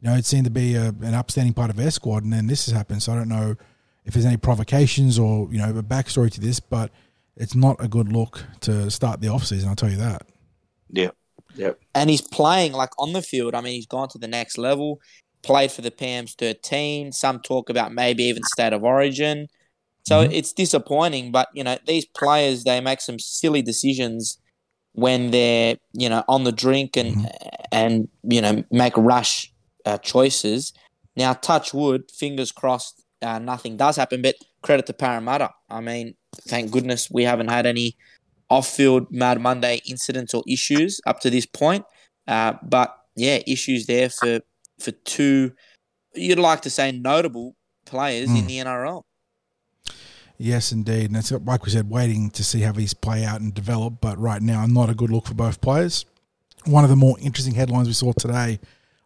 You 0.02 0.10
know, 0.10 0.16
it 0.16 0.24
seemed 0.24 0.44
to 0.44 0.50
be 0.50 0.74
a, 0.74 0.88
an 1.02 1.14
upstanding 1.14 1.52
part 1.52 1.70
of 1.70 1.76
their 1.76 1.90
squad, 1.90 2.24
and 2.24 2.32
then 2.32 2.46
this 2.46 2.66
has 2.66 2.74
happened. 2.74 3.02
So 3.02 3.12
I 3.12 3.16
don't 3.16 3.28
know 3.28 3.56
if 4.04 4.14
there's 4.14 4.24
any 4.24 4.38
provocations 4.38 5.18
or 5.18 5.48
you 5.52 5.58
know 5.58 5.70
a 5.76 5.82
backstory 5.82 6.30
to 6.32 6.40
this, 6.40 6.58
but 6.60 6.90
it's 7.36 7.54
not 7.54 7.76
a 7.82 7.88
good 7.88 8.12
look 8.12 8.44
to 8.60 8.90
start 8.90 9.20
the 9.20 9.28
off 9.28 9.44
season. 9.44 9.68
I'll 9.68 9.76
tell 9.76 9.90
you 9.90 9.96
that. 9.98 10.22
Yeah, 10.90 11.10
yeah. 11.54 11.72
and 11.94 12.08
he's 12.10 12.22
playing 12.22 12.72
like 12.72 12.90
on 12.98 13.12
the 13.12 13.22
field. 13.22 13.54
I 13.54 13.60
mean, 13.60 13.74
he's 13.74 13.86
gone 13.86 14.08
to 14.10 14.18
the 14.18 14.28
next 14.28 14.58
level. 14.58 15.00
Played 15.42 15.72
for 15.72 15.80
the 15.82 15.90
PM's 15.90 16.34
13. 16.34 17.12
Some 17.12 17.40
talk 17.40 17.70
about 17.70 17.92
maybe 17.94 18.24
even 18.24 18.42
state 18.44 18.72
of 18.74 18.84
origin. 18.84 19.48
So 20.06 20.26
Mhm. 20.26 20.32
it's 20.32 20.52
disappointing, 20.52 21.30
but 21.30 21.48
you 21.54 21.62
know 21.64 21.76
these 21.86 22.06
players 22.06 22.64
they 22.64 22.80
make 22.80 23.00
some 23.00 23.18
silly 23.18 23.62
decisions 23.62 24.38
when 24.92 25.30
they're 25.30 25.76
you 25.92 26.08
know 26.08 26.24
on 26.28 26.44
the 26.44 26.52
drink 26.52 26.96
and 26.96 27.30
and 27.70 28.08
you 28.22 28.40
know 28.40 28.64
make 28.70 28.94
rash 28.96 29.49
uh, 29.86 29.98
choices. 29.98 30.72
Now, 31.16 31.32
touch 31.34 31.74
wood, 31.74 32.10
fingers 32.10 32.52
crossed, 32.52 33.02
uh, 33.22 33.38
nothing 33.38 33.76
does 33.76 33.96
happen. 33.96 34.22
But 34.22 34.36
credit 34.62 34.86
to 34.86 34.92
Parramatta. 34.92 35.50
I 35.68 35.80
mean, 35.80 36.14
thank 36.48 36.70
goodness 36.70 37.10
we 37.10 37.24
haven't 37.24 37.48
had 37.48 37.66
any 37.66 37.96
off-field 38.48 39.10
Mad 39.10 39.40
Monday 39.40 39.80
incidents 39.88 40.34
or 40.34 40.42
issues 40.46 41.00
up 41.06 41.20
to 41.20 41.30
this 41.30 41.46
point. 41.46 41.84
Uh, 42.26 42.54
but 42.62 42.96
yeah, 43.16 43.38
issues 43.46 43.86
there 43.86 44.08
for 44.08 44.40
for 44.78 44.90
two. 44.92 45.52
You'd 46.14 46.38
like 46.38 46.62
to 46.62 46.70
say 46.70 46.90
notable 46.92 47.54
players 47.84 48.28
in 48.30 48.36
Mm. 48.36 48.46
the 48.46 48.58
NRL. 48.58 49.02
Yes, 50.38 50.72
indeed. 50.72 51.10
And 51.10 51.16
it's 51.16 51.30
like 51.30 51.64
we 51.66 51.70
said, 51.70 51.90
waiting 51.90 52.30
to 52.30 52.42
see 52.42 52.60
how 52.60 52.72
these 52.72 52.94
play 52.94 53.24
out 53.24 53.40
and 53.40 53.52
develop. 53.52 54.00
But 54.00 54.18
right 54.18 54.40
now, 54.40 54.64
not 54.66 54.88
a 54.88 54.94
good 54.94 55.10
look 55.10 55.26
for 55.26 55.34
both 55.34 55.60
players. 55.60 56.06
One 56.64 56.82
of 56.82 56.90
the 56.90 56.96
more 56.96 57.18
interesting 57.20 57.54
headlines 57.54 57.88
we 57.88 57.94
saw 57.94 58.12
today. 58.12 58.58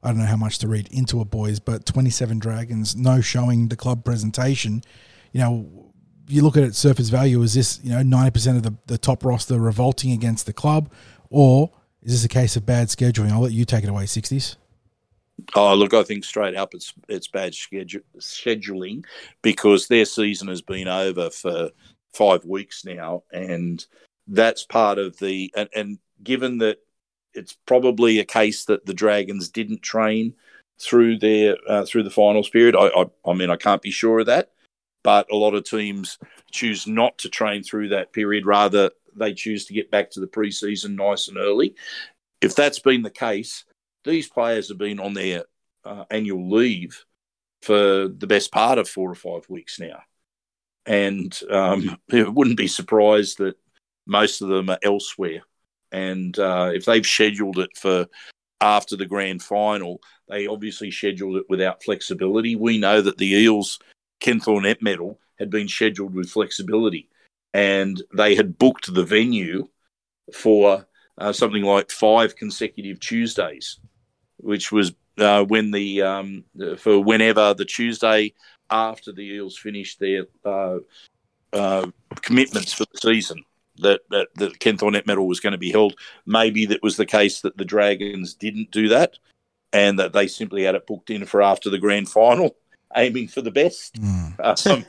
I 0.05 0.09
don't 0.09 0.18
know 0.18 0.26
how 0.26 0.36
much 0.36 0.59
to 0.59 0.68
read 0.68 0.88
into 0.92 1.20
it, 1.22 1.30
boys, 1.30 1.59
but 1.59 1.86
27 1.86 2.38
Dragons, 2.38 2.94
no 2.94 3.22
showing 3.22 3.68
the 3.68 3.76
club 3.76 4.05
presentation. 4.05 4.84
You 5.32 5.40
know, 5.40 5.92
you 6.28 6.42
look 6.42 6.59
at 6.59 6.62
it 6.62 6.74
surface 6.74 7.09
value, 7.09 7.40
is 7.42 7.55
this, 7.55 7.80
you 7.82 7.90
know, 7.90 8.02
90% 8.02 8.57
of 8.57 8.62
the, 8.62 8.74
the 8.86 8.98
top 8.98 9.24
roster 9.24 9.59
revolting 9.59 10.12
against 10.12 10.44
the 10.44 10.52
club? 10.52 10.92
Or 11.30 11.70
is 12.02 12.12
this 12.12 12.24
a 12.24 12.28
case 12.28 12.55
of 12.55 12.66
bad 12.66 12.88
scheduling? 12.88 13.30
I'll 13.30 13.40
let 13.40 13.52
you 13.52 13.64
take 13.64 13.82
it 13.82 13.88
away, 13.88 14.05
60s. 14.05 14.57
Oh, 15.55 15.74
look, 15.74 15.94
I 15.94 16.02
think 16.02 16.24
straight 16.24 16.55
up 16.55 16.74
it's 16.74 16.94
it's 17.09 17.26
bad 17.26 17.55
schedule, 17.55 18.02
scheduling 18.18 19.05
because 19.42 19.88
their 19.88 20.05
season 20.05 20.46
has 20.46 20.62
been 20.62 20.86
over 20.86 21.28
for 21.28 21.70
five 22.12 22.44
weeks 22.44 22.84
now, 22.84 23.24
and 23.32 23.84
that's 24.28 24.64
part 24.64 24.98
of 24.98 25.18
the 25.18 25.52
and, 25.57 25.68
and 25.74 25.98
given 26.22 26.59
that 26.59 26.78
it's 27.35 27.57
probably 27.66 28.18
a 28.18 28.24
case 28.24 28.64
that 28.66 28.87
the 28.87 28.95
Dragons 28.95 29.49
didn't 29.49 29.82
train 29.82 30.35
through 30.80 31.18
their 31.18 31.57
uh, 31.68 31.85
through 31.85 32.03
the 32.03 32.11
finals 32.11 32.49
period. 32.49 32.76
I, 32.76 32.89
I, 32.89 33.05
I 33.26 33.35
mean, 33.35 33.51
I 33.51 33.57
can't 33.57 33.82
be 33.82 33.91
sure 33.91 34.20
of 34.20 34.26
that, 34.26 34.51
but 35.03 35.30
a 35.30 35.37
lot 35.37 35.55
of 35.55 35.64
teams 35.64 36.18
choose 36.51 36.87
not 36.87 37.18
to 37.18 37.28
train 37.28 37.62
through 37.62 37.91
that 37.91 38.12
period. 38.12 38.47
Rather, 38.47 38.91
they 39.14 39.35
choose 39.35 39.66
to 39.66 39.74
get 39.74 39.91
back 39.91 40.11
to 40.11 40.20
the 40.20 40.26
preseason 40.26 40.97
nice 40.97 41.28
and 41.28 41.39
early. 41.39 41.74
If 42.41 42.55
that's 42.55 42.78
been 42.78 43.03
the 43.03 43.11
case, 43.11 43.64
these 44.05 44.28
players 44.28 44.68
have 44.68 44.78
been 44.78 45.01
on 45.01 45.14
their 45.14 45.45
uh, 45.85 46.05
annual 46.11 46.51
leave 46.51 47.05
for 47.62 48.09
the 48.09 48.26
best 48.26 48.53
part 48.53 48.78
of 48.78 48.89
four 48.89 49.11
or 49.11 49.14
five 49.14 49.49
weeks 49.49 49.80
now, 49.80 50.03
and 50.87 51.39
um, 51.51 51.99
it 52.09 52.32
wouldn't 52.32 52.57
be 52.57 52.68
surprised 52.68 53.39
that 53.39 53.57
most 54.07 54.43
of 54.43 54.49
them 54.49 54.68
are 54.70 54.78
elsewhere. 54.82 55.43
And 55.95 56.36
uh, 56.40 56.72
if 56.74 56.86
they've 56.86 57.07
scheduled 57.07 57.61
it 57.61 57.70
for 57.76 58.09
after 58.61 58.97
the 58.97 59.07
grand 59.07 59.45
final, 59.45 60.01
they 60.28 60.49
obviously 60.49 60.90
scheduled 60.90 61.36
it 61.36 61.45
without 61.49 61.84
flexibility. 61.84 62.57
We 62.57 62.78
know 62.78 63.01
that 63.01 63.18
the 63.18 63.32
Eels 63.32 63.78
Ken 64.18 64.40
Thornett 64.40 64.82
medal 64.82 65.20
had 65.38 65.51
been 65.51 65.68
scheduled 65.68 66.12
with 66.12 66.30
flexibility, 66.30 67.09
and 67.53 68.03
they 68.12 68.34
had 68.34 68.59
booked 68.59 68.92
the 68.92 69.05
venue 69.05 69.68
for 70.32 70.84
uh, 71.18 71.32
something 71.32 71.62
like 71.62 71.92
five 71.92 72.34
consecutive 72.34 72.99
Tuesdays, 72.99 73.78
which 74.38 74.72
was 74.72 74.95
uh, 75.18 75.45
when 75.45 75.70
the 75.70 76.03
um, 76.03 76.42
for 76.76 76.99
whenever 76.99 77.55
the 77.55 77.64
Tuesday 77.64 78.34
after 78.68 79.12
the 79.12 79.22
Eels 79.22 79.57
finished 79.57 80.01
their 80.01 80.26
uh, 80.45 80.78
uh 81.53 81.86
commitments 82.20 82.72
for 82.72 82.84
the 82.90 82.99
season 82.99 83.45
that, 83.79 84.03
that 84.11 84.29
the 84.37 84.51
Ken 84.51 84.77
Thornett 84.77 85.07
medal 85.07 85.27
was 85.27 85.41
going 85.41 85.53
to 85.53 85.59
be 85.59 85.70
held. 85.70 85.95
Maybe 86.27 86.66
that 86.66 86.83
was 86.83 86.97
the 86.97 87.07
case 87.07 87.41
that 87.41 87.57
the 87.57 87.64
Dragons 87.64 88.35
didn't 88.35 88.70
do 88.70 88.89
that 88.89 89.18
and 89.72 89.99
that 89.99 90.12
they 90.12 90.29
simply 90.29 90.62
had 90.62 90.75
it 90.75 90.87
booked 90.87 91.11
in 91.11 91.27
for 91.27 91.43
after 91.43 91.68
the 91.68 91.79
grand 91.79 92.09
final, 92.09 92.57
aiming 92.97 93.29
for 93.29 93.43
the 93.43 93.51
best. 93.51 93.95
Mm. 93.95 94.22
Um, 94.66 94.85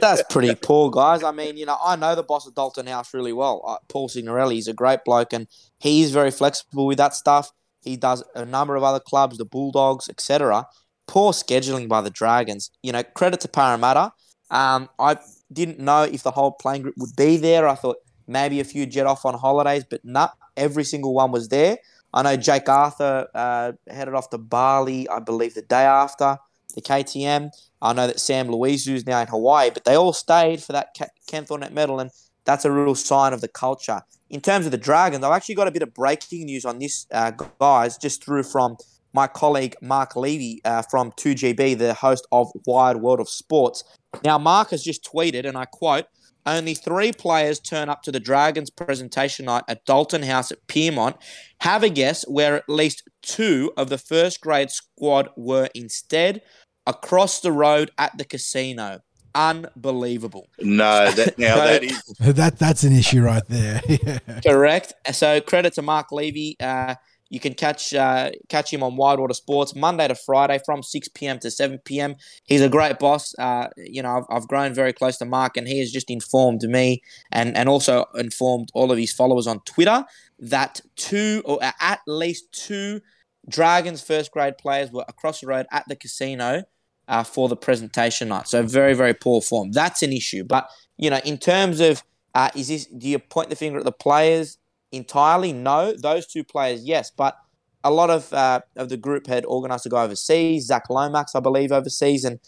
That's 0.00 0.22
pretty 0.30 0.54
poor, 0.54 0.90
guys. 0.90 1.22
I 1.22 1.32
mean, 1.32 1.56
you 1.56 1.66
know, 1.66 1.76
I 1.82 1.96
know 1.96 2.14
the 2.14 2.22
boss 2.22 2.46
of 2.46 2.54
Doltone 2.54 2.88
House 2.88 3.12
really 3.14 3.32
well. 3.32 3.62
Uh, 3.66 3.76
Paul 3.88 4.08
Signorelli, 4.08 4.56
he's 4.56 4.68
a 4.68 4.72
great 4.72 5.04
bloke 5.04 5.32
and 5.32 5.46
he's 5.78 6.12
very 6.12 6.30
flexible 6.30 6.86
with 6.86 6.98
that 6.98 7.14
stuff. 7.14 7.52
He 7.82 7.96
does 7.96 8.22
a 8.34 8.44
number 8.44 8.76
of 8.76 8.82
other 8.82 9.00
clubs, 9.00 9.38
the 9.38 9.44
Bulldogs, 9.44 10.08
etc. 10.08 10.66
Poor 11.06 11.32
scheduling 11.32 11.88
by 11.88 12.00
the 12.00 12.10
Dragons. 12.10 12.70
You 12.82 12.92
know, 12.92 13.02
credit 13.02 13.40
to 13.40 13.48
Parramatta. 13.48 14.12
Um, 14.50 14.88
I 14.98 15.18
didn't 15.52 15.78
know 15.78 16.02
if 16.02 16.22
the 16.22 16.30
whole 16.30 16.52
playing 16.52 16.82
group 16.82 16.94
would 16.98 17.14
be 17.16 17.36
there. 17.36 17.68
I 17.68 17.74
thought 17.74 17.96
maybe 18.26 18.60
a 18.60 18.64
few 18.64 18.86
jet 18.86 19.06
off 19.06 19.24
on 19.24 19.34
holidays, 19.34 19.84
but 19.88 20.04
not 20.04 20.36
every 20.56 20.84
single 20.84 21.14
one 21.14 21.32
was 21.32 21.48
there. 21.48 21.78
I 22.12 22.22
know 22.22 22.36
Jake 22.36 22.68
Arthur 22.68 23.28
uh, 23.34 23.72
headed 23.88 24.14
off 24.14 24.30
to 24.30 24.38
Bali, 24.38 25.08
I 25.08 25.20
believe, 25.20 25.54
the 25.54 25.62
day 25.62 25.84
after 25.84 26.38
the 26.74 26.80
KTM. 26.80 27.50
I 27.82 27.92
know 27.92 28.06
that 28.06 28.20
Sam 28.20 28.48
Louisu 28.48 28.94
is 28.94 29.06
now 29.06 29.20
in 29.20 29.28
Hawaii, 29.28 29.70
but 29.70 29.84
they 29.84 29.94
all 29.94 30.12
stayed 30.12 30.62
for 30.62 30.72
that 30.72 30.96
Ken 31.26 31.44
Thornett 31.44 31.72
medal, 31.72 32.00
and 32.00 32.10
that's 32.44 32.64
a 32.64 32.70
real 32.70 32.94
sign 32.94 33.32
of 33.32 33.40
the 33.40 33.48
culture. 33.48 34.02
In 34.28 34.40
terms 34.40 34.66
of 34.66 34.72
the 34.72 34.78
Dragons, 34.78 35.24
I've 35.24 35.32
actually 35.32 35.56
got 35.56 35.68
a 35.68 35.72
bit 35.72 35.82
of 35.82 35.94
breaking 35.94 36.46
news 36.46 36.64
on 36.64 36.78
this, 36.78 37.06
uh, 37.10 37.32
guys, 37.58 37.96
just 37.96 38.24
through 38.24 38.44
from 38.44 38.76
my 39.12 39.26
colleague 39.26 39.76
Mark 39.80 40.16
Levy 40.16 40.60
uh, 40.64 40.82
from 40.82 41.12
2GB, 41.12 41.78
the 41.78 41.94
host 41.94 42.26
of 42.32 42.50
Wide 42.66 42.96
World 42.96 43.20
of 43.20 43.28
Sports. 43.28 43.84
Now, 44.24 44.38
Mark 44.38 44.70
has 44.70 44.82
just 44.82 45.04
tweeted, 45.04 45.46
and 45.46 45.56
I 45.56 45.64
quote, 45.64 46.06
only 46.46 46.74
three 46.74 47.12
players 47.12 47.60
turn 47.60 47.88
up 47.88 48.02
to 48.02 48.12
the 48.12 48.20
Dragons 48.20 48.70
presentation 48.70 49.44
night 49.46 49.64
at 49.68 49.84
Doltone 49.84 50.24
House 50.24 50.50
at 50.50 50.66
Pyrmont. 50.66 51.16
Have 51.60 51.82
a 51.82 51.90
guess 51.90 52.26
where 52.26 52.56
at 52.56 52.68
least 52.68 53.02
two 53.22 53.72
of 53.76 53.90
the 53.90 53.98
first 53.98 54.40
grade 54.40 54.70
squad 54.70 55.28
were 55.36 55.68
instead 55.74 56.42
across 56.86 57.40
the 57.40 57.52
road 57.52 57.90
at 57.98 58.16
the 58.16 58.24
casino. 58.24 59.00
Unbelievable. 59.34 60.48
No, 60.60 61.10
that, 61.10 61.38
now 61.38 61.56
so, 61.56 61.64
that 61.64 61.84
is 61.84 62.02
that 62.20 62.58
that's 62.58 62.82
an 62.84 62.92
issue 62.92 63.22
right 63.22 63.46
there. 63.48 63.80
Correct. 64.46 64.94
So 65.12 65.40
credit 65.40 65.74
to 65.74 65.82
Mark 65.82 66.10
Levy. 66.10 66.56
Uh, 66.58 66.94
you 67.30 67.38
can 67.38 67.54
catch 67.54 67.94
uh, 67.94 68.30
catch 68.48 68.72
him 68.72 68.82
on 68.82 68.96
Water 68.96 69.32
Sports 69.32 69.74
Monday 69.74 70.06
to 70.08 70.16
Friday 70.16 70.60
from 70.66 70.82
6 70.82 71.08
p.m. 71.08 71.38
to 71.38 71.50
7 71.50 71.78
p.m. 71.84 72.16
He's 72.44 72.60
a 72.60 72.68
great 72.68 72.98
boss. 72.98 73.34
Uh, 73.38 73.68
you 73.76 74.02
know, 74.02 74.18
I've, 74.18 74.24
I've 74.28 74.48
grown 74.48 74.74
very 74.74 74.92
close 74.92 75.16
to 75.18 75.24
Mark, 75.24 75.56
and 75.56 75.66
he 75.66 75.78
has 75.78 75.92
just 75.92 76.10
informed 76.10 76.62
me 76.62 77.02
and, 77.30 77.56
and 77.56 77.68
also 77.68 78.06
informed 78.16 78.70
all 78.74 78.90
of 78.90 78.98
his 78.98 79.12
followers 79.12 79.46
on 79.46 79.60
Twitter 79.60 80.04
that 80.40 80.80
two 80.96 81.42
or 81.44 81.60
at 81.62 82.00
least 82.06 82.50
two 82.52 83.00
Dragons 83.48 84.02
first 84.02 84.32
grade 84.32 84.58
players 84.58 84.90
were 84.90 85.04
across 85.08 85.40
the 85.40 85.46
road 85.46 85.66
at 85.70 85.86
the 85.88 85.96
casino 85.96 86.64
uh, 87.08 87.22
for 87.22 87.48
the 87.48 87.56
presentation 87.56 88.28
night. 88.28 88.48
So 88.48 88.64
very 88.64 88.94
very 88.94 89.14
poor 89.14 89.40
form. 89.40 89.70
That's 89.70 90.02
an 90.02 90.12
issue. 90.12 90.42
But 90.44 90.68
you 90.98 91.10
know, 91.10 91.20
in 91.24 91.38
terms 91.38 91.78
of 91.80 92.02
uh, 92.34 92.50
is 92.54 92.68
this? 92.68 92.86
Do 92.86 93.08
you 93.08 93.18
point 93.18 93.50
the 93.50 93.56
finger 93.56 93.78
at 93.78 93.84
the 93.84 93.92
players? 93.92 94.58
Entirely? 94.92 95.52
No. 95.52 95.92
Those 95.92 96.26
two 96.26 96.44
players, 96.44 96.84
yes. 96.84 97.10
But 97.10 97.36
a 97.84 97.90
lot 97.90 98.10
of 98.10 98.32
uh, 98.32 98.60
of 98.76 98.88
the 98.88 98.96
group 98.96 99.26
had 99.26 99.44
organised 99.44 99.84
to 99.84 99.88
go 99.88 99.98
overseas. 99.98 100.66
Zach 100.66 100.90
Lomax, 100.90 101.34
I 101.34 101.40
believe, 101.40 101.72
overseas, 101.72 102.24
and 102.24 102.40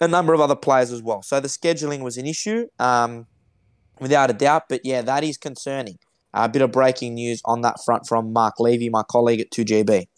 a 0.00 0.08
number 0.08 0.34
of 0.34 0.40
other 0.40 0.56
players 0.56 0.90
as 0.90 1.02
well. 1.02 1.22
So 1.22 1.40
the 1.40 1.48
scheduling 1.48 2.00
was 2.00 2.16
an 2.16 2.26
issue, 2.26 2.66
um, 2.78 3.26
without 4.00 4.30
a 4.30 4.32
doubt. 4.32 4.64
But 4.68 4.84
yeah, 4.84 5.02
that 5.02 5.24
is 5.24 5.36
concerning. 5.36 5.98
A 6.36 6.48
bit 6.48 6.62
of 6.62 6.72
breaking 6.72 7.14
news 7.14 7.40
on 7.44 7.60
that 7.60 7.76
front 7.84 8.08
from 8.08 8.32
Mark 8.32 8.58
Levy, 8.58 8.88
my 8.88 9.04
colleague 9.04 9.40
at 9.40 9.50
2GB. 9.50 10.08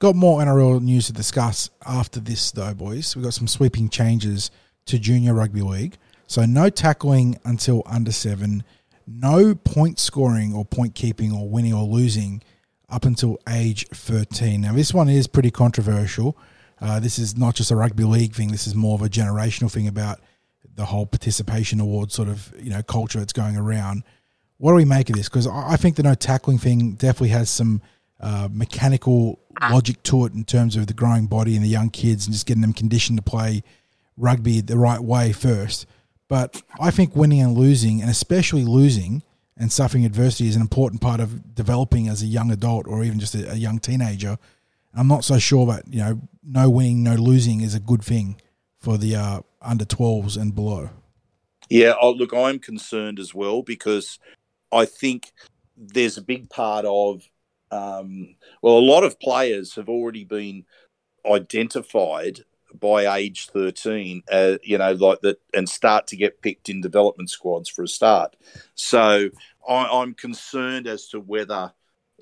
Got 0.00 0.16
more 0.16 0.40
NRL 0.40 0.82
news 0.82 1.06
to 1.06 1.12
discuss 1.12 1.70
after 1.86 2.18
this, 2.18 2.50
though, 2.50 2.74
boys. 2.74 3.14
We've 3.14 3.22
got 3.22 3.34
some 3.34 3.46
sweeping 3.46 3.88
changes 3.88 4.50
to 4.86 4.98
Junior 4.98 5.34
Rugby 5.34 5.60
League. 5.60 5.98
So 6.26 6.44
no 6.44 6.68
tackling 6.68 7.38
until 7.44 7.84
under 7.86 8.10
seven 8.10 8.64
no 9.06 9.54
point 9.54 9.98
scoring 9.98 10.54
or 10.54 10.64
point 10.64 10.94
keeping 10.94 11.32
or 11.32 11.48
winning 11.48 11.72
or 11.72 11.84
losing 11.84 12.42
up 12.88 13.04
until 13.04 13.38
age 13.48 13.86
13. 13.88 14.60
Now, 14.60 14.72
this 14.72 14.92
one 14.92 15.08
is 15.08 15.26
pretty 15.26 15.50
controversial. 15.50 16.36
Uh, 16.80 17.00
this 17.00 17.18
is 17.18 17.36
not 17.36 17.54
just 17.54 17.70
a 17.70 17.76
rugby 17.76 18.04
league 18.04 18.34
thing. 18.34 18.50
This 18.50 18.66
is 18.66 18.74
more 18.74 18.94
of 18.94 19.02
a 19.02 19.08
generational 19.08 19.70
thing 19.70 19.86
about 19.86 20.20
the 20.74 20.86
whole 20.86 21.06
participation 21.06 21.80
award 21.80 22.10
sort 22.10 22.28
of 22.28 22.52
you 22.58 22.70
know 22.70 22.82
culture 22.82 23.18
that's 23.18 23.32
going 23.32 23.56
around. 23.56 24.04
What 24.58 24.72
do 24.72 24.76
we 24.76 24.84
make 24.84 25.10
of 25.10 25.16
this? 25.16 25.28
Because 25.28 25.46
I 25.46 25.76
think 25.76 25.96
the 25.96 26.02
no 26.02 26.14
tackling 26.14 26.58
thing 26.58 26.92
definitely 26.92 27.30
has 27.30 27.50
some 27.50 27.82
uh, 28.20 28.48
mechanical 28.50 29.40
logic 29.70 30.02
to 30.04 30.24
it 30.24 30.32
in 30.34 30.44
terms 30.44 30.76
of 30.76 30.86
the 30.86 30.94
growing 30.94 31.26
body 31.26 31.56
and 31.56 31.64
the 31.64 31.68
young 31.68 31.90
kids 31.90 32.26
and 32.26 32.32
just 32.32 32.46
getting 32.46 32.62
them 32.62 32.72
conditioned 32.72 33.18
to 33.18 33.22
play 33.22 33.62
rugby 34.16 34.60
the 34.60 34.78
right 34.78 35.00
way 35.00 35.32
first. 35.32 35.86
But 36.32 36.62
I 36.80 36.90
think 36.90 37.14
winning 37.14 37.42
and 37.42 37.58
losing, 37.58 38.00
and 38.00 38.08
especially 38.08 38.64
losing 38.64 39.22
and 39.54 39.70
suffering 39.70 40.06
adversity, 40.06 40.48
is 40.48 40.56
an 40.56 40.62
important 40.62 41.02
part 41.02 41.20
of 41.20 41.54
developing 41.54 42.08
as 42.08 42.22
a 42.22 42.26
young 42.26 42.50
adult 42.50 42.86
or 42.86 43.04
even 43.04 43.20
just 43.20 43.34
a, 43.34 43.52
a 43.52 43.56
young 43.56 43.78
teenager. 43.78 44.38
I'm 44.94 45.08
not 45.08 45.24
so 45.24 45.38
sure 45.38 45.66
that 45.66 45.82
you 45.92 45.98
know 45.98 46.22
no 46.42 46.70
winning, 46.70 47.02
no 47.02 47.16
losing 47.16 47.60
is 47.60 47.74
a 47.74 47.80
good 47.80 48.02
thing 48.02 48.40
for 48.78 48.96
the 48.96 49.14
uh, 49.14 49.40
under 49.60 49.84
12s 49.84 50.40
and 50.40 50.54
below. 50.54 50.88
Yeah, 51.68 51.92
oh, 52.00 52.12
look, 52.12 52.32
I'm 52.32 52.58
concerned 52.58 53.18
as 53.18 53.34
well 53.34 53.60
because 53.60 54.18
I 54.72 54.86
think 54.86 55.32
there's 55.76 56.16
a 56.16 56.22
big 56.22 56.48
part 56.48 56.86
of 56.86 57.28
um, 57.70 58.36
well, 58.62 58.78
a 58.78 58.88
lot 58.94 59.04
of 59.04 59.20
players 59.20 59.74
have 59.74 59.90
already 59.90 60.24
been 60.24 60.64
identified 61.30 62.40
by 62.78 63.16
age 63.16 63.48
13, 63.48 64.22
uh, 64.30 64.58
you 64.62 64.78
know, 64.78 64.92
like 64.92 65.20
that, 65.20 65.40
and 65.54 65.68
start 65.68 66.06
to 66.08 66.16
get 66.16 66.42
picked 66.42 66.68
in 66.68 66.80
development 66.80 67.30
squads 67.30 67.68
for 67.68 67.82
a 67.82 67.88
start. 67.88 68.36
So 68.74 69.30
I, 69.68 70.02
am 70.02 70.14
concerned 70.14 70.86
as 70.86 71.08
to 71.08 71.20
whether 71.20 71.72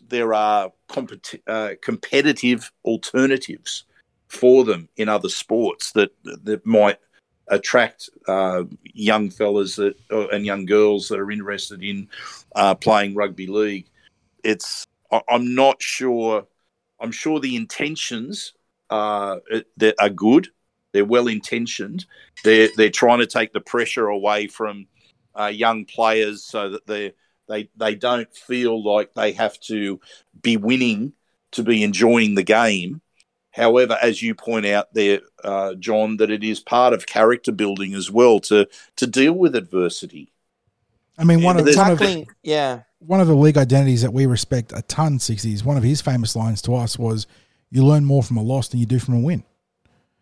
there 0.08 0.34
are 0.34 0.72
uh, 1.46 1.70
competitive 1.82 2.72
alternatives 2.84 3.84
for 4.28 4.64
them 4.64 4.88
in 4.96 5.08
other 5.08 5.28
sports 5.28 5.92
that 5.92 6.10
that 6.24 6.64
might 6.64 6.98
attract 7.48 8.08
uh, 8.28 8.62
young 8.84 9.28
fellas 9.28 9.76
that, 9.76 9.96
uh, 10.10 10.28
and 10.28 10.46
young 10.46 10.64
girls 10.64 11.08
that 11.08 11.18
are 11.18 11.30
interested 11.30 11.82
in 11.82 12.08
uh, 12.54 12.74
playing 12.74 13.14
rugby 13.14 13.46
league. 13.46 13.86
It's 14.44 14.86
I'm 15.28 15.54
not 15.54 15.82
sure. 15.82 16.46
I'm 17.00 17.12
sure 17.12 17.40
the 17.40 17.56
intentions 17.56 18.52
uh, 18.90 19.38
that 19.76 19.94
are 19.98 20.10
good. 20.10 20.48
They're 20.92 21.04
well 21.04 21.28
intentioned. 21.28 22.06
They're 22.44 22.68
they're 22.76 22.90
trying 22.90 23.20
to 23.20 23.26
take 23.26 23.52
the 23.52 23.60
pressure 23.60 24.08
away 24.08 24.48
from 24.48 24.86
uh, 25.38 25.46
young 25.46 25.84
players 25.84 26.42
so 26.42 26.70
that 26.70 26.86
they 26.86 27.12
they 27.48 27.70
they 27.76 27.94
don't 27.94 28.32
feel 28.34 28.82
like 28.82 29.14
they 29.14 29.32
have 29.32 29.58
to 29.60 30.00
be 30.42 30.56
winning 30.56 31.12
to 31.52 31.62
be 31.62 31.82
enjoying 31.82 32.34
the 32.34 32.42
game. 32.42 33.00
However, 33.52 33.98
as 34.00 34.22
you 34.22 34.34
point 34.34 34.66
out 34.66 34.94
there, 34.94 35.20
uh, 35.42 35.74
John, 35.74 36.16
that 36.18 36.30
it 36.30 36.44
is 36.44 36.60
part 36.60 36.92
of 36.92 37.06
character 37.06 37.52
building 37.52 37.94
as 37.94 38.10
well 38.10 38.40
to 38.40 38.68
to 38.96 39.06
deal 39.06 39.32
with 39.32 39.54
adversity. 39.56 40.32
I 41.18 41.24
mean, 41.24 41.42
one 41.42 41.58
of 41.58 41.70
tackling, 41.74 42.28
yeah. 42.42 42.82
one 42.98 43.20
of 43.20 43.28
the 43.28 43.34
league 43.34 43.58
identities 43.58 44.00
that 44.00 44.12
we 44.12 44.24
respect 44.24 44.72
a 44.74 44.80
ton, 44.82 45.18
60s, 45.18 45.62
one 45.62 45.76
of 45.76 45.82
his 45.82 46.00
famous 46.00 46.34
lines 46.34 46.62
to 46.62 46.74
us 46.74 46.98
was, 46.98 47.26
you 47.70 47.84
learn 47.84 48.04
more 48.04 48.22
from 48.22 48.36
a 48.36 48.42
loss 48.42 48.68
than 48.68 48.80
you 48.80 48.86
do 48.86 48.98
from 48.98 49.14
a 49.14 49.20
win. 49.20 49.44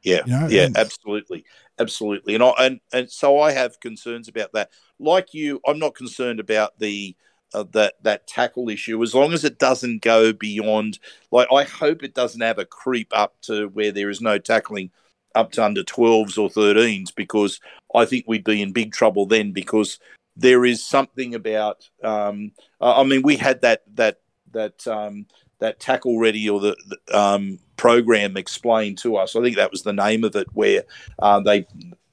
Yeah, 0.03 0.23
You 0.27 0.33
know, 0.33 0.49
yeah, 0.49 0.65
and- 0.65 0.77
absolutely, 0.77 1.45
absolutely, 1.79 2.35
and 2.35 2.43
I 2.45 2.53
and 2.59 2.81
and 2.93 3.11
so 3.11 3.41
I 3.41 3.53
have 3.53 3.81
concerns 3.81 4.29
about 4.29 4.53
that. 4.53 4.71
Like 4.99 5.35
you, 5.35 5.61
I'm 5.67 5.79
not 5.79 5.95
concerned 5.95 6.41
about 6.41 6.79
the 6.79 7.17
uh, 7.55 7.65
that 7.73 7.95
that 8.03 8.27
tackle 8.27 8.69
issue 8.69 9.03
as 9.03 9.15
long 9.15 9.33
as 9.33 9.45
it 9.45 9.59
doesn't 9.59 10.03
go 10.03 10.33
beyond. 10.33 10.99
Like 11.33 11.49
I 11.53 11.65
hope 11.65 12.03
it 12.03 12.15
doesn't 12.15 12.41
have 12.41 12.59
a 12.59 12.65
creep 12.65 13.09
up 13.13 13.41
to 13.43 13.69
where 13.69 13.91
there 13.91 14.11
is 14.11 14.21
no 14.21 14.39
tackling 14.39 14.91
up 15.35 15.53
to 15.53 15.65
under 15.65 15.83
12s 15.83 16.39
or 16.39 16.49
13s 16.49 17.15
because 17.15 17.61
I 17.95 18.05
think 18.05 18.25
we'd 18.27 18.45
be 18.45 18.63
in 18.63 18.73
big 18.73 18.93
trouble 18.93 19.27
then 19.27 19.53
because 19.53 19.99
there 20.37 20.65
is 20.65 20.85
something 20.85 21.35
about. 21.35 21.89
Um, 22.03 22.53
I 22.81 23.01
I 23.01 23.05
mean, 23.05 23.23
we 23.23 23.37
had 23.37 23.63
that 23.63 23.83
that 23.95 24.21
that 24.53 24.87
um, 24.87 25.27
that 25.61 25.81
tackle 25.81 26.19
ready 26.19 26.49
or 26.49 26.61
the, 26.61 26.77
the 26.87 27.19
um, 27.19 27.59
program 27.77 28.37
explained 28.37 28.99
to 28.99 29.17
us. 29.17 29.35
I 29.35 29.43
think 29.43 29.57
that 29.57 29.71
was 29.71 29.83
the 29.83 29.93
name 29.93 30.25
of 30.25 30.37
it, 30.37 30.47
where 30.53 30.85
uh, 31.19 31.41
they 31.41 31.67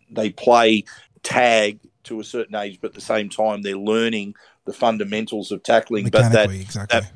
they 0.09 0.29
play 0.29 0.83
tag 1.23 1.79
to 2.03 2.19
a 2.19 2.23
certain 2.23 2.55
age, 2.55 2.79
but 2.81 2.89
at 2.89 2.93
the 2.93 3.01
same 3.01 3.29
time 3.29 3.61
they're 3.61 3.77
learning 3.77 4.35
the 4.65 4.73
fundamentals 4.73 5.51
of 5.51 5.63
tackling. 5.63 6.09
But 6.09 6.31
that 6.31 6.51
exactly. 6.51 6.99
that- 6.99 7.11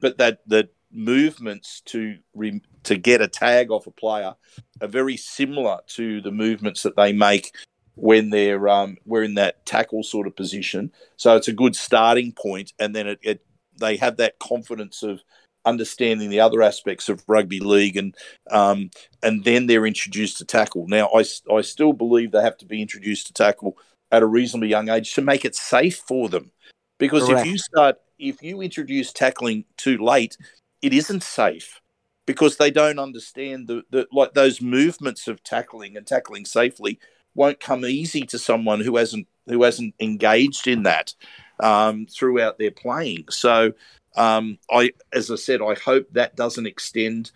but 0.00 0.18
that 0.18 0.40
the 0.46 0.68
movements 0.90 1.80
to 1.86 2.18
re, 2.34 2.60
to 2.84 2.96
get 2.96 3.20
a 3.20 3.28
tag 3.28 3.70
off 3.70 3.86
a 3.86 3.90
player 3.90 4.34
are 4.80 4.88
very 4.88 5.16
similar 5.16 5.78
to 5.86 6.20
the 6.20 6.30
movements 6.30 6.82
that 6.82 6.96
they 6.96 7.12
make 7.12 7.54
when 7.94 8.30
they're 8.30 8.68
um, 8.68 8.96
we're 9.04 9.22
in 9.22 9.34
that 9.34 9.64
tackle 9.66 10.02
sort 10.02 10.26
of 10.26 10.36
position. 10.36 10.92
So 11.16 11.36
it's 11.36 11.48
a 11.48 11.52
good 11.52 11.76
starting 11.76 12.32
point, 12.32 12.72
and 12.78 12.94
then 12.94 13.06
it, 13.06 13.18
it 13.22 13.44
they 13.78 13.96
have 13.96 14.16
that 14.18 14.38
confidence 14.38 15.02
of 15.02 15.20
understanding 15.64 16.30
the 16.30 16.40
other 16.40 16.62
aspects 16.62 17.08
of 17.08 17.22
rugby 17.26 17.60
league, 17.60 17.96
and 17.96 18.14
um, 18.50 18.90
and 19.22 19.44
then 19.44 19.66
they're 19.66 19.86
introduced 19.86 20.38
to 20.38 20.44
tackle. 20.44 20.86
Now, 20.88 21.08
I, 21.14 21.24
I 21.52 21.60
still 21.60 21.92
believe 21.92 22.32
they 22.32 22.42
have 22.42 22.58
to 22.58 22.66
be 22.66 22.82
introduced 22.82 23.26
to 23.28 23.32
tackle 23.32 23.76
at 24.10 24.22
a 24.22 24.26
reasonably 24.26 24.68
young 24.68 24.88
age 24.88 25.14
to 25.14 25.22
make 25.22 25.44
it 25.44 25.54
safe 25.54 25.96
for 25.96 26.28
them, 26.28 26.50
because 26.98 27.26
Correct. 27.26 27.46
if 27.46 27.52
you 27.52 27.58
start 27.58 27.96
if 28.18 28.42
you 28.42 28.60
introduce 28.60 29.12
tackling 29.12 29.64
too 29.76 29.98
late, 29.98 30.36
it 30.80 30.92
isn't 30.92 31.22
safe 31.22 31.80
because 32.26 32.56
they 32.56 32.70
don't 32.70 32.98
understand 32.98 33.66
the, 33.66 33.82
the 33.90 34.06
like 34.12 34.34
those 34.34 34.60
movements 34.60 35.28
of 35.28 35.42
tackling 35.42 35.96
and 35.96 36.06
tackling 36.06 36.44
safely 36.44 36.98
won't 37.34 37.60
come 37.60 37.84
easy 37.84 38.22
to 38.22 38.38
someone 38.38 38.80
who 38.80 38.96
hasn't 38.96 39.26
who 39.46 39.62
hasn't 39.62 39.94
engaged 40.00 40.68
in 40.68 40.84
that 40.84 41.14
um, 41.60 42.06
throughout 42.06 42.58
their 42.58 42.70
playing. 42.70 43.24
So 43.30 43.72
um, 44.16 44.58
I, 44.70 44.92
as 45.12 45.30
I 45.30 45.36
said, 45.36 45.60
I 45.62 45.74
hope 45.74 46.06
that 46.12 46.36
doesn't 46.36 46.66
extend 46.66 47.30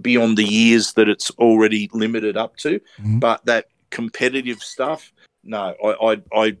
beyond 0.00 0.38
the 0.38 0.44
years 0.44 0.94
that 0.94 1.08
it's 1.08 1.30
already 1.32 1.90
limited 1.92 2.36
up 2.36 2.56
to. 2.58 2.80
Mhm. 2.98 3.20
But 3.20 3.44
that 3.46 3.66
competitive 3.90 4.62
stuff, 4.62 5.12
no, 5.42 5.74
I, 5.84 6.12
I, 6.12 6.22
I, 6.34 6.56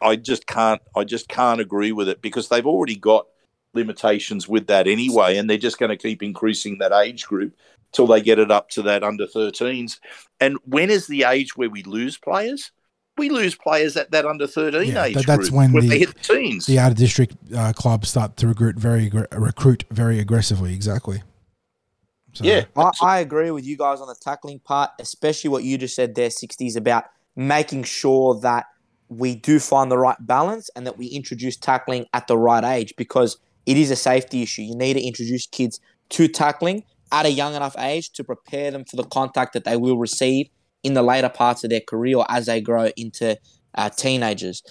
I 0.00 0.16
just 0.16 0.46
can't. 0.46 0.82
I 0.94 1.04
just 1.04 1.28
can't 1.28 1.60
agree 1.60 1.92
with 1.92 2.08
it 2.08 2.20
because 2.20 2.48
they've 2.48 2.66
already 2.66 2.96
got 2.96 3.26
limitations 3.72 4.48
with 4.48 4.66
that 4.66 4.86
anyway, 4.86 5.36
and 5.36 5.48
they're 5.48 5.58
just 5.58 5.78
going 5.78 5.90
to 5.90 5.96
keep 5.96 6.22
increasing 6.22 6.78
that 6.78 6.92
age 6.92 7.26
group 7.26 7.54
till 7.92 8.06
they 8.06 8.20
get 8.20 8.38
it 8.38 8.50
up 8.50 8.68
to 8.70 8.82
that 8.82 9.02
under 9.04 9.26
13s. 9.26 10.00
And 10.40 10.58
when 10.64 10.90
is 10.90 11.06
the 11.06 11.24
age 11.24 11.56
where 11.56 11.70
we 11.70 11.82
lose 11.84 12.18
players? 12.18 12.72
We 13.18 13.30
lose 13.30 13.54
players 13.54 13.96
at 13.96 14.10
that 14.10 14.26
under 14.26 14.46
13 14.46 14.92
Yeah, 14.92 15.04
age 15.04 15.14
that- 15.14 15.26
that's 15.26 15.48
group 15.48 15.52
when 15.52 15.72
the- 15.72 15.88
they 15.88 15.98
hit 16.00 16.14
the 16.14 16.34
teens. 16.34 16.66
the 16.66 16.78
out 16.78 16.92
of 16.92 16.98
district 16.98 17.34
uh, 17.54 17.72
clubs 17.72 18.10
start 18.10 18.36
to 18.38 18.46
recruit 18.48 18.76
very 18.76 19.10
recruit 19.32 19.84
very 19.90 20.18
aggressively. 20.18 20.74
Exactly. 20.74 21.22
So, 22.34 22.44
yeah, 22.44 22.64
I, 22.76 22.90
I 23.00 23.18
agree 23.20 23.50
with 23.50 23.64
you 23.64 23.78
guys 23.78 24.00
on 24.02 24.08
the 24.08 24.14
tackling 24.20 24.58
part, 24.58 24.90
especially 25.00 25.48
what 25.48 25.64
you 25.64 25.78
just 25.78 25.94
said 25.96 26.14
there, 26.14 26.28
60s, 26.28 26.76
about 26.76 27.04
making 27.34 27.84
sure 27.84 28.38
that 28.40 28.66
we 29.08 29.34
do 29.34 29.58
find 29.58 29.90
the 29.90 29.96
right 29.96 30.16
balance 30.20 30.68
and 30.76 30.86
that 30.86 30.98
we 30.98 31.06
introduce 31.06 31.56
tackling 31.56 32.04
at 32.12 32.26
the 32.26 32.36
right 32.36 32.62
age 32.64 32.92
because 32.98 33.38
it 33.64 33.78
is 33.78 33.90
a 33.90 33.96
safety 33.96 34.42
issue. 34.42 34.60
You 34.62 34.76
need 34.76 34.94
to 34.94 35.02
introduce 35.02 35.46
kids 35.46 35.80
to 36.10 36.28
tackling 36.28 36.82
at 37.10 37.24
a 37.24 37.30
young 37.30 37.54
enough 37.54 37.74
age 37.78 38.10
to 38.12 38.22
prepare 38.24 38.70
them 38.70 38.84
for 38.84 38.96
the 38.96 39.04
contact 39.04 39.54
that 39.54 39.64
they 39.64 39.76
will 39.78 39.96
receive 39.96 40.48
in 40.86 40.94
the 40.94 41.02
later 41.02 41.28
parts 41.28 41.64
of 41.64 41.70
their 41.70 41.80
career 41.80 42.18
or 42.18 42.26
as 42.30 42.46
they 42.46 42.60
grow 42.60 42.90
into 42.96 43.36
uh, 43.74 43.90
teenagers. 43.90 44.62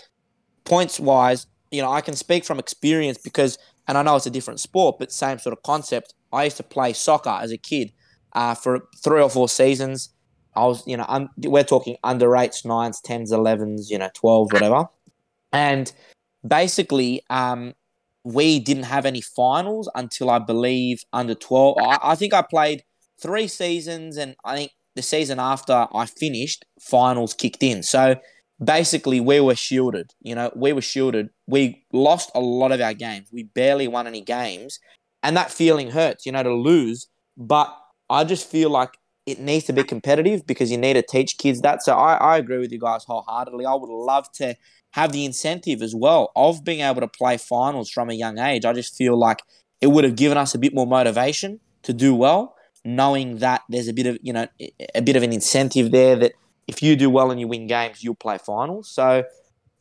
Points 0.64 0.98
wise, 0.98 1.46
you 1.72 1.82
know, 1.82 1.92
I 1.92 2.00
can 2.00 2.16
speak 2.16 2.46
from 2.46 2.58
experience 2.58 3.18
because, 3.18 3.58
and 3.86 3.98
I 3.98 4.02
know 4.02 4.16
it's 4.16 4.26
a 4.26 4.30
different 4.30 4.62
sport, 4.62 4.96
but 4.98 5.12
same 5.12 5.40
sort 5.40 5.52
of 5.52 5.62
concept. 5.64 6.14
I 6.32 6.46
used 6.46 6.56
to 6.58 6.64
play 6.64 6.94
soccer 6.94 7.38
as 7.42 7.52
a 7.52 7.58
kid 7.58 7.92
uh, 8.32 8.56
for 8.56 8.88
three 9.04 9.22
or 9.22 9.30
four 9.30 9.50
seasons. 9.50 10.10
I 10.56 10.66
was, 10.66 10.88
you 10.88 10.96
know, 10.96 11.06
un- 11.10 11.30
we're 11.40 11.66
talking 11.66 11.98
under 12.02 12.34
eights, 12.38 12.64
nines, 12.64 13.02
tens, 13.02 13.34
elevens, 13.34 13.92
you 13.92 13.98
know, 13.98 14.10
twelve, 14.14 14.54
whatever. 14.54 14.86
And 15.52 15.92
basically, 16.48 17.24
um, 17.30 17.74
we 18.24 18.60
didn't 18.60 18.84
have 18.84 19.06
any 19.06 19.22
finals 19.22 19.90
until 19.96 20.30
I 20.30 20.40
believe 20.40 21.04
under 21.12 21.36
twelve. 21.36 21.78
I, 21.78 22.00
I 22.02 22.16
think 22.16 22.34
I 22.34 22.42
played 22.42 22.84
three 23.22 23.50
seasons, 23.50 24.16
and 24.16 24.36
I 24.46 24.56
think 24.56 24.72
the 24.96 25.02
season 25.02 25.40
after 25.40 25.88
I 25.94 26.06
finished, 26.06 26.66
finals 26.80 27.34
kicked 27.34 27.64
in. 27.64 27.84
So 27.84 28.16
basically, 28.64 29.20
we 29.20 29.40
were 29.40 29.56
shielded. 29.56 30.12
You 30.22 30.36
know, 30.36 30.52
we 30.56 30.74
were 30.74 30.82
shielded. 30.82 31.30
We 31.48 31.86
lost 31.92 32.32
a 32.36 32.40
lot 32.40 32.72
of 32.72 32.82
our 32.82 32.94
games. 32.94 33.30
We 33.32 33.44
barely 33.44 33.88
won 33.88 34.08
any 34.08 34.22
games, 34.22 34.80
and 35.24 35.36
that 35.38 35.52
feeling 35.52 35.92
hurts. 35.92 36.26
You 36.26 36.32
know, 36.32 36.44
to 36.44 36.54
lose. 36.54 37.08
But 37.38 37.76
I 38.10 38.24
just 38.24 38.50
feel 38.50 38.70
like 38.70 38.92
it 39.26 39.40
needs 39.40 39.66
to 39.66 39.74
be 39.74 39.84
competitive 39.84 40.46
because 40.46 40.72
you 40.72 40.78
need 40.78 40.94
to 40.94 41.02
teach 41.02 41.38
kids 41.38 41.62
that. 41.62 41.84
So 41.84 41.96
I, 41.96 42.16
I 42.16 42.38
agree 42.38 42.60
with 42.60 42.72
you 42.72 42.80
guys 42.80 43.04
wholeheartedly. 43.04 43.66
I 43.66 43.74
would 43.74 43.90
love 43.90 44.32
to 44.34 44.56
have 44.92 45.12
the 45.12 45.26
incentive 45.26 45.82
as 45.82 45.94
well 45.96 46.32
of 46.36 46.64
being 46.64 46.82
able 46.82 47.02
to 47.02 47.08
play 47.08 47.38
finals 47.38 47.90
from 47.90 48.10
a 48.10 48.14
young 48.14 48.40
age. 48.40 48.64
I 48.66 48.74
just 48.74 48.96
feel 48.96 49.18
like 49.18 49.42
it 49.82 49.88
would 49.88 50.04
have 50.04 50.16
given 50.16 50.38
us 50.38 50.56
a 50.56 50.60
bit 50.60 50.74
more 50.74 50.88
motivation 50.88 51.60
to 51.84 51.94
do 51.94 52.16
well, 52.16 52.55
knowing 52.86 53.40
that 53.40 53.64
there's 53.68 53.88
a 53.88 53.94
bit 53.94 54.06
of 54.06 54.18
you 54.22 54.32
know 54.32 54.48
a 54.94 55.02
bit 55.02 55.16
of 55.16 55.24
an 55.24 55.34
incentive 55.34 55.91
there 55.91 56.16
that 56.16 56.34
if 56.68 56.82
you 56.82 56.95
do 56.95 57.10
well 57.10 57.32
and 57.32 57.40
you 57.40 57.48
win 57.48 57.68
games, 57.68 58.03
you'll 58.03 58.16
play 58.16 58.38
finals. 58.38 58.90
So 58.90 59.26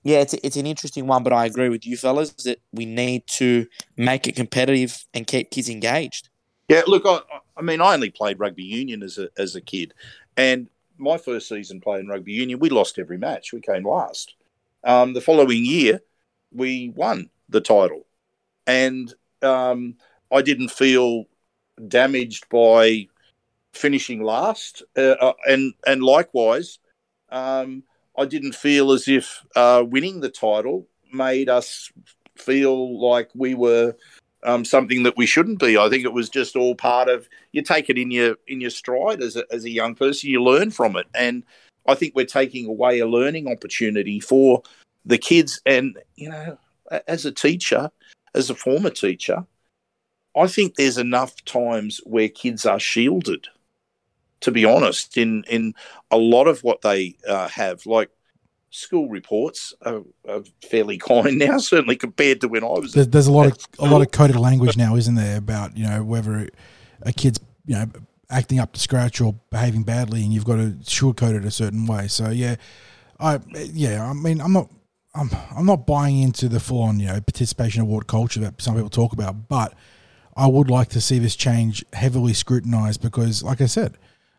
yeah, 0.02 0.18
it's 0.18 0.34
it's 0.34 0.56
an 0.56 0.66
interesting 0.66 1.06
one, 1.06 1.22
but 1.22 1.32
I 1.32 1.46
agree 1.46 1.68
with 1.68 1.86
you 1.86 1.96
fellas 1.96 2.30
that 2.44 2.60
we 2.72 2.86
need 2.86 3.26
to 3.28 3.66
make 3.96 4.26
it 4.26 4.36
competitive 4.36 5.04
and 5.14 5.26
keep 5.26 5.50
kids 5.50 5.68
engaged. 5.68 6.28
Yeah, 6.68 6.82
look, 6.86 7.04
I, 7.06 7.20
I 7.56 7.62
mean, 7.62 7.80
I 7.80 7.94
only 7.94 8.10
played 8.10 8.40
rugby 8.40 8.64
union 8.64 9.02
as 9.02 9.18
a 9.18 9.28
as 9.38 9.54
a 9.54 9.60
kid, 9.60 9.94
and 10.36 10.68
my 10.98 11.18
first 11.18 11.48
season 11.48 11.80
playing 11.80 12.08
rugby 12.08 12.32
union, 12.32 12.58
we 12.58 12.70
lost 12.70 12.98
every 12.98 13.18
match. 13.18 13.52
We 13.52 13.60
came 13.60 13.86
last. 13.86 14.34
Um, 14.84 15.14
the 15.14 15.20
following 15.20 15.64
year, 15.64 16.00
we 16.52 16.92
won 16.94 17.30
the 17.48 17.60
title, 17.60 18.06
and 18.66 19.12
um, 19.42 19.96
I 20.30 20.42
didn't 20.42 20.70
feel 20.70 21.24
damaged 21.88 22.48
by 22.48 23.08
finishing 23.72 24.22
last, 24.22 24.82
uh, 24.96 25.16
uh, 25.20 25.32
and 25.46 25.74
and 25.86 26.02
likewise, 26.02 26.78
um, 27.30 27.82
I 28.16 28.24
didn't 28.24 28.54
feel 28.54 28.92
as 28.92 29.08
if 29.08 29.42
uh, 29.56 29.84
winning 29.86 30.20
the 30.20 30.30
title 30.30 30.86
made 31.12 31.48
us 31.48 31.92
feel 32.36 33.00
like 33.00 33.30
we 33.34 33.54
were 33.54 33.94
um, 34.44 34.64
something 34.64 35.02
that 35.04 35.16
we 35.16 35.26
shouldn't 35.26 35.58
be. 35.58 35.76
I 35.76 35.88
think 35.88 36.04
it 36.04 36.12
was 36.12 36.28
just 36.28 36.56
all 36.56 36.74
part 36.74 37.08
of 37.08 37.28
you 37.52 37.62
take 37.62 37.90
it 37.90 37.98
in 37.98 38.10
your 38.10 38.36
in 38.46 38.60
your 38.60 38.70
stride 38.70 39.22
as 39.22 39.36
a, 39.36 39.44
as 39.50 39.64
a 39.64 39.70
young 39.70 39.94
person. 39.94 40.30
You 40.30 40.42
learn 40.42 40.70
from 40.70 40.96
it, 40.96 41.06
and 41.14 41.44
I 41.86 41.94
think 41.94 42.14
we're 42.14 42.26
taking 42.26 42.66
away 42.66 43.00
a 43.00 43.06
learning 43.06 43.48
opportunity 43.48 44.20
for 44.20 44.62
the 45.04 45.18
kids. 45.18 45.60
And 45.66 45.98
you 46.16 46.28
know, 46.28 46.58
as 47.08 47.24
a 47.24 47.32
teacher, 47.32 47.90
as 48.34 48.50
a 48.50 48.54
former 48.54 48.90
teacher, 48.90 49.44
I 50.36 50.46
think 50.46 50.74
there's 50.74 50.98
enough 50.98 51.44
times 51.44 52.00
where 52.04 52.28
kids 52.28 52.66
are 52.66 52.80
shielded. 52.80 53.46
To 54.40 54.50
be 54.50 54.64
honest, 54.64 55.16
in 55.16 55.44
in 55.48 55.74
a 56.10 56.18
lot 56.18 56.48
of 56.48 56.62
what 56.62 56.82
they 56.82 57.16
uh, 57.26 57.48
have, 57.48 57.86
like 57.86 58.10
school 58.74 59.08
reports 59.08 59.72
are, 59.82 60.02
are 60.28 60.42
fairly 60.68 60.98
kind 61.12 61.38
now, 61.38 61.58
certainly 61.58 61.96
compared 61.96 62.40
to 62.40 62.48
when 62.48 62.64
I 62.64 62.66
was. 62.66 62.92
There's, 62.92 63.08
there's 63.08 63.26
a 63.26 63.32
lot 63.32 63.46
of 63.46 63.58
a 63.78 63.86
lot 63.86 64.02
of 64.02 64.10
coded 64.10 64.36
language 64.36 64.76
now, 64.76 64.96
isn't 64.96 65.14
there, 65.14 65.38
about 65.38 65.76
you 65.76 65.86
know 65.86 66.02
whether 66.02 66.48
a 67.02 67.12
kid's 67.12 67.40
you 67.64 67.76
know 67.76 67.86
acting 68.30 68.58
up 68.58 68.72
to 68.72 68.80
scratch 68.80 69.20
or 69.20 69.34
behaving 69.50 69.84
badly, 69.84 70.22
and 70.24 70.32
you've 70.32 70.44
got 70.44 70.56
to 70.56 70.76
sugarcoat 70.82 71.36
it 71.36 71.44
a 71.44 71.50
certain 71.50 71.86
way. 71.86 72.08
So 72.08 72.30
yeah, 72.30 72.56
I 73.18 73.40
yeah, 73.54 74.04
I 74.04 74.12
mean, 74.12 74.40
I'm 74.40 74.52
not. 74.52 74.70
I'm, 75.16 75.30
I'm 75.56 75.64
not 75.64 75.86
buying 75.86 76.20
into 76.22 76.48
the 76.48 76.58
full 76.58 76.82
on 76.82 76.98
you 76.98 77.06
know 77.06 77.20
participation 77.20 77.82
award 77.82 78.08
culture 78.08 78.40
that 78.40 78.60
some 78.60 78.74
people 78.74 78.90
talk 78.90 79.12
about, 79.12 79.48
but 79.48 79.72
I 80.36 80.46
would 80.46 80.70
like 80.70 80.88
to 80.90 81.00
see 81.00 81.18
this 81.18 81.36
change 81.36 81.84
heavily 81.92 82.32
scrutinized 82.32 83.00
because, 83.00 83.42
like 83.42 83.60
I 83.60 83.66
said, 83.66 83.96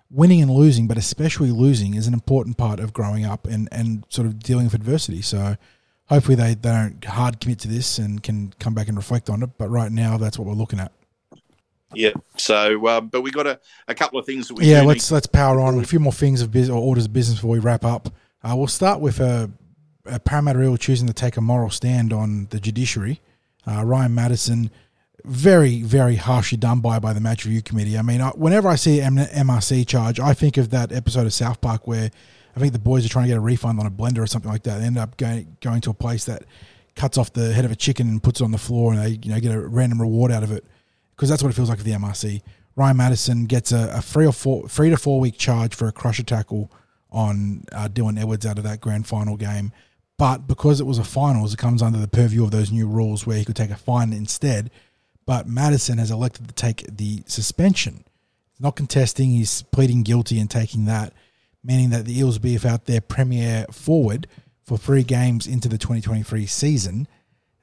winning 0.10 0.42
and 0.42 0.52
losing, 0.52 0.88
but 0.88 0.98
especially 0.98 1.52
losing, 1.52 1.94
is 1.94 2.08
an 2.08 2.14
important 2.14 2.58
part 2.58 2.80
of 2.80 2.94
growing 2.94 3.26
up 3.26 3.48
and, 3.48 3.70
and 3.72 4.06
sort 4.10 4.28
of 4.28 4.40
dealing 4.40 4.66
with 4.66 4.74
adversity. 4.74 5.22
So 5.22 5.56
hopefully 6.08 6.36
they, 6.36 6.54
they 6.54 6.70
don't 6.70 7.04
hard 7.04 7.40
commit 7.40 7.60
to 7.60 7.68
this 7.68 7.98
and 7.98 8.22
can 8.22 8.54
come 8.60 8.74
back 8.74 8.88
and 8.88 8.98
reflect 8.98 9.30
on 9.30 9.44
it. 9.44 9.52
But 9.58 9.70
right 9.70 9.92
now, 9.92 10.18
that's 10.18 10.38
what 10.38 10.48
we're 10.48 10.54
looking 10.54 10.80
at. 10.80 10.92
Yeah. 11.94 12.12
So, 12.38 12.88
um, 12.88 13.08
but 13.08 13.22
we 13.22 13.32
got 13.32 13.48
a, 13.48 13.60
a 13.88 13.96
couple 13.96 14.20
of 14.20 14.26
things 14.26 14.48
that 14.48 14.56
we 14.56 14.66
yeah. 14.66 14.82
Let's 14.82 15.12
let's 15.12 15.28
power 15.28 15.60
on 15.62 15.80
a 15.80 15.84
few 15.86 16.00
more 16.00 16.12
things 16.12 16.42
of 16.42 16.52
business 16.52 16.76
or 16.76 16.82
orders 16.82 17.06
of 17.06 17.14
business 17.14 17.38
before 17.38 17.52
we 17.52 17.60
wrap 17.60 17.86
up. 17.86 18.10
Uh, 18.44 18.56
we'll 18.56 18.68
start 18.68 19.00
with 19.00 19.20
a, 19.20 19.50
a 20.06 20.20
Parramatta 20.20 20.62
Eel 20.62 20.78
choosing 20.78 21.08
to 21.08 21.14
take 21.14 21.38
a 21.38 21.42
moral 21.42 21.70
stand 21.70 22.12
on 22.12 22.48
the 22.52 22.60
judiciary. 22.60 23.22
Uh, 23.68 23.84
Ryan 23.84 24.14
Matterson, 24.14 24.72
very 25.26 25.82
very 25.82 26.16
harshly 26.16 26.58
done 26.58 26.80
by 26.80 27.00
by 27.00 27.14
the 27.14 27.20
match 27.20 27.46
review 27.46 27.62
committee. 27.62 27.98
I 27.98 28.02
mean, 28.02 28.22
I, 28.22 28.30
whenever 28.30 28.68
I 28.68 28.76
see 28.76 29.00
an 29.00 29.18
MRC 29.18 29.88
charge, 29.88 30.20
I 30.20 30.34
think 30.34 30.58
of 30.58 30.70
that 30.70 30.92
episode 30.92 31.26
of 31.26 31.34
South 31.34 31.62
Park 31.62 31.88
where 31.88 32.12
I 32.56 32.60
think 32.60 32.74
the 32.74 32.80
boys 32.80 33.06
are 33.06 33.10
trying 33.10 33.26
to 33.26 33.30
get 33.30 33.38
a 33.38 33.42
refund 33.42 33.80
on 33.80 33.86
a 33.86 33.92
blender 33.92 34.20
or 34.20 34.28
something 34.28 34.52
like 34.52 34.64
that. 34.64 34.80
They 34.80 34.86
end 34.86 34.98
up 34.98 35.18
going 35.18 35.58
going 35.62 35.82
to 35.82 35.90
a 35.90 35.94
place 35.94 36.26
that 36.26 36.44
cuts 36.96 37.18
off 37.18 37.34
the 37.34 37.54
head 37.54 37.66
of 37.66 37.72
a 37.72 37.76
chicken 37.76 38.08
and 38.08 38.24
puts 38.24 38.40
it 38.40 38.44
on 38.44 38.52
the 38.52 38.58
floor, 38.58 38.94
and 38.94 39.02
they 39.02 39.20
you 39.22 39.34
know 39.34 39.40
get 39.40 39.54
a 39.54 39.60
random 39.60 40.02
reward 40.02 40.32
out 40.32 40.44
of 40.44 40.52
it 40.52 40.66
because 41.16 41.30
that's 41.30 41.44
what 41.44 41.50
it 41.50 41.56
feels 41.56 41.70
like 41.70 41.78
for 41.78 41.84
the 41.84 41.92
MRC. 41.92 42.42
Ryan 42.76 42.98
Matterson 42.98 43.46
gets 43.46 43.72
a, 43.72 43.90
a, 43.96 44.02
three 44.02 44.26
or 44.26 44.34
four, 44.34 44.68
three 44.68 44.90
to 44.90 44.98
four 44.98 45.20
week 45.20 45.38
charge 45.38 45.74
for 45.74 45.88
a 45.88 45.92
crusher 45.92 46.24
tackle 46.24 46.70
on 47.10 47.64
uh, 47.72 47.88
Dylan 47.88 48.20
Edwards 48.20 48.46
out 48.46 48.58
of 48.58 48.66
that 48.66 48.82
grand 48.82 49.08
final 49.08 49.38
game. 49.38 49.72
But 50.18 50.48
because 50.48 50.80
it 50.80 50.86
was 50.86 50.98
a 50.98 51.04
finals, 51.04 51.54
it 51.54 51.58
comes 51.58 51.82
under 51.82 51.98
the 51.98 52.08
purview 52.08 52.44
of 52.44 52.52
those 52.52 52.72
new 52.72 52.88
rules 52.88 53.26
where 53.26 53.38
he 53.38 53.46
could 53.46 53.56
take 53.56 53.72
a 53.72 53.76
fine 53.76 54.14
instead. 54.14 54.72
But 55.26 55.48
Matterson 55.48 55.98
has 55.98 56.12
elected 56.12 56.48
to 56.48 56.54
take 56.54 56.86
the 56.88 57.24
suspension. 57.26 58.04
Not 58.60 58.76
contesting, 58.76 59.32
he's 59.32 59.64
pleading 59.64 60.04
guilty 60.04 60.40
and 60.40 60.50
taking 60.50 60.86
that, 60.86 61.14
meaning 61.64 61.90
that 61.90 62.06
the 62.06 62.18
Eels 62.18 62.36
will 62.36 62.44
be 62.44 62.54
without 62.54 62.86
their 62.86 63.02
premier 63.02 63.66
forward 63.72 64.28
for 64.64 64.78
three 64.78 65.04
games 65.04 65.48
into 65.48 65.68
the 65.68 65.78
2023 65.78 66.46
season. 66.46 67.08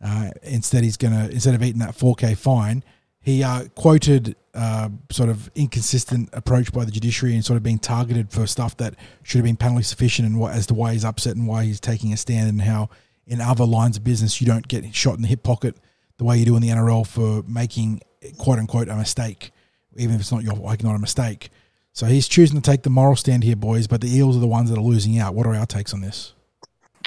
Uh, 0.05 0.31
instead, 0.43 0.85
he's 0.85 0.97
gonna 0.97 1.29
instead 1.31 1.55
of 1.55 1.63
eating 1.63 1.79
that 1.79 1.97
4K 1.97 2.37
fine, 2.37 2.83
he 3.21 3.43
uh, 3.43 3.65
quoted 3.75 4.37
uh, 4.55 4.89
sort 5.11 5.31
of 5.31 5.51
inconsistent 5.55 6.29
approach 6.33 6.73
by 6.73 6.85
the 6.85 6.91
judiciary 6.91 7.35
and 7.35 7.45
sort 7.45 7.57
of 7.57 7.63
being 7.63 7.79
targeted 7.79 8.31
for 8.31 8.47
stuff 8.47 8.77
that 8.77 8.95
should 9.23 9.39
have 9.39 9.45
been 9.45 9.57
penalty 9.57 9.85
sufficient 9.85 10.27
and 10.27 10.39
what, 10.39 10.53
as 10.53 10.67
to 10.67 10.75
why 10.75 10.93
he's 10.93 11.05
upset 11.05 11.37
and 11.37 11.47
why 11.47 11.65
he's 11.65 11.81
taking 11.81 12.13
a 12.13 12.17
stand 12.17 12.49
and 12.49 12.63
how 12.63 12.91
in 13.27 13.41
other 13.41 13.65
lines 13.65 13.97
of 13.97 14.05
business 14.05 14.41
you 14.41 14.47
don't 14.47 14.69
get 14.69 14.95
shot 14.95 15.15
in 15.15 15.23
the 15.23 15.29
hip 15.29 15.43
pocket 15.43 15.77
the 16.23 16.29
way 16.29 16.39
you 16.39 16.45
do 16.45 16.55
in 16.55 16.63
the 16.63 16.69
NRL 16.69 17.07
for 17.07 17.43
making 17.49 18.01
quote 18.39 18.59
unquote 18.59 18.89
a 18.89 18.97
mistake, 18.97 19.51
even 19.97 20.15
if 20.15 20.21
it's 20.21 20.33
not 20.33 20.43
your 20.43 20.55
like 20.55 20.83
not 20.83 20.95
a 20.95 20.99
mistake. 20.99 21.51
So 21.93 22.07
he's 22.07 22.29
choosing 22.29 22.61
to 22.61 22.71
take 22.71 22.85
the 22.85 22.91
moral 22.91 23.17
stand 23.17 23.45
here, 23.45 23.57
boys. 23.57 23.87
But 23.87 24.01
the 24.01 24.17
Eels 24.17 24.37
are 24.37 24.41
the 24.41 24.47
ones 24.47 24.71
that 24.71 24.79
are 24.79 24.83
losing 24.83 25.19
out. 25.19 25.35
What 25.35 25.47
are 25.47 25.55
our 25.55 25.67
takes 25.67 25.93
on 25.93 26.01
this? 26.01 26.33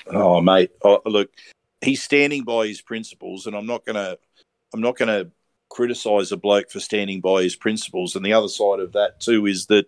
Oh, 0.08 0.42
mate, 0.42 0.72
oh, 0.84 1.02
look, 1.06 1.32
he's 1.82 2.04
standing 2.04 2.44
by 2.44 2.68
his 2.68 2.82
principles, 2.82 3.48
and 3.48 3.56
I'm 3.56 3.66
not 3.66 3.86
gonna, 3.86 4.18
I'm 4.74 4.82
not 4.82 4.98
gonna 4.98 5.28
criticise 5.70 6.32
a 6.32 6.38
bloke 6.38 6.70
for 6.70 6.80
standing 6.80 7.22
by 7.22 7.42
his 7.42 7.56
principles. 7.56 8.16
And 8.16 8.26
the 8.26 8.34
other 8.34 8.50
side 8.50 8.82
of 8.82 8.92
that 8.92 9.22
too 9.22 9.46
is 9.46 9.68
that 9.68 9.86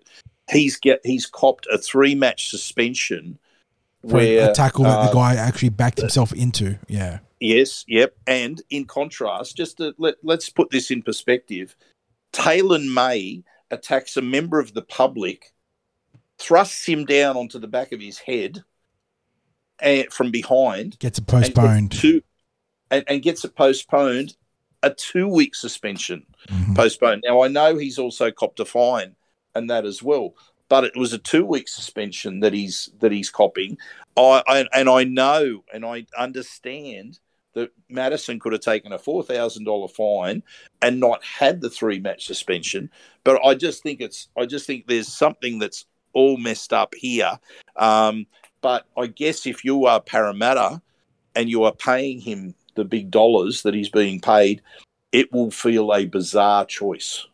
he's 0.50 0.78
get 0.78 1.02
he's 1.04 1.26
copped 1.26 1.68
a 1.72 1.78
three 1.78 2.16
match 2.16 2.50
suspension 2.50 3.38
for 4.02 4.16
where 4.16 4.50
a 4.50 4.54
tackle 4.54 4.86
that 4.86 4.98
uh, 4.98 5.08
the 5.08 5.14
guy 5.14 5.36
actually 5.36 5.70
backed 5.70 6.00
himself 6.00 6.32
into. 6.32 6.80
Yeah. 6.88 7.20
Yes, 7.40 7.84
yep. 7.88 8.16
And 8.26 8.62
in 8.70 8.86
contrast, 8.86 9.56
just 9.58 9.78
to 9.78 9.94
let, 9.98 10.16
let's 10.24 10.50
put 10.50 10.70
this 10.72 10.90
in 10.92 11.02
perspective. 11.04 11.76
Taylan 12.34 12.92
May 12.94 13.44
attacks 13.72 14.18
a 14.18 14.22
member 14.22 14.60
of 14.60 14.74
the 14.74 14.82
public, 14.82 15.54
thrusts 16.40 16.86
him 16.86 17.06
down 17.06 17.38
onto 17.38 17.60
the 17.60 17.68
back 17.68 17.92
of 17.92 18.00
his 18.02 18.18
head 18.20 18.64
and, 19.80 20.12
from 20.12 20.32
behind, 20.32 20.98
Gets 21.00 21.20
it 21.20 21.32
and 21.32 21.42
postponed. 21.44 21.90
gets 21.92 22.02
two- 22.02 22.24
and, 22.90 23.04
and 23.08 23.22
gets 23.22 23.44
it 23.46 23.56
postponed, 23.56 24.36
a 24.84 24.90
two 24.92 25.28
week 25.28 25.54
suspension 25.56 26.26
Mhm. 26.48 26.76
postponed. 26.76 27.24
Now, 27.26 27.42
I 27.42 27.48
know 27.50 27.78
he's 27.78 28.00
also 28.00 28.32
copped 28.32 28.60
a 28.60 28.66
fine 28.66 29.16
and 29.56 29.70
that 29.70 29.86
as 29.86 30.02
well, 30.02 30.36
but 30.70 30.84
it 30.84 30.96
was 30.96 31.12
a 31.14 31.18
two 31.18 31.46
week 31.46 31.68
suspension 31.68 32.40
that 32.42 32.54
he's 32.54 32.90
that 33.00 33.12
he's 33.12 33.30
copping. 33.30 33.78
I, 34.16 34.44
I 34.48 34.66
and 34.74 34.88
I 34.90 35.04
know 35.04 35.64
and 35.74 35.84
I 35.86 36.06
understand 36.18 37.20
that 37.58 37.72
Matterson 37.90 38.40
could 38.40 38.54
have 38.54 38.62
taken 38.62 38.94
a 38.94 39.00
four 39.00 39.24
thousand 39.24 39.64
dollar 39.64 39.88
fine 39.88 40.44
and 40.84 41.00
not 41.00 41.24
had 41.24 41.60
the 41.60 41.72
three 41.72 42.00
match 42.00 42.26
suspension. 42.28 42.92
But 43.24 43.44
I 43.44 43.56
just 43.56 43.82
think 43.82 44.00
it's 44.00 44.30
I 44.38 44.46
just 44.46 44.68
think 44.68 44.86
there's 44.86 45.08
something 45.08 45.58
that's 45.58 45.86
all 46.14 46.38
messed 46.38 46.72
up 46.72 46.94
here. 46.94 47.40
Um, 47.76 48.28
but 48.62 48.86
I 48.96 49.08
guess 49.08 49.48
if 49.48 49.66
you 49.66 49.86
are 49.88 50.00
Parramatta 50.00 50.82
and 51.36 51.50
you 51.50 51.64
are 51.64 51.74
paying 51.74 52.22
him 52.22 52.54
the 52.76 52.86
big 52.86 53.10
dollars 53.10 53.64
that 53.64 53.74
he's 53.74 53.90
being 53.90 54.20
paid, 54.20 54.62
it 55.12 55.34
will 55.34 55.50
feel 55.50 55.92
a 55.94 56.06
bizarre 56.06 56.66
choice. 56.66 57.26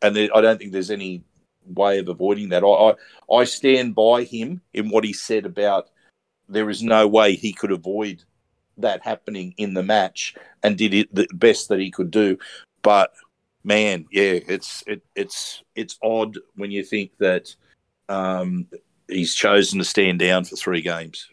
And 0.00 0.16
there, 0.16 0.34
I 0.34 0.40
don't 0.40 0.58
think 0.58 0.72
there's 0.72 0.90
any 0.90 1.24
way 1.66 1.98
of 1.98 2.08
avoiding 2.08 2.48
that. 2.48 2.64
I, 2.64 2.94
I, 3.30 3.34
I 3.34 3.44
stand 3.44 3.94
by 3.94 4.24
him 4.24 4.62
in 4.72 4.88
what 4.88 5.04
he 5.04 5.12
said 5.12 5.44
about 5.44 5.90
there 6.48 6.70
is 6.70 6.82
no 6.82 7.06
way 7.06 7.34
he 7.34 7.52
could 7.52 7.70
avoid 7.70 8.24
that 8.78 9.02
happening 9.02 9.54
in 9.56 9.74
the 9.74 9.82
match 9.82 10.34
and 10.62 10.76
did 10.78 10.94
it 10.94 11.14
the 11.14 11.26
best 11.34 11.68
that 11.68 11.80
he 11.80 11.90
could 11.90 12.10
do. 12.10 12.38
But 12.82 13.12
man, 13.64 14.06
yeah, 14.10 14.40
it's 14.48 14.82
it, 14.86 15.02
it's 15.14 15.62
it's 15.74 15.98
odd 16.02 16.38
when 16.56 16.70
you 16.70 16.84
think 16.84 17.12
that 17.18 17.54
um, 18.08 18.66
he's 19.08 19.34
chosen 19.34 19.78
to 19.78 19.84
stand 19.84 20.18
down 20.18 20.44
for 20.44 20.56
three 20.56 20.80
games. 20.80 21.28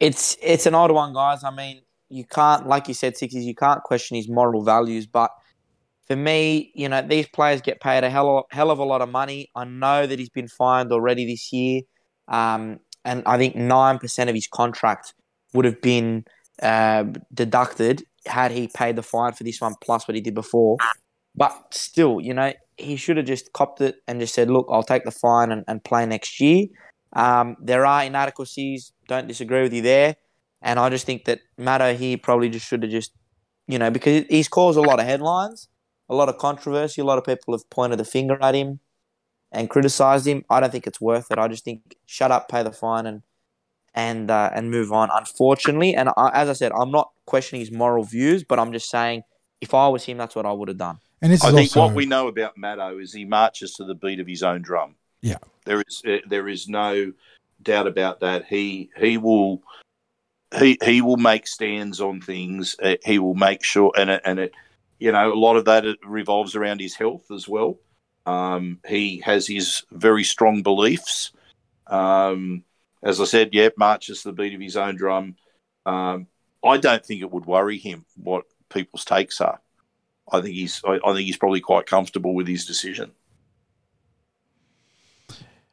It's 0.00 0.36
it's 0.42 0.66
an 0.66 0.74
odd 0.74 0.90
one, 0.90 1.12
guys. 1.12 1.44
I 1.44 1.50
mean, 1.50 1.82
you 2.08 2.24
can't, 2.24 2.66
like 2.66 2.88
you 2.88 2.94
said, 2.94 3.16
sixes. 3.16 3.44
You 3.44 3.54
can't 3.54 3.82
question 3.82 4.16
his 4.16 4.28
moral 4.28 4.64
values, 4.64 5.06
but 5.06 5.30
for 6.06 6.16
me, 6.16 6.72
you 6.74 6.88
know, 6.88 7.00
these 7.00 7.28
players 7.28 7.60
get 7.60 7.80
paid 7.80 8.02
a 8.04 8.10
hell 8.10 8.38
of, 8.38 8.44
hell 8.50 8.70
of 8.70 8.78
a 8.78 8.84
lot 8.84 9.00
of 9.00 9.08
money. 9.08 9.50
I 9.54 9.64
know 9.64 10.06
that 10.06 10.18
he's 10.18 10.28
been 10.28 10.48
fined 10.48 10.92
already 10.92 11.24
this 11.24 11.52
year, 11.52 11.82
um, 12.28 12.80
and 13.04 13.22
I 13.26 13.38
think 13.38 13.54
nine 13.54 13.98
percent 13.98 14.28
of 14.28 14.34
his 14.34 14.48
contract 14.48 15.14
would 15.54 15.64
have 15.64 15.80
been 15.80 16.24
uh, 16.62 17.04
deducted 17.32 18.04
had 18.26 18.52
he 18.52 18.68
paid 18.68 18.96
the 18.96 19.02
fine 19.02 19.32
for 19.32 19.44
this 19.44 19.60
one 19.60 19.74
plus 19.82 20.06
what 20.06 20.14
he 20.14 20.20
did 20.20 20.34
before. 20.34 20.76
But 21.34 21.52
still, 21.72 22.20
you 22.20 22.34
know, 22.34 22.52
he 22.76 22.96
should 22.96 23.16
have 23.16 23.26
just 23.26 23.52
copped 23.52 23.80
it 23.80 23.96
and 24.06 24.20
just 24.20 24.34
said, 24.34 24.50
"Look, 24.50 24.66
I'll 24.70 24.82
take 24.82 25.04
the 25.04 25.10
fine 25.10 25.50
and, 25.50 25.64
and 25.66 25.82
play 25.82 26.04
next 26.06 26.40
year." 26.40 26.66
Um, 27.14 27.56
there 27.60 27.84
are 27.86 28.04
inadequacies. 28.04 28.92
Don't 29.08 29.28
disagree 29.28 29.62
with 29.62 29.72
you 29.72 29.82
there. 29.82 30.16
And 30.62 30.78
I 30.78 30.88
just 30.90 31.06
think 31.06 31.24
that 31.24 31.40
Matto 31.58 31.94
here 31.94 32.16
probably 32.18 32.48
just 32.48 32.66
should 32.66 32.82
have 32.82 32.92
just, 32.92 33.12
you 33.66 33.78
know, 33.78 33.90
because 33.90 34.24
he's 34.28 34.48
caused 34.48 34.78
a 34.78 34.82
lot 34.82 35.00
of 35.00 35.06
headlines, 35.06 35.68
a 36.08 36.14
lot 36.14 36.28
of 36.28 36.38
controversy. 36.38 37.00
A 37.00 37.04
lot 37.04 37.18
of 37.18 37.24
people 37.24 37.54
have 37.54 37.68
pointed 37.68 37.98
the 37.98 38.04
finger 38.04 38.38
at 38.40 38.54
him 38.54 38.80
and 39.50 39.68
criticised 39.68 40.26
him. 40.26 40.44
I 40.48 40.60
don't 40.60 40.70
think 40.70 40.86
it's 40.86 41.00
worth 41.00 41.30
it. 41.30 41.38
I 41.38 41.48
just 41.48 41.64
think 41.64 41.96
shut 42.06 42.30
up, 42.30 42.48
pay 42.48 42.62
the 42.62 42.72
fine, 42.72 43.06
and 43.06 43.22
and 43.94 44.30
uh, 44.30 44.50
and 44.54 44.70
move 44.70 44.92
on. 44.92 45.10
Unfortunately, 45.12 45.94
and 45.94 46.08
I, 46.16 46.30
as 46.34 46.48
I 46.48 46.52
said, 46.54 46.72
I'm 46.72 46.90
not 46.90 47.10
questioning 47.26 47.60
his 47.60 47.70
moral 47.70 48.04
views, 48.04 48.44
but 48.44 48.58
I'm 48.58 48.72
just 48.72 48.90
saying 48.90 49.22
if 49.60 49.74
I 49.74 49.88
was 49.88 50.04
him, 50.04 50.18
that's 50.18 50.34
what 50.34 50.46
I 50.46 50.52
would 50.52 50.68
have 50.68 50.78
done. 50.78 50.98
And 51.20 51.32
this 51.32 51.44
I 51.44 51.48
is 51.48 51.54
think 51.54 51.76
also 51.76 51.86
what 51.86 51.94
we 51.94 52.06
know 52.06 52.28
about 52.28 52.56
Matto 52.56 52.98
is 52.98 53.12
he 53.12 53.24
marches 53.24 53.74
to 53.74 53.84
the 53.84 53.94
beat 53.94 54.20
of 54.20 54.26
his 54.26 54.42
own 54.42 54.62
drum. 54.62 54.96
Yeah. 55.20 55.38
there 55.64 55.82
is 55.86 56.02
uh, 56.06 56.18
there 56.28 56.48
is 56.48 56.68
no 56.68 57.12
doubt 57.62 57.86
about 57.86 58.20
that. 58.20 58.46
He 58.46 58.90
he 58.96 59.18
will 59.18 59.62
he 60.58 60.78
he 60.82 61.00
will 61.00 61.16
make 61.16 61.46
stands 61.46 62.00
on 62.00 62.20
things. 62.20 62.76
Uh, 62.82 62.96
he 63.04 63.18
will 63.18 63.34
make 63.34 63.62
sure, 63.62 63.92
and 63.96 64.10
it, 64.10 64.22
and 64.24 64.38
it 64.40 64.52
you 64.98 65.12
know 65.12 65.32
a 65.32 65.34
lot 65.34 65.56
of 65.56 65.64
that 65.66 65.84
revolves 66.04 66.56
around 66.56 66.80
his 66.80 66.94
health 66.94 67.30
as 67.30 67.48
well. 67.48 67.78
Um, 68.26 68.80
he 68.86 69.20
has 69.24 69.46
his 69.46 69.84
very 69.92 70.24
strong 70.24 70.62
beliefs. 70.62 71.32
Um, 71.86 72.64
as 73.02 73.20
I 73.20 73.24
said, 73.24 73.50
yeah, 73.52 73.68
marches 73.76 74.22
to 74.22 74.28
the 74.28 74.34
beat 74.34 74.54
of 74.54 74.60
his 74.60 74.76
own 74.76 74.96
drum. 74.96 75.36
Um, 75.84 76.26
I 76.64 76.76
don't 76.76 77.04
think 77.04 77.22
it 77.22 77.30
would 77.30 77.46
worry 77.46 77.78
him 77.78 78.04
what 78.16 78.44
people's 78.72 79.04
takes 79.04 79.40
are. 79.40 79.60
I 80.30 80.40
think 80.40 80.54
he's 80.54 80.80
I, 80.84 80.98
I 81.04 81.12
think 81.12 81.26
he's 81.26 81.36
probably 81.36 81.60
quite 81.60 81.86
comfortable 81.86 82.34
with 82.34 82.46
his 82.46 82.64
decision. 82.64 83.12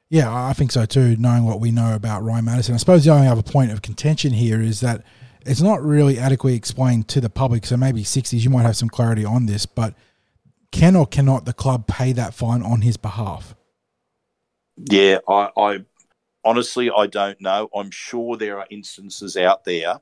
Yeah, 0.09 0.33
I 0.33 0.53
think 0.53 0.71
so 0.71 0.85
too, 0.85 1.15
knowing 1.17 1.45
what 1.45 1.59
we 1.59 1.71
know 1.71 1.93
about 1.93 2.23
Ryan 2.23 2.45
Matterson. 2.45 2.73
I 2.73 2.77
suppose 2.77 3.05
the 3.05 3.11
only 3.11 3.27
other 3.27 3.43
point 3.43 3.71
of 3.71 3.83
contention 3.83 4.33
here 4.33 4.59
is 4.59 4.79
that 4.79 5.03
it's 5.45 5.61
not 5.61 5.83
really 5.83 6.17
adequately 6.17 6.55
explained 6.57 7.07
to 7.09 7.21
the 7.21 7.29
public. 7.29 7.65
So 7.67 7.77
maybe 7.77 8.03
60s, 8.03 8.41
you 8.41 8.49
might 8.49 8.63
have 8.63 8.75
some 8.75 8.89
clarity 8.89 9.23
on 9.23 9.45
this, 9.45 9.67
but 9.67 9.93
can 10.71 10.95
or 10.95 11.05
cannot 11.05 11.45
the 11.45 11.53
club 11.53 11.85
pay 11.85 12.11
that 12.13 12.33
fine 12.33 12.63
on 12.63 12.81
his 12.81 12.97
behalf? 12.97 13.55
Yeah, 14.77 15.19
I, 15.27 15.49
I 15.55 15.85
honestly 16.43 16.89
I 16.95 17.07
don't 17.07 17.39
know. 17.41 17.69
I'm 17.75 17.91
sure 17.91 18.37
there 18.37 18.59
are 18.59 18.67
instances 18.69 19.37
out 19.37 19.63
there 19.63 19.99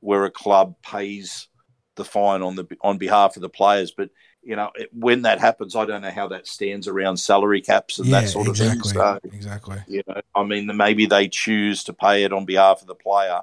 where 0.00 0.24
a 0.24 0.30
club 0.30 0.76
pays 0.82 1.48
the 1.96 2.04
fine 2.04 2.42
on 2.42 2.54
the 2.54 2.66
on 2.80 2.96
behalf 2.98 3.36
of 3.36 3.42
the 3.42 3.48
players, 3.48 3.90
but 3.90 4.10
you 4.42 4.56
know 4.56 4.70
it, 4.74 4.88
when 4.92 5.22
that 5.22 5.40
happens, 5.40 5.76
I 5.76 5.84
don't 5.84 6.02
know 6.02 6.10
how 6.10 6.28
that 6.28 6.46
stands 6.46 6.88
around 6.88 7.18
salary 7.18 7.60
caps 7.60 7.98
and 7.98 8.08
yeah, 8.08 8.20
that 8.20 8.28
sort 8.28 8.48
exactly, 8.48 8.78
of 8.78 8.82
thing. 8.82 8.92
So 8.92 9.20
exactly. 9.36 9.78
you 9.88 10.02
know, 10.06 10.20
I 10.34 10.44
mean, 10.44 10.70
maybe 10.74 11.06
they 11.06 11.28
choose 11.28 11.84
to 11.84 11.92
pay 11.92 12.24
it 12.24 12.32
on 12.32 12.46
behalf 12.46 12.80
of 12.80 12.86
the 12.86 12.94
player, 12.94 13.42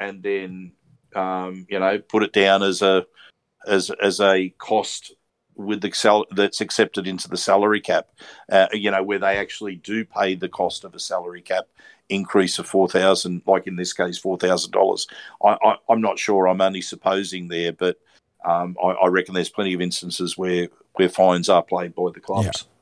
and 0.00 0.22
then 0.22 0.72
um, 1.14 1.66
you 1.68 1.78
know 1.78 1.98
put 1.98 2.22
it 2.22 2.32
down 2.32 2.62
as 2.62 2.80
a 2.80 3.04
as 3.66 3.90
as 3.90 4.20
a 4.20 4.48
cost 4.58 5.12
with 5.58 5.82
the 5.82 5.92
sal- 5.92 6.26
that's 6.30 6.60
accepted 6.62 7.06
into 7.06 7.28
the 7.28 7.36
salary 7.36 7.80
cap. 7.80 8.08
Uh, 8.50 8.68
you 8.72 8.90
know 8.90 9.02
where 9.02 9.18
they 9.18 9.36
actually 9.36 9.76
do 9.76 10.04
pay 10.04 10.34
the 10.34 10.48
cost 10.48 10.84
of 10.84 10.94
a 10.94 11.00
salary 11.00 11.42
cap 11.42 11.64
increase 12.08 12.58
of 12.58 12.66
four 12.66 12.88
thousand, 12.88 13.42
like 13.46 13.66
in 13.66 13.76
this 13.76 13.92
case 13.92 14.16
four 14.16 14.38
thousand 14.38 14.70
dollars. 14.70 15.06
I, 15.44 15.76
am 15.90 16.00
not 16.00 16.18
sure. 16.18 16.48
I'm 16.48 16.60
only 16.60 16.80
supposing 16.80 17.48
there, 17.48 17.72
but 17.72 17.98
um, 18.44 18.76
I, 18.82 18.90
I, 18.90 19.06
reckon 19.08 19.34
there's 19.34 19.50
plenty 19.50 19.74
of 19.74 19.80
instances 19.80 20.38
where 20.38 20.68
where 20.94 21.08
fines 21.08 21.48
are 21.48 21.62
played 21.62 21.94
by 21.94 22.10
the 22.14 22.20
clubs. 22.20 22.46
Yeah. 22.46 22.77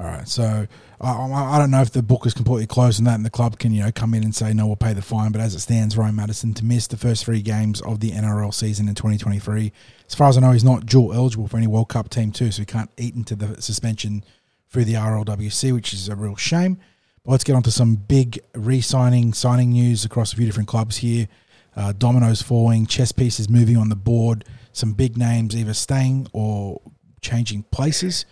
All 0.00 0.06
right, 0.06 0.28
so 0.28 0.66
I, 1.00 1.10
I 1.10 1.58
don't 1.58 1.72
know 1.72 1.80
if 1.80 1.90
the 1.90 2.04
book 2.04 2.24
is 2.24 2.32
completely 2.32 2.68
closed 2.68 3.00
and 3.00 3.06
that, 3.08 3.16
and 3.16 3.24
the 3.24 3.30
club 3.30 3.58
can 3.58 3.72
you 3.72 3.82
know 3.82 3.90
come 3.90 4.14
in 4.14 4.22
and 4.22 4.32
say 4.32 4.52
no, 4.52 4.66
we'll 4.66 4.76
pay 4.76 4.92
the 4.92 5.02
fine. 5.02 5.32
But 5.32 5.40
as 5.40 5.56
it 5.56 5.60
stands, 5.60 5.96
Ryan 5.96 6.14
Matterson 6.14 6.54
to 6.54 6.64
miss 6.64 6.86
the 6.86 6.96
first 6.96 7.24
three 7.24 7.42
games 7.42 7.80
of 7.80 7.98
the 7.98 8.12
NRL 8.12 8.54
season 8.54 8.88
in 8.88 8.94
2023. 8.94 9.72
As 10.06 10.14
far 10.14 10.28
as 10.28 10.36
I 10.36 10.40
know, 10.40 10.52
he's 10.52 10.62
not 10.62 10.86
dual 10.86 11.12
eligible 11.12 11.48
for 11.48 11.56
any 11.56 11.66
World 11.66 11.88
Cup 11.88 12.10
team 12.10 12.30
too, 12.30 12.52
so 12.52 12.62
he 12.62 12.66
can't 12.66 12.90
eat 12.96 13.16
into 13.16 13.34
the 13.34 13.60
suspension 13.60 14.24
through 14.70 14.84
the 14.84 14.94
RLWC, 14.94 15.74
which 15.74 15.92
is 15.92 16.08
a 16.08 16.14
real 16.14 16.36
shame. 16.36 16.78
But 17.24 17.32
let's 17.32 17.44
get 17.44 17.56
on 17.56 17.64
to 17.64 17.72
some 17.72 17.96
big 17.96 18.38
re-signing, 18.54 19.32
signing 19.32 19.70
news 19.70 20.04
across 20.04 20.32
a 20.32 20.36
few 20.36 20.46
different 20.46 20.68
clubs 20.68 20.98
here. 20.98 21.26
Uh, 21.74 21.92
dominoes 21.92 22.40
falling, 22.40 22.86
chess 22.86 23.10
pieces 23.10 23.48
moving 23.48 23.76
on 23.76 23.88
the 23.88 23.96
board. 23.96 24.44
Some 24.72 24.92
big 24.92 25.16
names 25.16 25.56
either 25.56 25.74
staying 25.74 26.28
or 26.32 26.80
changing 27.20 27.64
places, 27.64 28.26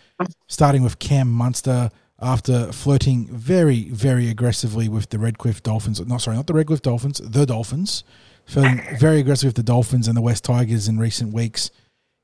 starting 0.48 0.82
with 0.82 0.98
Cam 0.98 1.30
Munster 1.30 1.90
after 2.20 2.72
flirting 2.72 3.26
very, 3.26 3.90
very 3.90 4.28
aggressively 4.28 4.88
with 4.88 5.10
the 5.10 5.18
Redcliffe 5.18 5.62
Dolphins. 5.62 6.04
Not 6.06 6.22
sorry, 6.22 6.36
not 6.36 6.46
the 6.46 6.54
Redcliffe 6.54 6.82
Dolphins, 6.82 7.20
the 7.22 7.46
Dolphins. 7.46 8.04
Flirting 8.44 8.82
very 8.98 9.20
aggressive 9.20 9.48
with 9.48 9.56
the 9.56 9.62
Dolphins 9.62 10.08
and 10.08 10.16
the 10.16 10.22
West 10.22 10.44
Tigers 10.44 10.88
in 10.88 10.98
recent 10.98 11.32
weeks. 11.34 11.70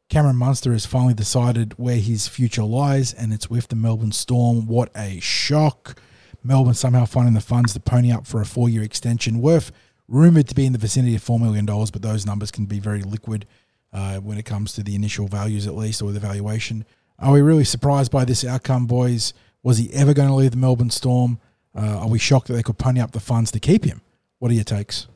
Cameron 0.08 0.36
Munster 0.36 0.72
has 0.72 0.86
finally 0.86 1.14
decided 1.14 1.78
where 1.78 1.96
his 1.96 2.28
future 2.28 2.64
lies, 2.64 3.14
and 3.14 3.32
it's 3.32 3.48
with 3.48 3.68
the 3.68 3.76
Melbourne 3.76 4.12
Storm. 4.12 4.66
What 4.66 4.90
a 4.94 5.20
shock! 5.20 5.98
Melbourne 6.44 6.74
somehow 6.74 7.04
finding 7.04 7.34
the 7.34 7.40
funds 7.40 7.72
to 7.72 7.80
pony 7.80 8.12
up 8.12 8.26
for 8.26 8.40
a 8.40 8.46
four 8.46 8.68
year 8.68 8.82
extension 8.82 9.40
worth 9.40 9.72
rumoured 10.08 10.48
to 10.48 10.54
be 10.54 10.66
in 10.66 10.72
the 10.72 10.78
vicinity 10.78 11.14
of 11.14 11.24
$4 11.24 11.40
million, 11.40 11.64
but 11.64 12.02
those 12.02 12.26
numbers 12.26 12.50
can 12.50 12.66
be 12.66 12.78
very 12.78 13.02
liquid 13.02 13.46
uh, 13.92 14.16
when 14.18 14.38
it 14.38 14.44
comes 14.44 14.72
to 14.74 14.82
the 14.82 14.94
initial 14.94 15.26
values, 15.26 15.66
at 15.66 15.74
least, 15.74 16.02
or 16.02 16.12
the 16.12 16.20
valuation. 16.20 16.84
Are 17.18 17.32
we 17.32 17.40
really 17.40 17.64
surprised 17.64 18.10
by 18.10 18.24
this 18.24 18.44
outcome, 18.44 18.86
boys? 18.86 19.32
Was 19.62 19.78
he 19.78 19.92
ever 19.92 20.12
going 20.12 20.28
to 20.28 20.34
leave 20.34 20.50
the 20.50 20.56
Melbourne 20.56 20.90
Storm? 20.90 21.38
Uh, 21.74 21.98
are 22.00 22.08
we 22.08 22.18
shocked 22.18 22.48
that 22.48 22.54
they 22.54 22.62
could 22.62 22.78
pony 22.78 23.00
up 23.00 23.12
the 23.12 23.20
funds 23.20 23.50
to 23.52 23.60
keep 23.60 23.84
him? 23.84 24.00
What 24.38 24.50
are 24.50 24.54
your 24.54 24.64
takes? 24.64 25.06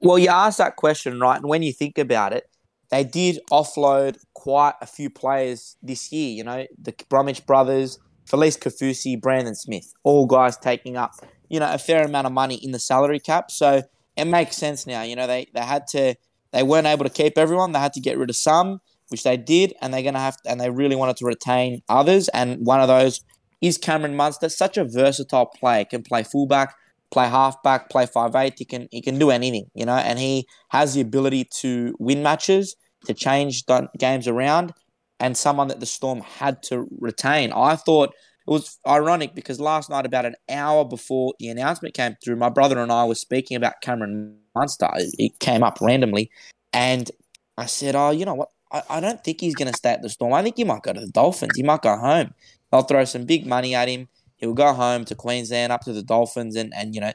Well, 0.00 0.18
you 0.18 0.28
asked 0.28 0.58
that 0.58 0.76
question, 0.76 1.18
right? 1.18 1.36
And 1.36 1.48
when 1.48 1.62
you 1.62 1.72
think 1.72 1.96
about 1.96 2.32
it, 2.32 2.48
they 2.90 3.04
did 3.04 3.40
offload 3.50 4.18
quite 4.34 4.74
a 4.80 4.86
few 4.86 5.08
players 5.08 5.76
this 5.82 6.12
year. 6.12 6.28
You 6.28 6.44
know, 6.44 6.66
the 6.78 6.94
Bromwich 7.08 7.46
brothers, 7.46 7.98
Felise 8.26 8.58
Kaufusi, 8.58 9.20
Brandon 9.20 9.54
Smith, 9.54 9.92
all 10.02 10.26
guys 10.26 10.56
taking 10.58 10.96
up, 10.96 11.12
you 11.48 11.58
know, 11.58 11.72
a 11.72 11.78
fair 11.78 12.04
amount 12.04 12.26
of 12.26 12.32
money 12.32 12.56
in 12.56 12.72
the 12.72 12.78
salary 12.78 13.18
cap. 13.18 13.50
So 13.50 13.82
it 14.16 14.24
makes 14.26 14.56
sense 14.56 14.86
now. 14.86 15.02
You 15.02 15.16
know, 15.16 15.26
they, 15.26 15.46
they 15.54 15.62
had 15.62 15.86
to 15.88 16.16
they 16.52 16.62
weren't 16.62 16.86
able 16.86 17.04
to 17.04 17.10
keep 17.10 17.38
everyone. 17.38 17.72
They 17.72 17.78
had 17.78 17.94
to 17.94 18.00
get 18.00 18.18
rid 18.18 18.30
of 18.30 18.36
some, 18.36 18.80
which 19.12 19.22
they 19.22 19.36
did, 19.36 19.74
and 19.80 19.94
they're 19.94 20.02
going 20.02 20.14
to 20.14 20.20
have, 20.20 20.36
and 20.46 20.60
they 20.60 20.70
really 20.70 20.96
wanted 20.96 21.16
to 21.18 21.26
retain 21.26 21.82
others. 21.88 22.28
And 22.30 22.66
one 22.66 22.80
of 22.80 22.88
those 22.88 23.20
is 23.60 23.78
Cameron 23.78 24.16
Munster. 24.16 24.48
Such 24.48 24.76
a 24.76 24.84
versatile 24.84 25.46
player. 25.46 25.84
Can 25.84 26.02
play 26.02 26.24
fullback, 26.24 26.74
play 27.12 27.28
halfback, 27.28 27.90
play 27.90 28.06
five 28.06 28.34
eight. 28.34 28.54
He 28.56 28.64
can 28.64 28.88
he 28.90 29.00
can 29.00 29.18
do 29.18 29.30
anything, 29.30 29.66
you 29.74 29.86
know. 29.86 29.96
And 29.96 30.18
he 30.18 30.46
has 30.70 30.94
the 30.94 31.00
ability 31.00 31.48
to 31.60 31.94
win 32.00 32.22
matches, 32.22 32.74
to 33.06 33.14
change 33.14 33.64
games 33.98 34.26
around, 34.26 34.72
and 35.20 35.36
someone 35.36 35.68
that 35.68 35.80
the 35.80 35.86
Storm 35.86 36.20
had 36.20 36.62
to 36.64 36.88
retain. 36.98 37.52
I 37.52 37.76
thought 37.76 38.10
it 38.48 38.50
was 38.50 38.78
ironic 38.88 39.34
because 39.36 39.60
last 39.60 39.88
night, 39.88 40.04
about 40.04 40.26
an 40.26 40.34
hour 40.50 40.84
before 40.84 41.34
the 41.38 41.48
announcement 41.48 41.94
came 41.94 42.16
through, 42.24 42.36
my 42.36 42.48
brother 42.48 42.78
and 42.80 42.90
I 42.90 43.04
were 43.04 43.14
speaking 43.14 43.56
about 43.56 43.74
Cameron 43.82 44.38
Munster. 44.56 44.88
It 44.96 45.38
came 45.38 45.62
up 45.62 45.78
randomly, 45.80 46.30
and 46.72 47.08
I 47.56 47.66
said, 47.66 47.94
"Oh, 47.94 48.10
you 48.10 48.24
know 48.24 48.34
what? 48.34 48.48
I, 48.72 48.82
I 48.88 49.00
don't 49.00 49.22
think 49.22 49.40
he's 49.40 49.54
going 49.54 49.70
to 49.70 49.76
stay 49.76 49.90
at 49.90 50.02
the 50.02 50.08
Storm. 50.08 50.32
I 50.32 50.42
think 50.42 50.56
he 50.56 50.64
might 50.64 50.82
go 50.82 50.92
to 50.92 51.00
the 51.00 51.08
Dolphins. 51.08 51.52
He 51.56 51.62
might 51.62 51.82
go 51.82 51.96
home. 51.96 52.34
They'll 52.70 52.82
throw 52.82 53.04
some 53.04 53.24
big 53.24 53.46
money 53.46 53.74
at 53.74 53.88
him. 53.88 54.08
He'll 54.36 54.54
go 54.54 54.72
home 54.72 55.04
to 55.04 55.14
Queensland, 55.14 55.72
up 55.72 55.82
to 55.82 55.92
the 55.92 56.02
Dolphins, 56.02 56.56
and 56.56 56.72
and 56.74 56.94
you 56.94 57.00
know 57.00 57.12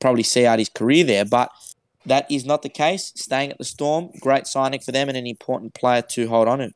probably 0.00 0.22
see 0.22 0.44
out 0.44 0.58
his 0.58 0.68
career 0.68 1.04
there. 1.04 1.24
But 1.24 1.50
that 2.04 2.30
is 2.30 2.44
not 2.44 2.62
the 2.62 2.68
case. 2.68 3.12
Staying 3.16 3.52
at 3.52 3.58
the 3.58 3.64
Storm, 3.64 4.10
great 4.20 4.46
signing 4.46 4.80
for 4.80 4.92
them, 4.92 5.08
and 5.08 5.16
an 5.16 5.26
important 5.26 5.74
player 5.74 6.02
to 6.02 6.28
hold 6.28 6.48
on 6.48 6.58
to. 6.58 6.74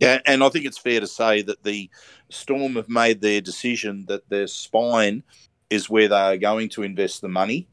Yeah, 0.00 0.18
and 0.26 0.42
I 0.42 0.48
think 0.48 0.66
it's 0.66 0.78
fair 0.78 1.00
to 1.00 1.06
say 1.06 1.42
that 1.42 1.62
the 1.62 1.88
Storm 2.30 2.74
have 2.74 2.88
made 2.88 3.20
their 3.20 3.40
decision 3.40 4.04
that 4.08 4.28
their 4.28 4.48
spine 4.48 5.22
is 5.70 5.88
where 5.88 6.08
they 6.08 6.16
are 6.16 6.36
going 6.36 6.68
to 6.70 6.82
invest 6.82 7.22
the 7.22 7.28
money 7.28 7.68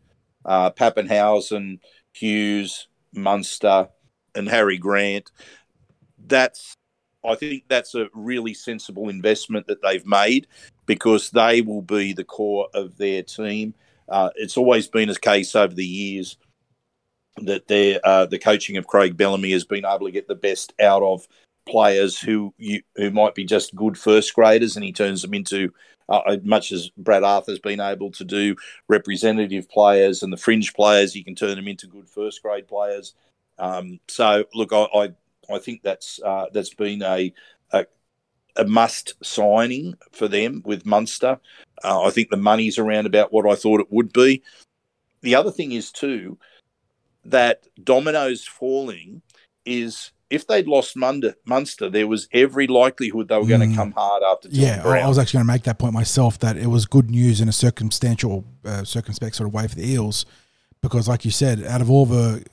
uh, 0.46 0.72
Papenhuyzen, 0.72 1.80
Hughes, 2.14 2.88
Munster, 3.14 3.90
and 4.36 4.48
Harry 4.48 4.78
Grant. 4.78 5.32
That's 6.30 6.76
I 7.26 7.36
think 7.36 7.64
that's 7.68 7.96
a 7.96 8.08
really 8.14 8.54
sensible 8.54 9.10
investment 9.10 9.68
that 9.68 9.82
they've 9.82 10.06
made 10.06 10.48
because 10.86 11.30
they 11.32 11.62
will 11.62 11.82
be 11.82 12.14
the 12.14 12.24
core 12.24 12.70
of 12.74 12.98
their 12.98 13.24
team. 13.24 13.74
Uh, 14.08 14.30
it's 14.36 14.58
always 14.58 14.88
been 14.88 15.10
a 15.10 15.16
case 15.16 15.56
over 15.56 15.74
the 15.74 15.86
years 15.86 16.38
that 17.38 18.00
uh, 18.04 18.26
the 18.26 18.40
coaching 18.40 18.78
of 18.78 18.88
Craig 18.88 19.18
Bellamy 19.18 19.52
has 19.52 19.66
been 19.66 19.86
able 19.86 20.06
to 20.06 20.12
get 20.12 20.28
the 20.28 20.36
best 20.36 20.74
out 20.82 21.04
of 21.04 21.28
players 21.68 22.20
who 22.20 22.54
you, 22.58 22.82
who 22.96 23.12
might 23.12 23.36
be 23.36 23.46
just 23.46 23.76
good 23.76 23.98
first 23.98 24.34
graders, 24.34 24.76
and 24.76 24.84
he 24.84 24.92
turns 24.92 25.22
them 25.22 25.34
into 25.34 25.72
uh, 26.10 26.38
much 26.44 26.72
as 26.72 26.90
Brad 26.98 27.24
Arthur's 27.24 27.60
been 27.60 27.80
able 27.80 28.12
to 28.12 28.24
do 28.24 28.56
representative 28.88 29.70
players 29.70 30.24
and 30.24 30.34
the 30.34 30.38
fringe 30.38 30.74
players, 30.74 31.16
you 31.16 31.24
can 31.24 31.36
turn 31.36 31.56
them 31.56 31.68
into 31.68 31.86
good 31.86 32.10
first 32.10 32.42
grade 32.42 32.68
players. 32.68 33.14
Um, 33.60 34.00
so, 34.08 34.46
look, 34.56 34.72
I, 34.74 35.12
I 35.52 35.60
think 35.60 35.82
that's 35.84 36.20
uh, 36.24 36.48
that's 36.54 36.74
been 36.74 37.02
a, 37.02 37.34
a, 37.72 37.86
a 38.56 38.66
must 38.66 39.14
signing 39.24 39.96
for 40.12 40.28
them 40.28 40.62
with 40.66 40.86
Munster. 40.86 41.40
Uh, 41.84 42.04
I 42.04 42.10
think 42.10 42.30
the 42.30 42.38
money's 42.38 42.78
around 42.78 43.06
about 43.06 43.32
what 43.32 43.50
I 43.50 43.56
thought 43.56 43.82
it 43.82 43.92
would 43.92 44.14
be. 44.14 44.44
The 45.22 45.36
other 45.36 45.52
thing 45.52 45.72
is 45.72 45.92
too 45.92 46.38
that 47.26 47.68
dominoes 47.84 48.46
falling 48.46 49.22
is 49.66 50.12
if 50.30 50.46
they'd 50.46 50.68
lost 50.68 50.96
Munster, 50.96 51.90
there 51.90 52.08
was 52.08 52.28
every 52.32 52.68
likelihood 52.68 53.28
they 53.28 53.38
were 53.38 53.46
going 53.46 53.62
to 53.62 53.68
mm. 53.68 53.76
come 53.76 53.92
hard 53.92 54.22
after. 54.24 54.48
yeah, 54.52 54.82
Brown. 54.82 55.04
I 55.04 55.08
was 55.08 55.18
actually 55.18 55.40
going 55.40 55.48
to 55.48 55.54
make 55.54 55.64
that 55.64 55.80
point 55.80 55.94
myself 55.94 56.38
that 56.40 56.56
it 56.56 56.68
was 56.68 56.86
good 56.86 57.10
news 57.10 57.42
in 57.42 57.50
a 57.50 57.52
circumstantial, 57.52 58.46
uh, 58.64 58.84
circumspect 58.84 59.36
sort 59.36 59.48
of 59.48 59.54
way 59.54 59.68
for 59.68 59.76
the 59.76 59.92
Eels, 59.92 60.26
because 60.82 61.08
like 61.08 61.26
you 61.26 61.32
said, 61.32 61.64
out 61.64 61.82
of 61.82 61.90
all 61.90 62.06
the 62.06 62.46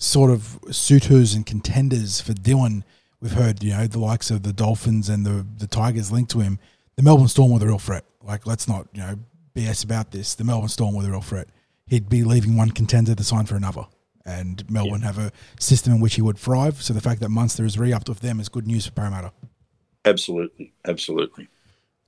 sort 0.00 0.32
of 0.32 0.58
suitors 0.72 1.34
and 1.34 1.46
contenders 1.46 2.20
for 2.20 2.32
Dylan, 2.32 2.82
we've 3.20 3.32
heard 3.32 3.62
you 3.62 3.70
know 3.70 3.86
the 3.86 4.00
likes 4.00 4.32
of 4.32 4.42
the 4.42 4.52
Dolphins 4.52 5.08
and 5.08 5.24
the 5.24 5.46
the 5.58 5.68
Tigers 5.68 6.10
linked 6.10 6.32
to 6.32 6.40
him. 6.40 6.58
The 6.96 7.04
Melbourne 7.04 7.28
Storm 7.28 7.52
were 7.52 7.60
the 7.60 7.68
real 7.68 7.78
threat. 7.78 8.04
Like, 8.22 8.46
let's 8.46 8.66
not 8.66 8.88
you 8.92 9.00
know 9.02 9.14
BS 9.54 9.84
about 9.84 10.10
this. 10.10 10.34
The 10.34 10.44
Melbourne 10.44 10.68
Storm 10.68 10.96
were 10.96 11.04
the 11.04 11.10
real 11.10 11.20
threat. 11.20 11.48
He'd 11.86 12.08
be 12.08 12.24
leaving 12.24 12.56
one 12.56 12.72
contender 12.72 13.14
to 13.14 13.24
sign 13.24 13.46
for 13.46 13.54
another 13.54 13.84
and 14.24 14.68
Melbourne 14.70 15.00
yeah. 15.00 15.06
have 15.06 15.18
a 15.18 15.32
system 15.58 15.94
in 15.94 16.00
which 16.00 16.14
he 16.14 16.22
would 16.22 16.38
thrive. 16.38 16.82
So 16.82 16.92
the 16.92 17.00
fact 17.00 17.20
that 17.20 17.28
Munster 17.28 17.64
is 17.64 17.78
re-upped 17.78 18.08
with 18.08 18.20
them 18.20 18.40
is 18.40 18.48
good 18.48 18.66
news 18.66 18.86
for 18.86 18.92
Parramatta. 18.92 19.32
Absolutely, 20.04 20.72
absolutely. 20.86 21.48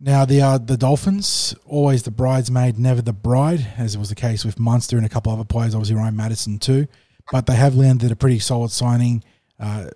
Now 0.00 0.24
the 0.24 0.40
uh, 0.40 0.58
the 0.58 0.76
Dolphins 0.76 1.54
always 1.64 2.02
the 2.02 2.10
bridesmaid, 2.10 2.78
never 2.78 3.02
the 3.02 3.12
bride, 3.12 3.66
as 3.76 3.96
was 3.96 4.08
the 4.08 4.14
case 4.14 4.44
with 4.44 4.58
Munster 4.58 4.96
and 4.96 5.06
a 5.06 5.08
couple 5.08 5.32
other 5.32 5.44
players, 5.44 5.74
obviously 5.74 5.96
Ryan 5.96 6.16
Matterson 6.16 6.58
too. 6.58 6.88
But 7.30 7.46
they 7.46 7.54
have 7.54 7.74
landed 7.74 8.10
a 8.10 8.16
pretty 8.16 8.38
solid 8.38 8.70
signing. 8.70 9.22
Uh, 9.58 9.86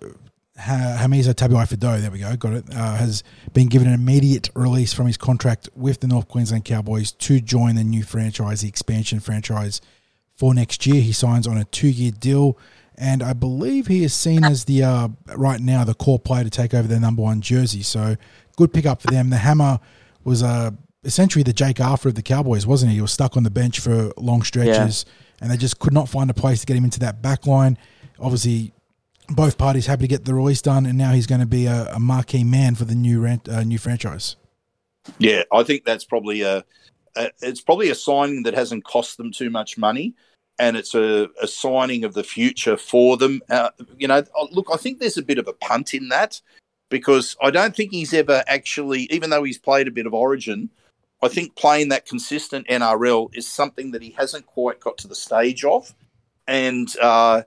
Hamiso 0.59 1.33
Tabuai-Fidow, 1.33 2.01
there 2.01 2.09
we 2.09 2.19
go, 2.19 2.35
got 2.35 2.53
it, 2.53 2.65
uh, 2.73 2.95
has 2.95 3.23
been 3.53 3.67
given 3.67 3.87
an 3.87 3.93
immediate 3.93 4.49
release 4.55 4.91
from 4.91 5.05
his 5.05 5.17
contract 5.17 5.69
with 5.75 5.99
the 5.99 6.07
North 6.07 6.27
Queensland 6.27 6.65
Cowboys 6.65 7.11
to 7.11 7.39
join 7.39 7.75
the 7.75 7.83
new 7.83 8.03
franchise, 8.03 8.61
the 8.61 8.67
expansion 8.67 9.19
franchise 9.19 9.81
for 10.35 10.53
next 10.53 10.85
year. 10.87 11.01
He 11.01 11.11
signs 11.11 11.45
on 11.45 11.57
a 11.57 11.65
two 11.65 11.89
year 11.89 12.11
deal, 12.11 12.57
and 12.95 13.21
I 13.21 13.33
believe 13.33 13.85
he 13.85 14.03
is 14.03 14.13
seen 14.13 14.43
as 14.43 14.65
the 14.65 14.83
uh, 14.83 15.09
right 15.35 15.59
now 15.59 15.83
the 15.83 15.93
core 15.93 16.19
player 16.19 16.43
to 16.43 16.49
take 16.49 16.73
over 16.73 16.87
their 16.87 16.99
number 16.99 17.21
one 17.21 17.41
jersey. 17.41 17.83
So 17.83 18.15
good 18.55 18.73
pickup 18.73 19.01
for 19.01 19.11
them. 19.11 19.29
The 19.29 19.37
Hammer 19.37 19.79
was 20.23 20.41
uh, 20.41 20.71
essentially 21.03 21.43
the 21.43 21.53
Jake 21.53 21.79
Arthur 21.79 22.09
of 22.09 22.15
the 22.15 22.23
Cowboys, 22.23 22.65
wasn't 22.65 22.91
he? 22.91 22.95
He 22.97 23.01
was 23.01 23.11
stuck 23.11 23.37
on 23.37 23.43
the 23.43 23.51
bench 23.51 23.79
for 23.79 24.11
long 24.17 24.41
stretches, 24.41 25.05
yeah. 25.07 25.13
And 25.41 25.51
they 25.51 25.57
just 25.57 25.79
could 25.79 25.93
not 25.93 26.09
find 26.09 26.29
a 26.29 26.33
place 26.33 26.61
to 26.61 26.65
get 26.65 26.77
him 26.77 26.83
into 26.83 26.99
that 26.99 27.21
back 27.21 27.45
line. 27.45 27.77
Obviously, 28.19 28.73
both 29.29 29.57
parties 29.57 29.85
happy 29.85 30.03
to 30.03 30.07
get 30.07 30.25
the 30.25 30.33
release 30.33 30.61
done, 30.61 30.85
and 30.85 30.97
now 30.97 31.11
he's 31.11 31.27
going 31.27 31.41
to 31.41 31.47
be 31.47 31.65
a, 31.65 31.93
a 31.93 31.99
marquee 31.99 32.43
man 32.43 32.75
for 32.75 32.85
the 32.85 32.95
new 32.95 33.21
rent, 33.21 33.47
uh, 33.47 33.63
new 33.63 33.77
franchise. 33.77 34.35
Yeah, 35.19 35.43
I 35.51 35.63
think 35.63 35.85
that's 35.85 36.05
probably 36.05 36.41
a, 36.41 36.65
a, 37.15 37.31
it's 37.41 37.61
probably 37.61 37.89
a 37.89 37.95
signing 37.95 38.43
that 38.43 38.53
hasn't 38.53 38.83
cost 38.83 39.17
them 39.17 39.31
too 39.31 39.49
much 39.49 39.77
money 39.77 40.15
and 40.59 40.75
it's 40.75 40.95
a, 40.95 41.29
a 41.41 41.47
signing 41.47 42.03
of 42.03 42.13
the 42.13 42.23
future 42.23 42.77
for 42.77 43.17
them. 43.17 43.41
Uh, 43.49 43.69
you 43.97 44.07
know, 44.07 44.23
oh, 44.35 44.47
look, 44.51 44.67
I 44.73 44.77
think 44.77 44.99
there's 44.99 45.17
a 45.17 45.23
bit 45.23 45.37
of 45.37 45.47
a 45.47 45.53
punt 45.53 45.93
in 45.93 46.09
that 46.09 46.41
because 46.89 47.35
I 47.41 47.51
don't 47.51 47.75
think 47.75 47.91
he's 47.91 48.13
ever 48.13 48.43
actually, 48.47 49.03
even 49.11 49.29
though 49.29 49.43
he's 49.43 49.59
played 49.59 49.87
a 49.87 49.91
bit 49.91 50.07
of 50.07 50.13
Origin, 50.13 50.69
I 51.21 51.27
think 51.27 51.55
playing 51.55 51.89
that 51.89 52.05
consistent 52.05 52.67
NRL 52.67 53.35
is 53.35 53.47
something 53.47 53.91
that 53.91 54.01
he 54.01 54.11
hasn't 54.11 54.45
quite 54.45 54.79
got 54.79 54.97
to 54.99 55.07
the 55.07 55.15
stage 55.15 55.63
of, 55.63 55.93
and 56.47 56.87
uh, 57.01 57.41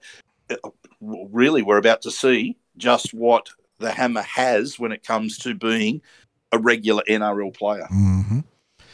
really, 1.01 1.63
we're 1.63 1.79
about 1.79 2.03
to 2.03 2.11
see 2.11 2.57
just 2.77 3.15
what 3.15 3.49
the 3.79 3.93
Hammer 3.93 4.23
has 4.23 4.79
when 4.79 4.93
it 4.93 5.05
comes 5.05 5.39
to 5.39 5.55
being 5.55 6.03
a 6.53 6.59
regular 6.59 7.03
NRL 7.09 7.57
player. 7.57 7.87
Mm-hmm. 7.93 8.41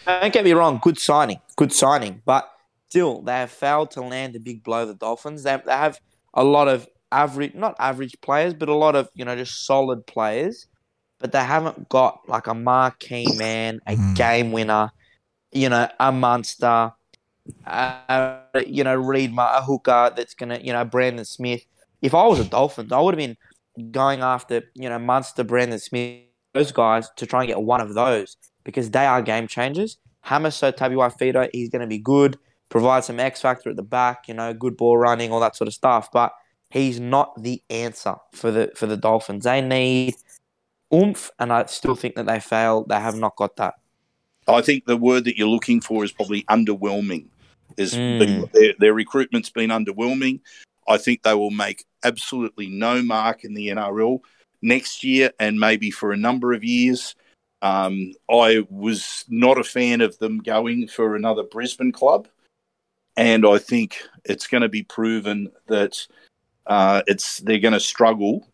Don't 0.06 0.32
get 0.32 0.44
me 0.44 0.52
wrong, 0.52 0.78
good 0.82 0.98
signing, 0.98 1.40
good 1.56 1.72
signing, 1.72 2.22
but 2.24 2.50
still 2.88 3.22
they 3.22 3.32
have 3.32 3.50
failed 3.50 3.90
to 3.92 4.02
land 4.02 4.36
a 4.36 4.40
big 4.40 4.62
blow. 4.62 4.86
The 4.86 4.94
Dolphins 4.94 5.42
they, 5.42 5.60
they 5.64 5.72
have 5.72 6.00
a 6.34 6.44
lot 6.44 6.68
of 6.68 6.86
average, 7.10 7.54
not 7.54 7.74
average 7.78 8.16
players, 8.20 8.54
but 8.54 8.68
a 8.68 8.74
lot 8.74 8.94
of 8.94 9.10
you 9.14 9.24
know 9.24 9.34
just 9.34 9.66
solid 9.66 10.06
players, 10.06 10.68
but 11.18 11.32
they 11.32 11.44
haven't 11.44 11.88
got 11.88 12.20
like 12.28 12.46
a 12.46 12.54
marquee 12.54 13.32
man, 13.32 13.80
a 13.86 13.96
Mm. 13.96 14.14
game 14.14 14.52
winner, 14.52 14.92
you 15.52 15.68
know, 15.68 15.88
a 15.98 16.12
monster, 16.12 16.92
uh, 17.66 18.38
you 18.66 18.84
know, 18.84 18.94
Reed, 18.94 19.34
a 19.36 19.62
hooker 19.62 20.12
that's 20.16 20.34
gonna, 20.34 20.58
you 20.62 20.72
know, 20.72 20.84
Brandon 20.84 21.24
Smith. 21.24 21.62
If 22.02 22.14
I 22.14 22.26
was 22.26 22.38
a 22.40 22.44
Dolphins, 22.44 22.92
I 22.92 23.00
would 23.00 23.14
have 23.14 23.18
been 23.18 23.36
going 23.90 24.20
after 24.20 24.62
you 24.74 24.88
know 24.88 24.98
Munster, 24.98 25.44
Brandon 25.44 25.78
Smith, 25.78 26.22
those 26.54 26.72
guys 26.72 27.08
to 27.16 27.26
try 27.26 27.40
and 27.42 27.48
get 27.48 27.60
one 27.60 27.80
of 27.80 27.94
those 27.94 28.36
because 28.64 28.90
they 28.90 29.06
are 29.06 29.22
game 29.22 29.46
changers. 29.46 29.98
Hamiso 30.26 30.72
Tabuai 30.72 31.12
Fidow, 31.16 31.48
he's 31.52 31.68
going 31.68 31.82
to 31.82 31.86
be 31.86 31.98
good, 31.98 32.36
provide 32.68 33.04
some 33.04 33.20
X 33.20 33.40
factor 33.40 33.70
at 33.70 33.76
the 33.76 33.82
back, 33.82 34.26
you 34.28 34.34
know, 34.34 34.52
good 34.52 34.76
ball 34.76 34.98
running, 34.98 35.30
all 35.30 35.40
that 35.40 35.54
sort 35.54 35.68
of 35.68 35.74
stuff. 35.74 36.10
But 36.12 36.32
he's 36.70 36.98
not 36.98 37.40
the 37.42 37.62
answer 37.70 38.16
for 38.32 38.50
the 38.50 38.72
for 38.74 38.86
the 38.86 38.96
Dolphins. 38.96 39.44
They 39.44 39.60
need 39.60 40.16
oomph, 40.92 41.30
and 41.38 41.52
I 41.52 41.66
still 41.66 41.94
think 41.94 42.14
that 42.16 42.26
they 42.26 42.40
fail. 42.40 42.84
They 42.84 43.00
have 43.00 43.16
not 43.16 43.36
got 43.36 43.56
that. 43.56 43.74
I 44.48 44.60
think 44.60 44.84
the 44.84 44.96
word 44.96 45.24
that 45.24 45.36
you're 45.36 45.48
looking 45.48 45.80
for 45.80 46.04
is 46.04 46.12
probably 46.12 46.44
underwhelming. 46.44 47.26
Is 47.76 47.94
Mm. 47.94 48.50
their, 48.52 48.74
their 48.78 48.94
recruitment's 48.94 49.50
been 49.50 49.70
underwhelming. 49.70 50.40
I 50.88 50.98
think 50.98 51.22
they 51.22 51.34
will 51.34 51.50
make 51.50 51.84
absolutely 52.04 52.68
no 52.68 53.02
mark 53.02 53.44
in 53.44 53.54
the 53.54 53.68
NRL 53.68 54.20
next 54.62 55.02
year 55.02 55.32
and 55.40 55.58
maybe 55.58 55.90
for 55.90 56.12
a 56.12 56.16
number 56.16 56.52
of 56.52 56.62
years. 56.62 57.14
Um, 57.62 58.12
I 58.30 58.64
was 58.70 59.24
not 59.28 59.58
a 59.58 59.64
fan 59.64 60.00
of 60.00 60.18
them 60.18 60.38
going 60.38 60.88
for 60.88 61.16
another 61.16 61.42
Brisbane 61.42 61.92
club, 61.92 62.28
and 63.16 63.44
I 63.46 63.58
think 63.58 63.98
it's 64.24 64.46
going 64.46 64.62
to 64.62 64.68
be 64.68 64.84
proven 64.84 65.50
that 65.66 66.06
uh, 66.66 67.02
it's 67.06 67.38
they're 67.38 67.58
going 67.58 67.74
to 67.74 67.80
struggle 67.80 68.46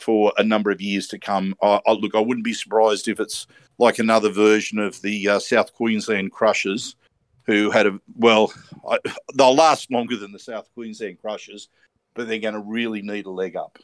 for 0.00 0.32
a 0.38 0.44
number 0.44 0.70
of 0.70 0.80
years 0.80 1.06
to 1.08 1.18
come. 1.18 1.54
I, 1.62 1.80
I, 1.86 1.92
look, 1.92 2.14
I 2.14 2.20
wouldn't 2.20 2.44
be 2.44 2.54
surprised 2.54 3.08
if 3.08 3.20
it's 3.20 3.46
like 3.78 3.98
another 3.98 4.30
version 4.30 4.78
of 4.78 5.00
the 5.02 5.28
uh, 5.28 5.38
South 5.38 5.72
Queensland 5.72 6.32
Crushers, 6.32 6.96
who 7.44 7.70
had 7.70 7.86
a 7.86 8.00
well, 8.16 8.52
I, 8.88 8.98
they'll 9.34 9.54
last 9.54 9.90
longer 9.90 10.16
than 10.16 10.32
the 10.32 10.38
South 10.38 10.68
Queensland 10.74 11.20
Crushers, 11.20 11.68
but 12.14 12.28
they're 12.28 12.38
going 12.38 12.54
to 12.54 12.60
really 12.60 13.02
need 13.02 13.26
a 13.26 13.30
leg 13.30 13.56
up. 13.56 13.78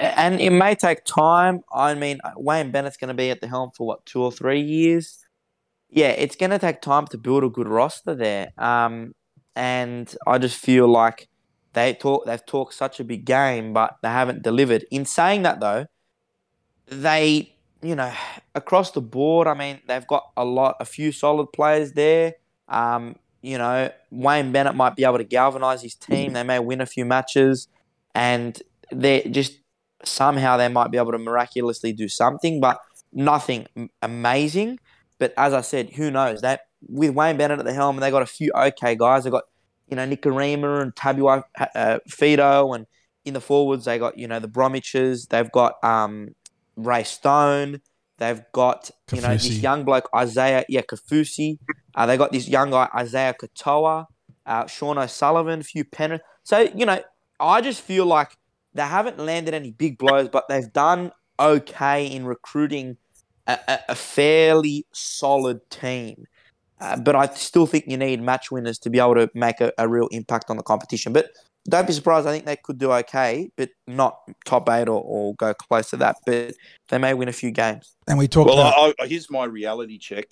And 0.00 0.40
it 0.40 0.50
may 0.50 0.74
take 0.74 1.04
time. 1.04 1.60
I 1.72 1.94
mean, 1.94 2.20
Wayne 2.36 2.70
Bennett's 2.70 2.96
going 2.96 3.08
to 3.08 3.14
be 3.14 3.30
at 3.30 3.40
the 3.40 3.48
helm 3.48 3.70
for 3.76 3.86
what 3.86 4.06
two 4.06 4.22
or 4.22 4.32
three 4.32 4.60
years. 4.60 5.24
Yeah, 5.90 6.08
it's 6.08 6.36
going 6.36 6.50
to 6.50 6.58
take 6.58 6.80
time 6.80 7.06
to 7.08 7.18
build 7.18 7.44
a 7.44 7.48
good 7.48 7.68
roster 7.68 8.14
there. 8.14 8.50
Um, 8.58 9.14
and 9.54 10.14
I 10.26 10.38
just 10.38 10.56
feel 10.56 10.86
like 10.86 11.28
they 11.72 11.94
talk 11.94 12.26
they've 12.26 12.44
talked 12.44 12.74
such 12.74 13.00
a 13.00 13.04
big 13.04 13.24
game, 13.24 13.72
but 13.72 13.96
they 14.02 14.08
haven't 14.08 14.42
delivered. 14.42 14.84
In 14.90 15.04
saying 15.04 15.42
that, 15.42 15.60
though, 15.60 15.86
they 16.86 17.54
you 17.82 17.94
know 17.94 18.12
across 18.54 18.90
the 18.92 19.00
board, 19.00 19.46
I 19.46 19.54
mean, 19.54 19.80
they've 19.86 20.06
got 20.06 20.30
a 20.36 20.44
lot, 20.44 20.76
a 20.80 20.84
few 20.84 21.12
solid 21.12 21.48
players 21.52 21.92
there. 21.92 22.34
Um, 22.68 23.16
you 23.42 23.56
know, 23.56 23.90
Wayne 24.10 24.52
Bennett 24.52 24.74
might 24.74 24.96
be 24.96 25.04
able 25.04 25.18
to 25.18 25.24
galvanize 25.24 25.82
his 25.82 25.94
team. 25.94 26.32
They 26.32 26.42
may 26.42 26.58
win 26.58 26.80
a 26.80 26.86
few 26.86 27.04
matches, 27.04 27.68
and 28.14 28.60
they 28.90 29.22
just 29.30 29.58
somehow 30.04 30.56
they 30.56 30.68
might 30.68 30.90
be 30.90 30.98
able 30.98 31.12
to 31.12 31.18
miraculously 31.18 31.92
do 31.92 32.08
something, 32.08 32.60
but 32.60 32.78
nothing 33.12 33.66
amazing. 34.02 34.78
But 35.18 35.34
as 35.36 35.52
I 35.52 35.60
said, 35.60 35.90
who 35.90 36.10
knows? 36.10 36.40
That 36.42 36.62
with 36.88 37.10
Wayne 37.10 37.36
Bennett 37.36 37.58
at 37.58 37.64
the 37.64 37.72
helm, 37.72 37.96
they 37.96 38.10
got 38.10 38.22
a 38.22 38.26
few 38.26 38.52
okay 38.54 38.94
guys. 38.94 39.24
They 39.24 39.30
got 39.30 39.44
you 39.88 39.96
know 39.96 40.06
Nikorima 40.06 40.82
and 40.82 40.94
Tabuai 40.94 41.42
uh, 41.74 41.98
Fidow, 42.08 42.74
and 42.74 42.86
in 43.24 43.34
the 43.34 43.40
forwards 43.40 43.84
they 43.84 43.98
got 43.98 44.18
you 44.18 44.28
know 44.28 44.38
the 44.38 44.48
Bromwiches. 44.48 45.28
They've 45.28 45.50
got 45.50 45.82
um, 45.82 46.34
Ray 46.76 47.04
Stone. 47.04 47.80
They've 48.18 48.42
got 48.52 48.90
you 49.12 49.20
know 49.20 49.32
this 49.32 49.58
young 49.58 49.84
bloke 49.84 50.08
Isaiah 50.14 50.64
yeah 50.68 50.82
Kaufusi. 50.82 51.58
Uh, 51.94 52.06
they 52.06 52.16
got 52.16 52.32
this 52.32 52.48
young 52.48 52.70
guy 52.70 52.88
Isaiya 52.94 53.34
Katoa, 53.34 54.06
uh, 54.46 54.66
Sean 54.66 54.98
O'Sullivan, 54.98 55.60
a 55.60 55.64
few 55.64 55.84
Penrith. 55.84 56.22
So 56.42 56.68
you 56.74 56.86
know, 56.86 57.00
I 57.40 57.60
just 57.60 57.82
feel 57.82 58.06
like 58.06 58.36
they 58.74 58.82
haven't 58.82 59.18
landed 59.18 59.54
any 59.54 59.70
big 59.70 59.98
blows, 59.98 60.28
but 60.28 60.48
they've 60.48 60.72
done 60.72 61.12
okay 61.40 62.06
in 62.06 62.26
recruiting 62.26 62.96
a, 63.46 63.58
a, 63.68 63.78
a 63.90 63.94
fairly 63.94 64.86
solid 64.92 65.68
team. 65.70 66.24
Uh, 66.80 66.96
but 66.96 67.16
I 67.16 67.26
still 67.34 67.66
think 67.66 67.86
you 67.88 67.96
need 67.96 68.22
match 68.22 68.50
winners 68.50 68.78
to 68.80 68.90
be 68.90 68.98
able 68.98 69.14
to 69.14 69.30
make 69.34 69.60
a, 69.60 69.72
a 69.78 69.88
real 69.88 70.06
impact 70.08 70.48
on 70.48 70.56
the 70.56 70.62
competition. 70.62 71.12
But 71.12 71.32
don't 71.68 71.86
be 71.86 71.92
surprised. 71.92 72.26
I 72.26 72.30
think 72.30 72.46
they 72.46 72.56
could 72.56 72.78
do 72.78 72.92
okay, 72.92 73.50
but 73.56 73.70
not 73.86 74.18
top 74.46 74.68
eight 74.70 74.88
or, 74.88 75.02
or 75.02 75.34
go 75.34 75.52
close 75.54 75.90
to 75.90 75.96
that. 75.98 76.16
But 76.24 76.54
they 76.88 76.98
may 76.98 77.14
win 77.14 77.28
a 77.28 77.32
few 77.32 77.50
games. 77.50 77.96
And 78.06 78.18
we 78.18 78.28
talked 78.28 78.48
Well, 78.48 78.60
about 78.60 78.94
I, 79.00 79.04
I, 79.04 79.06
here's 79.06 79.30
my 79.30 79.44
reality 79.44 79.98
check. 79.98 80.26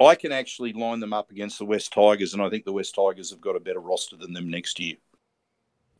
I 0.00 0.14
can 0.14 0.32
actually 0.32 0.72
line 0.72 1.00
them 1.00 1.12
up 1.12 1.30
against 1.30 1.58
the 1.58 1.64
West 1.64 1.92
Tigers, 1.92 2.34
and 2.34 2.42
I 2.42 2.50
think 2.50 2.64
the 2.64 2.72
West 2.72 2.94
Tigers 2.94 3.30
have 3.30 3.40
got 3.40 3.56
a 3.56 3.60
better 3.60 3.80
roster 3.80 4.16
than 4.16 4.32
them 4.32 4.50
next 4.50 4.78
year. 4.78 4.96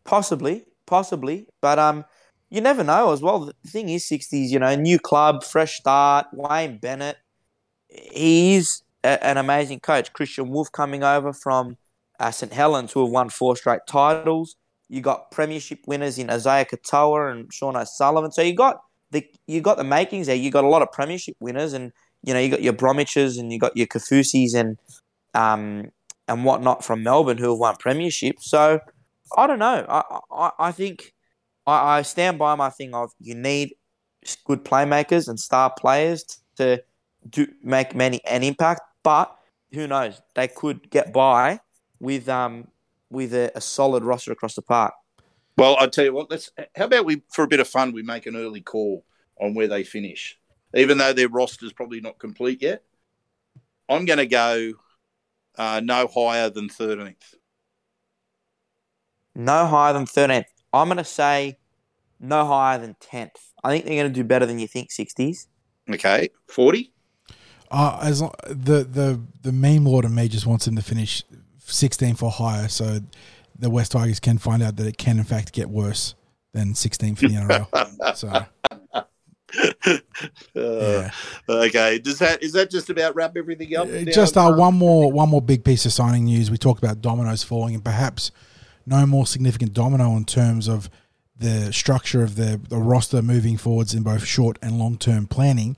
Possibly, 0.05 0.66
possibly, 0.85 1.47
but 1.62 1.78
um, 1.78 2.05
you 2.51 2.61
never 2.61 2.85
know 2.85 3.12
as 3.12 3.23
well. 3.23 3.41
The 3.41 3.70
thing 3.70 3.89
is, 3.89 4.05
sixties, 4.05 4.53
you 4.53 4.59
know, 4.59 4.74
new 4.77 4.99
club, 4.99 5.43
fresh 5.43 5.78
start. 5.78 6.27
Wayne 6.32 6.78
Bennett, 6.78 7.16
he's 7.89 8.84
a, 9.05 9.24
an 9.24 9.36
amazing 9.36 9.81
coach. 9.81 10.12
Kristian 10.12 10.48
Woolf 10.48 10.72
coming 10.72 11.05
over 11.05 11.32
from 11.32 11.76
uh, 12.18 12.31
St 12.31 12.52
Helens, 12.52 12.93
who 12.93 13.05
have 13.05 13.12
won 13.12 13.28
four 13.28 13.56
straight 13.56 13.81
titles. 13.86 14.56
You 14.89 15.01
got 15.01 15.31
premiership 15.31 15.81
winners 15.86 16.18
in 16.18 16.28
Isaiya 16.28 16.66
Katoa 16.66 17.32
and 17.32 17.52
Sean 17.52 17.76
O'Sullivan. 17.76 18.32
So 18.32 18.43
you 18.43 18.55
got 18.55 18.81
the 19.10 19.26
you 19.47 19.60
got 19.60 19.76
the 19.76 19.85
makings 19.85 20.26
there. 20.26 20.36
You 20.36 20.51
got 20.51 20.64
a 20.64 20.68
lot 20.68 20.82
of 20.82 20.90
premiership 20.93 21.36
winners, 21.40 21.72
and 21.72 21.93
you 22.22 22.35
know 22.35 22.40
you 22.40 22.51
got 22.51 22.62
your 22.62 22.72
Bromwiches 22.72 23.39
and 23.39 23.52
you 23.52 23.59
got 23.59 23.76
your 23.76 23.86
Kaufusis 23.86 24.55
and 24.55 24.78
um 25.35 25.90
and 26.28 26.44
whatnot 26.44 26.85
from 26.85 27.02
Melbourne 27.02 27.39
who 27.39 27.51
have 27.51 27.59
won 27.59 27.76
premiership. 27.76 28.36
So 28.40 28.81
I 29.36 29.47
don't 29.47 29.59
know. 29.59 29.86
I 29.89 30.02
I, 30.31 30.51
I 30.59 30.72
think 30.72 31.12
I, 31.66 31.98
I 31.98 32.02
stand 32.02 32.39
by 32.39 32.55
my 32.55 32.70
thing 32.70 32.94
of 32.94 33.10
you 33.20 33.35
need 33.35 33.74
good 34.44 34.64
playmakers 34.64 35.28
and 35.28 35.39
star 35.39 35.72
players 35.76 36.24
to 36.56 36.82
do 37.28 37.47
make 37.62 37.94
many 37.94 38.24
an 38.24 38.43
impact. 38.43 38.82
But 39.05 39.36
who 39.72 39.86
knows? 39.86 40.20
They 40.35 40.48
could 40.48 40.90
get 40.90 41.12
by 41.12 41.60
with 42.01 42.28
um 42.28 42.68
with 43.10 43.32
a, 43.32 43.52
a 43.55 43.60
solid 43.60 44.02
roster 44.02 44.32
across 44.32 44.56
the 44.56 44.62
park. 44.62 44.94
Well, 45.56 45.76
I 45.78 45.86
tell 45.86 46.05
you 46.05 46.12
what. 46.12 46.31
Let's. 46.31 46.51
How 46.74 46.86
about 46.86 47.05
we, 47.05 47.22
for 47.32 47.44
a 47.44 47.48
bit 47.48 47.60
of 47.60 47.68
fun, 47.68 47.93
we 47.93 48.02
make 48.02 48.26
an 48.26 48.35
early 48.35 48.60
call 48.60 49.05
on 49.40 49.55
where 49.55 49.68
they 49.68 49.85
finish, 49.85 50.36
even 50.74 50.98
though 50.98 51.12
their 51.12 51.28
roster's 51.28 51.72
probably 51.72 52.01
not 52.01 52.18
complete 52.18 52.60
yet. 52.60 52.82
I'm 53.89 54.05
going 54.05 54.18
to 54.18 54.26
go 54.26 54.72
uh, 55.56 55.81
no 55.85 56.06
higher 56.06 56.51
than 56.51 56.68
13th. 56.68 57.35
No 59.35 59.66
higher 59.66 59.93
than 59.93 60.06
13th. 60.06 60.44
I'm 60.72 60.89
going 60.89 60.98
to 60.98 61.05
say 61.05 61.59
no 62.18 62.47
higher 62.47 62.78
than 62.78 62.97
10th. 63.01 63.36
I 63.62 63.70
think 63.70 63.85
they're 63.85 63.94
going 63.94 64.12
to 64.12 64.14
do 64.14 64.24
better 64.24 64.47
than 64.47 64.59
you 64.59 64.66
think, 64.66 64.90
60s. 64.90 65.47
Okay, 65.90 66.31
40. 66.48 66.94
Uh, 67.74 68.01
as 68.02 68.22
lo- 68.22 68.32
the 68.46 68.84
the 68.84 69.20
the 69.42 69.52
meme 69.52 69.84
lord 69.84 70.05
in 70.05 70.14
me 70.14 70.28
just 70.28 70.46
wants 70.46 70.66
him 70.66 70.76
to 70.76 70.82
finish 70.82 71.22
16th 71.66 72.22
or 72.22 72.30
higher, 72.30 72.68
so 72.68 73.01
the 73.59 73.70
West 73.70 73.92
Tigers 73.92 74.20
can 74.20 74.38
find 74.38 74.62
out 74.62 74.76
that 74.76 74.86
it 74.86 74.98
can 74.98 75.18
in 75.18 75.24
fact 75.24 75.52
get 75.52 75.68
worse 75.68 76.14
than 76.52 76.74
16th 76.74 77.22
in 77.22 77.34
the 77.34 77.66
NRL. 77.68 78.16
so 78.16 78.46
Uh, 79.86 79.98
yeah. 80.56 81.10
Okay, 81.48 81.98
does 81.98 82.18
that 82.18 82.42
is 82.42 82.52
that 82.52 82.70
just 82.70 82.90
about 82.90 83.14
wrap 83.14 83.36
everything 83.36 83.76
up? 83.76 83.86
Uh. 83.86 84.05
Just 84.05 84.36
uh, 84.36 84.52
one 84.52 84.74
more 84.74 85.10
one 85.12 85.28
more 85.28 85.42
big 85.42 85.64
piece 85.64 85.86
of 85.86 85.92
signing 85.92 86.24
news. 86.24 86.51
We 86.51 86.59
talked 86.59 86.82
about 86.82 87.01
dominoes 87.01 87.42
falling, 87.42 87.74
and 87.74 87.84
perhaps 87.84 88.30
no 88.86 89.06
more 89.06 89.26
significant 89.26 89.72
domino 89.72 90.16
in 90.16 90.24
terms 90.24 90.68
of 90.68 90.90
the 91.36 91.72
structure 91.72 92.22
of 92.22 92.36
the, 92.36 92.60
the 92.68 92.76
roster 92.78 93.20
moving 93.22 93.56
forwards 93.56 93.94
in 93.94 94.02
both 94.02 94.24
short 94.24 94.59
and 94.62 94.78
long 94.78 94.96
term 94.98 95.26
planning. 95.26 95.76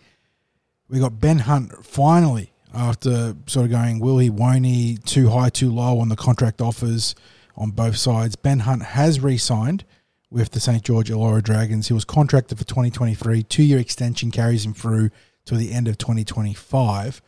We 0.88 1.00
got 1.00 1.20
Ben 1.20 1.40
Hunt 1.40 1.84
finally 1.84 2.52
after 2.72 3.34
sort 3.46 3.66
of 3.66 3.70
going, 3.70 3.98
will 3.98 4.18
he, 4.18 4.30
won't 4.30 4.66
he, 4.66 4.98
too 4.98 5.30
high, 5.30 5.48
too 5.48 5.70
low 5.72 5.98
on 5.98 6.08
the 6.08 6.16
contract 6.16 6.60
offers 6.60 7.14
on 7.56 7.70
both 7.70 7.96
sides. 7.96 8.36
Ben 8.36 8.60
Hunt 8.60 8.82
has 8.82 9.20
re 9.20 9.38
signed 9.38 9.84
with 10.30 10.50
the 10.50 10.60
St. 10.60 10.82
George 10.82 11.10
Illawarra 11.10 11.42
Dragons. 11.42 11.88
He 11.88 11.94
was 11.94 12.04
contracted 12.04 12.58
for 12.58 12.64
2023. 12.64 13.42
Two 13.44 13.62
year 13.62 13.78
extension 13.78 14.30
carries 14.30 14.64
him 14.64 14.74
through 14.74 15.10
to 15.46 15.56
the 15.56 15.72
end 15.72 15.88
of 15.88 15.98
2025. 15.98 17.22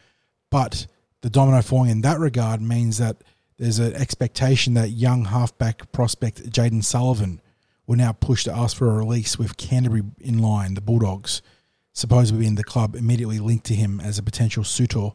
But 0.51 0.87
the 1.23 1.31
domino 1.31 1.63
falling 1.63 1.91
in 1.91 2.01
that 2.03 2.19
regard 2.19 2.61
means 2.61 2.99
that 2.99 3.23
there's 3.59 3.79
an 3.79 3.95
expectation 3.95 4.75
that 4.75 4.91
young 4.91 5.27
halfback 5.27 5.91
prospect 5.91 6.51
Jayden 6.51 6.85
Sullivan 6.85 7.41
will 7.87 7.97
now 7.97 8.13
push 8.13 8.45
to 8.45 8.55
ask 8.55 8.77
for 8.77 8.91
a 8.91 8.95
release 8.95 9.39
with 9.39 9.57
Canterbury 9.57 10.03
in 10.21 10.39
line, 10.39 10.75
the 10.75 10.81
Bulldogs, 10.81 11.43
supposedly 11.99 12.47
in 12.47 12.55
the 12.55 12.63
club 12.63 12.95
immediately 12.95 13.41
linked 13.41 13.67
to 13.67 13.75
him 13.75 14.01
as 14.01 14.19
a 14.19 14.23
potential 14.23 14.63
suitor 14.63 15.11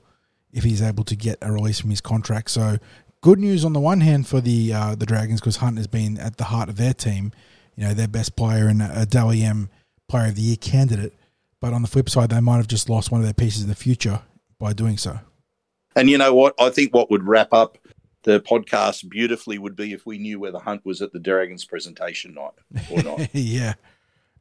if 0.52 0.66
he's 0.66 0.82
able 0.82 1.06
to 1.06 1.16
get 1.16 1.38
a 1.42 1.50
release 1.50 1.80
from 1.80 1.90
his 1.90 2.02
contract. 2.02 2.52
So 2.52 2.78
good 3.22 3.40
news 3.40 3.64
on 3.64 3.72
the 3.72 3.80
one 3.80 4.02
hand 4.02 4.28
for 4.28 4.42
the 4.42 4.74
uh, 4.74 4.96
the 4.96 5.06
Dragons 5.06 5.40
because 5.40 5.58
Hunt 5.58 5.78
has 5.78 5.88
been 5.88 6.20
at 6.20 6.36
the 6.38 6.44
heart 6.46 6.68
of 6.68 6.76
their 6.76 6.94
team, 6.94 7.32
you 7.78 7.86
know, 7.86 7.94
their 7.94 8.10
best 8.10 8.36
player 8.36 8.68
and 8.68 8.82
a 8.82 9.06
Dally 9.06 9.44
M 9.44 9.70
Player 10.10 10.28
of 10.28 10.36
the 10.36 10.42
Year 10.42 10.58
candidate. 10.58 11.14
But 11.62 11.72
on 11.72 11.82
the 11.82 11.88
flip 11.88 12.10
side, 12.10 12.30
they 12.30 12.42
might 12.42 12.58
have 12.58 12.68
just 12.68 12.90
lost 12.90 13.12
one 13.12 13.22
of 13.22 13.26
their 13.26 13.34
pieces 13.34 13.64
in 13.64 13.70
the 13.70 13.76
future 13.76 14.22
by 14.60 14.74
doing 14.74 14.98
so. 14.98 15.20
And 15.96 16.10
you 16.10 16.18
know 16.18 16.34
what? 16.34 16.54
I 16.60 16.70
think 16.70 16.94
what 16.94 17.10
would 17.10 17.24
wrap 17.24 17.54
up 17.54 17.78
the 18.24 18.42
podcast 18.42 19.08
beautifully 19.10 19.58
would 19.58 19.78
be 19.78 19.94
if 19.94 20.06
we 20.06 20.18
knew 20.18 20.40
whether 20.40 20.60
Hunt 20.60 20.86
was 20.86 21.02
at 21.02 21.14
the 21.14 21.20
Dragons 21.20 21.64
presentation 21.64 22.34
night 22.34 22.54
or 22.90 23.04
not. 23.04 23.30
yeah. 23.34 23.76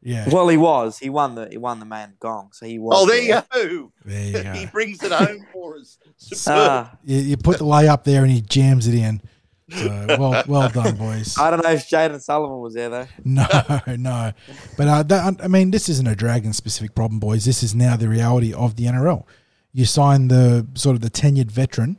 Yeah. 0.03 0.29
Well, 0.31 0.49
he 0.49 0.57
was. 0.57 0.99
He 0.99 1.11
won 1.11 1.35
the 1.37 1.49
he 1.49 1.59
won 1.59 1.79
the 1.79 1.85
main 1.87 2.15
gong, 2.19 2.51
so 2.53 2.67
he 2.67 2.79
was. 2.79 2.95
Oh, 2.97 3.07
there 3.07 3.23
you 3.23 3.29
go. 3.53 3.93
There 4.05 4.25
you 4.27 4.43
go. 4.43 4.53
he 4.59 4.67
brings 4.67 5.03
it 5.03 5.13
home 5.13 5.47
for 5.53 5.77
us. 5.77 5.99
Superb. 6.17 6.57
Ah, 6.59 6.97
You, 7.05 7.19
you 7.19 7.37
put 7.37 7.59
the 7.59 7.65
lay 7.65 7.87
up 7.89 8.05
there 8.05 8.23
and 8.23 8.31
he 8.31 8.41
jams 8.41 8.87
it 8.89 8.95
in. 8.95 9.23
So 9.71 10.07
well, 10.19 10.43
well 10.49 10.69
done, 10.69 10.97
boys. 10.97 11.39
I 11.41 11.51
don't 11.51 11.63
know 11.63 11.71
if 11.71 11.89
Jayden 11.89 12.21
Sullivan 12.21 12.59
was 12.61 12.75
there 12.75 12.89
though. 12.91 13.07
No, 13.25 13.47
no. 13.97 14.33
But 14.77 14.89
uh, 14.89 15.03
that, 15.05 15.41
I 15.43 15.49
mean, 15.49 15.71
this 15.71 15.89
isn't 15.89 16.07
a 16.07 16.17
dragon 16.17 16.53
specific 16.53 16.95
problem, 16.95 17.21
boys. 17.21 17.45
This 17.45 17.63
is 17.63 17.75
now 17.75 17.97
the 17.97 18.09
reality 18.09 18.53
of 18.53 18.77
the 18.77 18.85
NRL. 18.85 19.25
You 19.73 19.85
sign 19.87 20.29
the 20.29 20.67
sort 20.75 20.95
of 20.97 21.01
the 21.01 21.09
tenured 21.11 21.51
veteran, 21.51 21.97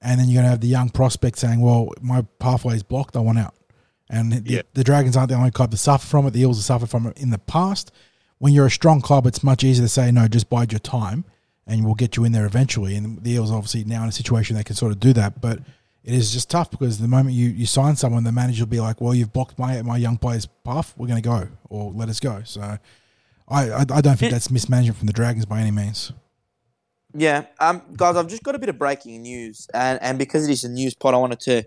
and 0.00 0.18
then 0.18 0.28
you're 0.28 0.40
going 0.40 0.46
to 0.46 0.50
have 0.50 0.60
the 0.62 0.66
young 0.68 0.88
prospect 0.88 1.38
saying, 1.38 1.60
"Well, 1.60 1.90
my 2.00 2.22
pathway 2.40 2.74
is 2.74 2.82
blocked. 2.82 3.14
I 3.14 3.20
want 3.20 3.38
out." 3.38 3.54
And 4.12 4.32
the, 4.32 4.52
Yeah. 4.54 4.62
the 4.74 4.84
Dragons 4.84 5.16
aren't 5.16 5.30
the 5.30 5.34
only 5.36 5.50
club 5.50 5.70
to 5.72 5.76
suffer 5.76 6.06
from 6.06 6.26
it. 6.26 6.32
The 6.32 6.42
Eels 6.42 6.58
have 6.58 6.64
suffered 6.66 6.90
from 6.90 7.06
it 7.06 7.18
in 7.18 7.30
the 7.30 7.38
past. 7.38 7.90
When 8.38 8.52
you're 8.52 8.66
a 8.66 8.70
strong 8.70 9.00
club, 9.00 9.26
it's 9.26 9.42
much 9.42 9.64
easier 9.64 9.84
to 9.84 9.88
say, 9.88 10.12
"No, 10.12 10.28
just 10.28 10.50
bide 10.50 10.70
your 10.70 10.80
time, 10.80 11.24
and 11.66 11.84
we'll 11.84 11.94
get 11.94 12.16
you 12.16 12.24
in 12.24 12.32
there 12.32 12.44
eventually." 12.46 12.94
And 12.94 13.22
the 13.24 13.32
Eels 13.32 13.50
are 13.50 13.56
obviously 13.56 13.84
now 13.84 14.02
in 14.02 14.08
a 14.08 14.12
situation 14.12 14.54
they 14.54 14.64
can 14.64 14.76
sort 14.76 14.92
of 14.92 15.00
do 15.00 15.12
that, 15.14 15.40
but. 15.40 15.60
It 16.04 16.14
is 16.14 16.32
just 16.32 16.50
tough 16.50 16.68
because 16.68 16.98
the 16.98 17.06
moment 17.06 17.36
you, 17.36 17.48
you 17.48 17.64
sign 17.64 17.94
someone, 17.94 18.24
the 18.24 18.32
manager 18.32 18.64
will 18.64 18.70
be 18.70 18.80
like, 18.80 19.00
"Well, 19.00 19.14
you've 19.14 19.32
blocked 19.32 19.56
my 19.56 19.80
my 19.82 19.96
young 19.96 20.16
player's 20.18 20.46
path. 20.46 20.92
We're 20.96 21.06
going 21.06 21.22
to 21.22 21.28
go, 21.28 21.46
or 21.68 21.92
let 21.92 22.08
us 22.08 22.18
go." 22.18 22.42
So, 22.44 22.60
I 23.48 23.70
I, 23.70 23.80
I 23.82 24.00
don't 24.00 24.18
think 24.18 24.32
that's 24.32 24.50
mismanagement 24.50 24.98
from 24.98 25.06
the 25.06 25.12
Dragons 25.12 25.46
by 25.46 25.60
any 25.60 25.70
means. 25.70 26.10
Yeah, 27.14 27.44
um, 27.60 27.82
guys, 27.96 28.16
I've 28.16 28.26
just 28.26 28.42
got 28.42 28.56
a 28.56 28.58
bit 28.58 28.68
of 28.68 28.78
breaking 28.78 29.22
news, 29.22 29.68
and, 29.72 30.02
and 30.02 30.18
because 30.18 30.48
it 30.48 30.50
is 30.50 30.64
a 30.64 30.68
news 30.68 30.94
pod, 30.94 31.14
I 31.14 31.18
wanted 31.18 31.38
to 31.40 31.62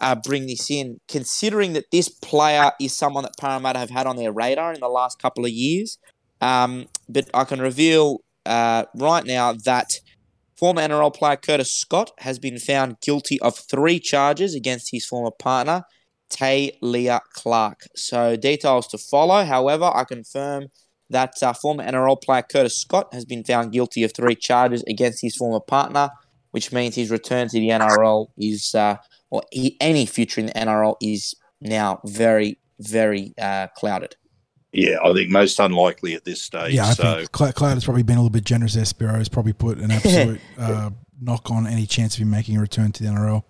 uh, 0.00 0.14
bring 0.14 0.46
this 0.46 0.70
in. 0.70 1.00
Considering 1.08 1.72
that 1.74 1.90
this 1.90 2.08
player 2.08 2.72
is 2.80 2.96
someone 2.96 3.24
that 3.24 3.36
Parramatta 3.38 3.78
have 3.78 3.90
had 3.90 4.06
on 4.06 4.16
their 4.16 4.32
radar 4.32 4.72
in 4.72 4.80
the 4.80 4.88
last 4.88 5.20
couple 5.20 5.44
of 5.44 5.50
years, 5.50 5.98
um, 6.40 6.86
but 7.08 7.28
I 7.32 7.44
can 7.44 7.60
reveal 7.60 8.18
uh, 8.46 8.84
right 8.96 9.24
now 9.24 9.54
that 9.64 9.92
former 10.58 10.82
NRL 10.82 11.14
player 11.14 11.36
Curtis 11.36 11.72
Scott 11.72 12.10
has 12.18 12.38
been 12.38 12.58
found 12.58 13.00
guilty 13.00 13.40
of 13.40 13.56
three 13.56 13.98
charges 13.98 14.54
against 14.54 14.88
his 14.92 15.06
former 15.06 15.30
partner, 15.30 15.82
Tay 16.30 16.76
Leah 16.80 17.20
Clark. 17.32 17.80
So 17.96 18.36
details 18.36 18.86
to 18.88 18.98
follow. 18.98 19.44
However, 19.44 19.90
I 19.92 20.04
confirm 20.04 20.66
that 21.10 21.34
uh, 21.42 21.52
former 21.52 21.84
NRL 21.84 22.20
player 22.22 22.42
Curtis 22.42 22.80
Scott 22.80 23.08
has 23.12 23.24
been 23.24 23.44
found 23.44 23.72
guilty 23.72 24.02
of 24.02 24.12
three 24.14 24.34
charges 24.34 24.82
against 24.88 25.22
his 25.22 25.36
former 25.36 25.60
partner, 25.60 26.10
which 26.54 26.70
means 26.70 26.94
his 26.94 27.10
return 27.10 27.48
to 27.48 27.58
the 27.58 27.70
NRL 27.70 28.28
is, 28.38 28.76
uh, 28.76 28.96
or 29.28 29.42
he, 29.50 29.76
any 29.80 30.06
future 30.06 30.40
in 30.40 30.46
the 30.46 30.52
NRL 30.52 30.94
is 31.02 31.34
now 31.60 31.98
very, 32.04 32.60
very 32.78 33.34
uh, 33.38 33.66
clouded. 33.76 34.14
Yeah, 34.72 34.98
I 35.04 35.12
think 35.14 35.30
most 35.30 35.58
unlikely 35.58 36.14
at 36.14 36.24
this 36.24 36.44
stage. 36.44 36.74
Yeah, 36.74 36.86
I 36.86 36.92
so 36.92 37.16
think 37.16 37.32
Cloud, 37.32 37.56
Cloud 37.56 37.74
has 37.74 37.84
probably 37.84 38.04
been 38.04 38.18
a 38.18 38.20
little 38.20 38.30
bit 38.30 38.44
generous 38.44 38.74
there. 38.74 38.84
Spiro 38.84 39.14
has 39.14 39.28
probably 39.28 39.52
put 39.52 39.78
an 39.78 39.90
absolute 39.90 40.40
uh, 40.56 40.90
knock 41.20 41.50
on 41.50 41.66
any 41.66 41.86
chance 41.86 42.14
of 42.14 42.22
him 42.22 42.30
making 42.30 42.56
a 42.56 42.60
return 42.60 42.92
to 42.92 43.02
the 43.02 43.08
NRL. 43.08 43.42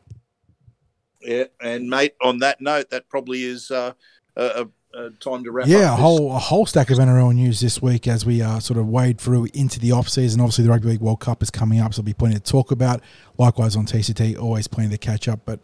yeah, 1.21 1.45
and 1.61 1.87
mate, 1.87 2.15
on 2.23 2.39
that 2.39 2.63
note, 2.63 2.89
that 2.89 3.11
probably 3.11 3.45
is 3.45 3.71
uh, 3.71 3.93
a, 4.35 4.67
a, 4.97 5.05
a 5.07 5.11
time 5.11 5.45
to 5.45 5.51
wrap 5.51 5.67
Yeah, 5.67 5.79
a 5.79 5.85
up. 5.93 5.97
this. 5.97 6.01
whole 6.01 6.33
a 6.35 6.39
whole 6.39 6.67
stack 6.67 6.91
of 6.91 6.99
NRL 6.99 7.35
news 7.35 7.61
this 7.61 7.81
week 7.83 8.07
as 8.07 8.25
we 8.27 8.43
uh, 8.43 8.59
sort 8.61 8.79
of 8.79 8.89
wade 8.89 9.21
through 9.21 9.49
into 9.55 9.79
the 9.81 9.93
off 9.93 10.09
season. 10.09 10.41
Obviously, 10.41 10.65
the 10.65 10.71
Rugby 10.71 10.89
League 10.91 11.01
World 11.01 11.21
Cup 11.21 11.43
is 11.43 11.51
coming 11.51 11.81
up, 11.81 11.93
so 11.95 12.03
there'll 12.03 12.07
be 12.07 12.15
plenty 12.15 12.35
to 12.37 12.41
talk 12.41 12.71
about. 12.71 13.01
Likewise 13.39 13.77
on 13.77 13.87
TCT, 13.87 14.39
always 14.39 14.67
plenty 14.69 14.91
to 14.91 14.99
catch 14.99 15.29
up. 15.29 15.41
But 15.45 15.61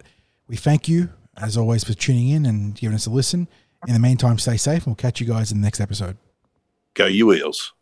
we 0.48 0.56
thank 0.56 0.88
you 0.88 1.10
as 1.36 1.56
always 1.56 1.84
for 1.84 1.94
tuning 1.94 2.28
in 2.28 2.44
and 2.46 2.74
giving 2.74 2.94
us 2.94 3.06
a 3.06 3.10
listen. 3.10 3.48
In 3.86 3.94
the 3.94 4.00
meantime, 4.00 4.38
stay 4.38 4.56
safe, 4.58 4.78
and 4.78 4.88
we'll 4.88 4.94
catch 4.96 5.20
you 5.20 5.26
guys 5.26 5.50
in 5.52 5.60
the 5.60 5.64
next 5.66 5.80
episode. 5.80 6.16
Go 6.94 7.06
you 7.06 7.32
eels. 7.32 7.72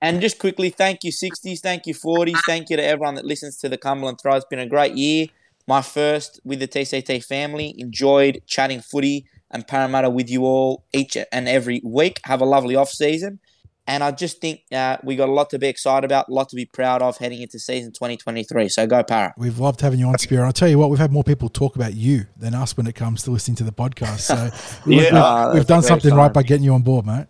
And 0.00 0.20
just 0.20 0.38
quickly, 0.38 0.70
thank 0.70 1.04
you 1.04 1.10
60s, 1.12 1.60
thank 1.60 1.86
you 1.86 1.94
40s, 1.94 2.38
thank 2.46 2.70
you 2.70 2.76
to 2.76 2.84
everyone 2.84 3.14
that 3.16 3.24
listens 3.24 3.56
to 3.58 3.68
the 3.68 3.76
Cumberland 3.78 4.18
Throw. 4.20 4.36
It's 4.36 4.44
been 4.46 4.58
a 4.60 4.66
great 4.66 4.94
year. 4.94 5.26
My 5.66 5.82
first 5.82 6.40
with 6.44 6.60
the 6.60 6.68
TCT 6.68 7.24
family. 7.24 7.74
Enjoyed 7.78 8.40
chatting 8.46 8.80
footy 8.80 9.26
and 9.56 9.66
Parramatta 9.66 10.10
with 10.10 10.28
you 10.30 10.44
all 10.44 10.84
each 10.92 11.16
and 11.32 11.48
every 11.48 11.80
week. 11.82 12.20
Have 12.24 12.42
a 12.42 12.44
lovely 12.44 12.76
off 12.76 12.90
season. 12.90 13.40
And 13.88 14.02
I 14.02 14.10
just 14.10 14.40
think 14.40 14.60
uh, 14.72 14.96
we 15.04 15.14
got 15.16 15.28
a 15.28 15.32
lot 15.32 15.48
to 15.50 15.58
be 15.60 15.68
excited 15.68 16.04
about, 16.04 16.28
a 16.28 16.32
lot 16.32 16.48
to 16.50 16.56
be 16.56 16.66
proud 16.66 17.02
of 17.02 17.16
heading 17.18 17.40
into 17.40 17.58
season 17.58 17.92
2023. 17.92 18.68
So 18.68 18.86
go 18.86 19.02
Parra. 19.04 19.32
We've 19.38 19.58
loved 19.60 19.80
having 19.80 20.00
you 20.00 20.08
on, 20.08 20.18
Spear. 20.18 20.44
I'll 20.44 20.52
tell 20.52 20.68
you 20.68 20.78
what, 20.78 20.90
we've 20.90 20.98
had 20.98 21.12
more 21.12 21.22
people 21.24 21.48
talk 21.48 21.76
about 21.76 21.94
you 21.94 22.26
than 22.36 22.52
us 22.54 22.76
when 22.76 22.86
it 22.88 22.94
comes 22.96 23.22
to 23.22 23.30
listening 23.30 23.54
to 23.56 23.64
the 23.64 23.72
podcast. 23.72 24.20
So 24.20 24.50
we've, 24.86 24.98
Yeah. 24.98 25.02
we've- 25.04 25.16
Ah, 25.16 25.52
we've 25.54 25.66
done 25.66 25.78
a 25.78 25.80
great 25.82 25.88
something 25.88 26.14
right 26.14 26.32
by 26.32 26.42
getting 26.42 26.64
you 26.64 26.74
on 26.74 26.82
board, 26.82 27.06
mate. 27.06 27.26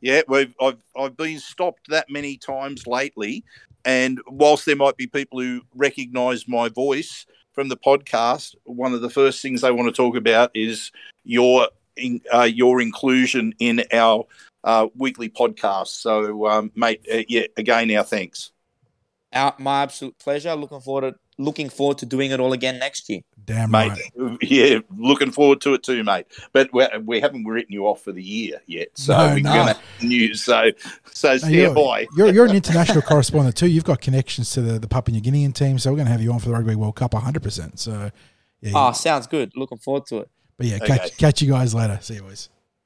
Yeah, 0.00 0.22
we've 0.28 0.54
I've 0.60 0.78
I've 0.96 1.16
been 1.16 1.40
stopped 1.40 1.88
that 1.90 2.06
many 2.08 2.36
times 2.36 2.86
lately, 2.86 3.42
and 3.84 4.20
whilst 4.28 4.64
there 4.66 4.76
might 4.76 4.96
be 4.96 5.08
people 5.08 5.40
who 5.40 5.62
recognise 5.74 6.46
my 6.46 6.68
voice 6.68 7.26
from 7.58 7.68
the 7.68 7.76
podcast, 7.76 8.54
one 8.62 8.94
of 8.94 9.00
the 9.00 9.10
first 9.10 9.42
things 9.42 9.62
they 9.62 9.72
want 9.72 9.88
to 9.88 9.92
talk 9.92 10.14
about 10.14 10.52
is 10.54 10.92
your 11.24 11.66
in, 11.96 12.20
uh, 12.32 12.42
your 12.44 12.80
inclusion 12.80 13.52
in 13.58 13.82
our 13.92 14.26
uh, 14.62 14.86
weekly 14.94 15.28
podcast. 15.28 15.88
So, 15.88 16.46
um, 16.46 16.70
mate, 16.76 17.04
uh, 17.12 17.22
yeah, 17.26 17.46
again, 17.56 17.90
our 17.96 18.04
thanks. 18.04 18.52
Our, 19.32 19.54
my 19.58 19.82
absolute 19.82 20.18
pleasure. 20.18 20.54
Looking 20.54 20.80
forward 20.80 21.12
to 21.12 21.14
looking 21.40 21.68
forward 21.68 21.98
to 21.98 22.06
doing 22.06 22.30
it 22.32 22.40
all 22.40 22.52
again 22.52 22.78
next 22.78 23.08
year. 23.08 23.20
Damn 23.44 23.70
Mate, 23.70 23.92
right. 24.16 24.38
yeah, 24.42 24.80
looking 24.96 25.30
forward 25.30 25.60
to 25.62 25.74
it 25.74 25.82
too, 25.82 26.02
mate. 26.02 26.26
But 26.52 26.72
we, 26.72 26.86
we 27.04 27.20
haven't 27.20 27.44
written 27.44 27.72
you 27.72 27.86
off 27.86 28.02
for 28.02 28.12
the 28.12 28.22
year 28.22 28.60
yet, 28.66 28.88
so 28.94 29.16
No, 29.16 29.34
we're 29.34 29.40
no. 29.40 29.52
going 29.54 29.74
to 30.00 30.06
news. 30.06 30.42
So, 30.42 30.70
so 31.12 31.32
No, 31.32 31.38
stand 31.38 31.54
you're, 31.54 31.74
by. 31.74 32.06
you're, 32.16 32.32
you're 32.32 32.44
an 32.46 32.56
international 32.56 33.02
correspondent 33.02 33.56
too. 33.56 33.68
You've 33.68 33.84
got 33.84 34.00
connections 34.00 34.50
to 34.52 34.60
the, 34.62 34.78
the 34.78 34.88
Papua 34.88 35.18
New 35.18 35.22
Guinean 35.22 35.54
team, 35.54 35.78
so 35.78 35.90
we're 35.90 35.96
going 35.96 36.06
to 36.06 36.12
have 36.12 36.20
you 36.22 36.32
on 36.32 36.40
for 36.40 36.48
the 36.48 36.54
Rugby 36.54 36.74
World 36.74 36.96
Cup 36.96 37.12
100%. 37.12 37.78
So, 37.78 38.10
yeah. 38.60 38.72
Oh, 38.74 38.92
sounds 38.92 39.26
good. 39.26 39.52
Looking 39.56 39.78
forward 39.78 40.06
to 40.06 40.18
it. 40.18 40.30
but 40.56 40.66
yeah, 40.66 40.78
catch, 40.80 41.16
catch 41.16 41.40
you 41.40 41.50
guys 41.52 41.72
later. 41.74 41.98
See 42.02 42.14
you, 42.14 42.22
boys. 42.22 42.48